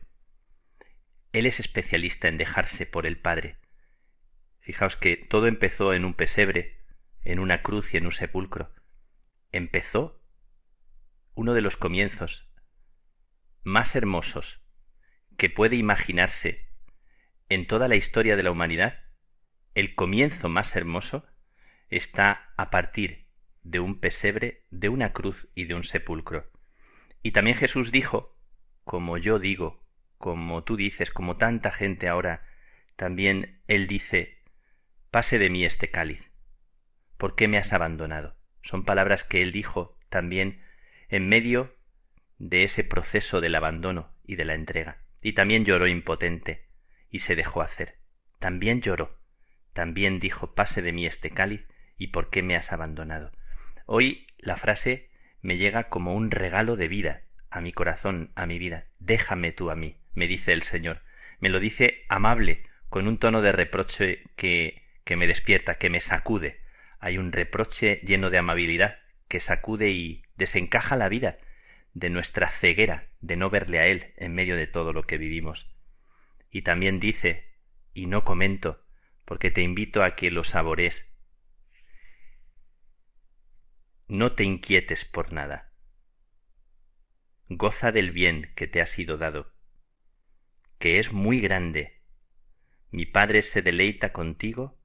Él 1.33 1.47
es 1.47 1.61
especialista 1.61 2.29
en 2.29 2.39
dejarse 2.39 2.87
por 2.87 3.07
el 3.07 3.19
Padre. 3.19 3.59
Fijaos 4.61 4.97
que 4.97 5.17
todo 5.17 5.47
empezó 5.47 5.93
en 5.93 6.05
un 6.05 6.15
pesebre, 6.15 6.85
en 7.25 7.39
una 7.39 7.63
cruz 7.63 7.95
y 7.95 7.97
en 7.97 8.07
un 8.07 8.13
sepulcro. 8.13 8.73
Empezó 9.51 10.23
uno 11.35 11.53
de 11.55 11.63
los 11.63 11.77
comienzos 11.77 12.52
más 13.63 13.95
hermosos 13.97 14.61
que 15.37 15.51
puede 15.51 15.77
imaginarse 15.77 16.69
en 17.49 17.67
toda 17.67 17.89
la 17.89 17.97
historia 17.97 18.37
de 18.37 18.43
la 18.43 18.51
humanidad, 18.51 19.05
el 19.75 19.95
comienzo 19.95 20.49
más 20.49 20.75
hermoso 20.77 21.27
está 21.89 22.53
a 22.57 22.71
partir 22.71 23.27
de 23.63 23.81
un 23.81 24.01
pesebre, 24.01 24.65
de 24.71 24.89
una 24.89 25.13
cruz 25.13 25.49
y 25.55 25.65
de 25.65 25.75
un 25.75 25.85
sepulcro. 25.85 26.51
Y 27.23 27.33
también 27.33 27.57
Jesús 27.57 27.93
dijo, 27.93 28.39
como 28.85 29.19
yo 29.19 29.39
digo, 29.39 29.85
como 30.19 30.65
tú 30.65 30.77
dices, 30.77 31.11
como 31.11 31.37
tanta 31.37 31.71
gente 31.71 32.09
ahora, 32.09 32.45
también 32.97 33.61
Él 33.69 33.87
dice, 33.87 34.43
pase 35.11 35.39
de 35.39 35.51
mí 35.51 35.65
este 35.65 35.91
cáliz. 35.91 36.33
¿Por 37.17 37.35
qué 37.35 37.49
me 37.49 37.59
has 37.59 37.73
abandonado? 37.73 38.37
Son 38.63 38.85
palabras 38.85 39.25
que 39.25 39.43
Él 39.43 39.53
dijo 39.53 39.99
también 40.09 40.63
en 41.09 41.29
medio 41.29 41.77
de 42.43 42.64
ese 42.64 42.82
proceso 42.82 43.40
del 43.40 43.55
abandono 43.55 44.10
y 44.24 44.35
de 44.35 44.44
la 44.44 44.55
entrega. 44.55 44.98
Y 45.23 45.35
también 45.35 45.64
lloró 45.64 45.86
impotente 45.86 46.66
y 47.09 47.20
se 47.20 47.36
dejó 47.36 47.62
hacer. 47.62 47.98
También 48.40 48.81
lloró. 48.81 49.16
También 49.73 50.19
dijo 50.19 50.52
pase 50.52 50.82
de 50.82 50.93
mí 50.93 51.06
este 51.06 51.31
cáliz 51.31 51.64
y 51.97 52.09
por 52.09 52.31
qué 52.31 52.43
me 52.43 52.56
has 52.56 52.73
abandonado. 52.73 53.31
Hoy 53.86 54.27
la 54.39 54.56
frase 54.56 55.10
me 55.40 55.56
llega 55.56 55.89
como 55.89 56.16
un 56.16 56.32
regalo 56.32 56.74
de 56.74 56.89
vida 56.89 57.23
a 57.48 57.60
mi 57.60 57.73
corazón, 57.73 58.32
a 58.35 58.44
mi 58.47 58.59
vida. 58.59 58.86
Déjame 58.98 59.52
tú 59.52 59.70
a 59.70 59.77
mí, 59.77 59.98
me 60.12 60.27
dice 60.27 60.52
el 60.52 60.64
Señor. 60.64 61.02
Me 61.39 61.48
lo 61.48 61.60
dice 61.60 62.02
amable, 62.09 62.64
con 62.89 63.06
un 63.06 63.19
tono 63.19 63.40
de 63.40 63.52
reproche 63.52 64.24
que, 64.35 64.82
que 65.05 65.14
me 65.14 65.28
despierta, 65.28 65.77
que 65.77 65.90
me 65.90 66.01
sacude. 66.01 66.60
Hay 66.98 67.19
un 67.19 67.31
reproche 67.31 68.01
lleno 68.02 68.31
de 68.31 68.39
amabilidad 68.39 68.98
que 69.28 69.39
sacude 69.39 69.90
y 69.90 70.24
desencaja 70.36 70.97
la 70.97 71.09
vida 71.09 71.39
de 71.94 72.10
nuestra 72.10 72.51
ceguera 72.51 73.10
de 73.20 73.36
no 73.36 73.51
verle 73.51 73.78
a 73.78 73.86
Él 73.86 74.14
en 74.16 74.35
medio 74.35 74.56
de 74.56 74.66
todo 74.66 74.93
lo 74.93 75.05
que 75.05 75.19
vivimos. 75.19 75.70
Y 76.51 76.62
también 76.62 77.01
dice, 77.01 77.56
y 77.94 78.06
no 78.06 78.24
comento, 78.24 78.85
porque 79.24 79.51
te 79.51 79.62
invito 79.62 80.02
a 80.02 80.14
que 80.14 80.31
lo 80.31 80.44
sabores. 80.44 81.09
No 84.09 84.32
te 84.32 84.44
inquietes 84.44 85.05
por 85.05 85.32
nada. 85.32 85.73
Goza 87.48 87.93
del 87.93 88.10
bien 88.10 88.52
que 88.56 88.66
te 88.66 88.81
ha 88.81 88.86
sido 88.86 89.19
dado, 89.19 89.52
que 90.78 90.98
es 90.98 91.12
muy 91.12 91.40
grande. 91.40 92.02
Mi 92.90 93.06
Padre 93.06 93.43
se 93.43 93.62
deleita 93.62 94.12
contigo 94.12 94.78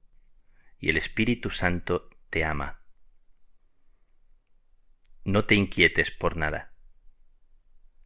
y 0.78 0.90
el 0.90 0.96
Espíritu 0.96 1.50
Santo 1.50 2.10
te 2.30 2.44
ama. 2.44 2.82
No 5.24 5.44
te 5.44 5.54
inquietes 5.54 6.10
por 6.10 6.36
nada. 6.36 6.77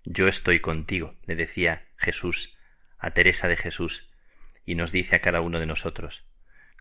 Yo 0.05 0.27
estoy 0.27 0.61
contigo, 0.61 1.15
le 1.27 1.37
decía 1.37 1.89
Jesús 1.97 2.57
a 2.99 3.13
Teresa 3.13 3.49
de 3.49 3.57
Jesús, 3.57 4.11
y 4.65 4.75
nos 4.75 4.93
dice 4.93 5.17
a 5.17 5.21
cada 5.21 5.41
uno 5.41 5.59
de 5.59 5.67
nosotros, 5.67 6.25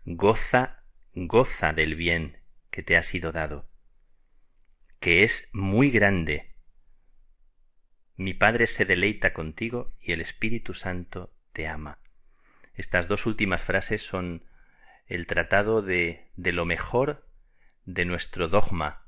goza, 0.04 0.84
goza 1.14 1.72
del 1.72 1.94
bien 1.94 2.38
que 2.70 2.82
te 2.82 2.96
ha 2.96 3.02
sido 3.02 3.32
dado, 3.32 3.68
que 5.00 5.24
es 5.24 5.48
muy 5.52 5.90
grande. 5.90 6.54
Mi 8.16 8.34
Padre 8.34 8.66
se 8.66 8.84
deleita 8.84 9.32
contigo 9.32 9.96
y 10.00 10.12
el 10.12 10.20
Espíritu 10.20 10.74
Santo 10.74 11.34
te 11.52 11.66
ama. 11.66 11.98
Estas 12.74 13.08
dos 13.08 13.26
últimas 13.26 13.62
frases 13.62 14.02
son 14.02 14.44
el 15.06 15.26
tratado 15.26 15.82
de, 15.82 16.30
de 16.36 16.52
lo 16.52 16.64
mejor 16.64 17.28
de 17.84 18.04
nuestro 18.04 18.48
dogma 18.48 19.01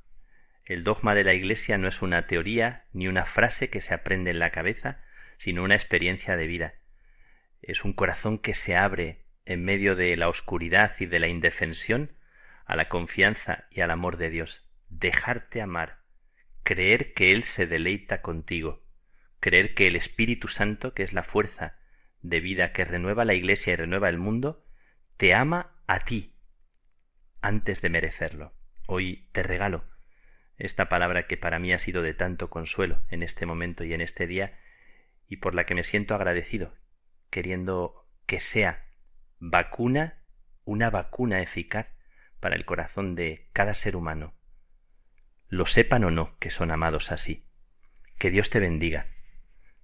el 0.64 0.82
dogma 0.82 1.14
de 1.14 1.24
la 1.24 1.34
Iglesia 1.34 1.76
no 1.76 1.88
es 1.88 2.00
una 2.00 2.26
teoría 2.26 2.86
ni 2.92 3.06
una 3.06 3.26
frase 3.26 3.68
que 3.68 3.82
se 3.82 3.92
aprende 3.92 4.30
en 4.30 4.38
la 4.38 4.50
cabeza, 4.50 5.02
sino 5.38 5.62
una 5.62 5.74
experiencia 5.74 6.36
de 6.36 6.46
vida. 6.46 6.74
Es 7.60 7.84
un 7.84 7.92
corazón 7.92 8.38
que 8.38 8.54
se 8.54 8.76
abre 8.76 9.26
en 9.44 9.62
medio 9.62 9.94
de 9.94 10.16
la 10.16 10.28
oscuridad 10.28 10.94
y 10.98 11.06
de 11.06 11.18
la 11.18 11.28
indefensión 11.28 12.12
a 12.64 12.76
la 12.76 12.88
confianza 12.88 13.66
y 13.70 13.82
al 13.82 13.90
amor 13.90 14.16
de 14.16 14.30
Dios. 14.30 14.66
Dejarte 14.88 15.60
amar, 15.60 15.98
creer 16.62 17.12
que 17.12 17.32
Él 17.32 17.44
se 17.44 17.66
deleita 17.66 18.22
contigo, 18.22 18.82
creer 19.40 19.74
que 19.74 19.86
el 19.86 19.96
Espíritu 19.96 20.48
Santo, 20.48 20.94
que 20.94 21.02
es 21.02 21.12
la 21.12 21.24
fuerza 21.24 21.78
de 22.22 22.40
vida 22.40 22.72
que 22.72 22.86
renueva 22.86 23.26
la 23.26 23.34
Iglesia 23.34 23.74
y 23.74 23.76
renueva 23.76 24.08
el 24.08 24.16
mundo, 24.16 24.64
te 25.18 25.34
ama 25.34 25.74
a 25.86 26.00
ti 26.00 26.36
antes 27.42 27.82
de 27.82 27.90
merecerlo. 27.90 28.54
Hoy 28.86 29.28
te 29.32 29.42
regalo 29.42 29.93
esta 30.58 30.88
palabra 30.88 31.26
que 31.26 31.36
para 31.36 31.58
mí 31.58 31.72
ha 31.72 31.78
sido 31.78 32.02
de 32.02 32.14
tanto 32.14 32.50
consuelo 32.50 33.02
en 33.10 33.22
este 33.22 33.46
momento 33.46 33.84
y 33.84 33.92
en 33.92 34.00
este 34.00 34.26
día 34.26 34.58
y 35.28 35.36
por 35.36 35.54
la 35.54 35.64
que 35.64 35.74
me 35.74 35.84
siento 35.84 36.14
agradecido, 36.14 36.74
queriendo 37.30 38.06
que 38.26 38.40
sea 38.40 38.86
vacuna, 39.38 40.22
una 40.64 40.90
vacuna 40.90 41.42
eficaz 41.42 41.88
para 42.40 42.56
el 42.56 42.64
corazón 42.64 43.14
de 43.14 43.48
cada 43.52 43.74
ser 43.74 43.96
humano. 43.96 44.34
Lo 45.48 45.66
sepan 45.66 46.04
o 46.04 46.10
no 46.10 46.38
que 46.38 46.50
son 46.50 46.70
amados 46.70 47.10
así. 47.10 47.46
Que 48.18 48.30
Dios 48.30 48.50
te 48.50 48.60
bendiga, 48.60 49.08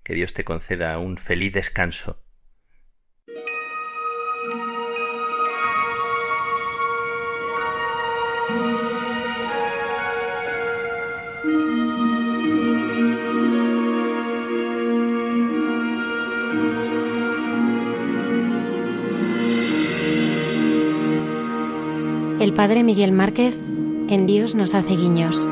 que 0.02 0.14
Dios 0.14 0.34
te 0.34 0.44
conceda 0.44 0.98
un 0.98 1.18
feliz 1.18 1.52
descanso 1.52 2.22
El 22.40 22.54
padre 22.54 22.82
Miguel 22.82 23.12
Márquez 23.12 23.54
en 24.08 24.26
Dios 24.26 24.54
nos 24.54 24.74
hace 24.74 24.96
guiños. 24.96 25.46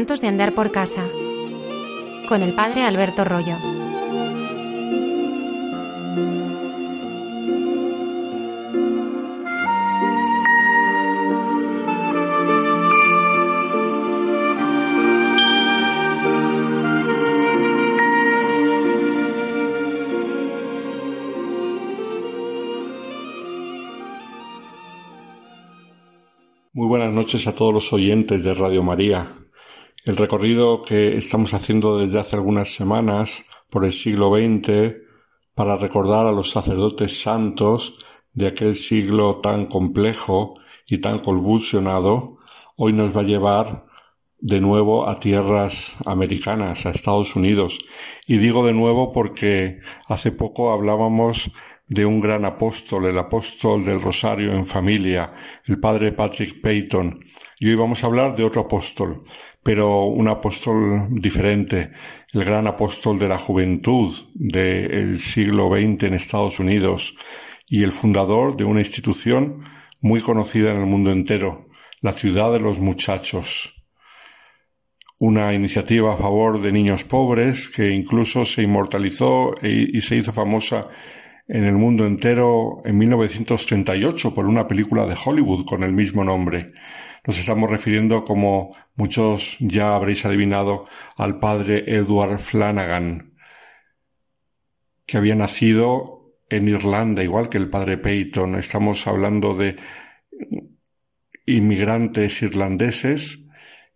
Santos 0.00 0.22
de 0.22 0.28
Andar 0.28 0.54
por 0.54 0.70
Casa, 0.70 1.06
con 2.26 2.40
el 2.42 2.54
Padre 2.54 2.84
Alberto 2.84 3.22
Rollo. 3.22 3.58
Muy 26.72 26.86
buenas 26.86 27.12
noches 27.12 27.46
a 27.46 27.54
todos 27.54 27.74
los 27.74 27.92
oyentes 27.92 28.42
de 28.42 28.54
Radio 28.54 28.82
María. 28.82 29.39
El 30.06 30.16
recorrido 30.16 30.82
que 30.82 31.18
estamos 31.18 31.52
haciendo 31.52 31.98
desde 31.98 32.18
hace 32.18 32.34
algunas 32.34 32.72
semanas 32.72 33.44
por 33.68 33.84
el 33.84 33.92
siglo 33.92 34.34
XX 34.34 34.94
para 35.54 35.76
recordar 35.76 36.26
a 36.26 36.32
los 36.32 36.50
sacerdotes 36.50 37.20
santos 37.20 37.98
de 38.32 38.46
aquel 38.46 38.76
siglo 38.76 39.40
tan 39.42 39.66
complejo 39.66 40.54
y 40.88 40.98
tan 40.98 41.18
convulsionado, 41.18 42.38
hoy 42.76 42.94
nos 42.94 43.14
va 43.14 43.20
a 43.20 43.24
llevar 43.24 43.84
de 44.38 44.62
nuevo 44.62 45.06
a 45.06 45.20
tierras 45.20 45.96
americanas, 46.06 46.86
a 46.86 46.90
Estados 46.90 47.36
Unidos. 47.36 47.80
Y 48.26 48.38
digo 48.38 48.64
de 48.64 48.72
nuevo 48.72 49.12
porque 49.12 49.80
hace 50.08 50.32
poco 50.32 50.72
hablábamos 50.72 51.50
de 51.88 52.06
un 52.06 52.22
gran 52.22 52.46
apóstol, 52.46 53.04
el 53.04 53.18
apóstol 53.18 53.84
del 53.84 54.00
Rosario 54.00 54.54
en 54.54 54.64
familia, 54.64 55.32
el 55.66 55.78
padre 55.78 56.12
Patrick 56.12 56.62
Peyton. 56.62 57.14
Y 57.62 57.68
hoy 57.68 57.74
vamos 57.74 58.02
a 58.02 58.06
hablar 58.06 58.36
de 58.36 58.44
otro 58.44 58.62
apóstol, 58.62 59.22
pero 59.62 60.04
un 60.06 60.28
apóstol 60.28 61.08
diferente, 61.10 61.90
el 62.32 62.42
gran 62.46 62.66
apóstol 62.66 63.18
de 63.18 63.28
la 63.28 63.36
juventud 63.36 64.10
del 64.34 65.20
siglo 65.20 65.68
XX 65.68 66.04
en 66.04 66.14
Estados 66.14 66.58
Unidos 66.58 67.16
y 67.68 67.82
el 67.82 67.92
fundador 67.92 68.56
de 68.56 68.64
una 68.64 68.80
institución 68.80 69.62
muy 70.00 70.22
conocida 70.22 70.70
en 70.70 70.78
el 70.78 70.86
mundo 70.86 71.12
entero, 71.12 71.68
la 72.00 72.14
Ciudad 72.14 72.50
de 72.50 72.60
los 72.60 72.78
Muchachos. 72.78 73.84
Una 75.18 75.52
iniciativa 75.52 76.14
a 76.14 76.16
favor 76.16 76.62
de 76.62 76.72
niños 76.72 77.04
pobres 77.04 77.68
que 77.68 77.90
incluso 77.90 78.46
se 78.46 78.62
inmortalizó 78.62 79.54
e, 79.60 79.86
y 79.92 80.00
se 80.00 80.16
hizo 80.16 80.32
famosa 80.32 80.88
en 81.46 81.64
el 81.64 81.74
mundo 81.74 82.06
entero 82.06 82.80
en 82.86 82.96
1938 82.96 84.32
por 84.32 84.46
una 84.46 84.66
película 84.66 85.04
de 85.04 85.14
Hollywood 85.22 85.66
con 85.66 85.82
el 85.82 85.92
mismo 85.92 86.24
nombre. 86.24 86.72
Nos 87.26 87.38
estamos 87.38 87.70
refiriendo, 87.70 88.24
como 88.24 88.70
muchos 88.94 89.56
ya 89.60 89.94
habréis 89.94 90.24
adivinado, 90.24 90.84
al 91.16 91.38
padre 91.38 91.84
Edward 91.86 92.38
Flanagan, 92.38 93.34
que 95.06 95.18
había 95.18 95.34
nacido 95.34 96.34
en 96.48 96.68
Irlanda, 96.68 97.22
igual 97.22 97.48
que 97.48 97.58
el 97.58 97.68
padre 97.68 97.98
Peyton. 97.98 98.56
Estamos 98.56 99.06
hablando 99.06 99.54
de 99.54 99.76
inmigrantes 101.46 102.42
irlandeses 102.42 103.40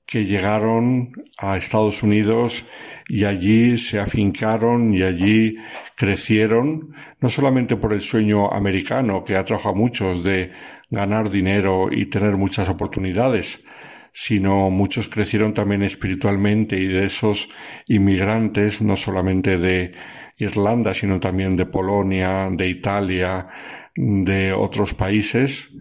que 0.06 0.26
llegaron 0.26 1.12
a 1.38 1.56
Estados 1.56 2.02
Unidos 2.02 2.64
y 3.08 3.24
allí 3.24 3.78
se 3.78 4.00
afincaron 4.00 4.94
y 4.94 5.02
allí 5.02 5.56
crecieron, 5.96 6.94
no 7.20 7.28
solamente 7.30 7.76
por 7.76 7.92
el 7.92 8.02
sueño 8.02 8.52
americano 8.52 9.24
que 9.24 9.36
atrajo 9.36 9.70
a 9.70 9.74
muchos 9.74 10.22
de 10.22 10.52
ganar 10.90 11.30
dinero 11.30 11.88
y 11.90 12.06
tener 12.06 12.36
muchas 12.36 12.68
oportunidades, 12.68 13.64
sino 14.12 14.70
muchos 14.70 15.08
crecieron 15.08 15.54
también 15.54 15.82
espiritualmente 15.82 16.78
y 16.78 16.86
de 16.86 17.06
esos 17.06 17.48
inmigrantes, 17.88 18.80
no 18.80 18.96
solamente 18.96 19.56
de 19.56 19.92
Irlanda, 20.38 20.94
sino 20.94 21.20
también 21.20 21.56
de 21.56 21.66
Polonia, 21.66 22.48
de 22.50 22.68
Italia, 22.68 23.48
de 23.96 24.52
otros 24.52 24.94
países, 24.94 25.72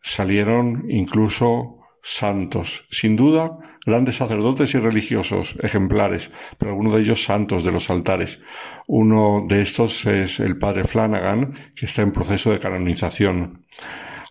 salieron 0.00 0.84
incluso 0.88 1.76
santos. 2.06 2.84
Sin 2.90 3.16
duda, 3.16 3.58
grandes 3.86 4.16
sacerdotes 4.16 4.74
y 4.74 4.78
religiosos, 4.78 5.56
ejemplares, 5.62 6.30
pero 6.58 6.72
algunos 6.72 6.92
de 6.92 7.00
ellos 7.00 7.24
santos 7.24 7.64
de 7.64 7.72
los 7.72 7.88
altares. 7.88 8.40
Uno 8.86 9.46
de 9.48 9.62
estos 9.62 10.04
es 10.04 10.38
el 10.38 10.58
padre 10.58 10.84
Flanagan, 10.84 11.54
que 11.74 11.86
está 11.86 12.02
en 12.02 12.12
proceso 12.12 12.52
de 12.52 12.58
canonización. 12.58 13.64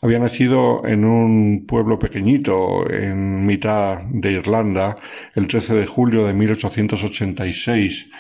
Había 0.04 0.20
nacido 0.20 0.86
en 0.86 1.04
un 1.04 1.66
pueblo 1.66 1.98
pequeñito, 1.98 2.88
en 2.92 3.46
mitad 3.46 4.02
de 4.04 4.34
Irlanda, 4.34 4.96
el 5.34 5.48
13 5.48 5.74
de 5.74 5.86
julio 5.88 6.28
de 6.28 6.34
1886, 6.36 8.12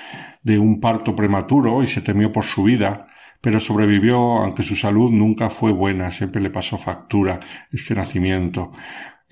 de 0.41 0.57
un 0.57 0.79
parto 0.79 1.15
prematuro 1.15 1.83
y 1.83 1.87
se 1.87 2.01
temió 2.01 2.31
por 2.31 2.43
su 2.43 2.63
vida, 2.63 3.03
pero 3.39 3.59
sobrevivió 3.59 4.17
aunque 4.37 4.63
su 4.63 4.77
salud 4.77 5.11
nunca 5.11 5.49
fue 5.49 5.73
buena, 5.73 6.09
siempre 6.11 6.41
le 6.41 6.49
pasó 6.49 6.77
factura 6.77 7.39
este 7.69 7.93
nacimiento. 7.93 8.71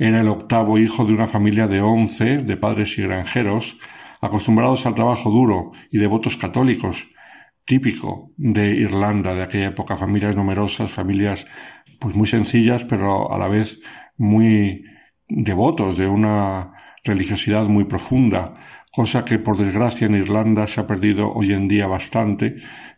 Era 0.01 0.21
el 0.21 0.29
octavo 0.29 0.79
hijo 0.79 1.05
de 1.05 1.13
una 1.13 1.27
familia 1.27 1.67
de 1.67 1.79
once, 1.79 2.39
de 2.41 2.57
padres 2.57 2.97
y 2.97 3.03
granjeros, 3.03 3.77
acostumbrados 4.19 4.87
al 4.87 4.95
trabajo 4.95 5.29
duro 5.29 5.73
y 5.91 5.99
devotos 5.99 6.37
católicos, 6.37 7.09
típico 7.65 8.31
de 8.35 8.71
Irlanda 8.71 9.35
de 9.35 9.43
aquella 9.43 9.67
época, 9.67 9.95
familias 9.95 10.35
numerosas, 10.35 10.91
familias 10.91 11.45
pues 11.99 12.15
muy 12.15 12.25
sencillas, 12.25 12.83
pero 12.83 13.31
a 13.31 13.37
la 13.37 13.47
vez 13.47 13.83
muy 14.17 14.85
devotos 15.27 15.97
de 15.97 16.07
una 16.07 16.73
religiosidad 17.03 17.65
muy 17.65 17.83
profunda, 17.83 18.53
cosa 18.91 19.23
que 19.23 19.37
por 19.37 19.55
desgracia 19.55 20.07
en 20.07 20.15
Irlanda 20.15 20.65
se 20.65 20.81
ha 20.81 20.87
perdido 20.87 21.31
hoy 21.31 21.53
en 21.53 21.67
día 21.67 21.85
bastante, 21.85 22.55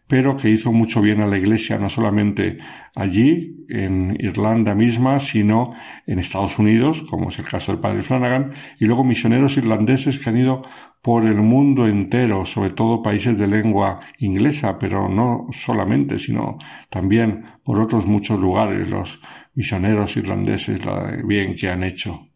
pero 0.07 0.37
que 0.37 0.49
hizo 0.49 0.71
mucho 0.71 1.01
bien 1.01 1.21
a 1.21 1.27
la 1.27 1.37
Iglesia 1.37 1.77
no 1.79 1.89
solamente 1.89 2.57
allí, 2.95 3.65
en 3.69 4.15
Irlanda 4.19 4.75
misma, 4.75 5.19
sino 5.19 5.71
en 6.05 6.19
Estados 6.19 6.59
Unidos, 6.59 7.03
como 7.09 7.29
es 7.29 7.39
el 7.39 7.45
caso 7.45 7.71
del 7.71 7.81
padre 7.81 8.03
Flanagan, 8.03 8.51
y 8.79 8.85
luego 8.85 9.03
misioneros 9.03 9.57
irlandeses 9.57 10.19
que 10.19 10.29
han 10.29 10.37
ido 10.37 10.61
por 11.01 11.25
el 11.25 11.37
mundo 11.37 11.87
entero, 11.87 12.45
sobre 12.45 12.71
todo 12.71 13.01
países 13.01 13.37
de 13.37 13.47
lengua 13.47 13.99
inglesa, 14.19 14.77
pero 14.77 15.09
no 15.09 15.47
solamente, 15.51 16.19
sino 16.19 16.57
también 16.89 17.45
por 17.63 17.79
otros 17.79 18.05
muchos 18.05 18.39
lugares, 18.39 18.89
los 18.89 19.19
misioneros 19.55 20.15
irlandeses, 20.17 20.85
la 20.85 21.11
bien 21.25 21.55
que 21.55 21.69
han 21.69 21.83
hecho. 21.83 22.29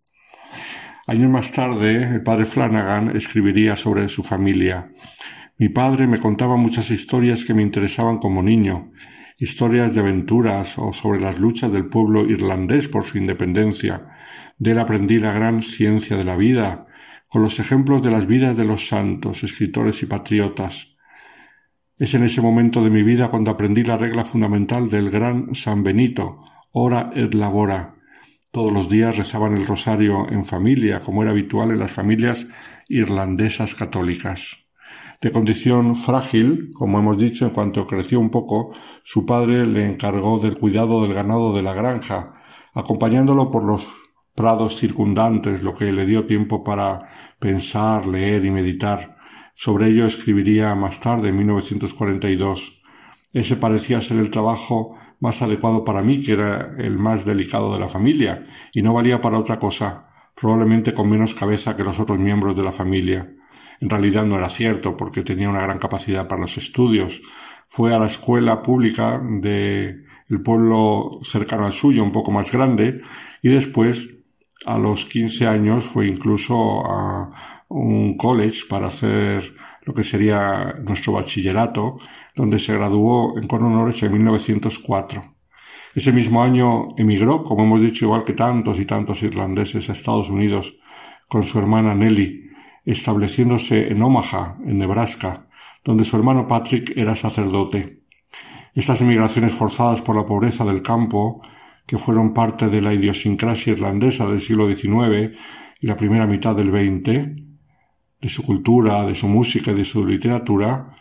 Años 1.07 1.29
más 1.29 1.51
tarde, 1.53 2.03
el 2.15 2.23
padre 2.23 2.45
Flanagan 2.45 3.15
escribiría 3.15 3.77
sobre 3.77 4.09
su 4.09 4.23
familia. 4.23 4.91
Mi 5.59 5.69
padre 5.69 6.05
me 6.05 6.19
contaba 6.19 6.55
muchas 6.55 6.91
historias 6.91 7.43
que 7.43 7.55
me 7.55 7.63
interesaban 7.63 8.19
como 8.19 8.43
niño, 8.43 8.91
historias 9.39 9.95
de 9.95 10.01
aventuras 10.01 10.77
o 10.77 10.93
sobre 10.93 11.19
las 11.19 11.39
luchas 11.39 11.71
del 11.71 11.87
pueblo 11.87 12.25
irlandés 12.27 12.87
por 12.87 13.05
su 13.05 13.17
independencia. 13.17 14.07
De 14.59 14.71
él 14.71 14.79
aprendí 14.79 15.17
la 15.17 15.33
gran 15.33 15.63
ciencia 15.63 16.15
de 16.15 16.25
la 16.25 16.37
vida, 16.37 16.85
con 17.29 17.41
los 17.41 17.59
ejemplos 17.59 18.03
de 18.03 18.11
las 18.11 18.27
vidas 18.27 18.55
de 18.55 18.65
los 18.65 18.87
santos, 18.87 19.43
escritores 19.43 20.03
y 20.03 20.05
patriotas. 20.05 20.95
Es 21.97 22.13
en 22.13 22.23
ese 22.23 22.41
momento 22.41 22.83
de 22.83 22.91
mi 22.91 23.01
vida 23.01 23.29
cuando 23.29 23.49
aprendí 23.49 23.83
la 23.83 23.97
regla 23.97 24.23
fundamental 24.23 24.91
del 24.91 25.09
gran 25.09 25.55
San 25.55 25.83
Benito, 25.83 26.37
ora 26.71 27.11
et 27.15 27.33
labora, 27.33 27.95
todos 28.51 28.71
los 28.71 28.89
días 28.89 29.17
rezaban 29.17 29.57
el 29.57 29.65
rosario 29.65 30.27
en 30.31 30.45
familia, 30.45 30.99
como 30.99 31.23
era 31.23 31.31
habitual 31.31 31.71
en 31.71 31.79
las 31.79 31.91
familias 31.91 32.47
irlandesas 32.87 33.75
católicas. 33.75 34.66
De 35.19 35.31
condición 35.31 35.95
frágil, 35.95 36.69
como 36.75 36.99
hemos 36.99 37.17
dicho, 37.17 37.45
en 37.45 37.51
cuanto 37.51 37.87
creció 37.87 38.19
un 38.19 38.29
poco, 38.29 38.71
su 39.03 39.25
padre 39.25 39.65
le 39.65 39.85
encargó 39.85 40.37
del 40.37 40.53
cuidado 40.53 41.01
del 41.01 41.15
ganado 41.15 41.55
de 41.55 41.63
la 41.63 41.73
granja, 41.73 42.23
acompañándolo 42.75 43.49
por 43.49 43.63
los 43.63 43.89
prados 44.35 44.77
circundantes, 44.77 45.63
lo 45.63 45.73
que 45.73 45.91
le 45.91 46.05
dio 46.05 46.27
tiempo 46.27 46.63
para 46.63 47.01
pensar, 47.39 48.05
leer 48.05 48.45
y 48.45 48.51
meditar. 48.51 49.17
Sobre 49.55 49.87
ello 49.87 50.05
escribiría 50.05 50.75
más 50.75 50.99
tarde, 50.99 51.29
en 51.29 51.37
1942. 51.37 52.83
Ese 53.33 53.55
parecía 53.55 53.99
ser 54.01 54.17
el 54.17 54.29
trabajo 54.29 54.95
más 55.19 55.41
adecuado 55.41 55.83
para 55.83 56.03
mí, 56.03 56.23
que 56.23 56.33
era 56.33 56.75
el 56.77 56.99
más 56.99 57.25
delicado 57.25 57.73
de 57.73 57.79
la 57.79 57.87
familia, 57.87 58.45
y 58.71 58.83
no 58.83 58.93
valía 58.93 59.19
para 59.19 59.39
otra 59.39 59.57
cosa, 59.57 60.09
probablemente 60.35 60.93
con 60.93 61.09
menos 61.09 61.33
cabeza 61.33 61.75
que 61.75 61.83
los 61.83 61.99
otros 61.99 62.19
miembros 62.19 62.55
de 62.55 62.63
la 62.63 62.71
familia. 62.71 63.33
En 63.79 63.89
realidad 63.89 64.25
no 64.25 64.37
era 64.37 64.49
cierto, 64.49 64.97
porque 64.97 65.23
tenía 65.23 65.49
una 65.49 65.61
gran 65.61 65.77
capacidad 65.77 66.27
para 66.27 66.41
los 66.41 66.57
estudios. 66.57 67.21
Fue 67.67 67.93
a 67.93 67.99
la 67.99 68.07
escuela 68.07 68.61
pública 68.61 69.21
de 69.23 70.03
el 70.29 70.41
pueblo 70.41 71.19
cercano 71.23 71.65
al 71.65 71.73
suyo, 71.73 72.03
un 72.03 72.11
poco 72.11 72.31
más 72.31 72.51
grande, 72.51 73.01
y 73.41 73.49
después, 73.49 74.09
a 74.65 74.77
los 74.77 75.05
15 75.05 75.47
años, 75.47 75.85
fue 75.85 76.07
incluso 76.07 76.85
a 76.85 77.31
un 77.69 78.17
college 78.17 78.63
para 78.69 78.87
hacer 78.87 79.55
lo 79.83 79.93
que 79.93 80.03
sería 80.03 80.75
nuestro 80.85 81.13
bachillerato, 81.13 81.95
donde 82.35 82.59
se 82.59 82.73
graduó 82.73 83.33
con 83.47 83.63
honores 83.63 84.03
en 84.03 84.11
1904. 84.13 85.37
Ese 85.95 86.11
mismo 86.11 86.43
año 86.43 86.89
emigró, 86.97 87.43
como 87.43 87.63
hemos 87.63 87.81
dicho, 87.81 88.05
igual 88.05 88.25
que 88.25 88.33
tantos 88.33 88.79
y 88.79 88.85
tantos 88.85 89.23
irlandeses 89.23 89.89
a 89.89 89.93
Estados 89.93 90.29
Unidos 90.29 90.77
con 91.27 91.43
su 91.43 91.57
hermana 91.57 91.95
Nelly, 91.95 92.46
estableciéndose 92.91 93.91
en 93.91 94.01
Omaha, 94.01 94.57
en 94.65 94.77
Nebraska, 94.77 95.49
donde 95.83 96.05
su 96.05 96.15
hermano 96.15 96.47
Patrick 96.47 96.93
era 96.95 97.15
sacerdote. 97.15 98.03
Estas 98.73 99.01
emigraciones 99.01 99.53
forzadas 99.53 100.01
por 100.01 100.15
la 100.15 100.25
pobreza 100.25 100.63
del 100.63 100.81
campo, 100.81 101.37
que 101.85 101.97
fueron 101.97 102.33
parte 102.33 102.69
de 102.69 102.81
la 102.81 102.93
idiosincrasia 102.93 103.73
irlandesa 103.73 104.25
del 104.27 104.39
siglo 104.39 104.73
XIX 104.73 105.37
y 105.81 105.87
la 105.87 105.97
primera 105.97 106.27
mitad 106.27 106.55
del 106.55 106.69
XX, 106.69 107.43
de 108.21 108.29
su 108.29 108.43
cultura, 108.43 109.05
de 109.05 109.15
su 109.15 109.27
música 109.27 109.71
y 109.71 109.75
de 109.75 109.85
su 109.85 110.05
literatura, 110.05 110.95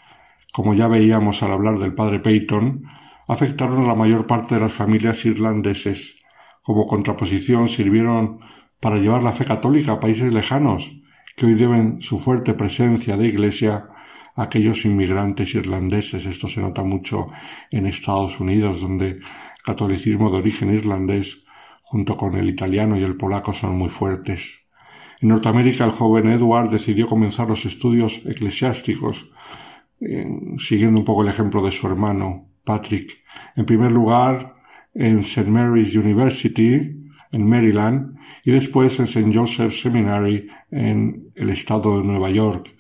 como 0.53 0.75
ya 0.75 0.89
veíamos 0.89 1.43
al 1.43 1.53
hablar 1.53 1.79
del 1.79 1.95
padre 1.95 2.19
Peyton, 2.19 2.83
afectaron 3.29 3.85
a 3.85 3.87
la 3.87 3.95
mayor 3.95 4.27
parte 4.27 4.57
de 4.57 4.61
las 4.61 4.73
familias 4.73 5.25
irlandeses. 5.25 6.23
Como 6.63 6.87
contraposición 6.87 7.69
sirvieron 7.69 8.41
para 8.81 8.97
llevar 8.97 9.23
la 9.23 9.33
fe 9.33 9.45
católica 9.45 9.93
a 9.93 10.01
países 10.01 10.33
lejanos, 10.33 11.03
que 11.37 11.47
hoy 11.47 11.55
deben 11.55 12.01
su 12.01 12.19
fuerte 12.19 12.55
presencia 12.55 13.17
de 13.19 13.29
iglesia 13.29 13.91
a 14.35 14.43
aquellos 14.43 14.87
inmigrantes 14.87 15.55
irlandeses. 15.55 16.25
Esto 16.25 16.49
se 16.49 16.63
nota 16.63 16.83
mucho 16.83 17.27
en 17.71 17.87
Estados 17.87 18.41
Unidos, 18.41 18.81
donde 18.81 19.09
el 19.09 19.23
catolicismo 19.63 20.31
de 20.31 20.39
origen 20.39 20.73
irlandés, 20.73 21.45
junto 21.83 22.17
con 22.17 22.35
el 22.37 22.49
italiano 22.49 22.99
y 22.99 23.03
el 23.03 23.17
polaco, 23.17 23.53
son 23.53 23.77
muy 23.77 23.91
fuertes. 23.91 24.67
En 25.21 25.29
Norteamérica 25.29 25.85
el 25.85 25.91
joven 25.91 26.29
Edward 26.29 26.71
decidió 26.71 27.07
comenzar 27.07 27.49
los 27.49 27.67
estudios 27.67 28.25
eclesiásticos, 28.25 29.31
siguiendo 30.59 31.01
un 31.01 31.07
poco 31.07 31.23
el 31.23 31.29
ejemplo 31.29 31.63
de 31.63 31.73
su 31.73 31.87
hermano 31.87 32.49
Patrick. 32.65 33.11
En 33.57 33.67
primer 33.67 33.93
lugar 33.93 34.57
en 34.95 35.19
St. 35.19 35.51
Mary's 35.51 35.95
University, 35.95 37.11
en 37.33 37.49
Maryland, 37.49 38.16
y 38.47 38.53
después 38.53 39.01
en 39.01 39.07
St. 39.07 39.33
Joseph's 39.35 39.81
Seminary, 39.81 40.47
en 40.71 41.33
el 41.35 41.51
estado 41.51 41.99
de 41.99 42.07
Nueva 42.07 42.31
York. 42.31 42.77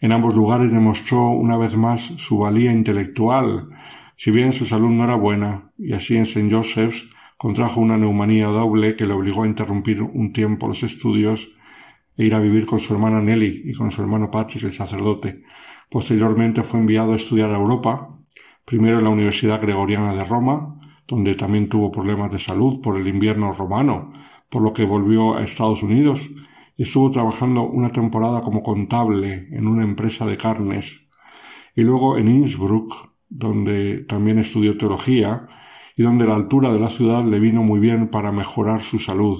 En 0.00 0.10
ambos 0.10 0.34
lugares 0.34 0.72
demostró 0.72 1.28
una 1.28 1.56
vez 1.56 1.76
más 1.76 2.02
su 2.02 2.38
valía 2.38 2.72
intelectual, 2.72 3.68
si 4.16 4.32
bien 4.32 4.52
su 4.52 4.66
salud 4.66 4.90
no 4.90 5.04
era 5.04 5.14
buena, 5.14 5.70
y 5.78 5.92
así 5.92 6.16
en 6.16 6.22
St. 6.22 6.52
Joseph's 6.52 7.08
contrajo 7.38 7.80
una 7.80 7.96
neumonía 7.96 8.48
doble 8.48 8.96
que 8.96 9.06
le 9.06 9.12
obligó 9.12 9.44
a 9.44 9.46
interrumpir 9.46 10.02
un 10.02 10.32
tiempo 10.32 10.66
los 10.66 10.82
estudios 10.82 11.48
e 12.16 12.24
ir 12.24 12.34
a 12.34 12.40
vivir 12.40 12.66
con 12.66 12.80
su 12.80 12.92
hermana 12.92 13.22
Nelly 13.22 13.62
y 13.66 13.74
con 13.74 13.92
su 13.92 14.02
hermano 14.02 14.32
Patrick, 14.32 14.64
el 14.64 14.72
sacerdote. 14.72 15.42
Posteriormente 15.90 16.64
fue 16.64 16.80
enviado 16.80 17.12
a 17.12 17.16
estudiar 17.16 17.52
a 17.52 17.56
Europa, 17.56 18.18
primero 18.64 18.98
en 18.98 19.04
la 19.04 19.10
Universidad 19.10 19.62
Gregoriana 19.62 20.12
de 20.12 20.24
Roma, 20.24 20.80
donde 21.06 21.36
también 21.36 21.68
tuvo 21.68 21.92
problemas 21.92 22.32
de 22.32 22.40
salud 22.40 22.80
por 22.80 22.98
el 22.98 23.06
invierno 23.06 23.52
romano, 23.52 24.10
por 24.54 24.62
lo 24.62 24.72
que 24.72 24.84
volvió 24.84 25.36
a 25.36 25.42
Estados 25.42 25.82
Unidos 25.82 26.30
y 26.76 26.84
estuvo 26.84 27.10
trabajando 27.10 27.64
una 27.64 27.90
temporada 27.90 28.40
como 28.40 28.62
contable 28.62 29.48
en 29.50 29.66
una 29.66 29.82
empresa 29.82 30.26
de 30.26 30.36
carnes, 30.36 31.08
y 31.74 31.82
luego 31.82 32.16
en 32.18 32.28
Innsbruck, 32.28 32.94
donde 33.28 34.04
también 34.04 34.38
estudió 34.38 34.78
teología 34.78 35.48
y 35.96 36.04
donde 36.04 36.28
la 36.28 36.36
altura 36.36 36.72
de 36.72 36.78
la 36.78 36.88
ciudad 36.88 37.24
le 37.24 37.40
vino 37.40 37.64
muy 37.64 37.80
bien 37.80 38.06
para 38.06 38.30
mejorar 38.30 38.80
su 38.80 39.00
salud. 39.00 39.36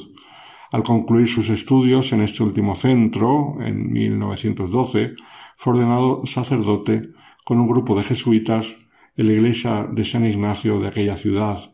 Al 0.72 0.82
concluir 0.82 1.28
sus 1.28 1.48
estudios 1.48 2.12
en 2.12 2.20
este 2.20 2.42
último 2.42 2.74
centro, 2.74 3.58
en 3.60 3.92
1912, 3.92 5.14
fue 5.56 5.74
ordenado 5.74 6.26
sacerdote 6.26 7.10
con 7.44 7.60
un 7.60 7.68
grupo 7.68 7.96
de 7.96 8.02
jesuitas 8.02 8.78
en 9.16 9.28
la 9.28 9.34
iglesia 9.34 9.86
de 9.92 10.04
San 10.04 10.26
Ignacio 10.26 10.80
de 10.80 10.88
aquella 10.88 11.16
ciudad. 11.16 11.73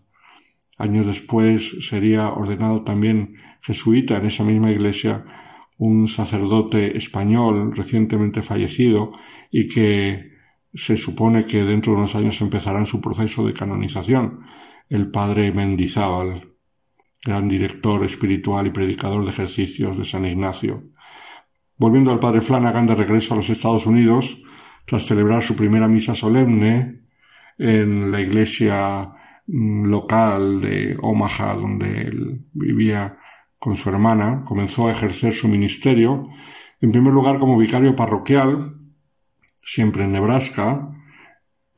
Años 0.81 1.07
después 1.07 1.86
sería 1.86 2.31
ordenado 2.31 2.82
también 2.85 3.36
jesuita 3.61 4.16
en 4.16 4.24
esa 4.24 4.44
misma 4.44 4.70
iglesia 4.70 5.27
un 5.77 6.09
sacerdote 6.09 6.97
español 6.97 7.77
recientemente 7.77 8.43
fallecido 8.43 9.12
y 9.51 9.69
que 9.69 10.31
se 10.73 10.97
supone 10.97 11.44
que 11.44 11.65
dentro 11.65 11.93
de 11.93 11.98
unos 11.98 12.15
años 12.15 12.40
empezará 12.40 12.86
su 12.86 13.02
proceso 13.02 13.47
de 13.47 13.52
canonización, 13.52 14.40
el 14.89 15.11
padre 15.11 15.52
Mendizábal. 15.52 16.55
gran 17.23 17.47
director 17.47 18.02
espiritual 18.02 18.66
y 18.66 18.70
predicador 18.70 19.24
de 19.24 19.31
ejercicios 19.31 19.98
de 19.98 20.07
San 20.07 20.24
Ignacio. 20.24 20.85
Volviendo 21.77 22.11
al 22.11 22.20
padre 22.20 22.40
Flanagan 22.40 22.86
de 22.86 22.94
regreso 22.94 23.35
a 23.35 23.36
los 23.36 23.51
Estados 23.51 23.85
Unidos, 23.85 24.43
tras 24.86 25.05
celebrar 25.05 25.43
su 25.43 25.55
primera 25.55 25.89
misa 25.89 26.15
solemne 26.15 27.02
en 27.59 28.11
la 28.11 28.23
iglesia 28.23 29.12
local 29.47 30.61
de 30.61 30.97
Omaha, 31.03 31.55
donde 31.55 32.03
él 32.03 32.47
vivía 32.53 33.19
con 33.59 33.77
su 33.77 33.91
hermana, 33.91 34.43
comenzó 34.45 34.89
a 34.89 34.93
ejercer 34.93 35.35
su 35.35 35.49
ministerio, 35.49 36.29
en 36.81 36.93
primer 36.93 37.12
lugar 37.12 37.39
como 37.39 37.59
vicario 37.59 37.95
parroquial, 37.95 38.81
siempre 39.62 40.05
en 40.05 40.12
Nebraska, 40.12 40.91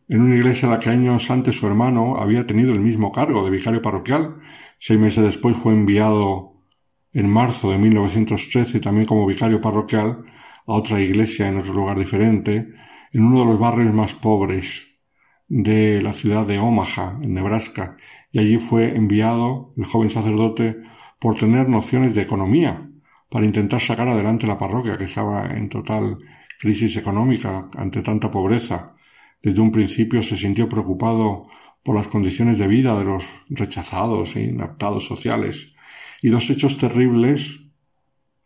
en 0.09 0.21
una 0.21 0.37
iglesia 0.37 0.67
en 0.67 0.73
la 0.73 0.81
que 0.81 0.91
años 0.91 1.31
antes 1.31 1.57
su 1.57 1.67
hermano 1.67 2.17
había 2.17 2.47
tenido 2.47 2.73
el 2.73 2.81
mismo 2.81 3.11
cargo 3.13 3.45
de 3.45 3.51
vicario 3.51 3.83
parroquial. 3.83 4.37
Seis 4.79 5.01
meses 5.01 5.25
después 5.25 5.57
fue 5.57 5.73
enviado 5.73 6.53
en 7.13 7.29
marzo 7.29 7.71
de 7.71 7.79
1913 7.79 8.81
también 8.81 9.07
como 9.07 9.27
vicario 9.27 9.61
parroquial 9.61 10.25
a 10.67 10.73
otra 10.73 11.01
iglesia 11.01 11.49
en 11.49 11.59
otro 11.59 11.73
lugar 11.75 11.99
diferente, 11.99 12.69
en 13.13 13.25
uno 13.25 13.41
de 13.41 13.47
los 13.47 13.59
barrios 13.59 13.93
más 13.93 14.15
pobres 14.15 14.92
de 15.55 16.01
la 16.01 16.15
ciudad 16.15 16.47
de 16.47 16.59
Omaha, 16.59 17.19
en 17.21 17.35
Nebraska, 17.35 17.99
y 18.31 18.39
allí 18.39 18.57
fue 18.57 18.97
enviado 18.97 19.71
el 19.77 19.85
joven 19.85 20.09
sacerdote 20.09 20.79
por 21.21 21.37
tener 21.37 21.69
nociones 21.69 22.15
de 22.15 22.23
economía, 22.23 22.89
para 23.29 23.45
intentar 23.45 23.83
sacar 23.83 24.09
adelante 24.09 24.47
la 24.47 24.57
parroquia 24.57 24.97
que 24.97 25.05
estaba 25.05 25.45
en 25.51 25.69
total 25.69 26.17
crisis 26.59 26.97
económica 26.97 27.69
ante 27.77 28.01
tanta 28.01 28.31
pobreza. 28.31 28.95
Desde 29.43 29.61
un 29.61 29.71
principio 29.71 30.23
se 30.23 30.39
sintió 30.39 30.71
preocupado 30.71 31.43
por 31.83 31.97
las 31.97 32.09
condiciones 32.09 32.57
de 32.57 32.69
vida 32.69 32.99
de 32.99 33.05
los 33.05 33.23
rechazados 33.51 34.37
e 34.37 34.45
inaptados 34.45 35.05
sociales, 35.05 35.75
y 36.23 36.31
dos 36.31 36.49
hechos 36.49 36.79
terribles 36.79 37.61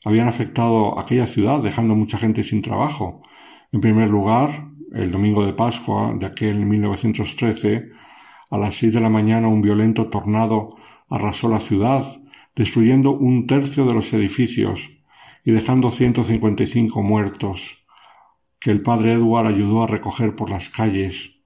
habían 0.05 0.27
afectado 0.27 0.99
a 0.99 1.03
aquella 1.03 1.27
ciudad, 1.27 1.62
dejando 1.62 1.95
mucha 1.95 2.19
gente 2.19 2.43
sin 2.43 2.62
trabajo. 2.62 3.23
En 3.70 3.81
primer 3.81 4.09
lugar, 4.09 4.73
el 4.93 5.11
domingo 5.11 5.45
de 5.45 5.53
Pascua 5.53 6.15
de 6.19 6.27
aquel 6.27 6.65
1913, 6.65 7.91
a 8.51 8.59
las 8.59 8.77
seis 8.77 8.93
de 8.93 9.01
la 9.01 9.11
mañana 9.11 9.49
un 9.49 9.61
violento 9.61 10.09
tornado 10.09 10.77
arrasó 11.09 11.49
la 11.49 11.61
ciudad, 11.61 12.05
destruyendo 12.55 13.13
un 13.13 13.47
tercio 13.47 13.87
de 13.87 13.95
los 13.95 14.13
edificios 14.13 14.91
y 15.45 15.53
dejando 15.53 15.91
155 15.91 17.03
muertos 17.03 17.87
que 18.61 18.71
el 18.71 18.83
padre 18.83 19.13
Edward 19.13 19.47
ayudó 19.47 19.83
a 19.83 19.87
recoger 19.87 20.35
por 20.35 20.51
las 20.51 20.69
calles, 20.71 21.37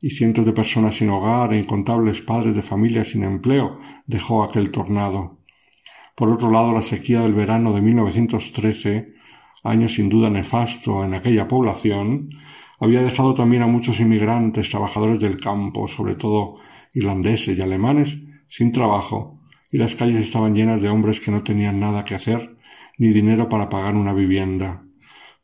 y 0.00 0.10
cientos 0.10 0.46
de 0.46 0.52
personas 0.52 0.96
sin 0.96 1.10
hogar 1.10 1.52
e 1.52 1.58
incontables 1.58 2.22
padres 2.22 2.54
de 2.54 2.62
familia 2.62 3.04
sin 3.04 3.22
empleo 3.22 3.78
dejó 4.06 4.42
aquel 4.42 4.70
tornado. 4.70 5.38
Por 6.14 6.30
otro 6.30 6.50
lado, 6.50 6.72
la 6.72 6.82
sequía 6.82 7.20
del 7.20 7.34
verano 7.34 7.72
de 7.72 7.82
1913, 7.82 9.14
año 9.64 9.88
sin 9.88 10.08
duda 10.08 10.30
nefasto 10.30 11.04
en 11.04 11.14
aquella 11.14 11.48
población, 11.48 12.30
había 12.80 13.02
dejado 13.02 13.34
también 13.34 13.62
a 13.62 13.66
muchos 13.66 14.00
inmigrantes, 14.00 14.70
trabajadores 14.70 15.20
del 15.20 15.36
campo, 15.36 15.86
sobre 15.86 16.14
todo 16.14 16.56
irlandeses 16.94 17.56
y 17.56 17.60
alemanes, 17.62 18.18
sin 18.48 18.72
trabajo, 18.72 19.38
y 19.70 19.78
las 19.78 19.94
calles 19.94 20.22
estaban 20.22 20.54
llenas 20.54 20.80
de 20.80 20.88
hombres 20.88 21.20
que 21.20 21.30
no 21.30 21.44
tenían 21.44 21.78
nada 21.78 22.04
que 22.04 22.14
hacer 22.14 22.52
ni 22.98 23.10
dinero 23.10 23.48
para 23.48 23.68
pagar 23.68 23.94
una 23.94 24.12
vivienda. 24.12 24.84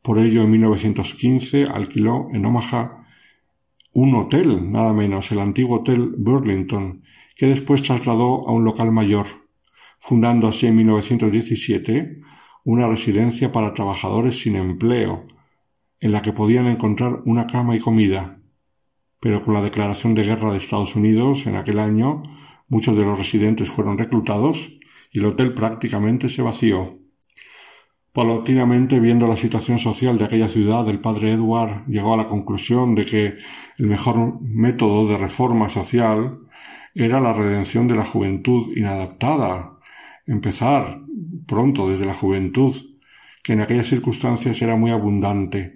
Por 0.02 0.18
ello, 0.18 0.42
en 0.42 0.50
1915 0.50 1.64
alquiló 1.64 2.28
en 2.32 2.44
Omaha 2.44 3.06
un 3.92 4.14
hotel, 4.14 4.70
nada 4.72 4.92
menos, 4.92 5.30
el 5.32 5.40
antiguo 5.40 5.80
Hotel 5.80 6.14
Burlington, 6.18 7.02
que 7.36 7.46
después 7.46 7.82
trasladó 7.82 8.48
a 8.48 8.52
un 8.52 8.64
local 8.64 8.92
mayor, 8.92 9.26
fundando 9.98 10.48
así 10.48 10.66
en 10.66 10.76
1917 10.76 12.20
una 12.64 12.88
residencia 12.88 13.52
para 13.52 13.74
trabajadores 13.74 14.38
sin 14.40 14.56
empleo, 14.56 15.26
en 16.00 16.12
la 16.12 16.22
que 16.22 16.32
podían 16.32 16.66
encontrar 16.66 17.22
una 17.24 17.46
cama 17.46 17.76
y 17.76 17.80
comida. 17.80 18.40
Pero 19.20 19.42
con 19.42 19.54
la 19.54 19.62
declaración 19.62 20.14
de 20.14 20.24
guerra 20.24 20.52
de 20.52 20.58
Estados 20.58 20.96
Unidos 20.96 21.46
en 21.46 21.56
aquel 21.56 21.78
año, 21.78 22.22
muchos 22.68 22.96
de 22.96 23.04
los 23.04 23.18
residentes 23.18 23.70
fueron 23.70 23.98
reclutados 23.98 24.78
y 25.10 25.18
el 25.18 25.26
hotel 25.26 25.54
prácticamente 25.54 26.28
se 26.28 26.42
vació. 26.42 26.98
Paulatinamente, 28.12 28.98
viendo 28.98 29.26
la 29.26 29.36
situación 29.36 29.78
social 29.78 30.16
de 30.16 30.24
aquella 30.24 30.48
ciudad, 30.48 30.88
el 30.88 31.00
padre 31.00 31.32
Edward 31.32 31.84
llegó 31.86 32.14
a 32.14 32.16
la 32.16 32.26
conclusión 32.26 32.94
de 32.94 33.04
que 33.04 33.34
el 33.78 33.86
mejor 33.86 34.40
método 34.40 35.06
de 35.06 35.18
reforma 35.18 35.68
social 35.68 36.38
era 36.94 37.20
la 37.20 37.34
redención 37.34 37.86
de 37.88 37.94
la 37.94 38.06
juventud 38.06 38.74
inadaptada, 38.74 39.78
empezar 40.26 41.02
pronto 41.46 41.90
desde 41.90 42.06
la 42.06 42.14
juventud, 42.14 42.74
que 43.42 43.52
en 43.52 43.60
aquellas 43.60 43.86
circunstancias 43.86 44.62
era 44.62 44.76
muy 44.76 44.92
abundante, 44.92 45.75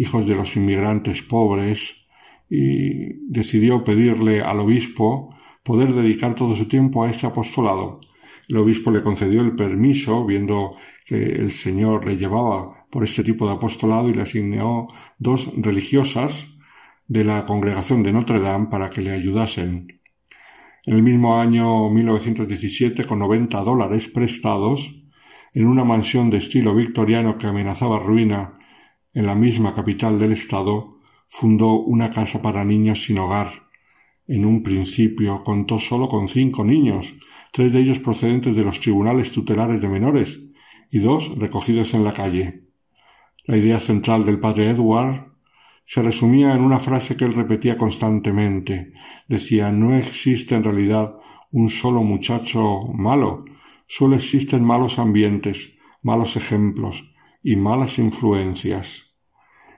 hijos 0.00 0.26
de 0.26 0.34
los 0.34 0.56
inmigrantes 0.56 1.22
pobres, 1.22 2.06
y 2.48 3.30
decidió 3.30 3.84
pedirle 3.84 4.40
al 4.42 4.58
obispo 4.60 5.34
poder 5.62 5.92
dedicar 5.92 6.34
todo 6.34 6.56
su 6.56 6.66
tiempo 6.66 7.04
a 7.04 7.10
este 7.10 7.26
apostolado 7.26 8.00
el 8.50 8.56
obispo 8.56 8.90
le 8.90 9.00
concedió 9.00 9.42
el 9.42 9.54
permiso, 9.54 10.26
viendo 10.26 10.76
que 11.06 11.22
el 11.22 11.52
Señor 11.52 12.04
le 12.04 12.16
llevaba 12.16 12.86
por 12.90 13.04
este 13.04 13.22
tipo 13.22 13.46
de 13.46 13.54
apostolado 13.54 14.08
y 14.08 14.12
le 14.12 14.22
asignó 14.22 14.88
dos 15.18 15.52
religiosas 15.56 16.58
de 17.06 17.22
la 17.22 17.46
congregación 17.46 18.02
de 18.02 18.12
Notre 18.12 18.40
Dame 18.40 18.66
para 18.68 18.90
que 18.90 19.02
le 19.02 19.12
ayudasen. 19.12 20.00
En 20.84 20.94
el 20.94 21.02
mismo 21.04 21.38
año 21.38 21.90
1917, 21.90 23.04
con 23.04 23.20
90 23.20 23.60
dólares 23.60 24.08
prestados, 24.08 24.96
en 25.54 25.66
una 25.66 25.84
mansión 25.84 26.28
de 26.28 26.38
estilo 26.38 26.74
victoriano 26.74 27.38
que 27.38 27.46
amenazaba 27.46 28.00
ruina 28.00 28.58
en 29.12 29.26
la 29.26 29.34
misma 29.34 29.74
capital 29.74 30.18
del 30.18 30.32
estado, 30.32 31.00
fundó 31.26 31.74
una 31.80 32.10
casa 32.10 32.42
para 32.42 32.64
niños 32.64 33.04
sin 33.04 33.18
hogar. 33.18 33.68
En 34.26 34.44
un 34.44 34.62
principio 34.62 35.42
contó 35.42 35.78
solo 35.78 36.08
con 36.08 36.28
cinco 36.28 36.64
niños, 36.64 37.14
tres 37.52 37.72
de 37.72 37.80
ellos 37.80 37.98
procedentes 37.98 38.54
de 38.54 38.62
los 38.62 38.78
tribunales 38.78 39.32
tutelares 39.32 39.80
de 39.80 39.88
menores 39.88 40.44
y 40.90 40.98
dos 40.98 41.36
recogidos 41.36 41.94
en 41.94 42.04
la 42.04 42.12
calle. 42.12 42.68
La 43.44 43.56
idea 43.56 43.80
central 43.80 44.24
del 44.24 44.38
padre 44.38 44.70
Edward 44.70 45.32
se 45.84 46.02
resumía 46.02 46.54
en 46.54 46.60
una 46.60 46.78
frase 46.78 47.16
que 47.16 47.24
él 47.24 47.34
repetía 47.34 47.76
constantemente. 47.76 48.92
Decía 49.26 49.72
no 49.72 49.96
existe 49.96 50.54
en 50.54 50.62
realidad 50.62 51.16
un 51.50 51.68
solo 51.68 52.04
muchacho 52.04 52.86
malo, 52.94 53.44
solo 53.88 54.14
existen 54.14 54.64
malos 54.64 55.00
ambientes, 55.00 55.78
malos 56.02 56.36
ejemplos 56.36 57.09
y 57.42 57.56
malas 57.56 57.98
influencias. 57.98 59.14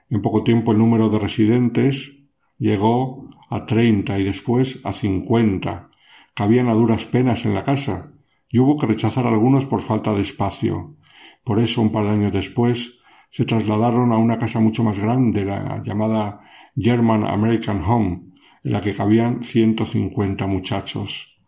En 0.09 0.21
poco 0.21 0.43
tiempo 0.43 0.71
el 0.71 0.77
número 0.77 1.09
de 1.09 1.19
residentes 1.19 2.23
llegó 2.57 3.29
a 3.49 3.65
treinta 3.65 4.19
y 4.19 4.23
después 4.23 4.81
a 4.83 4.93
cincuenta, 4.93 5.89
Cabían 6.35 6.67
a 6.67 6.73
duras 6.73 7.05
penas 7.05 7.45
en 7.45 7.53
la 7.53 7.63
casa, 7.63 8.11
y 8.49 8.57
hubo 8.57 8.77
que 8.77 8.87
rechazar 8.87 9.27
algunos 9.27 9.67
por 9.67 9.81
falta 9.81 10.13
de 10.13 10.21
espacio. 10.21 10.97
Por 11.43 11.59
eso, 11.59 11.81
un 11.81 11.91
par 11.91 12.05
de 12.05 12.11
años 12.11 12.31
después, 12.31 13.01
se 13.29 13.45
trasladaron 13.45 14.11
a 14.11 14.17
una 14.17 14.37
casa 14.39 14.59
mucho 14.59 14.83
más 14.83 14.97
grande, 14.97 15.45
la 15.45 15.83
llamada 15.83 16.41
German 16.75 17.23
American 17.23 17.83
Home, 17.83 18.33
en 18.63 18.71
la 18.71 18.81
que 18.81 18.95
cabían 18.95 19.43
ciento 19.43 19.85
cincuenta 19.85 20.47
muchachos. 20.47 21.39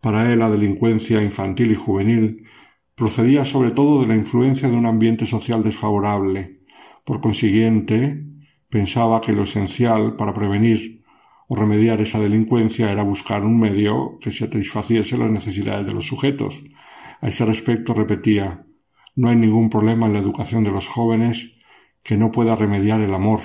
Para 0.00 0.32
él 0.32 0.38
la 0.38 0.48
delincuencia 0.48 1.20
infantil 1.22 1.72
y 1.72 1.74
juvenil 1.74 2.44
procedía 3.00 3.46
sobre 3.46 3.70
todo 3.70 4.02
de 4.02 4.08
la 4.08 4.14
influencia 4.14 4.68
de 4.68 4.76
un 4.76 4.84
ambiente 4.84 5.24
social 5.24 5.62
desfavorable. 5.62 6.60
Por 7.02 7.22
consiguiente, 7.22 8.26
pensaba 8.68 9.22
que 9.22 9.32
lo 9.32 9.44
esencial 9.44 10.16
para 10.16 10.34
prevenir 10.34 11.02
o 11.48 11.56
remediar 11.56 12.02
esa 12.02 12.20
delincuencia 12.20 12.92
era 12.92 13.02
buscar 13.02 13.42
un 13.46 13.58
medio 13.58 14.18
que 14.20 14.30
satisfaciese 14.30 15.16
las 15.16 15.30
necesidades 15.30 15.86
de 15.86 15.94
los 15.94 16.08
sujetos. 16.08 16.62
A 17.22 17.28
este 17.28 17.46
respecto 17.46 17.94
repetía 17.94 18.66
no 19.16 19.30
hay 19.30 19.36
ningún 19.36 19.70
problema 19.70 20.06
en 20.06 20.12
la 20.12 20.18
educación 20.18 20.62
de 20.62 20.70
los 20.70 20.86
jóvenes 20.86 21.56
que 22.02 22.18
no 22.18 22.30
pueda 22.30 22.54
remediar 22.54 23.00
el 23.00 23.14
amor, 23.14 23.40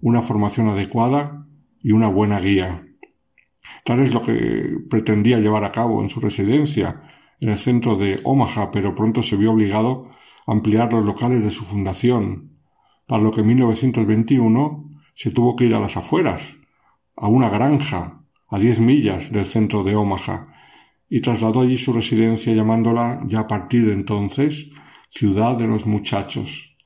una 0.00 0.22
formación 0.22 0.70
adecuada 0.70 1.46
y 1.82 1.92
una 1.92 2.08
buena 2.08 2.40
guía. 2.40 2.80
Tal 3.84 4.00
es 4.00 4.14
lo 4.14 4.22
que 4.22 4.78
pretendía 4.88 5.38
llevar 5.38 5.64
a 5.64 5.72
cabo 5.72 6.02
en 6.02 6.08
su 6.08 6.18
residencia 6.20 7.02
en 7.40 7.50
el 7.50 7.56
centro 7.56 7.96
de 7.96 8.20
Omaha, 8.24 8.70
pero 8.70 8.94
pronto 8.94 9.22
se 9.22 9.36
vio 9.36 9.52
obligado 9.52 10.08
a 10.46 10.52
ampliar 10.52 10.92
los 10.92 11.04
locales 11.04 11.42
de 11.42 11.50
su 11.50 11.64
fundación, 11.64 12.58
para 13.06 13.22
lo 13.22 13.30
que 13.30 13.40
en 13.40 13.48
1921 13.48 14.90
se 15.14 15.30
tuvo 15.30 15.56
que 15.56 15.64
ir 15.64 15.74
a 15.74 15.80
las 15.80 15.96
afueras, 15.96 16.56
a 17.16 17.28
una 17.28 17.48
granja 17.48 18.24
a 18.48 18.58
diez 18.58 18.78
millas 18.78 19.32
del 19.32 19.46
centro 19.46 19.82
de 19.82 19.96
Omaha 19.96 20.54
y 21.08 21.20
trasladó 21.20 21.60
allí 21.60 21.78
su 21.78 21.92
residencia 21.92 22.54
llamándola 22.54 23.20
ya 23.26 23.40
a 23.40 23.48
partir 23.48 23.86
de 23.86 23.92
entonces 23.92 24.72
Ciudad 25.08 25.56
de 25.56 25.66
los 25.66 25.86
Muchachos. 25.86 26.76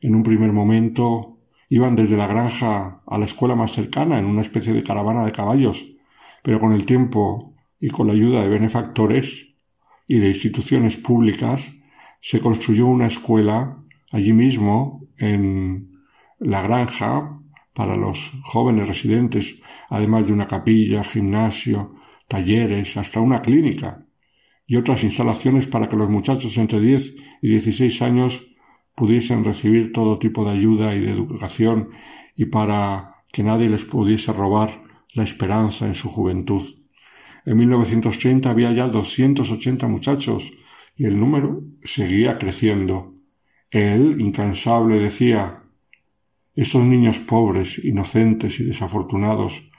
En 0.00 0.14
un 0.14 0.22
primer 0.22 0.52
momento 0.52 1.38
iban 1.68 1.96
desde 1.96 2.16
la 2.16 2.26
granja 2.26 3.02
a 3.06 3.18
la 3.18 3.24
escuela 3.24 3.54
más 3.54 3.72
cercana 3.72 4.18
en 4.18 4.24
una 4.24 4.42
especie 4.42 4.72
de 4.72 4.82
caravana 4.82 5.24
de 5.24 5.32
caballos, 5.32 5.86
pero 6.42 6.60
con 6.60 6.72
el 6.72 6.86
tiempo 6.86 7.54
y 7.78 7.90
con 7.90 8.06
la 8.06 8.12
ayuda 8.12 8.42
de 8.42 8.48
benefactores 8.48 9.55
y 10.06 10.18
de 10.18 10.28
instituciones 10.28 10.96
públicas, 10.96 11.74
se 12.20 12.40
construyó 12.40 12.86
una 12.86 13.06
escuela 13.06 13.82
allí 14.12 14.32
mismo 14.32 15.08
en 15.18 15.92
la 16.38 16.62
granja 16.62 17.40
para 17.74 17.96
los 17.96 18.32
jóvenes 18.42 18.88
residentes, 18.88 19.60
además 19.90 20.26
de 20.26 20.32
una 20.32 20.46
capilla, 20.46 21.04
gimnasio, 21.04 21.94
talleres, 22.28 22.96
hasta 22.96 23.20
una 23.20 23.42
clínica 23.42 24.06
y 24.66 24.76
otras 24.76 25.04
instalaciones 25.04 25.66
para 25.66 25.88
que 25.88 25.96
los 25.96 26.10
muchachos 26.10 26.56
entre 26.58 26.80
10 26.80 27.14
y 27.42 27.48
16 27.48 28.02
años 28.02 28.42
pudiesen 28.94 29.44
recibir 29.44 29.92
todo 29.92 30.18
tipo 30.18 30.44
de 30.44 30.52
ayuda 30.52 30.94
y 30.94 31.00
de 31.00 31.12
educación 31.12 31.90
y 32.34 32.46
para 32.46 33.22
que 33.32 33.42
nadie 33.42 33.68
les 33.68 33.84
pudiese 33.84 34.32
robar 34.32 34.82
la 35.14 35.22
esperanza 35.22 35.86
en 35.86 35.94
su 35.94 36.08
juventud. 36.08 36.62
En 37.46 37.56
1930 37.58 38.50
había 38.50 38.72
ya 38.72 38.88
280 38.88 39.86
muchachos 39.86 40.52
y 40.96 41.06
el 41.06 41.18
número 41.18 41.62
seguía 41.84 42.38
creciendo. 42.38 43.12
Él, 43.70 44.20
incansable, 44.20 45.00
decía 45.00 45.62
Esos 46.56 46.82
niños 46.82 47.20
pobres, 47.20 47.78
inocentes 47.84 48.58
y 48.58 48.64
desafortunados 48.64 49.70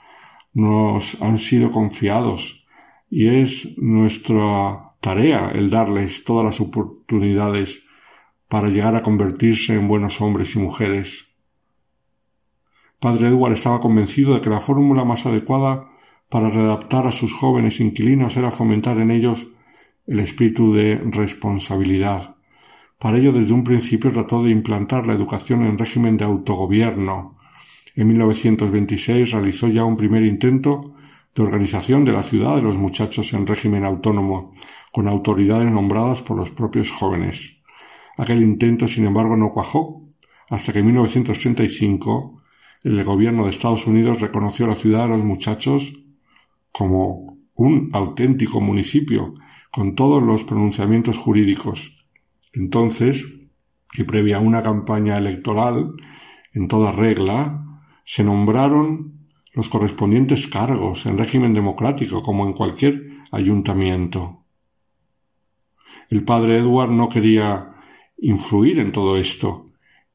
nos 0.54 1.20
han 1.20 1.38
sido 1.38 1.70
confiados 1.70 2.66
y 3.10 3.26
es 3.28 3.76
nuestra 3.76 4.94
tarea 5.00 5.50
el 5.54 5.68
darles 5.70 6.24
todas 6.24 6.46
las 6.46 6.60
oportunidades 6.60 7.84
para 8.48 8.68
llegar 8.68 8.96
a 8.96 9.02
convertirse 9.02 9.74
en 9.74 9.88
buenos 9.88 10.22
hombres 10.22 10.56
y 10.56 10.58
mujeres. 10.58 11.34
Padre 12.98 13.28
Edward 13.28 13.52
estaba 13.52 13.80
convencido 13.80 14.34
de 14.34 14.40
que 14.40 14.50
la 14.50 14.60
fórmula 14.60 15.04
más 15.04 15.26
adecuada 15.26 15.90
para 16.28 16.50
readaptar 16.50 17.06
a 17.06 17.12
sus 17.12 17.32
jóvenes 17.32 17.80
inquilinos 17.80 18.36
era 18.36 18.50
fomentar 18.50 18.98
en 18.98 19.10
ellos 19.10 19.48
el 20.06 20.20
espíritu 20.20 20.72
de 20.74 20.96
responsabilidad. 20.96 22.36
Para 22.98 23.18
ello, 23.18 23.32
desde 23.32 23.52
un 23.52 23.64
principio 23.64 24.12
trató 24.12 24.42
de 24.42 24.50
implantar 24.50 25.06
la 25.06 25.12
educación 25.12 25.64
en 25.64 25.78
régimen 25.78 26.16
de 26.16 26.24
autogobierno. 26.24 27.36
En 27.94 28.08
1926 28.08 29.30
realizó 29.32 29.68
ya 29.68 29.84
un 29.84 29.96
primer 29.96 30.24
intento 30.24 30.94
de 31.34 31.42
organización 31.42 32.04
de 32.04 32.12
la 32.12 32.22
ciudad 32.22 32.56
de 32.56 32.62
los 32.62 32.76
muchachos 32.76 33.32
en 33.32 33.46
régimen 33.46 33.84
autónomo, 33.84 34.54
con 34.92 35.06
autoridades 35.06 35.70
nombradas 35.70 36.22
por 36.22 36.36
los 36.36 36.50
propios 36.50 36.90
jóvenes. 36.90 37.62
Aquel 38.16 38.42
intento, 38.42 38.88
sin 38.88 39.06
embargo, 39.06 39.36
no 39.36 39.50
cuajó, 39.50 40.02
hasta 40.50 40.72
que 40.72 40.80
en 40.80 40.86
1935 40.86 42.42
el 42.84 43.04
gobierno 43.04 43.44
de 43.44 43.50
Estados 43.50 43.86
Unidos 43.86 44.20
reconoció 44.20 44.66
la 44.66 44.74
ciudad 44.74 45.04
de 45.04 45.10
los 45.10 45.24
muchachos 45.24 45.92
como 46.72 47.38
un 47.54 47.90
auténtico 47.92 48.60
municipio 48.60 49.32
con 49.70 49.94
todos 49.94 50.22
los 50.22 50.44
pronunciamientos 50.44 51.18
jurídicos. 51.18 52.04
Entonces, 52.52 53.38
y 53.96 54.04
previa 54.04 54.38
a 54.38 54.40
una 54.40 54.62
campaña 54.62 55.18
electoral 55.18 55.92
en 56.52 56.68
toda 56.68 56.92
regla, 56.92 57.82
se 58.04 58.24
nombraron 58.24 59.26
los 59.54 59.68
correspondientes 59.68 60.46
cargos 60.46 61.06
en 61.06 61.18
régimen 61.18 61.54
democrático 61.54 62.22
como 62.22 62.46
en 62.46 62.52
cualquier 62.52 63.18
ayuntamiento. 63.32 64.44
El 66.10 66.24
padre 66.24 66.58
Edward 66.58 66.90
no 66.90 67.08
quería 67.08 67.74
influir 68.18 68.78
en 68.78 68.92
todo 68.92 69.16
esto 69.16 69.66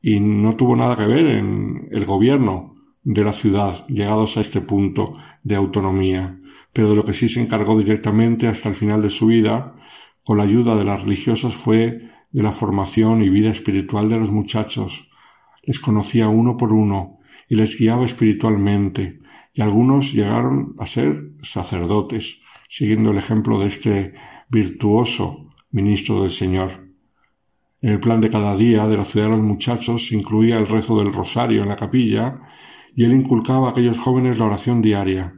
y 0.02 0.20
no 0.20 0.56
tuvo 0.56 0.76
nada 0.76 0.96
que 0.96 1.06
ver 1.06 1.26
en 1.26 1.88
el 1.92 2.06
gobierno 2.06 2.74
de 3.04 3.24
la 3.24 3.34
ciudad 3.34 3.86
llegados 3.88 4.38
a 4.38 4.42
este 4.42 4.62
punto 4.62 5.12
de 5.44 5.56
autonomía, 5.56 6.40
pero 6.74 6.90
de 6.90 6.96
lo 6.96 7.06
que 7.06 7.14
sí 7.14 7.30
se 7.30 7.40
encargó 7.40 7.78
directamente 7.78 8.48
hasta 8.48 8.68
el 8.70 8.76
final 8.76 9.02
de 9.02 9.12
su 9.12 9.28
vida, 9.28 9.76
con 10.24 10.38
la 10.38 10.44
ayuda 10.44 10.76
de 10.76 10.84
las 10.84 11.04
religiosas, 11.04 11.56
fue 11.56 12.10
de 12.32 12.44
la 12.44 12.52
formación 12.52 13.22
y 13.24 13.30
vida 13.30 13.52
espiritual 13.52 14.10
de 14.10 14.18
los 14.18 14.32
muchachos. 14.32 15.10
Les 15.64 15.80
conocía 15.80 16.28
uno 16.30 16.58
por 16.58 16.74
uno 16.74 17.08
y 17.48 17.56
les 17.56 17.78
guiaba 17.78 18.06
espiritualmente, 18.06 19.20
y 19.54 19.62
algunos 19.62 20.14
llegaron 20.14 20.74
a 20.80 20.88
ser 20.88 21.34
sacerdotes, 21.42 22.42
siguiendo 22.68 23.12
el 23.12 23.18
ejemplo 23.18 23.60
de 23.60 23.68
este 23.68 24.14
virtuoso 24.50 25.50
ministro 25.70 26.24
del 26.24 26.32
Señor. 26.32 26.90
En 27.82 27.92
el 27.92 28.00
plan 28.00 28.22
de 28.22 28.30
cada 28.30 28.56
día 28.56 28.88
de 28.88 28.98
la 28.98 29.04
ciudad 29.04 29.28
de 29.28 29.34
los 29.34 29.42
muchachos 29.42 30.08
se 30.08 30.16
incluía 30.16 30.58
el 30.58 30.68
rezo 30.68 30.98
del 30.98 31.14
rosario 31.14 31.62
en 31.62 31.70
la 31.70 31.76
capilla 31.76 32.40
y 32.96 33.04
él 33.04 33.12
inculcaba 33.12 33.68
a 33.68 33.72
aquellos 33.72 34.00
jóvenes 34.00 34.40
la 34.40 34.46
oración 34.46 34.82
diaria. 34.82 35.36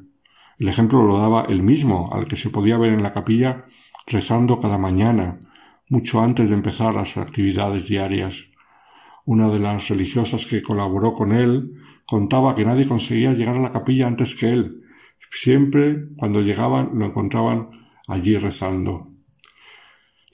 El 0.57 0.69
ejemplo 0.69 1.03
lo 1.03 1.17
daba 1.17 1.45
él 1.49 1.63
mismo, 1.63 2.09
al 2.13 2.27
que 2.27 2.37
se 2.37 2.49
podía 2.49 2.77
ver 2.77 2.93
en 2.93 3.03
la 3.03 3.11
capilla 3.11 3.65
rezando 4.07 4.59
cada 4.59 4.77
mañana, 4.77 5.39
mucho 5.89 6.21
antes 6.21 6.49
de 6.49 6.55
empezar 6.55 6.93
las 6.93 7.17
actividades 7.17 7.87
diarias. 7.87 8.49
Una 9.25 9.49
de 9.49 9.59
las 9.59 9.89
religiosas 9.89 10.45
que 10.45 10.61
colaboró 10.61 11.13
con 11.13 11.33
él 11.33 11.73
contaba 12.05 12.55
que 12.55 12.63
nadie 12.63 12.87
conseguía 12.87 13.33
llegar 13.33 13.57
a 13.57 13.61
la 13.61 13.71
capilla 13.71 14.07
antes 14.07 14.35
que 14.35 14.51
él. 14.51 14.83
Siempre, 15.31 16.09
cuando 16.17 16.41
llegaban, 16.41 16.91
lo 16.93 17.05
encontraban 17.05 17.69
allí 18.07 18.37
rezando. 18.37 19.11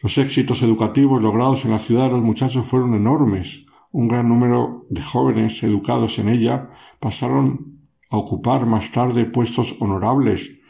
Los 0.01 0.17
éxitos 0.17 0.61
educativos 0.61 1.21
logrados 1.21 1.65
en 1.65 1.71
la 1.71 1.79
ciudad 1.79 2.05
de 2.05 2.11
los 2.11 2.21
muchachos 2.21 2.65
fueron 2.65 2.93
enormes. 2.93 3.65
Un 3.91 4.07
gran 4.07 4.27
número 4.27 4.85
de 4.89 5.01
jóvenes 5.01 5.63
educados 5.63 6.19
en 6.19 6.29
ella 6.29 6.69
pasaron 6.99 7.80
a 8.11 8.17
ocupar 8.17 8.65
más 8.65 8.91
tarde 8.91 9.25
puestos 9.25 9.77
honorables 9.79 10.61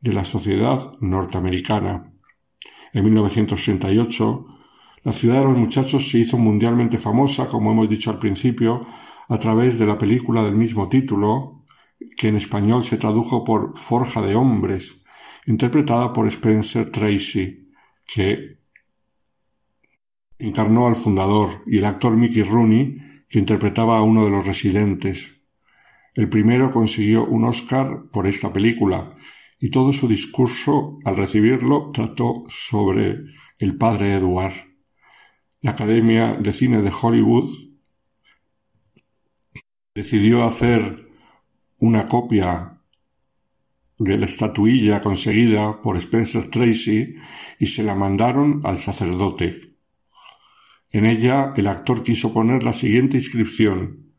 de 0.00 0.12
la 0.12 0.24
sociedad 0.24 0.92
norteamericana. 1.00 2.12
En 2.92 3.04
1938, 3.04 4.46
la 5.02 5.12
ciudad 5.12 5.40
de 5.40 5.44
los 5.44 5.58
muchachos 5.58 6.08
se 6.08 6.18
hizo 6.18 6.38
mundialmente 6.38 6.98
famosa, 6.98 7.48
como 7.48 7.72
hemos 7.72 7.88
dicho 7.88 8.10
al 8.10 8.18
principio, 8.18 8.80
a 9.28 9.38
través 9.38 9.78
de 9.78 9.86
la 9.86 9.98
película 9.98 10.42
del 10.42 10.54
mismo 10.54 10.88
título, 10.88 11.64
que 12.16 12.28
en 12.28 12.36
español 12.36 12.84
se 12.84 12.96
tradujo 12.96 13.44
por 13.44 13.76
Forja 13.76 14.22
de 14.22 14.34
Hombres, 14.34 15.02
interpretada 15.46 16.12
por 16.12 16.28
Spencer 16.28 16.90
Tracy, 16.90 17.70
que 18.06 18.60
encarnó 20.38 20.86
al 20.86 20.96
fundador, 20.96 21.62
y 21.66 21.78
el 21.78 21.84
actor 21.86 22.16
Mickey 22.16 22.42
Rooney, 22.42 22.98
que 23.28 23.38
interpretaba 23.38 23.98
a 23.98 24.02
uno 24.02 24.24
de 24.24 24.30
los 24.30 24.46
residentes. 24.46 25.43
El 26.14 26.28
primero 26.28 26.70
consiguió 26.70 27.24
un 27.24 27.44
Oscar 27.44 28.08
por 28.12 28.26
esta 28.28 28.52
película, 28.52 29.16
y 29.58 29.70
todo 29.70 29.92
su 29.92 30.06
discurso 30.06 30.98
al 31.04 31.16
recibirlo 31.16 31.90
trató 31.90 32.44
sobre 32.48 33.24
el 33.58 33.76
padre 33.76 34.14
Edward. 34.14 34.52
La 35.60 35.72
Academia 35.72 36.34
de 36.34 36.52
Cine 36.52 36.82
de 36.82 36.92
Hollywood 37.02 37.48
decidió 39.94 40.44
hacer 40.44 41.08
una 41.78 42.06
copia 42.08 42.80
de 43.98 44.18
la 44.18 44.26
estatuilla 44.26 45.00
conseguida 45.00 45.80
por 45.80 45.96
Spencer 45.96 46.50
Tracy 46.50 47.14
y 47.58 47.66
se 47.66 47.82
la 47.82 47.94
mandaron 47.94 48.60
al 48.64 48.78
sacerdote. 48.78 49.76
En 50.90 51.06
ella 51.06 51.54
el 51.56 51.66
actor 51.66 52.02
quiso 52.02 52.32
poner 52.32 52.62
la 52.62 52.72
siguiente 52.72 53.16
inscripción 53.16 54.12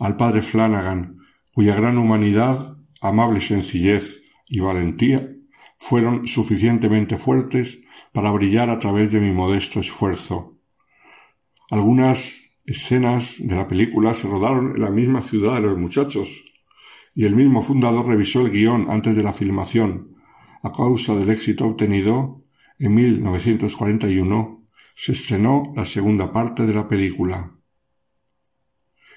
al 0.00 0.16
padre 0.16 0.42
Flanagan, 0.42 1.16
cuya 1.52 1.74
gran 1.74 1.98
humanidad, 1.98 2.76
amable 3.00 3.40
sencillez 3.40 4.22
y 4.46 4.60
valentía 4.60 5.36
fueron 5.78 6.26
suficientemente 6.26 7.16
fuertes 7.16 7.84
para 8.12 8.30
brillar 8.30 8.68
a 8.68 8.78
través 8.78 9.12
de 9.12 9.20
mi 9.20 9.32
modesto 9.32 9.80
esfuerzo. 9.80 10.58
Algunas 11.70 12.50
escenas 12.66 13.36
de 13.38 13.56
la 13.56 13.66
película 13.66 14.14
se 14.14 14.28
rodaron 14.28 14.76
en 14.76 14.82
la 14.82 14.90
misma 14.90 15.22
ciudad 15.22 15.54
de 15.54 15.62
los 15.62 15.78
muchachos, 15.78 16.44
y 17.14 17.24
el 17.24 17.34
mismo 17.34 17.62
fundador 17.62 18.06
revisó 18.06 18.42
el 18.42 18.52
guion 18.52 18.90
antes 18.90 19.16
de 19.16 19.22
la 19.22 19.32
filmación. 19.32 20.16
A 20.62 20.72
causa 20.72 21.14
del 21.14 21.30
éxito 21.30 21.66
obtenido, 21.66 22.40
en 22.78 22.94
1941 22.94 24.64
se 24.94 25.12
estrenó 25.12 25.62
la 25.74 25.86
segunda 25.86 26.32
parte 26.32 26.66
de 26.66 26.74
la 26.74 26.88
película. 26.88 27.56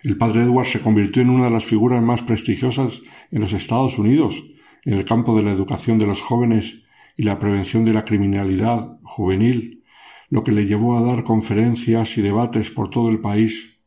El 0.03 0.17
padre 0.17 0.41
Edward 0.41 0.67
se 0.67 0.81
convirtió 0.81 1.21
en 1.21 1.29
una 1.29 1.45
de 1.45 1.51
las 1.51 1.65
figuras 1.65 2.03
más 2.03 2.21
prestigiosas 2.21 3.01
en 3.31 3.39
los 3.41 3.53
Estados 3.53 3.97
Unidos 3.97 4.43
en 4.85 4.95
el 4.95 5.05
campo 5.05 5.35
de 5.35 5.43
la 5.43 5.51
educación 5.51 5.97
de 5.97 6.05
los 6.05 6.21
jóvenes 6.21 6.83
y 7.15 7.23
la 7.23 7.39
prevención 7.39 7.85
de 7.85 7.93
la 7.93 8.05
criminalidad 8.05 8.99
juvenil, 9.03 9.83
lo 10.29 10.43
que 10.43 10.51
le 10.51 10.65
llevó 10.65 10.97
a 10.97 11.01
dar 11.01 11.23
conferencias 11.23 12.17
y 12.17 12.21
debates 12.21 12.71
por 12.71 12.89
todo 12.89 13.09
el 13.09 13.21
país 13.21 13.81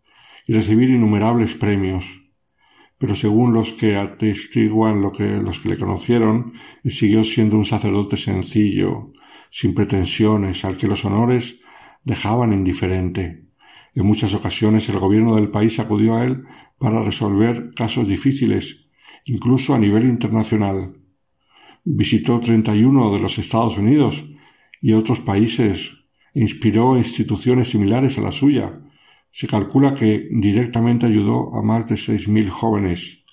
y 0.46 0.54
recibir 0.54 0.90
innumerables 0.90 1.54
premios. 1.54 2.22
Pero 2.98 3.14
según 3.14 3.52
los 3.52 3.72
que 3.72 3.96
atestiguan 3.96 5.02
lo 5.02 5.12
que, 5.12 5.42
los 5.42 5.60
que 5.60 5.68
le 5.68 5.76
conocieron, 5.76 6.54
siguió 6.82 7.24
siendo 7.24 7.58
un 7.58 7.66
sacerdote 7.66 8.16
sencillo, 8.16 9.12
sin 9.50 9.74
pretensiones, 9.74 10.64
al 10.64 10.78
que 10.78 10.86
los 10.86 11.04
honores 11.04 11.60
dejaban 12.04 12.54
indiferente. 12.54 13.45
En 13.96 14.04
muchas 14.04 14.34
ocasiones 14.34 14.90
el 14.90 14.98
gobierno 14.98 15.36
del 15.36 15.50
país 15.50 15.78
acudió 15.78 16.16
a 16.16 16.24
él 16.24 16.44
para 16.78 17.02
resolver 17.02 17.72
casos 17.74 18.06
difíciles, 18.06 18.90
incluso 19.24 19.74
a 19.74 19.78
nivel 19.78 20.04
internacional. 20.04 21.00
Visitó 21.82 22.38
31 22.38 23.10
de 23.14 23.20
los 23.20 23.38
Estados 23.38 23.78
Unidos 23.78 24.22
y 24.82 24.92
otros 24.92 25.20
países 25.20 26.04
e 26.34 26.42
inspiró 26.42 26.98
instituciones 26.98 27.70
similares 27.70 28.18
a 28.18 28.20
la 28.20 28.32
suya. 28.32 28.82
Se 29.30 29.46
calcula 29.46 29.94
que 29.94 30.28
directamente 30.30 31.06
ayudó 31.06 31.54
a 31.54 31.62
más 31.62 31.88
de 31.88 31.94
6.000 31.94 32.50
jóvenes 32.50 33.24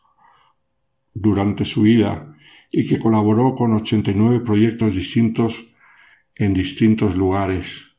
durante 1.14 1.66
su 1.66 1.82
vida 1.82 2.38
y 2.72 2.88
que 2.88 3.00
colaboró 3.00 3.54
con 3.54 3.74
89 3.74 4.40
proyectos 4.46 4.96
distintos 4.96 5.76
en 6.36 6.54
distintos 6.54 7.18
lugares. 7.18 7.93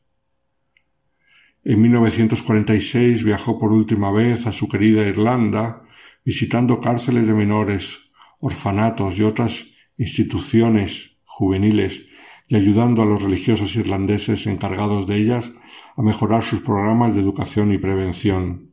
En 1.67 1.81
1946 1.81 3.23
viajó 3.23 3.57
por 3.57 3.71
última 3.71 4.11
vez 4.11 4.45
a 4.45 4.51
su 4.51 4.69
querida 4.69 5.01
Irlanda, 5.07 5.81
visitando 6.23 6.79
cárceles 6.79 7.25
de 7.25 7.33
menores, 7.33 8.11
orfanatos 8.39 9.17
y 9.17 9.23
otras 9.23 9.65
instituciones 9.97 11.17
juveniles 11.23 12.05
y 12.47 12.55
ayudando 12.55 13.01
a 13.01 13.07
los 13.07 13.23
religiosos 13.23 13.75
irlandeses 13.77 14.45
encargados 14.45 15.07
de 15.07 15.15
ellas 15.15 15.53
a 15.97 16.03
mejorar 16.03 16.43
sus 16.43 16.61
programas 16.61 17.15
de 17.15 17.21
educación 17.21 17.73
y 17.73 17.79
prevención. 17.79 18.71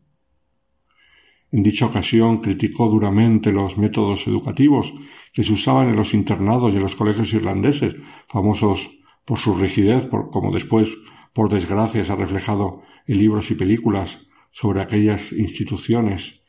En 1.51 1.63
dicha 1.63 1.87
ocasión 1.87 2.43
criticó 2.43 2.91
duramente 2.91 3.53
los 3.53 3.79
métodos 3.79 4.27
educativos 4.27 4.93
que 5.33 5.43
se 5.43 5.55
usaban 5.55 5.89
en 5.89 5.97
los 5.97 6.13
internados 6.13 6.75
y 6.75 6.77
en 6.77 6.83
los 6.83 6.97
colegios 6.97 7.33
irlandeses, 7.33 7.97
famosos 8.29 8.91
por 9.25 9.39
su 9.39 9.55
rigidez, 9.55 10.05
por, 10.05 10.29
como 10.29 10.53
después, 10.53 10.95
por 11.33 11.49
desgracia, 11.49 12.05
se 12.05 12.13
ha 12.13 12.17
reflejado 12.17 12.83
en 13.07 13.19
libros 13.19 13.51
y 13.51 13.55
películas 13.55 14.27
sobre 14.51 14.83
aquellas 14.83 15.33
instituciones, 15.33 16.43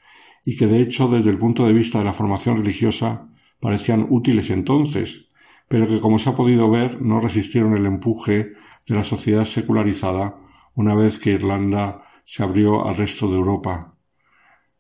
y 0.45 0.57
que 0.57 0.67
de 0.67 0.81
hecho 0.81 1.07
desde 1.07 1.29
el 1.29 1.37
punto 1.37 1.65
de 1.65 1.73
vista 1.73 1.99
de 1.99 2.05
la 2.05 2.13
formación 2.13 2.57
religiosa 2.57 3.29
parecían 3.59 4.07
útiles 4.09 4.49
entonces, 4.49 5.29
pero 5.69 5.87
que 5.87 5.99
como 5.99 6.19
se 6.19 6.29
ha 6.29 6.35
podido 6.35 6.69
ver 6.69 7.01
no 7.01 7.21
resistieron 7.21 7.75
el 7.77 7.85
empuje 7.85 8.53
de 8.87 8.95
la 8.95 9.03
sociedad 9.03 9.45
secularizada 9.45 10.37
una 10.75 10.95
vez 10.95 11.17
que 11.17 11.31
Irlanda 11.31 12.03
se 12.23 12.43
abrió 12.43 12.85
al 12.85 12.97
resto 12.97 13.29
de 13.29 13.37
Europa. 13.37 13.95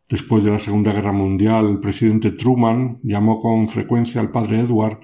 Después 0.09 0.43
de 0.43 0.51
la 0.51 0.59
Segunda 0.59 0.91
Guerra 0.91 1.13
Mundial, 1.13 1.67
el 1.69 1.79
presidente 1.79 2.31
Truman 2.31 2.99
llamó 3.03 3.39
con 3.39 3.69
frecuencia 3.69 4.21
al 4.21 4.31
padre 4.31 4.59
Edward 4.59 4.99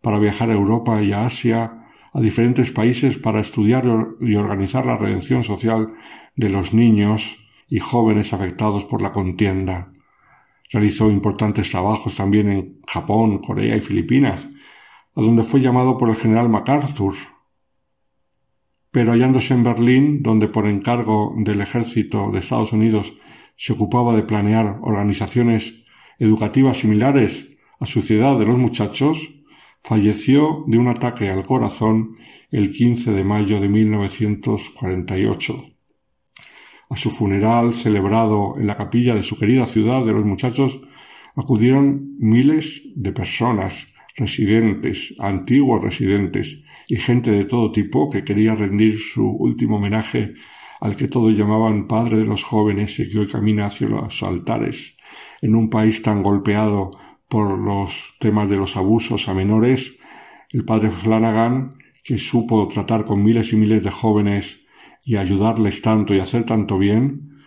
para 0.00 0.18
viajar 0.18 0.50
a 0.50 0.54
Europa 0.54 1.02
y 1.02 1.12
a 1.12 1.26
Asia 1.26 1.83
a 2.14 2.20
diferentes 2.20 2.70
países 2.70 3.18
para 3.18 3.40
estudiar 3.40 3.84
y 4.20 4.36
organizar 4.36 4.86
la 4.86 4.96
redención 4.96 5.42
social 5.42 5.94
de 6.36 6.48
los 6.48 6.72
niños 6.72 7.38
y 7.68 7.80
jóvenes 7.80 8.32
afectados 8.32 8.84
por 8.84 9.02
la 9.02 9.12
contienda. 9.12 9.92
Realizó 10.70 11.10
importantes 11.10 11.70
trabajos 11.70 12.14
también 12.14 12.48
en 12.48 12.80
Japón, 12.86 13.38
Corea 13.38 13.76
y 13.76 13.80
Filipinas, 13.80 14.48
a 15.16 15.20
donde 15.20 15.42
fue 15.42 15.60
llamado 15.60 15.98
por 15.98 16.08
el 16.08 16.16
general 16.16 16.48
MacArthur. 16.48 17.14
Pero 18.92 19.10
hallándose 19.10 19.54
en 19.54 19.64
Berlín, 19.64 20.22
donde 20.22 20.46
por 20.46 20.66
encargo 20.66 21.34
del 21.36 21.60
ejército 21.60 22.30
de 22.30 22.38
Estados 22.38 22.72
Unidos 22.72 23.12
se 23.56 23.72
ocupaba 23.72 24.14
de 24.14 24.22
planear 24.22 24.78
organizaciones 24.82 25.84
educativas 26.20 26.78
similares 26.78 27.58
a 27.80 27.86
su 27.86 28.02
ciudad 28.02 28.38
de 28.38 28.46
los 28.46 28.56
muchachos, 28.56 29.33
falleció 29.84 30.64
de 30.66 30.78
un 30.78 30.88
ataque 30.88 31.28
al 31.28 31.44
corazón 31.44 32.08
el 32.50 32.72
15 32.72 33.12
de 33.12 33.22
mayo 33.22 33.60
de 33.60 33.68
1948. 33.68 35.62
A 36.88 36.96
su 36.96 37.10
funeral, 37.10 37.74
celebrado 37.74 38.54
en 38.56 38.66
la 38.66 38.76
capilla 38.76 39.14
de 39.14 39.22
su 39.22 39.38
querida 39.38 39.66
ciudad 39.66 40.02
de 40.04 40.12
los 40.12 40.24
muchachos, 40.24 40.80
acudieron 41.36 42.16
miles 42.18 42.92
de 42.96 43.12
personas, 43.12 43.92
residentes, 44.16 45.16
antiguos 45.18 45.82
residentes 45.82 46.64
y 46.88 46.96
gente 46.96 47.30
de 47.30 47.44
todo 47.44 47.70
tipo 47.70 48.08
que 48.08 48.24
quería 48.24 48.54
rendir 48.54 48.98
su 48.98 49.28
último 49.28 49.76
homenaje 49.76 50.32
al 50.80 50.96
que 50.96 51.08
todos 51.08 51.36
llamaban 51.36 51.86
padre 51.88 52.18
de 52.18 52.24
los 52.24 52.42
jóvenes 52.42 52.98
y 53.00 53.10
que 53.10 53.18
hoy 53.18 53.26
camina 53.28 53.66
hacia 53.66 53.88
los 53.88 54.22
altares 54.22 54.96
en 55.42 55.54
un 55.54 55.68
país 55.68 56.00
tan 56.00 56.22
golpeado 56.22 56.90
por 57.34 57.58
los 57.58 58.14
temas 58.20 58.48
de 58.48 58.56
los 58.56 58.76
abusos 58.76 59.28
a 59.28 59.34
menores, 59.34 59.98
el 60.52 60.64
padre 60.64 60.88
Flanagan, 60.88 61.74
que 62.04 62.16
supo 62.16 62.68
tratar 62.68 63.04
con 63.04 63.24
miles 63.24 63.52
y 63.52 63.56
miles 63.56 63.82
de 63.82 63.90
jóvenes 63.90 64.66
y 65.02 65.16
ayudarles 65.16 65.82
tanto 65.82 66.14
y 66.14 66.20
hacer 66.20 66.44
tanto 66.44 66.78
bien, 66.78 67.40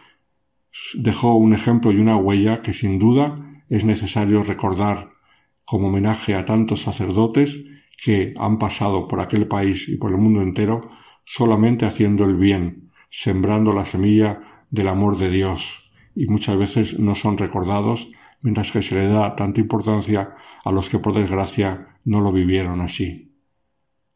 dejó 0.95 1.38
un 1.38 1.53
ejemplo 1.53 1.93
y 1.93 1.99
una 1.99 2.18
huella 2.18 2.61
que 2.61 2.73
sin 2.73 2.99
duda 2.99 3.64
es 3.69 3.85
necesario 3.85 4.43
recordar 4.43 5.09
como 5.64 5.88
homenaje 5.88 6.35
a 6.35 6.43
tantos 6.43 6.81
sacerdotes 6.81 7.64
que 8.03 8.34
han 8.38 8.59
pasado 8.59 9.07
por 9.07 9.22
aquel 9.22 9.47
país 9.47 9.88
y 9.88 9.95
por 9.95 10.11
el 10.11 10.18
mundo 10.18 10.41
entero 10.41 10.81
solamente 11.23 11.85
haciendo 11.85 12.26
el 12.26 12.35
bien, 12.35 12.91
sembrando 13.09 13.72
la 13.72 13.85
semilla 13.85 14.41
del 14.69 14.89
amor 14.89 15.18
de 15.18 15.30
Dios, 15.30 15.93
y 16.14 16.27
muchas 16.27 16.57
veces 16.57 16.99
no 16.99 17.15
son 17.15 17.38
recordados 17.38 18.09
mientras 18.41 18.72
que 18.72 18.81
se 18.81 18.95
le 18.95 19.07
da 19.07 19.35
tanta 19.35 19.59
importancia 19.59 20.35
a 20.64 20.72
los 20.72 20.89
que 20.89 20.99
por 20.99 21.14
desgracia 21.14 21.99
no 22.05 22.22
lo 22.22 22.31
vivieron 22.31 22.81
así. 22.81 23.35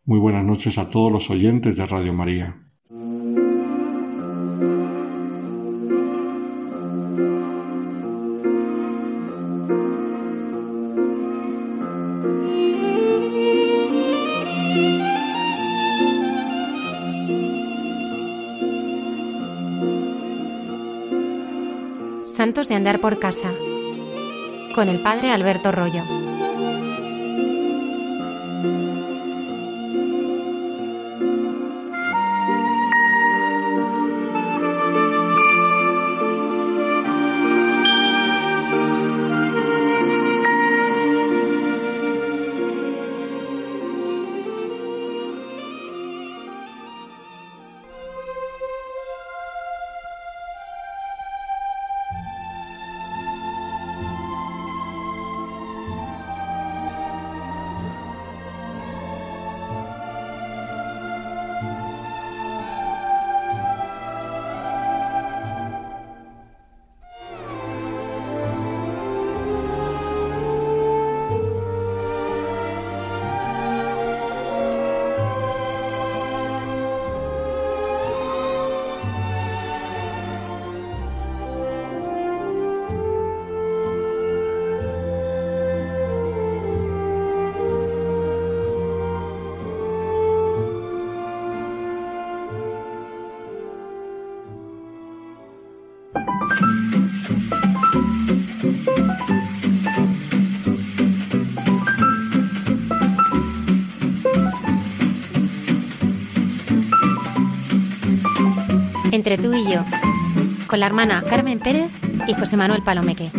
Muy 0.06 0.19
buenas 0.19 0.45
noches 0.45 0.77
a 0.77 0.89
todos 0.89 1.11
los 1.11 1.30
oyentes 1.30 1.76
de 1.77 1.85
Radio 1.85 2.14
María. 2.14 2.57
Santos 22.23 22.69
de 22.69 22.76
andar 22.76 22.99
por 22.99 23.19
casa 23.19 23.52
con 24.72 24.89
el 24.89 24.99
padre 24.99 25.31
Alberto 25.31 25.72
Rollo. 25.72 26.31
Entre 109.32 109.48
tú 109.48 109.53
y 109.53 109.64
yo, 109.64 109.82
con 110.68 110.82
la 110.82 110.88
hermana 110.88 111.24
Carmen 111.30 111.60
Pérez 111.60 111.91
y 112.28 112.34
José 112.34 112.58
Manuel 112.58 112.82
Palomeque. 112.84 113.30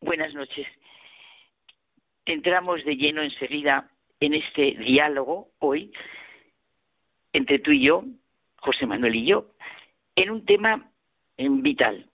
Buenas 0.00 0.34
noches. 0.34 0.66
Entramos 2.24 2.84
de 2.84 2.96
lleno 2.96 3.22
enseguida 3.22 3.90
en 4.20 4.34
este 4.34 4.76
diálogo 4.78 5.48
hoy 5.58 5.92
entre 7.32 7.58
tú 7.58 7.72
y 7.72 7.86
yo, 7.86 8.04
José 8.58 8.86
Manuel 8.86 9.16
y 9.16 9.26
yo, 9.26 9.46
en 10.14 10.30
un 10.30 10.44
tema 10.44 10.88
vital. 11.36 12.06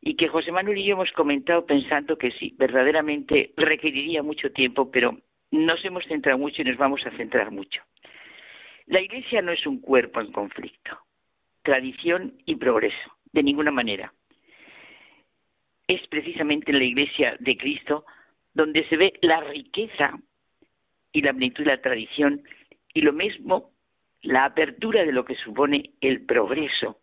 y 0.00 0.16
que 0.16 0.28
José 0.28 0.50
Manuel 0.50 0.78
y 0.78 0.84
yo 0.84 0.94
hemos 0.94 1.12
comentado 1.12 1.66
pensando 1.66 2.16
que 2.16 2.30
sí, 2.30 2.54
verdaderamente 2.58 3.52
requeriría 3.56 4.22
mucho 4.22 4.52
tiempo, 4.52 4.90
pero 4.90 5.18
nos 5.54 5.84
hemos 5.84 6.04
centrado 6.06 6.38
mucho 6.38 6.62
y 6.62 6.64
nos 6.64 6.76
vamos 6.76 7.06
a 7.06 7.10
centrar 7.12 7.50
mucho. 7.50 7.82
La 8.86 9.00
Iglesia 9.00 9.40
no 9.40 9.52
es 9.52 9.66
un 9.66 9.80
cuerpo 9.80 10.20
en 10.20 10.32
conflicto, 10.32 10.98
tradición 11.62 12.34
y 12.44 12.56
progreso, 12.56 13.16
de 13.32 13.42
ninguna 13.42 13.70
manera. 13.70 14.12
Es 15.86 16.06
precisamente 16.08 16.72
en 16.72 16.78
la 16.78 16.84
Iglesia 16.84 17.36
de 17.38 17.56
Cristo 17.56 18.04
donde 18.52 18.86
se 18.88 18.96
ve 18.96 19.12
la 19.22 19.40
riqueza 19.40 20.18
y 21.12 21.22
la 21.22 21.32
plenitud 21.32 21.64
de 21.64 21.70
la 21.70 21.80
tradición 21.80 22.42
y 22.92 23.02
lo 23.02 23.12
mismo 23.12 23.70
la 24.22 24.46
apertura 24.46 25.04
de 25.04 25.12
lo 25.12 25.24
que 25.24 25.36
supone 25.36 25.90
el 26.00 26.24
progreso, 26.24 26.98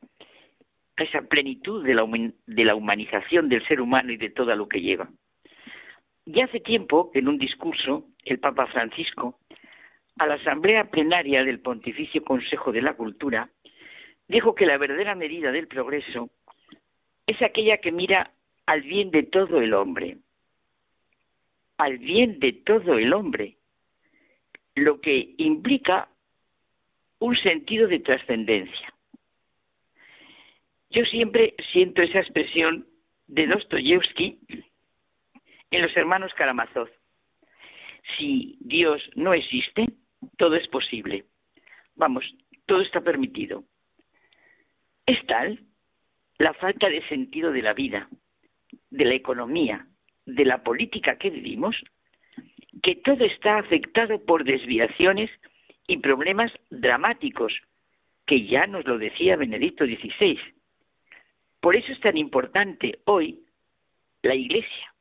esa 0.98 1.22
plenitud 1.22 1.86
de 1.86 1.94
la, 1.94 2.06
de 2.48 2.66
la 2.66 2.76
humanización 2.76 3.48
del 3.48 3.66
ser 3.68 3.80
humano 3.80 4.12
y 4.12 4.18
de 4.18 4.30
todo 4.30 4.56
lo 4.56 4.68
que 4.68 4.82
lleva. 4.82 5.10
Ya 6.26 6.46
hace 6.46 6.60
tiempo, 6.60 7.12
en 7.14 7.28
un 7.28 7.38
discurso, 7.38 8.11
el 8.26 8.40
Papa 8.40 8.68
Francisco, 8.68 9.40
a 10.18 10.28
la 10.28 10.36
Asamblea 10.36 10.90
Plenaria 10.90 11.44
del 11.44 11.60
Pontificio 11.60 12.24
Consejo 12.24 12.72
de 12.72 12.82
la 12.82 12.94
Cultura, 12.94 13.50
dijo 14.28 14.56
que 14.56 14.66
la 14.66 14.78
verdadera 14.78 15.16
medida 15.16 15.52
del 15.52 15.68
progreso 15.68 16.30
es 17.28 17.42
aquella 17.42 17.78
que 17.78 17.92
mira 17.92 18.32
al 18.66 18.82
bien 18.82 19.12
de 19.12 19.24
todo 19.24 19.62
el 19.62 19.74
hombre, 19.74 20.18
al 21.78 21.98
bien 21.98 22.40
de 22.40 22.54
todo 22.54 22.98
el 22.98 23.14
hombre, 23.14 23.58
lo 24.76 25.02
que 25.02 25.34
implica 25.38 26.10
un 27.20 27.36
sentido 27.36 27.88
de 27.88 28.00
trascendencia. 28.00 28.94
Yo 30.90 31.06
siempre 31.06 31.56
siento 31.72 32.02
esa 32.02 32.20
expresión 32.20 32.86
de 33.28 33.48
Dostoyevsky 33.48 34.40
en 35.72 35.82
los 35.82 35.96
hermanos 35.96 36.34
Karamazov. 36.34 36.90
Si 38.18 38.58
Dios 38.60 39.02
no 39.16 39.34
existe, 39.34 39.86
todo 40.38 40.56
es 40.56 40.68
posible. 40.68 41.26
Vamos, 41.96 42.26
todo 42.66 42.82
está 42.82 43.02
permitido. 43.02 43.64
Es 45.06 45.26
tal 45.26 45.60
la 46.38 46.54
falta 46.54 46.90
de 46.90 47.08
sentido 47.08 47.52
de 47.52 47.62
la 47.62 47.74
vida, 47.74 48.10
de 48.90 49.06
la 49.06 49.14
economía, 49.14 49.88
de 50.26 50.46
la 50.46 50.64
política 50.64 51.18
que 51.18 51.30
vivimos, 51.30 51.76
que 52.82 52.96
todo 52.96 53.26
está 53.26 53.58
afectado 53.58 54.24
por 54.24 54.44
desviaciones 54.44 55.30
y 55.88 55.98
problemas 55.98 56.52
dramáticos, 56.70 57.54
que 58.26 58.46
ya 58.46 58.66
nos 58.66 58.86
lo 58.86 58.98
decía 58.98 59.36
Benedicto 59.36 59.86
XVI. 59.86 60.40
Por 61.60 61.76
eso 61.76 61.92
es 61.92 62.00
tan 62.00 62.18
importante 62.18 63.00
hoy 63.06 63.44
la 64.24 64.36
Iglesia. 64.36 64.94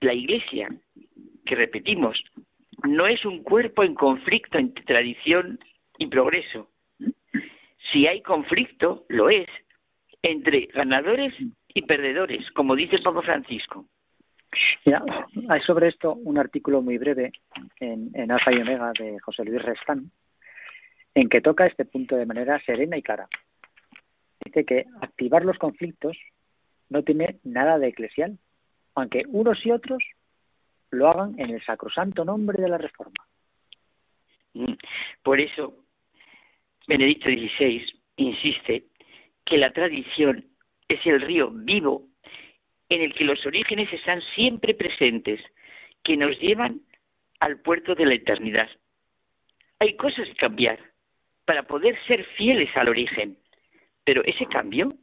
La 0.00 0.12
Iglesia, 0.12 0.68
que 1.44 1.54
repetimos, 1.54 2.22
no 2.84 3.06
es 3.06 3.24
un 3.24 3.42
cuerpo 3.42 3.82
en 3.82 3.94
conflicto 3.94 4.58
entre 4.58 4.84
tradición 4.84 5.58
y 5.98 6.06
progreso. 6.06 6.68
Si 7.92 8.06
hay 8.06 8.22
conflicto, 8.22 9.04
lo 9.08 9.30
es, 9.30 9.48
entre 10.22 10.66
ganadores 10.66 11.34
y 11.68 11.82
perdedores, 11.82 12.50
como 12.52 12.74
dice 12.74 12.96
el 12.96 13.02
Papa 13.02 13.22
Francisco. 13.22 13.86
hay 15.48 15.60
sobre 15.62 15.88
esto 15.88 16.14
un 16.14 16.38
artículo 16.38 16.80
muy 16.82 16.98
breve 16.98 17.32
en, 17.80 18.10
en 18.14 18.30
Alfa 18.30 18.52
y 18.52 18.60
Omega 18.60 18.92
de 18.98 19.18
José 19.20 19.44
Luis 19.44 19.62
Restán, 19.62 20.10
en 21.14 21.28
que 21.28 21.40
toca 21.40 21.66
este 21.66 21.84
punto 21.84 22.16
de 22.16 22.26
manera 22.26 22.60
serena 22.64 22.96
y 22.96 23.02
clara. 23.02 23.28
Dice 24.44 24.64
que 24.64 24.84
activar 25.00 25.44
los 25.44 25.58
conflictos 25.58 26.16
no 26.88 27.02
tiene 27.02 27.38
nada 27.44 27.78
de 27.78 27.88
eclesial, 27.88 28.38
aunque 28.94 29.24
unos 29.28 29.64
y 29.64 29.70
otros 29.70 30.02
lo 30.94 31.08
hagan 31.08 31.34
en 31.38 31.50
el 31.50 31.62
sacrosanto 31.64 32.24
nombre 32.24 32.60
de 32.62 32.68
la 32.68 32.78
reforma. 32.78 33.26
Mm. 34.54 34.74
Por 35.22 35.40
eso, 35.40 35.76
Benedicto 36.86 37.28
XVI 37.28 37.84
insiste 38.16 38.84
que 39.44 39.58
la 39.58 39.72
tradición 39.72 40.46
es 40.88 41.04
el 41.06 41.20
río 41.20 41.50
vivo 41.50 42.06
en 42.88 43.02
el 43.02 43.14
que 43.14 43.24
los 43.24 43.44
orígenes 43.46 43.92
están 43.92 44.20
siempre 44.34 44.74
presentes, 44.74 45.40
que 46.02 46.16
nos 46.16 46.38
llevan 46.38 46.80
al 47.40 47.60
puerto 47.60 47.94
de 47.94 48.06
la 48.06 48.14
eternidad. 48.14 48.68
Hay 49.78 49.96
cosas 49.96 50.28
que 50.28 50.34
cambiar 50.34 50.78
para 51.44 51.64
poder 51.64 51.98
ser 52.06 52.24
fieles 52.36 52.74
al 52.76 52.88
origen, 52.88 53.38
pero 54.04 54.22
ese 54.24 54.46
cambio 54.46 54.94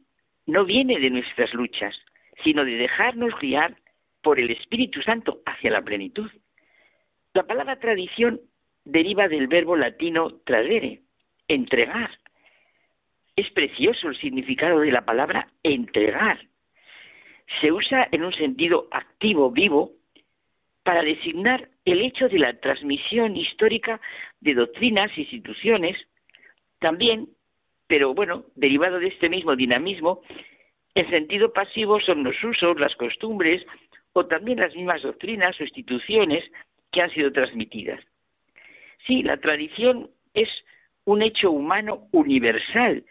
no 0.46 0.64
viene 0.64 0.98
de 0.98 1.10
nuestras 1.10 1.52
luchas, 1.54 1.96
sino 2.42 2.64
de 2.64 2.72
dejarnos 2.72 3.38
guiar 3.40 3.76
por 4.22 4.38
el 4.38 4.50
Espíritu 4.50 5.02
Santo 5.02 5.40
hacia 5.44 5.70
la 5.70 5.82
plenitud. 5.82 6.30
La 7.34 7.44
palabra 7.44 7.78
tradición 7.78 8.40
deriva 8.84 9.28
del 9.28 9.48
verbo 9.48 9.76
latino 9.76 10.40
tradere, 10.44 11.02
entregar. 11.48 12.10
Es 13.36 13.50
precioso 13.50 14.08
el 14.08 14.16
significado 14.16 14.80
de 14.80 14.92
la 14.92 15.04
palabra 15.04 15.48
entregar. 15.62 16.46
Se 17.60 17.72
usa 17.72 18.08
en 18.12 18.24
un 18.24 18.32
sentido 18.32 18.88
activo, 18.90 19.50
vivo, 19.50 19.92
para 20.82 21.02
designar 21.02 21.68
el 21.84 22.00
hecho 22.00 22.28
de 22.28 22.38
la 22.38 22.58
transmisión 22.58 23.36
histórica 23.36 24.00
de 24.40 24.54
doctrinas, 24.54 25.16
instituciones, 25.16 25.96
también, 26.80 27.28
pero 27.86 28.14
bueno, 28.14 28.44
derivado 28.56 28.98
de 28.98 29.08
este 29.08 29.28
mismo 29.28 29.54
dinamismo, 29.54 30.22
en 30.94 31.08
sentido 31.08 31.52
pasivo 31.52 32.00
son 32.00 32.24
los 32.24 32.42
usos, 32.42 32.78
las 32.78 32.94
costumbres, 32.96 33.64
o 34.12 34.26
también 34.26 34.60
las 34.60 34.74
mismas 34.74 35.02
doctrinas 35.02 35.58
o 35.60 35.64
instituciones 35.64 36.44
que 36.90 37.02
han 37.02 37.10
sido 37.10 37.32
transmitidas. 37.32 38.00
Sí, 39.06 39.22
la 39.22 39.38
tradición 39.38 40.10
es 40.34 40.48
un 41.04 41.22
hecho 41.22 41.50
humano 41.50 42.08
universal, 42.12 43.04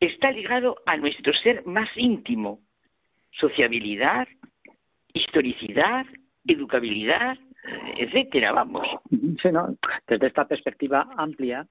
está 0.00 0.30
ligado 0.30 0.76
a 0.86 0.96
nuestro 0.96 1.32
ser 1.32 1.64
más 1.66 1.88
íntimo, 1.96 2.60
sociabilidad, 3.32 4.28
historicidad, 5.12 6.06
educabilidad, 6.46 7.38
etcétera, 7.96 8.52
vamos. 8.52 8.86
Desde 9.10 10.26
esta 10.26 10.46
perspectiva 10.46 11.08
amplia, 11.16 11.66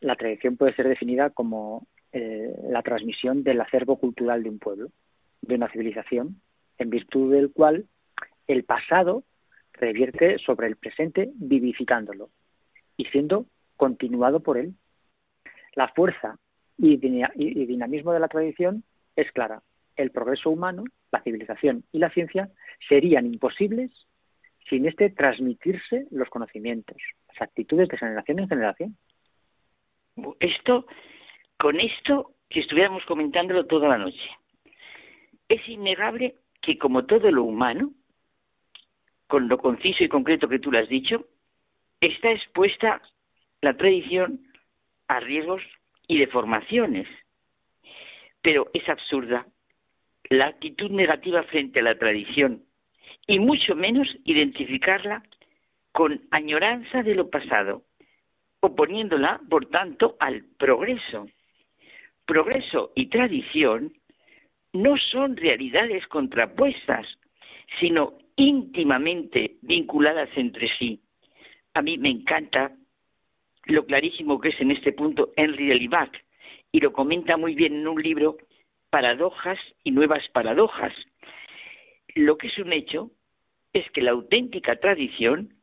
la 0.00 0.16
tradición 0.16 0.56
puede 0.56 0.74
ser 0.74 0.88
definida 0.88 1.30
como 1.30 1.86
eh, 2.12 2.54
la 2.68 2.82
transmisión 2.82 3.42
del 3.42 3.60
acervo 3.60 3.98
cultural 3.98 4.42
de 4.42 4.50
un 4.50 4.58
pueblo, 4.58 4.88
de 5.42 5.56
una 5.56 5.68
civilización, 5.70 6.40
en 6.78 6.90
virtud 6.90 7.32
del 7.32 7.52
cual 7.52 7.86
el 8.46 8.64
pasado 8.64 9.24
revierte 9.72 10.38
sobre 10.38 10.66
el 10.66 10.76
presente 10.76 11.30
vivificándolo 11.34 12.30
y 12.96 13.06
siendo 13.06 13.46
continuado 13.76 14.40
por 14.40 14.56
él. 14.56 14.74
La 15.74 15.88
fuerza 15.88 16.38
y, 16.78 16.96
dinamismo 16.96 18.12
de 18.12 18.20
la 18.20 18.28
tradición 18.28 18.84
es 19.16 19.30
clara. 19.32 19.62
El 19.96 20.10
progreso 20.10 20.50
humano, 20.50 20.84
la 21.12 21.22
civilización 21.22 21.84
y 21.92 21.98
la 21.98 22.10
ciencia 22.10 22.50
serían 22.88 23.26
imposibles 23.26 23.90
sin 24.68 24.86
este 24.86 25.10
transmitirse 25.10 26.06
los 26.10 26.28
conocimientos, 26.30 26.96
las 27.28 27.42
actitudes 27.42 27.88
de 27.88 27.98
generación 27.98 28.38
en 28.38 28.48
generación. 28.48 28.96
Esto, 30.40 30.86
con 31.58 31.80
esto, 31.80 32.32
que 32.48 32.60
estuviéramos 32.60 33.04
comentándolo 33.04 33.66
toda 33.66 33.88
la 33.88 33.98
noche, 33.98 34.30
es 35.48 35.68
innegable 35.68 36.36
que 36.62 36.78
como 36.78 37.04
todo 37.04 37.30
lo 37.30 37.44
humano, 37.44 37.92
con 39.34 39.48
lo 39.48 39.58
conciso 39.58 40.04
y 40.04 40.08
concreto 40.08 40.48
que 40.48 40.60
tú 40.60 40.70
le 40.70 40.78
has 40.78 40.88
dicho, 40.88 41.26
está 42.00 42.30
expuesta 42.30 43.02
la 43.62 43.76
tradición 43.76 44.46
a 45.08 45.18
riesgos 45.18 45.60
y 46.06 46.18
deformaciones. 46.18 47.08
Pero 48.42 48.70
es 48.72 48.88
absurda 48.88 49.44
la 50.30 50.46
actitud 50.46 50.88
negativa 50.92 51.42
frente 51.42 51.80
a 51.80 51.82
la 51.82 51.98
tradición 51.98 52.62
y 53.26 53.40
mucho 53.40 53.74
menos 53.74 54.06
identificarla 54.24 55.24
con 55.90 56.22
añoranza 56.30 57.02
de 57.02 57.16
lo 57.16 57.28
pasado, 57.28 57.82
oponiéndola, 58.60 59.40
por 59.50 59.66
tanto, 59.66 60.16
al 60.20 60.44
progreso. 60.60 61.26
Progreso 62.24 62.92
y 62.94 63.06
tradición 63.06 63.94
no 64.72 64.96
son 64.96 65.36
realidades 65.36 66.06
contrapuestas, 66.06 67.18
sino 67.80 68.16
íntimamente 68.36 69.56
vinculadas 69.62 70.30
entre 70.36 70.68
sí. 70.78 71.00
A 71.74 71.82
mí 71.82 71.98
me 71.98 72.10
encanta 72.10 72.76
lo 73.66 73.86
clarísimo 73.86 74.40
que 74.40 74.50
es 74.50 74.60
en 74.60 74.70
este 74.70 74.92
punto 74.92 75.32
Henry 75.36 75.66
de 75.68 75.74
Libac, 75.76 76.24
y 76.72 76.80
lo 76.80 76.92
comenta 76.92 77.36
muy 77.36 77.54
bien 77.54 77.74
en 77.74 77.88
un 77.88 78.02
libro, 78.02 78.36
Paradojas 78.90 79.58
y 79.84 79.90
Nuevas 79.90 80.28
Paradojas. 80.28 80.92
Lo 82.14 82.36
que 82.36 82.48
es 82.48 82.58
un 82.58 82.72
hecho 82.72 83.10
es 83.72 83.88
que 83.90 84.02
la 84.02 84.12
auténtica 84.12 84.76
tradición 84.76 85.54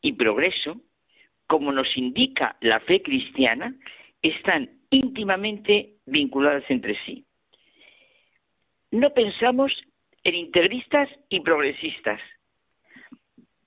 y 0.00 0.12
progreso, 0.12 0.80
como 1.46 1.72
nos 1.72 1.96
indica 1.96 2.56
la 2.60 2.80
fe 2.80 3.02
cristiana, 3.02 3.74
están 4.22 4.70
íntimamente 4.90 5.94
vinculadas 6.06 6.64
entre 6.68 6.96
sí. 7.04 7.24
no 8.90 9.12
pensamos 9.12 9.72
en 10.26 10.34
integristas 10.34 11.08
y 11.28 11.38
progresistas. 11.38 12.20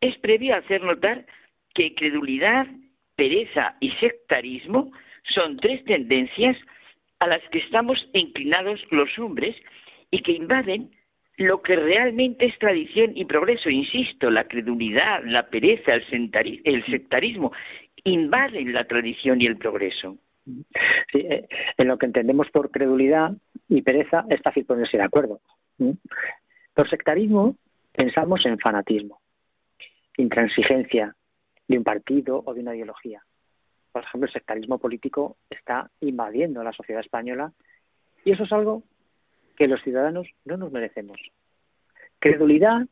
Es 0.01 0.17
previo 0.17 0.57
hacer 0.57 0.83
notar 0.83 1.25
que 1.73 1.95
credulidad, 1.95 2.67
pereza 3.15 3.77
y 3.79 3.91
sectarismo 3.91 4.91
son 5.23 5.55
tres 5.55 5.83
tendencias 5.85 6.57
a 7.19 7.27
las 7.27 7.41
que 7.51 7.59
estamos 7.59 8.09
inclinados 8.11 8.81
los 8.91 9.17
hombres 9.19 9.55
y 10.11 10.21
que 10.21 10.33
invaden 10.33 10.91
lo 11.37 11.61
que 11.61 11.77
realmente 11.77 12.47
es 12.47 12.59
tradición 12.59 13.13
y 13.15 13.23
progreso. 13.23 13.69
Insisto, 13.69 14.29
la 14.29 14.43
credulidad, 14.43 15.23
la 15.23 15.49
pereza, 15.49 15.93
el 15.93 16.85
sectarismo 16.87 17.53
invaden 18.03 18.73
la 18.73 18.83
tradición 18.83 19.41
y 19.41 19.45
el 19.45 19.55
progreso. 19.55 20.17
Eh, 21.13 21.47
en 21.77 21.87
lo 21.87 21.97
que 21.97 22.07
entendemos 22.07 22.49
por 22.49 22.69
credulidad 22.69 23.31
y 23.69 23.81
pereza 23.81 24.25
es 24.29 24.41
fácil 24.41 24.65
ponerse 24.65 24.97
de 24.97 25.03
acuerdo. 25.03 25.39
Por 26.79 26.89
sectarismo 26.89 27.57
pensamos 27.91 28.45
en 28.45 28.57
fanatismo, 28.57 29.19
intransigencia 30.15 31.13
de 31.67 31.77
un 31.77 31.83
partido 31.83 32.41
o 32.45 32.53
de 32.53 32.61
una 32.61 32.73
ideología. 32.73 33.21
Por 33.91 34.03
ejemplo, 34.03 34.27
el 34.27 34.31
sectarismo 34.31 34.77
político 34.77 35.35
está 35.49 35.91
invadiendo 35.99 36.63
la 36.63 36.71
sociedad 36.71 37.01
española 37.01 37.51
y 38.23 38.31
eso 38.31 38.45
es 38.45 38.53
algo 38.53 38.83
que 39.57 39.67
los 39.67 39.83
ciudadanos 39.83 40.29
no 40.45 40.55
nos 40.55 40.71
merecemos. 40.71 41.19
Credulidad, 42.19 42.87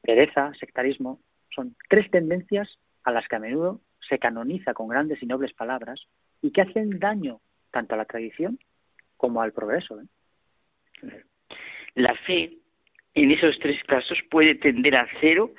pereza, 0.00 0.54
sectarismo 0.58 1.20
son 1.54 1.76
tres 1.90 2.10
tendencias 2.10 2.78
a 3.04 3.12
las 3.12 3.28
que 3.28 3.36
a 3.36 3.40
menudo 3.40 3.82
se 4.00 4.18
canoniza 4.18 4.72
con 4.72 4.88
grandes 4.88 5.22
y 5.22 5.26
nobles 5.26 5.52
palabras 5.52 6.06
y 6.40 6.52
que 6.52 6.62
hacen 6.62 6.98
daño 6.98 7.42
tanto 7.70 7.96
a 7.96 7.98
la 7.98 8.06
tradición 8.06 8.58
como 9.18 9.42
al 9.42 9.52
progreso. 9.52 10.00
¿eh? 10.00 10.06
La 11.96 12.14
fe, 12.24 12.59
en 13.14 13.30
esos 13.30 13.58
tres 13.58 13.82
casos, 13.84 14.18
puede 14.30 14.54
tender 14.54 14.96
a 14.96 15.08
cero 15.20 15.50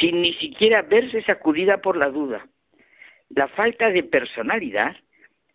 sin 0.00 0.22
ni 0.22 0.34
siquiera 0.34 0.82
verse 0.82 1.22
sacudida 1.22 1.80
por 1.80 1.96
la 1.96 2.10
duda. 2.10 2.46
La 3.30 3.48
falta 3.48 3.90
de 3.90 4.02
personalidad 4.02 4.96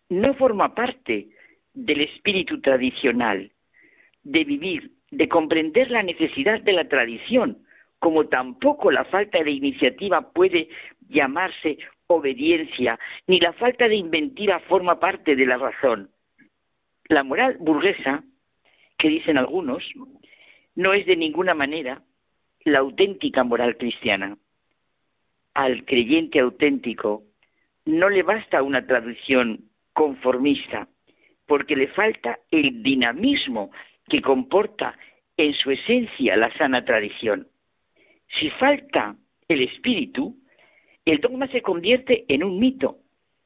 no 0.08 0.34
forma 0.34 0.74
parte 0.74 1.28
del 1.72 2.00
espíritu 2.02 2.60
tradicional, 2.60 3.50
de 4.22 4.44
vivir, 4.44 4.92
de 5.10 5.28
comprender 5.28 5.90
la 5.90 6.02
necesidad 6.02 6.60
de 6.60 6.72
la 6.72 6.88
tradición, 6.88 7.58
como 7.98 8.28
tampoco 8.28 8.90
la 8.90 9.04
falta 9.04 9.42
de 9.42 9.50
iniciativa 9.50 10.32
puede 10.32 10.68
llamarse 11.08 11.78
obediencia, 12.06 12.98
ni 13.26 13.40
la 13.40 13.52
falta 13.54 13.88
de 13.88 13.96
inventiva 13.96 14.60
forma 14.60 15.00
parte 15.00 15.36
de 15.36 15.46
la 15.46 15.56
razón. 15.56 16.10
La 17.08 17.22
moral 17.22 17.56
burguesa, 17.60 18.22
que 18.98 19.08
dicen 19.08 19.38
algunos, 19.38 19.82
no 20.74 20.92
es 20.92 21.06
de 21.06 21.16
ninguna 21.16 21.54
manera 21.54 22.02
la 22.64 22.80
auténtica 22.80 23.44
moral 23.44 23.76
cristiana. 23.76 24.36
Al 25.54 25.84
creyente 25.84 26.40
auténtico 26.40 27.24
no 27.84 28.08
le 28.08 28.22
basta 28.22 28.62
una 28.62 28.86
tradición 28.86 29.70
conformista, 29.92 30.88
porque 31.46 31.76
le 31.76 31.88
falta 31.88 32.38
el 32.50 32.82
dinamismo 32.82 33.70
que 34.08 34.22
comporta 34.22 34.96
en 35.36 35.52
su 35.54 35.70
esencia 35.70 36.36
la 36.36 36.52
sana 36.56 36.84
tradición. 36.84 37.48
Si 38.38 38.50
falta 38.50 39.16
el 39.48 39.62
espíritu, 39.62 40.36
el 41.04 41.20
dogma 41.20 41.46
se 41.48 41.62
convierte 41.62 42.24
en 42.28 42.42
un 42.42 42.58
mito 42.58 42.98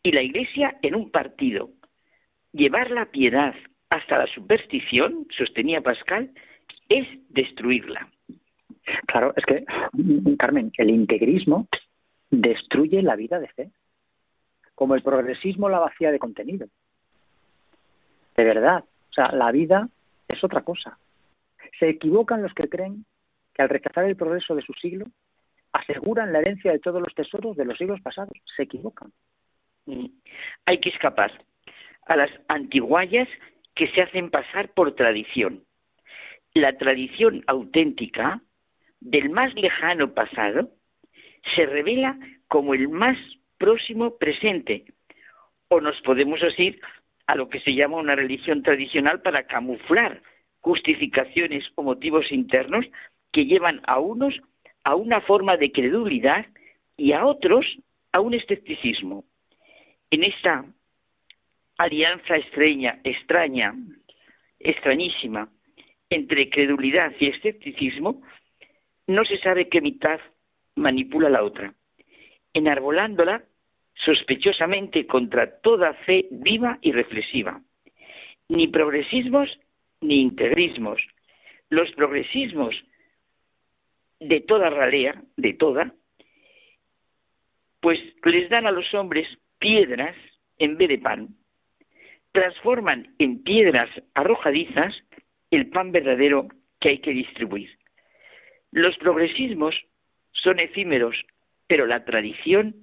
y 0.03 0.13
la 0.13 0.23
Iglesia 0.23 0.79
en 0.83 0.95
un 0.95 1.11
partido. 1.11 1.71
Llevar 2.53 2.91
la 2.91 3.07
piedad 3.07 3.55
hasta 3.91 4.19
la 4.19 4.27
superstición, 4.29 5.27
sostenía 5.37 5.81
Pascal, 5.81 6.31
es 6.89 7.07
destruirla. 7.29 8.09
Claro, 9.07 9.33
es 9.37 9.45
que, 9.45 9.65
Carmen, 10.39 10.73
el 10.79 10.91
integrismo 10.91 11.69
destruye 12.31 13.03
la 13.03 13.17
vida 13.17 13.39
de 13.39 13.49
fe, 13.49 13.71
como 14.75 14.95
el 14.95 15.03
progresismo 15.03 15.69
la 15.69 15.81
vacía 15.81 16.11
de 16.11 16.19
contenido. 16.19 16.69
De 18.37 18.45
verdad, 18.45 18.85
o 19.11 19.13
sea, 19.13 19.33
la 19.33 19.51
vida 19.51 19.89
es 20.29 20.43
otra 20.45 20.63
cosa. 20.63 20.99
Se 21.79 21.89
equivocan 21.89 22.43
los 22.43 22.55
que 22.55 22.69
creen 22.69 23.05
que 23.55 23.63
al 23.63 23.69
rechazar 23.69 24.05
el 24.05 24.17
progreso 24.17 24.55
de 24.55 24.63
su 24.63 24.73
siglo 24.75 25.07
aseguran 25.73 26.33
la 26.33 26.41
herencia 26.41 26.73
de 26.73 26.79
todos 26.79 27.03
los 27.03 27.15
tesoros 27.15 27.57
de 27.57 27.65
los 27.65 27.77
siglos 27.77 28.01
pasados. 28.01 28.37
Se 28.57 28.63
equivocan. 28.63 29.13
Mm. 29.87 30.07
Hay 30.67 30.79
que 30.81 30.91
escapar 30.91 31.33
a 32.07 32.17
las 32.17 32.31
antiguallas 32.49 33.29
que 33.75 33.89
se 33.89 34.03
hacen 34.03 34.31
pasar 34.31 34.71
por 34.71 34.95
tradición. 34.95 35.65
La 36.59 36.77
tradición 36.77 37.45
auténtica 37.47 38.43
del 38.99 39.31
más 39.31 39.55
lejano 39.55 40.13
pasado 40.13 40.71
se 41.55 41.67
revela 41.67 42.19
como 42.49 42.75
el 42.75 42.89
más 42.89 43.17
próximo 43.59 44.19
presente. 44.19 44.85
O 45.69 45.81
nos 45.81 46.01
podemos 46.01 46.41
decir 46.41 46.81
a 47.29 47.37
lo 47.37 47.49
que 47.49 47.61
se 47.61 47.77
llama 47.77 47.99
una 47.99 48.17
religión 48.17 48.65
tradicional 48.65 49.23
para 49.23 49.47
camuflar 49.47 50.21
justificaciones 50.59 51.65
o 51.77 51.85
motivos 51.85 52.33
internos 52.33 52.85
que 53.31 53.47
llevan 53.47 53.81
a 53.87 54.01
unos 54.01 54.35
a 54.83 54.97
una 54.97 55.21
forma 55.21 55.57
de 55.57 55.71
credulidad 55.71 56.45
y 56.97 57.13
a 57.13 57.25
otros 57.25 57.65
a 58.11 58.19
un 58.19 58.35
escepticismo. 58.35 59.25
En 60.11 60.25
esta 60.25 60.65
alianza 61.77 62.37
extraña, 62.37 62.99
extraña, 63.05 63.77
extrañísima 64.59 65.49
entre 66.11 66.49
credulidad 66.51 67.13
y 67.19 67.29
escepticismo, 67.29 68.23
no 69.07 69.25
se 69.25 69.39
sabe 69.39 69.69
qué 69.69 69.81
mitad 69.81 70.21
manipula 70.75 71.29
la 71.29 71.43
otra, 71.43 71.75
enarbolándola 72.53 73.45
sospechosamente 73.95 75.07
contra 75.07 75.61
toda 75.61 75.95
fe 75.95 76.27
viva 76.31 76.79
y 76.83 76.93
reflexiva. 76.93 77.61
Ni 78.49 78.69
progresismos 78.69 79.59
ni 80.01 80.21
integrismos. 80.21 81.01
Los 81.71 81.91
progresismos 81.93 82.75
de 84.21 84.41
toda 84.41 84.71
ralea, 84.71 85.23
de 85.37 85.53
toda, 85.55 85.93
pues 87.81 88.01
les 88.25 88.49
dan 88.49 88.67
a 88.67 88.73
los 88.73 88.93
hombres 88.95 89.29
piedras 89.59 90.17
en 90.59 90.77
vez 90.77 90.89
de 90.89 90.99
pan. 90.99 91.29
Transforman 92.33 93.15
en 93.19 93.43
piedras 93.43 93.91
arrojadizas 94.15 94.95
el 95.51 95.69
pan 95.71 95.93
verdadero 95.93 96.49
que 96.81 96.91
hay 96.91 96.99
que 96.99 97.13
distribuir. 97.13 97.71
Los 98.71 98.97
progresismos 98.99 99.75
son 100.33 100.59
efímeros, 100.61 101.17
pero 101.67 101.87
la 101.87 102.05
tradición 102.05 102.75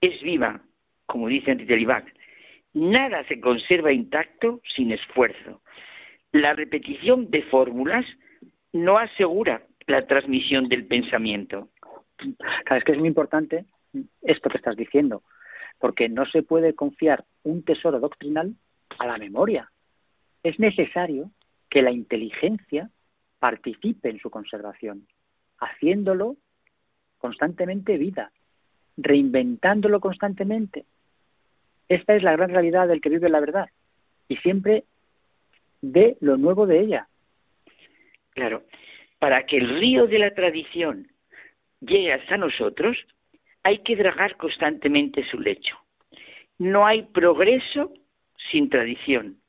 es 0.00 0.20
viva, 0.22 0.62
como 1.06 1.28
dice 1.28 1.50
Enrique 1.50 1.86
Nada 2.72 3.24
se 3.24 3.40
conserva 3.40 3.92
intacto 3.92 4.60
sin 4.76 4.92
esfuerzo. 4.92 5.60
La 6.32 6.54
repetición 6.54 7.30
de 7.30 7.42
fórmulas 7.42 8.06
no 8.72 8.98
asegura 8.98 9.62
la 9.86 10.06
transmisión 10.06 10.68
del 10.68 10.86
pensamiento. 10.86 11.68
Es 12.70 12.84
que 12.84 12.92
es 12.92 12.98
muy 12.98 13.08
importante 13.08 13.64
esto 14.22 14.48
que 14.48 14.58
estás 14.58 14.76
diciendo, 14.76 15.22
porque 15.78 16.08
no 16.08 16.26
se 16.26 16.42
puede 16.42 16.74
confiar 16.74 17.24
un 17.42 17.64
tesoro 17.64 17.98
doctrinal 17.98 18.54
a 18.98 19.06
la 19.06 19.18
memoria. 19.18 19.70
Es 20.44 20.58
necesario 20.60 21.30
que 21.70 21.82
la 21.82 21.92
inteligencia 21.92 22.90
participe 23.38 24.10
en 24.10 24.18
su 24.18 24.28
conservación, 24.28 25.06
haciéndolo 25.58 26.36
constantemente 27.18 27.96
vida, 27.96 28.32
reinventándolo 28.96 30.00
constantemente. 30.00 30.84
Esta 31.88 32.14
es 32.14 32.22
la 32.22 32.32
gran 32.32 32.50
realidad 32.50 32.88
del 32.88 33.00
que 33.00 33.08
vive 33.08 33.28
la 33.28 33.40
verdad 33.40 33.70
y 34.28 34.36
siempre 34.38 34.84
ve 35.80 36.16
lo 36.20 36.36
nuevo 36.36 36.66
de 36.66 36.80
ella. 36.80 37.08
Claro, 38.30 38.64
para 39.18 39.46
que 39.46 39.56
el 39.56 39.80
río 39.80 40.06
de 40.06 40.18
la 40.18 40.34
tradición 40.34 41.08
llegue 41.80 42.12
hasta 42.12 42.36
nosotros, 42.36 42.96
hay 43.62 43.78
que 43.78 43.96
dragar 43.96 44.36
constantemente 44.36 45.24
su 45.24 45.38
lecho. 45.38 45.76
No 46.58 46.86
hay 46.86 47.02
progreso 47.02 47.92
sin 48.50 48.68
tradición, 48.70 49.39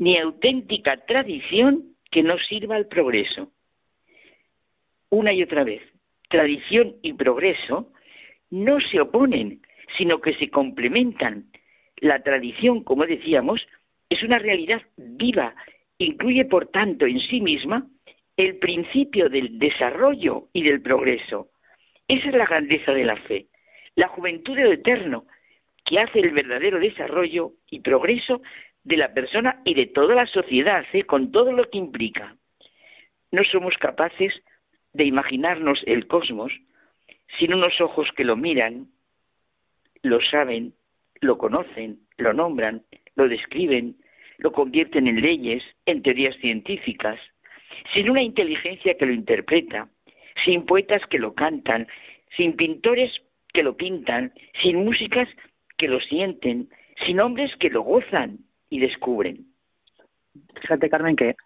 ni 0.00 0.16
auténtica 0.16 0.96
tradición 1.04 1.94
que 2.10 2.22
no 2.22 2.38
sirva 2.38 2.74
al 2.76 2.86
progreso. 2.86 3.52
Una 5.10 5.32
y 5.34 5.42
otra 5.42 5.62
vez, 5.62 5.82
tradición 6.30 6.96
y 7.02 7.12
progreso 7.12 7.92
no 8.48 8.80
se 8.80 8.98
oponen, 8.98 9.60
sino 9.98 10.22
que 10.22 10.32
se 10.34 10.48
complementan. 10.48 11.52
La 11.98 12.22
tradición, 12.22 12.82
como 12.82 13.04
decíamos, 13.04 13.60
es 14.08 14.22
una 14.22 14.38
realidad 14.38 14.80
viva, 14.96 15.54
incluye 15.98 16.46
por 16.46 16.68
tanto 16.68 17.04
en 17.04 17.20
sí 17.20 17.42
misma 17.42 17.86
el 18.38 18.56
principio 18.56 19.28
del 19.28 19.58
desarrollo 19.58 20.48
y 20.54 20.62
del 20.62 20.80
progreso. 20.80 21.50
Esa 22.08 22.30
es 22.30 22.34
la 22.34 22.46
grandeza 22.46 22.92
de 22.92 23.04
la 23.04 23.16
fe, 23.16 23.48
la 23.96 24.08
juventud 24.08 24.56
de 24.56 24.64
lo 24.64 24.72
eterno, 24.72 25.26
que 25.84 25.98
hace 25.98 26.20
el 26.20 26.30
verdadero 26.30 26.78
desarrollo 26.78 27.52
y 27.68 27.80
progreso 27.80 28.40
de 28.84 28.96
la 28.96 29.12
persona 29.12 29.60
y 29.64 29.74
de 29.74 29.86
toda 29.86 30.14
la 30.14 30.26
sociedad, 30.26 30.84
¿eh? 30.92 31.04
con 31.04 31.32
todo 31.32 31.52
lo 31.52 31.68
que 31.70 31.78
implica. 31.78 32.36
no 33.30 33.44
somos 33.44 33.76
capaces 33.78 34.32
de 34.92 35.04
imaginarnos 35.04 35.82
el 35.86 36.08
cosmos 36.08 36.52
sin 37.38 37.54
unos 37.54 37.80
ojos 37.80 38.10
que 38.16 38.24
lo 38.24 38.36
miran, 38.36 38.88
lo 40.02 40.20
saben, 40.20 40.74
lo 41.20 41.38
conocen, 41.38 42.00
lo 42.16 42.32
nombran, 42.32 42.82
lo 43.14 43.28
describen, 43.28 43.96
lo 44.38 44.50
convierten 44.50 45.06
en 45.06 45.20
leyes, 45.20 45.62
en 45.86 46.02
teorías 46.02 46.34
científicas, 46.38 47.20
sin 47.94 48.10
una 48.10 48.22
inteligencia 48.22 48.96
que 48.96 49.06
lo 49.06 49.12
interpreta, 49.12 49.88
sin 50.44 50.66
poetas 50.66 51.06
que 51.06 51.20
lo 51.20 51.34
cantan, 51.34 51.86
sin 52.36 52.56
pintores 52.56 53.12
que 53.52 53.62
lo 53.62 53.76
pintan, 53.76 54.32
sin 54.60 54.84
músicas 54.84 55.28
que 55.76 55.86
lo 55.86 56.00
sienten, 56.00 56.68
sin 57.06 57.20
hombres 57.20 57.54
que 57.56 57.70
lo 57.70 57.82
gozan 57.82 58.40
y 58.70 58.78
descubren. 58.78 59.52
Fíjate, 60.60 60.88
Carmen, 60.88 61.16
que 61.16 61.36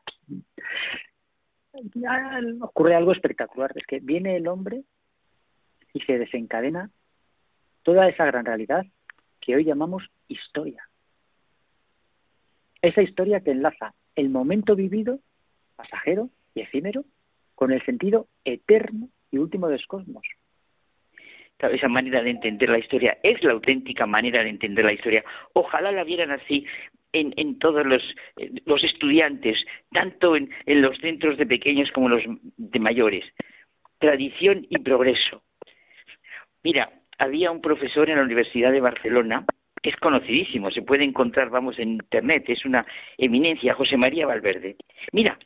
ocurre 2.60 2.94
algo 2.94 3.12
espectacular. 3.12 3.72
Es 3.74 3.86
que 3.86 3.98
viene 4.00 4.36
el 4.36 4.46
hombre 4.46 4.84
y 5.92 6.00
se 6.00 6.18
desencadena 6.18 6.90
toda 7.82 8.08
esa 8.08 8.24
gran 8.26 8.44
realidad 8.44 8.86
que 9.40 9.56
hoy 9.56 9.64
llamamos 9.64 10.04
historia. 10.28 10.82
Esa 12.82 13.02
historia 13.02 13.40
que 13.40 13.50
enlaza 13.50 13.94
el 14.14 14.28
momento 14.28 14.76
vivido, 14.76 15.18
pasajero 15.76 16.30
y 16.54 16.60
efímero, 16.60 17.04
con 17.54 17.72
el 17.72 17.84
sentido 17.84 18.28
eterno 18.44 19.08
y 19.30 19.38
último 19.38 19.68
del 19.68 19.86
cosmos. 19.86 20.26
Esa 21.58 21.88
manera 21.88 22.22
de 22.22 22.30
entender 22.30 22.68
la 22.68 22.78
historia 22.78 23.18
es 23.22 23.42
la 23.42 23.52
auténtica 23.52 24.06
manera 24.06 24.42
de 24.42 24.50
entender 24.50 24.84
la 24.84 24.92
historia. 24.92 25.24
Ojalá 25.54 25.92
la 25.92 26.04
vieran 26.04 26.30
así 26.30 26.66
en, 27.14 27.32
en 27.36 27.58
todos 27.58 27.86
los, 27.86 28.02
eh, 28.36 28.50
los, 28.66 28.84
estudiantes, 28.84 29.64
tanto 29.92 30.36
en, 30.36 30.50
en 30.66 30.82
los 30.82 30.98
centros 30.98 31.38
de 31.38 31.46
pequeños 31.46 31.90
como 31.92 32.10
los 32.10 32.22
de 32.26 32.78
mayores. 32.78 33.24
Tradición 33.98 34.66
y 34.68 34.78
progreso. 34.78 35.42
Mira, 36.62 36.90
había 37.18 37.50
un 37.50 37.62
profesor 37.62 38.10
en 38.10 38.16
la 38.16 38.24
Universidad 38.24 38.72
de 38.72 38.80
Barcelona 38.80 39.46
que 39.84 39.90
es 39.90 39.96
conocidísimo, 39.96 40.70
se 40.70 40.80
puede 40.80 41.04
encontrar, 41.04 41.50
vamos, 41.50 41.78
en 41.78 41.90
Internet, 41.90 42.44
es 42.48 42.64
una 42.64 42.86
eminencia, 43.18 43.74
José 43.74 43.98
María 43.98 44.26
Valverde. 44.26 44.76
Mira, 45.12 45.38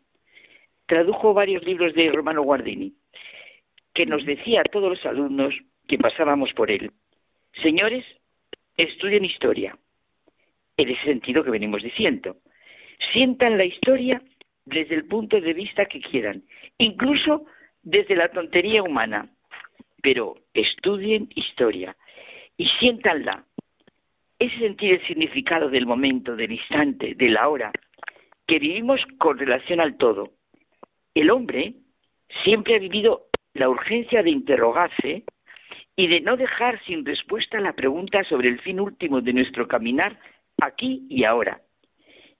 tradujo 0.86 1.35
varios 1.35 1.65
libros 1.65 1.93
de 1.95 2.12
Romano 2.12 2.43
Guardini, 2.43 2.95
que 3.93 4.07
nos 4.07 4.24
decía 4.24 4.61
a 4.61 4.70
todos 4.70 4.90
los 4.90 5.05
alumnos 5.07 5.55
que 5.89 5.99
pasábamos 5.99 6.53
por 6.53 6.70
él, 6.70 6.93
señores, 7.62 8.05
estudien 8.77 9.24
historia, 9.24 9.77
en 10.79 10.89
ese 10.89 11.03
sentido 11.03 11.45
que 11.45 11.51
venimos 11.51 11.83
diciendo. 11.83 12.37
Sientan 13.13 13.59
la 13.59 13.65
historia 13.65 14.23
desde 14.65 14.95
el 14.95 15.05
punto 15.05 15.41
de 15.41 15.53
vista 15.53 15.87
que 15.87 16.01
quieran, 16.01 16.43
incluso 16.79 17.45
desde 17.83 18.17
la 18.17 18.31
tontería 18.31 18.83
humana, 18.83 19.29
pero 20.03 20.37
estudien 20.55 21.29
historia 21.35 21.97
y 22.57 22.67
siéntanla. 22.81 23.45
Ese 24.39 24.57
sentir 24.59 24.95
el 24.95 25.07
significado 25.07 25.69
del 25.69 25.85
momento, 25.85 26.37
del 26.37 26.53
instante, 26.53 27.15
de 27.17 27.29
la 27.29 27.49
hora, 27.49 27.73
que 28.47 28.61
vivimos 28.61 29.01
con 29.19 29.37
relación 29.37 29.81
al 29.81 29.97
todo. 29.97 30.33
El 31.13 31.31
hombre 31.31 31.75
siempre 32.45 32.77
ha 32.77 32.79
vivido 32.79 33.27
la 33.55 33.69
urgencia 33.69 34.23
de 34.23 34.31
interrogarse 34.31 35.25
y 35.97 36.07
de 36.07 36.21
no 36.21 36.37
dejar 36.37 36.81
sin 36.85 37.05
respuesta 37.05 37.59
la 37.59 37.73
pregunta 37.73 38.23
sobre 38.25 38.49
el 38.49 38.61
fin 38.61 38.79
último 38.79 39.21
de 39.21 39.33
nuestro 39.33 39.67
caminar 39.67 40.17
aquí 40.59 41.07
y 41.09 41.25
ahora. 41.25 41.63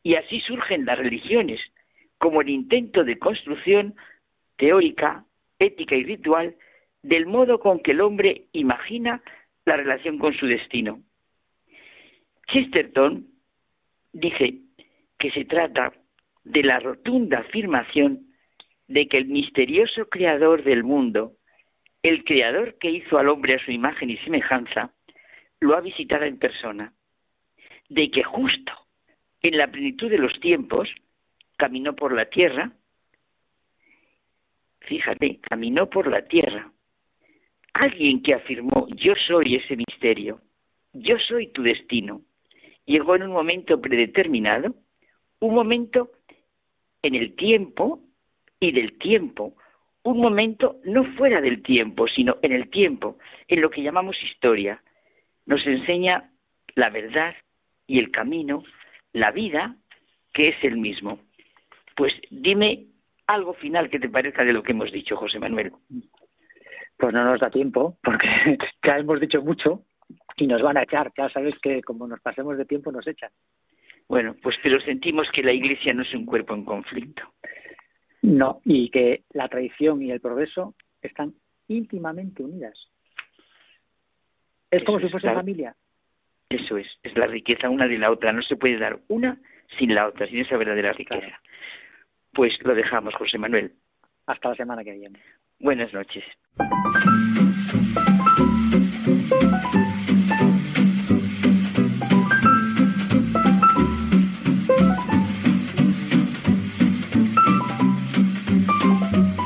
Y 0.03 0.15
así 0.15 0.41
surgen 0.41 0.85
las 0.85 0.99
religiones 0.99 1.61
como 2.19 2.41
el 2.41 2.51
intento 2.51 3.05
de 3.05 3.19
construcción 3.19 3.95
teórica, 4.57 5.25
ética 5.59 5.95
y 5.95 6.05
ritual 6.05 6.57
del 7.03 7.27
modo 7.27 7.61
con 7.61 7.81
que 7.81 7.93
el 7.93 8.01
hombre 8.01 8.47
imagina 8.53 9.23
la 9.65 9.77
relación 9.77 10.19
con 10.19 10.35
su 10.35 10.47
destino. 10.47 11.01
Chesterton 12.49 13.27
dice 14.13 14.61
que 15.19 15.31
se 15.31 15.45
trata 15.45 15.93
de 16.45 16.63
la 16.63 16.81
rotunda 16.81 17.41
afirmación 17.41 18.27
de 18.89 19.07
que 19.07 19.19
el 19.19 19.27
misterioso 19.27 20.09
creador 20.09 20.65
del 20.65 20.83
mundo, 20.83 21.35
el 22.03 22.25
creador 22.25 22.79
que 22.79 22.91
hizo 22.91 23.19
al 23.19 23.29
hombre 23.29 23.55
a 23.55 23.65
su 23.65 23.71
imagen 23.71 24.11
y 24.11 24.17
semejanza, 24.19 24.93
lo 25.61 25.77
ha 25.77 25.81
visitado 25.81 26.25
en 26.25 26.39
persona 26.39 26.93
de 27.89 28.11
que 28.11 28.23
justo 28.23 28.73
en 29.43 29.57
la 29.57 29.69
plenitud 29.71 30.11
de 30.11 30.19
los 30.19 30.39
tiempos 30.41 30.89
caminó 31.57 31.95
por 31.95 32.13
la 32.13 32.27
tierra, 32.27 32.73
fíjate, 34.81 35.41
caminó 35.41 35.89
por 35.89 36.07
la 36.07 36.23
tierra, 36.27 36.73
alguien 37.75 38.23
que 38.23 38.35
afirmó, 38.35 38.87
yo 38.97 39.15
soy 39.27 39.57
ese 39.57 39.77
misterio, 39.77 40.41
yo 40.93 41.19
soy 41.19 41.49
tu 41.49 41.63
destino, 41.63 42.23
llegó 42.85 43.15
en 43.17 43.25
un 43.25 43.33
momento 43.33 43.81
predeterminado, 43.81 44.75
un 45.41 45.55
momento 45.55 46.11
en 47.03 47.15
el 47.15 47.35
tiempo 47.37 48.01
y 48.61 48.73
del 48.73 48.99
tiempo, 48.99 49.55
un 50.03 50.19
momento 50.19 50.81
no 50.85 51.05
fuera 51.17 51.41
del 51.41 51.63
tiempo, 51.63 52.09
sino 52.09 52.39
en 52.43 52.53
el 52.53 52.71
tiempo, 52.71 53.19
en 53.47 53.61
lo 53.61 53.71
que 53.71 53.83
llamamos 53.83 54.17
historia. 54.23 54.83
Nos 55.47 55.65
enseña 55.67 56.31
la 56.75 56.91
verdad 56.91 57.35
y 57.89 57.99
el 57.99 58.13
camino, 58.13 58.63
la 59.13 59.33
vida, 59.33 59.75
que 60.33 60.51
es 60.51 60.63
el 60.63 60.77
mismo. 60.77 61.19
Pues 61.97 62.13
dime 62.31 62.87
algo 63.27 63.55
final 63.55 63.91
que 63.91 63.99
te 63.99 64.09
parezca 64.09 64.45
de 64.45 64.53
lo 64.53 64.63
que 64.63 64.73
hemos 64.73 64.93
dicho, 64.93 65.17
José 65.17 65.41
Manuel. 65.41 65.73
Pues 66.97 67.13
no 67.13 67.25
nos 67.25 67.41
da 67.41 67.51
tiempo, 67.51 67.99
porque 68.03 68.29
ya 68.85 68.99
hemos 68.99 69.19
dicho 69.19 69.43
mucho 69.43 69.85
y 70.37 70.47
nos 70.47 70.63
van 70.63 70.77
a 70.77 70.83
echar. 70.83 71.11
Ya 71.17 71.29
sabes 71.31 71.59
que 71.61 71.83
como 71.83 72.07
nos 72.07 72.21
pasemos 72.21 72.57
de 72.57 72.67
tiempo 72.67 72.93
nos 72.93 73.07
echan. 73.07 73.31
Bueno, 74.07 74.37
pues 74.43 74.57
pero 74.63 74.81
sentimos 74.81 75.29
que 75.33 75.43
la 75.43 75.53
Iglesia 75.53 75.93
no 75.93 76.03
es 76.03 76.15
un 76.15 76.27
cuerpo 76.27 76.55
en 76.55 76.65
conflicto. 76.65 77.23
No, 78.23 78.61
y 78.65 78.91
que 78.91 79.25
la 79.31 79.49
tradición 79.49 80.03
y 80.03 80.11
el 80.11 80.21
progreso 80.21 80.75
están 81.03 81.35
íntimamente 81.69 82.43
unidas. 82.43 82.79
Es 84.71 84.85
como 84.85 85.01
si 85.01 85.09
fuese 85.09 85.33
familia. 85.33 85.75
Eso 86.51 86.79
es, 86.79 86.87
es 87.03 87.15
la 87.17 87.27
riqueza 87.27 87.69
una 87.69 87.87
de 87.87 87.99
la 87.99 88.11
otra. 88.11 88.33
No 88.33 88.41
se 88.43 88.57
puede 88.57 88.79
dar 88.79 88.99
una 89.09 89.39
sin 89.79 89.95
la 89.95 90.09
otra, 90.09 90.27
sin 90.27 90.39
esa 90.41 90.57
verdadera 90.57 90.93
riqueza. 90.93 91.41
Pues 92.33 92.59
lo 92.63 92.75
dejamos, 92.75 93.15
José 93.15 93.37
Manuel. 93.37 93.73
Hasta 94.27 94.51
la 94.51 94.55
semana 94.55 94.83
que 94.83 94.93
viene. 94.93 95.21
Buenas 95.59 95.93
noches. 95.93 96.25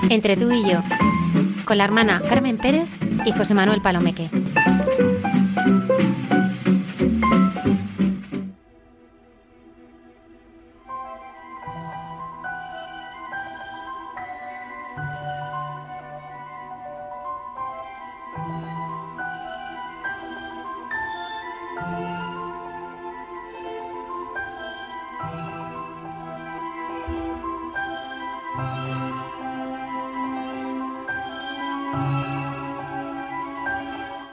Entre 0.08 0.36
tú 0.36 0.52
y 0.52 0.70
yo, 0.70 0.80
con 1.64 1.78
la 1.78 1.84
hermana 1.84 2.20
Carmen 2.28 2.58
Pérez 2.58 2.90
y 3.24 3.32
José 3.32 3.54
Manuel 3.54 3.80
Palomeque. 3.82 4.28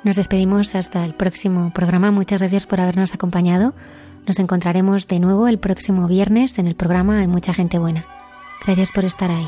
Nos 0.10 0.16
despedimos 0.16 0.74
hasta 0.74 1.06
el 1.06 1.14
próximo 1.14 1.72
programa. 1.72 2.10
Muchas 2.10 2.42
gracias 2.42 2.66
por 2.66 2.82
habernos 2.82 3.14
acompañado. 3.14 3.76
Nos 4.26 4.40
encontraremos 4.40 5.08
de 5.08 5.20
nuevo 5.20 5.48
el 5.48 5.60
próximo 5.60 6.08
viernes 6.08 6.58
en 6.58 6.66
el 6.66 6.74
programa 6.74 7.20
Hay 7.20 7.28
mucha 7.28 7.54
gente 7.54 7.78
buena. 7.78 8.08
Gracias 8.66 8.92
por 8.92 9.06
estar 9.06 9.30
ahí. 9.30 9.48